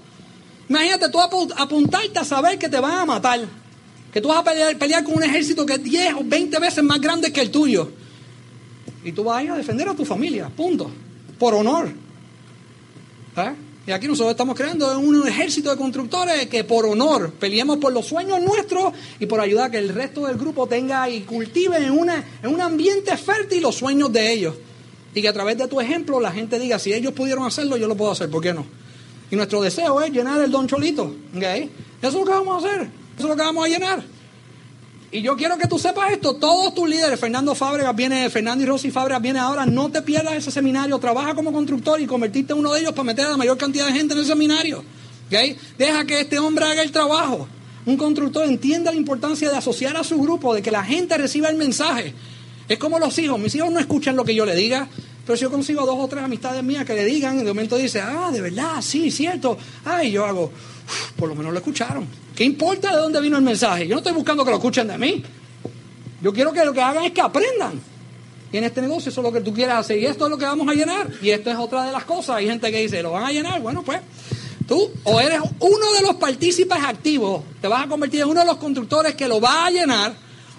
Imagínate 0.69 1.09
tú 1.09 1.19
apuntarte 1.21 2.19
a 2.19 2.25
saber 2.25 2.59
que 2.59 2.69
te 2.69 2.79
van 2.79 2.99
a 2.99 3.07
matar. 3.07 3.41
Que 4.13 4.21
tú 4.21 4.29
vas 4.29 4.39
a 4.39 4.45
pelear, 4.45 5.05
con 5.05 5.15
un 5.15 5.23
ejército 5.23 5.65
que 5.65 5.75
es 5.75 5.83
10 5.83 6.15
o 6.15 6.25
20 6.25 6.59
veces 6.59 6.85
más 6.85 7.01
grande 7.01 7.33
que 7.33 7.41
el 7.41 7.51
tuyo. 7.51 7.91
Y 9.05 9.13
tú 9.13 9.25
vas 9.25 9.39
a 9.39 9.43
ir 9.45 9.51
a 9.51 9.57
defender 9.57 9.89
a 9.89 9.95
tu 9.95 10.05
familia, 10.05 10.49
punto. 10.49 10.91
Por 11.39 11.55
honor. 11.55 11.89
¿Eh? 13.37 13.53
Y 13.87 13.91
aquí 13.91 14.07
nosotros 14.07 14.33
estamos 14.33 14.55
creando 14.55 14.99
un 14.99 15.27
ejército 15.27 15.71
de 15.71 15.77
constructores 15.79 16.47
que 16.49 16.63
por 16.65 16.85
honor 16.85 17.33
peleemos 17.33 17.79
por 17.79 17.91
los 17.91 18.07
sueños 18.07 18.39
nuestros 18.43 18.93
y 19.19 19.25
por 19.25 19.41
ayudar 19.41 19.69
a 19.69 19.71
que 19.71 19.79
el 19.79 19.89
resto 19.89 20.27
del 20.27 20.37
grupo 20.37 20.67
tenga 20.67 21.09
y 21.09 21.23
cultive 21.23 21.79
en, 21.79 21.93
una, 21.93 22.23
en 22.43 22.53
un 22.53 22.61
ambiente 22.61 23.17
fértil 23.17 23.63
los 23.63 23.77
sueños 23.77 24.13
de 24.13 24.31
ellos. 24.31 24.55
Y 25.15 25.23
que 25.23 25.29
a 25.29 25.33
través 25.33 25.57
de 25.57 25.69
tu 25.69 25.81
ejemplo 25.81 26.21
la 26.21 26.33
gente 26.33 26.59
diga, 26.59 26.79
si 26.79 26.93
ellos 26.93 27.15
pudieron 27.15 27.47
hacerlo, 27.47 27.79
yo 27.79 27.89
lo 27.89 27.97
puedo 27.97 28.11
hacer, 28.11 28.29
¿por 28.29 28.43
qué 28.43 28.53
no? 28.53 28.67
Y 29.31 29.37
nuestro 29.37 29.61
deseo 29.61 30.01
es 30.01 30.11
llenar 30.11 30.41
el 30.41 30.51
don 30.51 30.67
cholito. 30.67 31.15
¿okay? 31.37 31.71
Eso 32.01 32.09
es 32.09 32.15
lo 32.15 32.25
que 32.25 32.31
vamos 32.31 32.65
a 32.65 32.67
hacer. 32.67 32.83
Eso 32.83 32.91
es 33.19 33.25
lo 33.25 33.37
que 33.37 33.43
vamos 33.43 33.65
a 33.65 33.69
llenar. 33.69 34.03
Y 35.11 35.23
yo 35.23 35.37
quiero 35.37 35.57
que 35.57 35.67
tú 35.67 35.79
sepas 35.79 36.13
esto, 36.13 36.37
todos 36.37 36.75
tus 36.75 36.87
líderes, 36.87 37.19
Fernando 37.19 37.55
Fábregas 37.55 37.97
viene, 37.97 38.29
Fernando 38.29 38.63
y 38.63 38.67
Rosy 38.67 38.91
Fábregas 38.91 39.23
viene 39.23 39.39
ahora, 39.39 39.65
no 39.65 39.91
te 39.91 40.03
pierdas 40.03 40.35
ese 40.35 40.51
seminario, 40.51 40.99
trabaja 40.99 41.35
como 41.35 41.51
constructor 41.51 41.99
y 41.99 42.07
convertirte 42.07 42.53
en 42.53 42.59
uno 42.59 42.75
de 42.75 42.81
ellos 42.81 42.93
para 42.93 43.05
meter 43.05 43.25
a 43.25 43.31
la 43.31 43.39
mayor 43.39 43.57
cantidad 43.57 43.87
de 43.87 43.95
gente 43.95 44.13
en 44.13 44.21
el 44.21 44.27
seminario. 44.27 44.85
¿okay? 45.27 45.57
Deja 45.79 46.05
que 46.05 46.21
este 46.21 46.39
hombre 46.39 46.67
haga 46.67 46.83
el 46.83 46.93
trabajo. 46.93 47.49
Un 47.87 47.97
constructor 47.97 48.45
entienda 48.45 48.91
la 48.91 48.99
importancia 48.99 49.49
de 49.49 49.57
asociar 49.57 49.97
a 49.97 50.05
su 50.05 50.21
grupo, 50.21 50.55
de 50.55 50.61
que 50.61 50.71
la 50.71 50.85
gente 50.85 51.17
reciba 51.17 51.49
el 51.49 51.57
mensaje. 51.57 52.13
Es 52.69 52.79
como 52.79 52.99
los 52.99 53.19
hijos, 53.19 53.39
mis 53.39 53.55
hijos 53.55 53.73
no 53.73 53.79
escuchan 53.81 54.15
lo 54.15 54.27
que 54.27 54.35
yo 54.35 54.45
le 54.45 54.55
diga, 54.55 54.89
pero 55.29 55.37
si 55.37 55.43
yo 55.43 55.51
consigo 55.51 55.85
dos 55.85 55.99
o 55.99 56.09
tres 56.09 56.25
amistades 56.25 56.65
mías 56.65 56.87
que 56.87 56.95
le 56.95 57.05
digan, 57.05 57.39
el 57.39 57.45
momento 57.45 57.77
dice, 57.77 58.01
ah, 58.01 58.31
de 58.33 58.41
verdad, 58.41 58.81
sí, 58.81 59.11
cierto. 59.11 59.59
Ay, 59.85 60.11
yo 60.11 60.25
hago, 60.25 60.51
por 61.17 61.29
lo 61.29 61.35
menos 61.35 61.53
lo 61.53 61.59
escucharon. 61.59 62.09
¿Qué 62.35 62.45
importa 62.45 62.93
de 62.93 62.97
dónde 62.97 63.21
vino 63.21 63.37
el 63.37 63.43
mensaje? 63.43 63.87
Yo 63.87 63.95
no 63.95 63.99
estoy 63.99 64.15
buscando 64.15 64.43
que 64.43 64.51
lo 64.53 64.57
escuchen 64.57 64.89
de 64.89 64.97
mí. 64.97 65.23
Yo 66.23 66.33
quiero 66.33 66.51
que 66.51 66.65
lo 66.65 66.73
que 66.73 66.81
hagan 66.81 67.05
es 67.05 67.13
que 67.13 67.21
aprendan. 67.21 67.79
Y 68.51 68.57
en 68.57 68.65
este 68.65 68.81
negocio 68.81 69.11
eso 69.11 69.21
es 69.21 69.23
lo 69.27 69.31
que 69.31 69.43
tú 69.43 69.53
quieres 69.53 69.75
hacer. 69.75 69.99
Y 69.99 70.07
esto 70.07 70.25
es 70.25 70.31
lo 70.31 70.39
que 70.39 70.47
vamos 70.47 70.67
a 70.67 70.73
llenar. 70.73 71.11
Y 71.21 71.29
esto 71.29 71.51
es 71.51 71.59
otra 71.59 71.85
de 71.85 71.93
las 71.93 72.05
cosas. 72.05 72.37
Hay 72.37 72.47
gente 72.47 72.73
que 72.73 72.81
dice, 72.81 73.03
¿lo 73.03 73.11
van 73.11 73.25
a 73.25 73.31
llenar? 73.31 73.61
Bueno, 73.61 73.83
pues 73.83 74.01
tú 74.67 74.91
o 75.05 75.21
eres 75.21 75.41
uno 75.61 75.93
de 75.93 76.01
los 76.07 76.15
partícipes 76.15 76.79
activos, 76.83 77.43
te 77.61 77.69
vas 77.69 77.85
a 77.85 77.87
convertir 77.87 78.23
en 78.23 78.29
uno 78.29 78.41
de 78.41 78.47
los 78.47 78.57
constructores 78.57 79.15
que 79.15 79.29
lo 79.29 79.43
va 79.43 79.67
a 79.67 79.71
llenar, 79.71 80.15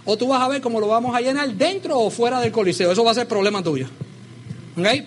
o 0.06 0.16
tú 0.16 0.28
vas 0.28 0.44
a 0.44 0.48
ver 0.48 0.62
cómo 0.62 0.80
lo 0.80 0.88
vamos 0.88 1.16
a 1.16 1.22
llenar 1.22 1.52
dentro 1.56 1.98
o 2.00 2.12
fuera 2.12 2.40
del 2.40 2.52
coliseo. 2.52 2.92
Eso 2.92 3.04
va 3.04 3.10
a 3.10 3.16
ser 3.16 3.28
problema 3.28 3.64
tuyo. 3.64 3.88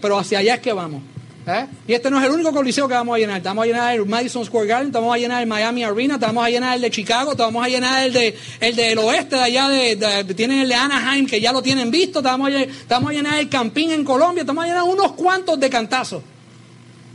Pero 0.01 0.19
hacia 0.19 0.39
allá 0.39 0.55
es 0.55 0.61
que 0.61 0.73
vamos. 0.73 1.03
¿eh? 1.47 1.67
Y 1.87 1.93
este 1.93 2.11
no 2.11 2.19
es 2.19 2.27
el 2.27 2.33
único 2.33 2.53
coliseo 2.53 2.89
que 2.89 2.95
vamos 2.95 3.17
a 3.17 3.19
llenar. 3.19 3.39
Estamos 3.39 3.65
a 3.65 3.67
llenar 3.67 3.95
el 3.95 4.07
Madison 4.07 4.45
Square 4.45 4.67
Garden, 4.67 4.93
vamos 4.93 5.15
a 5.15 5.19
llenar 5.19 5.43
el 5.43 5.49
Miami 5.49 5.85
Arena, 5.85 6.19
vamos 6.19 6.45
a 6.45 6.51
llenar 6.51 6.77
el 6.77 6.83
de 6.83 6.91
Chicago, 6.91 7.35
vamos 7.37 7.65
a 7.65 7.69
llenar 7.69 8.05
el, 8.05 8.13
de, 8.13 8.37
el 8.61 8.77
del 8.77 8.99
oeste 8.99 9.37
de 9.37 9.43
allá, 9.43 9.69
de, 9.69 10.25
tienen 10.35 10.61
el 10.61 10.69
de 10.69 10.75
Anaheim, 10.75 11.27
que 11.27 11.41
ya 11.41 11.53
lo 11.53 11.63
tienen 11.63 11.91
visto, 11.91 12.21
estamos 12.21 12.49
a, 13.09 13.13
llenar 13.13 13.41
el 13.41 13.49
Campín 13.49 13.91
en 13.91 14.05
Colombia, 14.05 14.43
estamos 14.43 14.65
a 14.65 14.67
llenar 14.67 14.85
unos 14.85 15.13
cuantos 15.13 15.59
de 15.59 15.71
cantazos. 15.71 16.23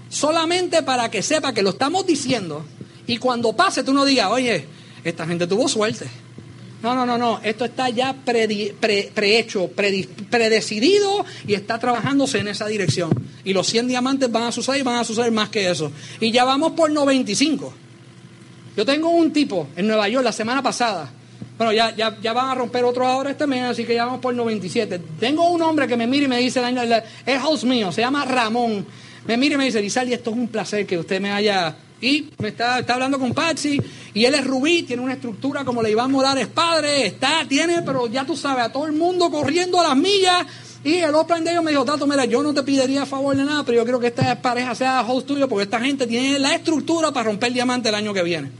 Solamente 0.09 0.83
para 0.83 1.11
que 1.11 1.21
sepa 1.21 1.53
que 1.53 1.61
lo 1.61 1.71
estamos 1.71 2.05
diciendo 2.05 2.65
y 3.07 3.17
cuando 3.17 3.53
pase 3.53 3.83
tú 3.83 3.93
no 3.93 4.05
digas, 4.05 4.29
oye, 4.31 4.65
esta 5.03 5.25
gente 5.25 5.47
tuvo 5.47 5.67
suerte. 5.67 6.07
No, 6.84 6.93
no, 6.93 7.05
no, 7.05 7.17
no. 7.17 7.39
Esto 7.43 7.65
está 7.65 7.89
ya 7.89 8.13
prehecho, 8.13 9.69
predecidido 10.30 11.25
y 11.47 11.55
está 11.55 11.80
trabajándose 11.80 12.39
en 12.39 12.47
esa 12.49 12.67
dirección. 12.67 13.09
Y 13.43 13.53
los 13.53 13.67
100 13.67 13.88
diamantes 13.88 14.32
van 14.32 14.43
a 14.43 14.51
suceder 14.51 14.82
y 14.82 14.84
van 14.84 14.97
a 14.97 15.03
suceder 15.03 15.32
más 15.32 15.49
que 15.49 15.69
eso. 15.69 15.91
Y 16.19 16.32
ya 16.32 16.43
vamos 16.43 16.73
por 16.73 16.91
95. 16.91 17.73
Yo 18.75 18.86
tengo 18.86 19.09
un 19.09 19.34
tipo 19.34 19.67
en 19.75 19.88
Nueva 19.88 20.07
York 20.07 20.23
la 20.23 20.32
semana 20.32 20.61
pasada. 20.61 21.11
Bueno, 21.57 21.73
ya, 21.73 21.95
ya, 21.95 22.15
ya 22.21 22.34
van 22.34 22.49
a 22.49 22.55
romper 22.55 22.84
otro 22.84 23.07
ahora 23.07 23.32
este 23.32 23.47
mes, 23.47 23.63
así 23.63 23.84
que 23.84 23.95
ya 23.95 24.05
vamos 24.05 24.21
por 24.21 24.36
97. 24.36 25.01
Tengo 25.19 25.49
un 25.49 25.61
hombre 25.63 25.88
que 25.88 25.97
me 25.97 26.05
mira 26.05 26.25
y 26.25 26.28
me 26.28 26.38
dice, 26.38 26.61
es 27.25 27.43
host 27.43 27.63
mío, 27.63 27.91
se 27.91 28.01
llama 28.01 28.23
Ramón. 28.25 28.86
Me 29.28 29.38
mira 29.38 29.55
y 29.55 29.57
me 29.57 29.65
dice, 29.65 29.82
Lizaldi, 29.82 30.13
esto 30.13 30.32
es 30.32 30.38
un 30.38 30.47
placer 30.47 30.86
que 30.86 30.97
usted 30.97 31.19
me 31.19 31.32
haya 31.32 31.75
y 31.99 32.30
me 32.38 32.49
está, 32.49 32.80
está 32.80 32.93
hablando 32.93 33.17
con 33.17 33.34
Patsy, 33.34 33.82
y 34.13 34.25
él 34.25 34.36
es 34.36 34.45
Rubí, 34.45 34.84
tiene 34.84 35.01
una 35.01 35.13
estructura 35.13 35.65
como 35.65 35.82
le 35.82 35.91
Iván 35.91 36.11
Morales 36.11 36.47
padre, 36.47 37.07
está, 37.07 37.43
tiene, 37.47 37.82
pero 37.82 38.07
ya 38.07 38.23
tú 38.23 38.36
sabes, 38.36 38.65
a 38.65 38.71
todo 38.71 38.86
el 38.86 38.93
mundo 38.93 39.32
corriendo 39.32 39.80
a 39.80 39.89
las 39.89 39.97
millas. 39.97 40.45
Y 40.84 40.97
el 40.97 41.13
Open 41.15 41.43
de 41.43 41.51
ellos 41.51 41.63
me 41.63 41.71
dijo, 41.71 41.84
Tato, 41.84 42.05
mira, 42.05 42.25
yo 42.25 42.43
no 42.43 42.53
te 42.53 42.61
pediría 42.61 43.05
favor 43.05 43.36
de 43.36 43.43
nada, 43.43 43.63
pero 43.63 43.80
yo 43.80 43.86
creo 43.86 43.99
que 43.99 44.07
esta 44.07 44.39
pareja 44.41 44.75
sea 44.75 45.01
host 45.01 45.28
tuyo 45.28 45.49
porque 45.49 45.63
esta 45.63 45.80
gente 45.80 46.05
tiene 46.05 46.38
la 46.38 46.53
estructura 46.53 47.11
para 47.11 47.25
romper 47.25 47.51
diamante 47.51 47.89
el 47.89 47.95
año 47.95 48.13
que 48.13 48.21
viene. 48.21 48.51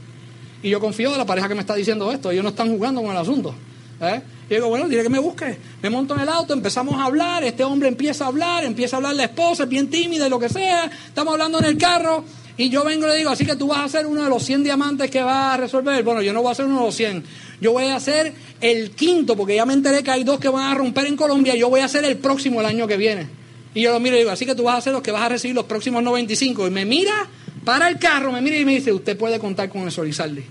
Y 0.62 0.68
yo 0.68 0.80
confío 0.80 1.12
de 1.12 1.16
la 1.16 1.24
pareja 1.24 1.48
que 1.48 1.54
me 1.54 1.60
está 1.60 1.76
diciendo 1.76 2.10
esto, 2.10 2.32
ellos 2.32 2.42
no 2.42 2.50
están 2.50 2.68
jugando 2.68 3.00
con 3.00 3.12
el 3.12 3.16
asunto. 3.16 3.54
¿eh? 4.00 4.20
Y 4.50 4.54
digo, 4.54 4.68
bueno, 4.68 4.88
dile 4.88 5.02
que 5.02 5.10
me 5.10 5.18
busque. 5.18 5.58
Me 5.82 5.90
monto 5.90 6.14
en 6.14 6.20
el 6.20 6.28
auto, 6.28 6.54
empezamos 6.54 6.94
a 6.94 7.04
hablar, 7.04 7.44
este 7.44 7.64
hombre 7.64 7.88
empieza 7.88 8.24
a 8.24 8.28
hablar, 8.28 8.64
empieza 8.64 8.96
a 8.96 8.98
hablar 8.98 9.14
la 9.14 9.24
esposa, 9.24 9.64
es 9.64 9.68
bien 9.68 9.88
tímida 9.88 10.26
y 10.26 10.30
lo 10.30 10.38
que 10.38 10.48
sea. 10.48 10.90
Estamos 11.06 11.32
hablando 11.32 11.58
en 11.58 11.66
el 11.66 11.76
carro 11.76 12.24
y 12.56 12.70
yo 12.70 12.82
vengo 12.82 13.06
y 13.06 13.10
le 13.10 13.16
digo, 13.16 13.30
así 13.30 13.44
que 13.44 13.56
tú 13.56 13.68
vas 13.68 13.80
a 13.80 13.88
ser 13.88 14.06
uno 14.06 14.24
de 14.24 14.30
los 14.30 14.42
100 14.42 14.64
diamantes 14.64 15.10
que 15.10 15.22
va 15.22 15.54
a 15.54 15.56
resolver. 15.58 16.02
Bueno, 16.02 16.22
yo 16.22 16.32
no 16.32 16.42
voy 16.42 16.50
a 16.50 16.54
ser 16.54 16.64
uno 16.64 16.80
de 16.80 16.86
los 16.86 16.94
100. 16.94 17.24
Yo 17.60 17.72
voy 17.72 17.84
a 17.84 18.00
ser 18.00 18.32
el 18.60 18.90
quinto, 18.92 19.36
porque 19.36 19.54
ya 19.54 19.66
me 19.66 19.74
enteré 19.74 20.02
que 20.02 20.10
hay 20.10 20.24
dos 20.24 20.40
que 20.40 20.48
van 20.48 20.72
a 20.72 20.74
romper 20.74 21.06
en 21.06 21.16
Colombia. 21.16 21.54
Yo 21.54 21.68
voy 21.68 21.80
a 21.80 21.88
ser 21.88 22.04
el 22.04 22.16
próximo 22.16 22.60
el 22.60 22.66
año 22.66 22.86
que 22.86 22.96
viene. 22.96 23.28
Y 23.74 23.82
yo 23.82 23.92
lo 23.92 24.00
miro 24.00 24.16
y 24.16 24.20
digo, 24.20 24.30
así 24.30 24.46
que 24.46 24.54
tú 24.54 24.64
vas 24.64 24.78
a 24.78 24.80
ser 24.80 24.92
los 24.92 25.02
que 25.02 25.12
vas 25.12 25.22
a 25.22 25.28
recibir 25.28 25.54
los 25.54 25.66
próximos 25.66 26.02
95. 26.02 26.66
Y 26.66 26.70
me 26.70 26.84
mira, 26.84 27.28
para 27.64 27.88
el 27.88 27.98
carro, 27.98 28.32
me 28.32 28.40
mira 28.40 28.56
y 28.56 28.64
me 28.64 28.72
dice, 28.72 28.92
usted 28.92 29.16
puede 29.16 29.38
contar 29.38 29.68
con 29.68 29.86
eso, 29.86 30.02
Lizardi. 30.02 30.44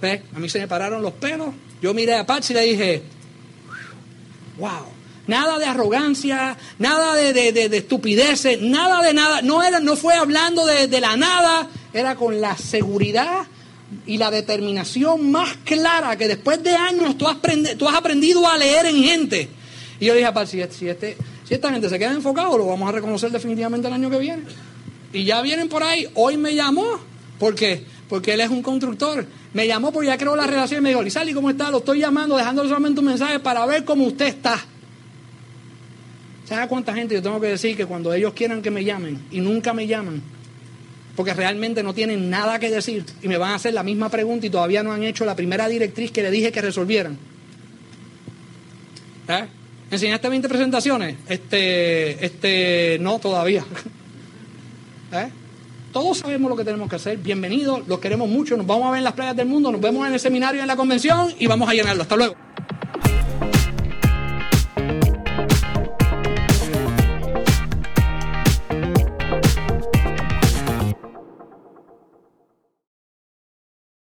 ¿Ves? 0.00 0.22
A 0.34 0.40
mí 0.40 0.48
se 0.48 0.58
me 0.58 0.66
pararon 0.66 1.02
los 1.02 1.12
pelos. 1.12 1.50
Yo 1.82 1.92
miré 1.92 2.14
a 2.14 2.24
Patsy 2.24 2.52
y 2.52 2.56
le 2.56 2.62
dije, 2.62 3.02
wow 4.58 4.92
nada 5.26 5.58
de 5.58 5.66
arrogancia, 5.66 6.56
nada 6.78 7.14
de, 7.14 7.32
de, 7.32 7.76
estupideces, 7.76 8.60
nada 8.60 9.02
de 9.02 9.14
nada. 9.14 9.42
No, 9.42 9.62
era, 9.62 9.80
no 9.80 9.96
fue 9.96 10.14
hablando 10.14 10.64
de, 10.66 11.00
la 11.00 11.16
nada, 11.16 11.68
era 11.92 12.16
con 12.16 12.40
la 12.40 12.56
seguridad 12.56 13.46
y 14.06 14.16
la 14.16 14.30
determinación 14.30 15.30
más 15.30 15.56
clara 15.64 16.16
que 16.16 16.26
después 16.26 16.62
de 16.62 16.74
años 16.74 17.16
tú 17.18 17.28
has, 17.28 17.36
tú 17.78 17.88
has 17.88 17.94
aprendido 17.94 18.46
a 18.48 18.58
leer 18.58 18.86
en 18.86 19.02
gente. 19.02 19.48
Y 20.00 20.06
yo 20.06 20.14
dije, 20.14 20.28
si, 20.46 20.62
si, 20.70 20.88
este, 20.88 21.16
si 21.46 21.54
esta 21.54 21.70
gente 21.70 21.88
se 21.88 21.98
queda 21.98 22.12
enfocado, 22.12 22.58
lo 22.58 22.66
vamos 22.66 22.88
a 22.88 22.92
reconocer 22.92 23.30
definitivamente 23.30 23.86
el 23.88 23.94
año 23.94 24.10
que 24.10 24.18
viene. 24.18 24.42
Y 25.12 25.24
ya 25.24 25.42
vienen 25.42 25.68
por 25.68 25.82
ahí, 25.82 26.08
hoy 26.14 26.36
me 26.36 26.54
llamó, 26.54 26.98
¿por 27.38 27.54
qué? 27.54 27.84
Porque 28.08 28.34
él 28.34 28.40
es 28.40 28.50
un 28.50 28.62
constructor. 28.62 29.26
Me 29.54 29.66
llamó 29.66 29.92
porque 29.92 30.06
ya 30.08 30.16
creó 30.16 30.34
la 30.34 30.46
relación 30.46 30.80
y 30.80 30.82
me 30.82 30.88
dijo, 30.90 31.02
Lizali, 31.02 31.34
¿cómo 31.34 31.50
está? 31.50 31.70
Lo 31.70 31.78
estoy 31.78 32.00
llamando, 32.00 32.36
dejándole 32.36 32.68
solamente 32.68 33.00
un 33.00 33.06
mensaje 33.06 33.38
para 33.38 33.66
ver 33.66 33.84
cómo 33.84 34.04
usted 34.06 34.26
está. 34.26 34.58
¿Sabes 36.44 36.66
cuánta 36.68 36.94
gente 36.94 37.14
yo 37.14 37.22
tengo 37.22 37.40
que 37.40 37.48
decir 37.48 37.76
que 37.76 37.86
cuando 37.86 38.12
ellos 38.14 38.32
quieran 38.32 38.62
que 38.62 38.70
me 38.70 38.84
llamen 38.84 39.22
y 39.30 39.40
nunca 39.40 39.74
me 39.74 39.86
llaman? 39.86 40.22
Porque 41.14 41.34
realmente 41.34 41.82
no 41.82 41.92
tienen 41.92 42.30
nada 42.30 42.58
que 42.58 42.70
decir 42.70 43.04
y 43.22 43.28
me 43.28 43.36
van 43.36 43.52
a 43.52 43.54
hacer 43.56 43.74
la 43.74 43.82
misma 43.82 44.08
pregunta 44.08 44.46
y 44.46 44.50
todavía 44.50 44.82
no 44.82 44.92
han 44.92 45.02
hecho 45.02 45.26
la 45.26 45.36
primera 45.36 45.68
directriz 45.68 46.10
que 46.10 46.22
le 46.22 46.30
dije 46.30 46.50
que 46.50 46.62
resolvieran. 46.62 47.18
¿Eh? 49.28 49.46
¿Enseñaste 49.90 50.28
20 50.28 50.48
presentaciones? 50.48 51.16
Este, 51.28 52.24
este, 52.24 52.98
no, 53.00 53.18
todavía. 53.18 53.64
¿Eh? 55.12 55.28
Todos 55.92 56.18
sabemos 56.18 56.48
lo 56.48 56.56
que 56.56 56.64
tenemos 56.64 56.88
que 56.88 56.96
hacer. 56.96 57.18
Bienvenidos, 57.18 57.86
los 57.86 57.98
queremos 57.98 58.26
mucho. 58.26 58.56
Nos 58.56 58.66
vamos 58.66 58.86
a 58.86 58.90
ver 58.92 58.98
en 58.98 59.04
las 59.04 59.12
playas 59.12 59.36
del 59.36 59.46
mundo, 59.46 59.70
nos 59.70 59.80
vemos 59.80 60.06
en 60.06 60.14
el 60.14 60.20
seminario, 60.20 60.62
en 60.62 60.66
la 60.66 60.74
convención 60.74 61.34
y 61.38 61.46
vamos 61.46 61.68
a 61.68 61.74
llenarlo. 61.74 62.02
Hasta 62.02 62.16
luego. 62.16 62.34